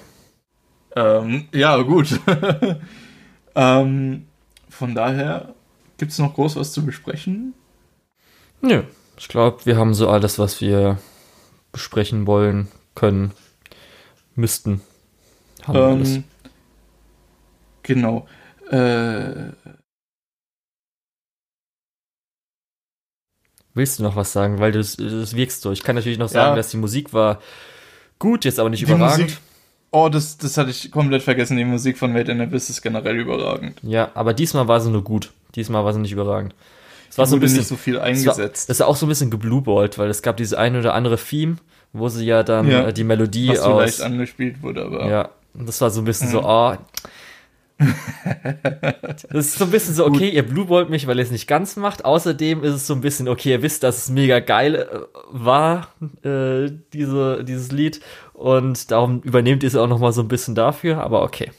Ähm, 0.93 1.47
ja, 1.53 1.77
gut. 1.83 2.19
ähm, 3.55 4.25
von 4.67 4.93
daher, 4.93 5.55
gibt 5.99 6.11
es 6.11 6.19
noch 6.19 6.33
groß 6.33 6.57
was 6.57 6.73
zu 6.73 6.85
besprechen? 6.85 7.53
Nö. 8.59 8.83
Ich 9.17 9.29
glaube, 9.29 9.65
wir 9.65 9.77
haben 9.77 9.93
so 9.93 10.09
alles, 10.09 10.37
was 10.37 10.59
wir 10.59 10.97
besprechen 11.71 12.27
wollen, 12.27 12.67
können, 12.93 13.31
müssten. 14.35 14.81
Haben 15.63 15.77
ähm, 15.77 15.83
alles. 15.83 16.19
Genau. 17.83 18.27
Äh, 18.69 19.51
Willst 23.75 23.99
du 23.99 24.03
noch 24.03 24.15
was 24.15 24.31
sagen? 24.31 24.59
Weil 24.59 24.71
du 24.71 24.79
das 24.79 24.97
wirkst 24.97 25.61
so. 25.61 25.71
Ich 25.71 25.83
kann 25.83 25.95
natürlich 25.95 26.17
noch 26.17 26.29
sagen, 26.29 26.51
ja. 26.51 26.55
dass 26.55 26.69
die 26.69 26.77
Musik 26.77 27.13
war 27.13 27.41
gut, 28.19 28.45
jetzt 28.45 28.57
aber 28.57 28.69
nicht 28.69 28.79
die 28.79 28.85
überragend. 28.85 29.25
Musik, 29.25 29.37
oh, 29.91 30.07
das, 30.07 30.37
das 30.37 30.57
hatte 30.57 30.69
ich 30.69 30.91
komplett 30.91 31.23
vergessen. 31.23 31.57
Die 31.57 31.65
Musik 31.65 31.97
von 31.97 32.13
Made 32.13 32.31
in 32.31 32.39
Abyss 32.39 32.69
ist 32.69 32.81
generell 32.81 33.17
überragend. 33.17 33.77
Ja, 33.83 34.11
aber 34.13 34.33
diesmal 34.33 34.69
war 34.69 34.79
sie 34.79 34.89
nur 34.89 35.03
gut. 35.03 35.33
Diesmal 35.55 35.83
war 35.83 35.91
sie 35.91 35.99
nicht 35.99 36.13
überragend. 36.13 36.55
Es 37.09 37.17
war 37.17 37.25
so 37.25 37.35
ein 37.35 37.41
bisschen 37.41 37.59
nicht 37.59 37.67
so 37.67 37.75
viel 37.75 37.99
eingesetzt. 37.99 38.69
Es 38.69 38.79
war, 38.79 38.87
war 38.87 38.91
auch 38.91 38.97
so 38.97 39.05
ein 39.05 39.09
bisschen 39.09 39.29
geblueballt, 39.29 39.97
weil 39.97 40.09
es 40.09 40.21
gab 40.21 40.37
diese 40.37 40.57
eine 40.57 40.79
oder 40.79 40.93
andere 40.93 41.17
Theme, 41.17 41.57
wo 41.91 42.07
sie 42.07 42.25
ja 42.25 42.43
dann 42.43 42.71
ja, 42.71 42.87
äh, 42.87 42.93
die 42.93 43.03
Melodie 43.03 43.49
was 43.49 43.59
aus. 43.59 43.83
Was 43.83 44.01
angespielt 44.01 44.61
wurde, 44.61 44.85
aber. 44.85 45.09
Ja, 45.09 45.29
das 45.53 45.81
war 45.81 45.89
so 45.89 46.01
ein 46.01 46.05
bisschen 46.05 46.29
mhm. 46.29 46.31
so, 46.31 46.43
oh, 46.45 46.77
das 49.29 49.47
ist 49.47 49.57
so 49.57 49.65
ein 49.65 49.71
bisschen 49.71 49.93
so, 49.93 50.05
okay, 50.05 50.27
Gut. 50.27 50.33
ihr 50.33 50.43
blueballt 50.43 50.89
mich, 50.89 51.07
weil 51.07 51.17
ihr 51.17 51.23
es 51.23 51.31
nicht 51.31 51.47
ganz 51.47 51.75
macht. 51.75 52.05
Außerdem 52.05 52.63
ist 52.63 52.73
es 52.73 52.87
so 52.87 52.93
ein 52.93 53.01
bisschen, 53.01 53.27
okay, 53.27 53.51
ihr 53.51 53.61
wisst, 53.61 53.83
dass 53.83 53.97
es 53.97 54.09
mega 54.09 54.39
geil 54.39 54.75
äh, 54.75 54.99
war, 55.31 55.89
äh, 56.23 56.71
diese, 56.93 57.43
dieses 57.43 57.71
Lied. 57.71 57.99
Und 58.33 58.91
darum 58.91 59.21
übernehmt 59.21 59.63
ihr 59.63 59.67
es 59.67 59.75
auch 59.75 59.87
nochmal 59.87 60.13
so 60.13 60.21
ein 60.21 60.27
bisschen 60.27 60.55
dafür. 60.55 61.01
Aber 61.01 61.23
okay, 61.23 61.51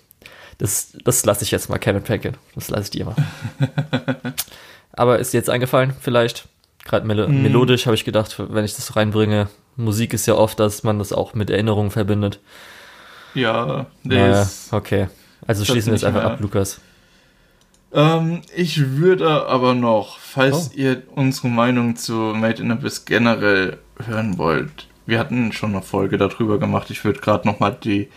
das, 0.58 0.96
das 1.04 1.24
lasse 1.24 1.44
ich 1.44 1.50
jetzt 1.50 1.68
mal 1.68 1.78
Kevin 1.78 2.02
packen. 2.02 2.36
Das 2.54 2.70
lasse 2.70 2.84
ich 2.84 2.90
dir 2.90 3.04
mal. 3.04 3.16
aber 4.92 5.18
ist 5.18 5.34
dir 5.34 5.38
jetzt 5.38 5.50
eingefallen, 5.50 5.92
vielleicht? 6.00 6.48
Gerade 6.84 7.06
mel 7.06 7.26
mm. 7.26 7.42
melodisch 7.42 7.86
habe 7.86 7.96
ich 7.96 8.04
gedacht, 8.04 8.36
wenn 8.38 8.64
ich 8.64 8.74
das 8.74 8.96
reinbringe. 8.96 9.48
Musik 9.76 10.14
ist 10.14 10.26
ja 10.26 10.34
oft, 10.34 10.58
dass 10.60 10.82
man 10.82 10.98
das 10.98 11.12
auch 11.12 11.34
mit 11.34 11.50
Erinnerungen 11.50 11.90
verbindet. 11.90 12.40
Ja, 13.34 13.86
naja, 14.02 14.48
okay. 14.70 15.08
Also 15.46 15.64
schließen 15.64 15.92
wir 15.92 15.96
es 15.96 16.04
einfach 16.04 16.22
mehr. 16.22 16.32
ab, 16.32 16.40
Lukas. 16.40 16.80
Ähm, 17.92 18.42
ich 18.54 18.96
würde 18.96 19.46
aber 19.46 19.74
noch, 19.74 20.18
falls 20.18 20.70
oh. 20.72 20.76
ihr 20.76 21.02
unsere 21.14 21.48
Meinung 21.48 21.96
zu 21.96 22.12
Made 22.12 22.62
in 22.62 22.70
Abyss 22.70 23.04
generell 23.04 23.78
hören 24.04 24.38
wollt, 24.38 24.88
wir 25.06 25.20
hatten 25.20 25.52
schon 25.52 25.70
eine 25.70 25.82
Folge 25.82 26.18
darüber 26.18 26.58
gemacht. 26.58 26.90
Ich 26.90 27.04
würde 27.04 27.20
gerade 27.20 27.46
nochmal 27.46 27.76
die 27.82 28.08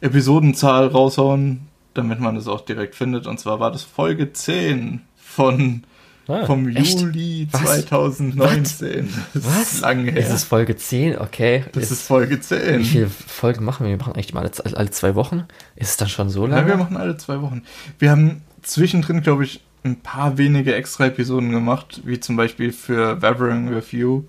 Episodenzahl 0.00 0.86
raushauen, 0.86 1.68
damit 1.92 2.20
man 2.20 2.36
es 2.36 2.48
auch 2.48 2.62
direkt 2.62 2.94
findet. 2.94 3.26
Und 3.26 3.38
zwar 3.38 3.60
war 3.60 3.70
das 3.70 3.82
Folge 3.82 4.32
10 4.32 5.02
von 5.16 5.82
Ah, 6.28 6.44
vom 6.44 6.68
echt? 6.68 7.00
Juli 7.00 7.48
Was? 7.50 7.86
2019. 7.86 9.08
Das 9.32 9.44
Was? 9.44 9.72
Ist 9.72 9.80
lange 9.80 10.10
her. 10.10 10.20
Ist 10.20 10.30
es 10.30 10.44
Folge 10.44 10.76
10? 10.76 11.18
Okay. 11.18 11.64
Das 11.72 11.84
ist, 11.84 11.90
ist, 11.92 12.02
Folge 12.02 12.38
10. 12.38 12.80
Wie 12.80 12.84
viele 12.84 13.08
Folgen 13.08 13.64
machen 13.64 13.86
wir? 13.86 13.90
Wir 13.90 13.96
machen 13.96 14.14
eigentlich 14.14 14.34
mal 14.34 14.44
alle, 14.44 14.76
alle 14.76 14.90
zwei 14.90 15.14
Wochen. 15.14 15.44
Ist 15.74 15.90
es 15.90 15.96
dann 15.96 16.08
schon 16.08 16.28
so 16.28 16.46
lange? 16.46 16.62
Ja, 16.62 16.68
wir 16.68 16.76
machen 16.76 16.98
alle 16.98 17.16
zwei 17.16 17.40
Wochen. 17.40 17.62
Wir 17.98 18.10
haben 18.10 18.42
zwischendrin, 18.62 19.22
glaube 19.22 19.44
ich, 19.44 19.62
ein 19.84 20.00
paar 20.00 20.36
wenige 20.36 20.74
extra 20.74 21.06
Episoden 21.06 21.50
gemacht, 21.50 22.02
wie 22.04 22.20
zum 22.20 22.36
Beispiel 22.36 22.72
für 22.72 23.22
Wavering 23.22 23.68
Review. 23.68 24.24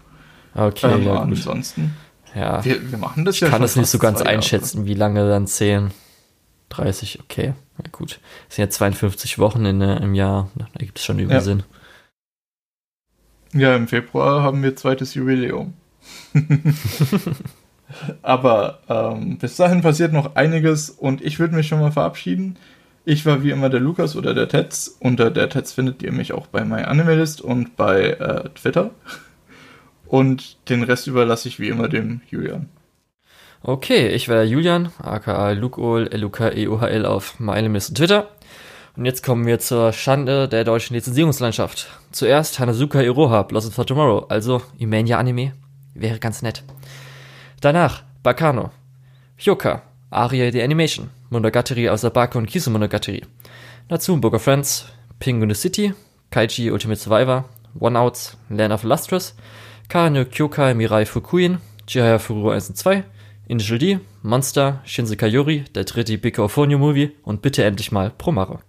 Okay, 0.55 0.93
ähm, 0.93 1.03
ja, 1.03 1.19
ansonsten. 1.19 1.95
Ja. 2.33 2.63
Wir, 2.63 2.91
wir 2.91 2.97
machen 2.97 3.25
das 3.25 3.35
ich 3.35 3.41
ja 3.41 3.47
Ich 3.47 3.51
kann 3.51 3.61
das 3.61 3.75
nicht 3.75 3.89
so 3.89 3.99
ganz 3.99 4.21
einschätzen, 4.21 4.85
wie 4.85 4.93
lange 4.93 5.27
dann 5.27 5.47
10, 5.47 5.91
30, 6.69 7.19
okay. 7.19 7.53
Ja, 7.77 7.89
gut. 7.91 8.19
Es 8.49 8.55
sind 8.55 8.65
ja 8.65 8.69
52 8.69 9.39
Wochen 9.39 9.65
in, 9.65 9.81
äh, 9.81 9.97
im 9.97 10.13
Jahr. 10.13 10.49
Da 10.55 10.65
gibt 10.77 10.99
es 10.99 11.05
schon 11.05 11.19
über 11.19 11.33
ja. 11.33 11.41
Sinn. 11.41 11.63
Ja, 13.53 13.75
im 13.75 13.87
Februar 13.87 14.43
haben 14.43 14.61
wir 14.61 14.75
zweites 14.75 15.13
Jubiläum. 15.15 15.73
Aber 18.21 18.79
ähm, 18.87 19.37
bis 19.39 19.55
dahin 19.55 19.81
passiert 19.81 20.13
noch 20.13 20.35
einiges 20.35 20.89
und 20.89 21.21
ich 21.21 21.39
würde 21.39 21.55
mich 21.55 21.67
schon 21.67 21.79
mal 21.79 21.91
verabschieden. 21.91 22.57
Ich 23.05 23.25
war 23.25 23.43
wie 23.43 23.49
immer 23.49 23.69
der 23.69 23.79
Lukas 23.79 24.15
oder 24.15 24.35
der 24.35 24.47
Tetz. 24.47 24.97
Unter 24.99 25.31
der 25.31 25.49
Tetz 25.49 25.71
findet 25.71 26.03
ihr 26.03 26.11
mich 26.11 26.31
auch 26.33 26.45
bei 26.47 26.63
MyAnimalist 26.63 27.41
und 27.41 27.75
bei 27.75 28.11
äh, 28.11 28.49
Twitter. 28.49 28.91
Und 30.05 30.69
den 30.69 30.83
Rest 30.83 31.07
überlasse 31.07 31.47
ich 31.47 31.59
wie 31.59 31.69
immer 31.69 31.87
dem 31.87 32.21
Julian. 32.29 32.69
Okay, 33.61 34.09
ich 34.09 34.29
war 34.29 34.35
der 34.35 34.47
Julian, 34.47 34.91
aka 35.01 35.51
Lukol, 35.51 36.07
L-U-K-E-U-H-L 36.07 37.05
auf 37.05 37.39
MyAnimalist 37.39 37.89
und 37.89 37.97
Twitter. 37.97 38.29
Und 38.99 39.05
jetzt 39.05 39.23
kommen 39.23 39.45
wir 39.45 39.59
zur 39.59 39.93
Schande 39.93 40.49
der 40.49 40.65
deutschen 40.65 40.93
Lizenzierungslandschaft. 40.93 41.87
Zuerst 42.11 42.59
Hanazuka 42.59 43.01
Iroha, 43.01 43.43
Blossom 43.43 43.71
for 43.71 43.85
Tomorrow, 43.85 44.25
also 44.27 44.61
Imania 44.77 45.17
Anime. 45.17 45.53
Wäre 45.93 46.19
ganz 46.19 46.41
nett. 46.41 46.63
Danach 47.61 48.03
Bakano, 48.23 48.71
Hyoka, 49.37 49.83
Aria 50.09 50.51
the 50.51 50.61
Animation, 50.61 51.11
Monogatari 51.29 51.87
aus 51.87 52.03
Abako 52.03 52.39
und 52.39 52.47
Kisu 52.47 52.71
Monogatari, 52.71 53.23
Natsun 53.87 54.19
Book 54.19 54.33
of 54.33 54.41
Friends, 54.41 54.87
Penguin 55.19 55.55
City, 55.55 55.93
Kaiji 56.29 56.69
Ultimate 56.69 56.99
Survivor, 56.99 57.45
One 57.79 57.97
Outs, 57.97 58.35
Land 58.49 58.73
of 58.73 58.83
Lustrous, 58.83 59.33
Kara 59.87 60.09
no 60.09 60.25
Kyokai 60.25 60.73
Mirai 60.73 61.05
Fukuin, 61.05 61.59
Chihaya 61.87 62.19
Furu 62.19 62.49
1 62.49 62.71
und 62.71 62.75
2, 62.75 63.05
Initial 63.47 63.79
D, 63.79 63.99
Monster, 64.23 64.81
Shinsekai 64.83 65.27
Yori, 65.27 65.63
der 65.73 65.85
dritte 65.85 66.17
Big 66.17 66.37
Movie 66.37 67.15
und 67.23 67.41
bitte 67.41 67.63
endlich 67.63 67.93
mal 67.93 68.09
Promare. 68.09 68.59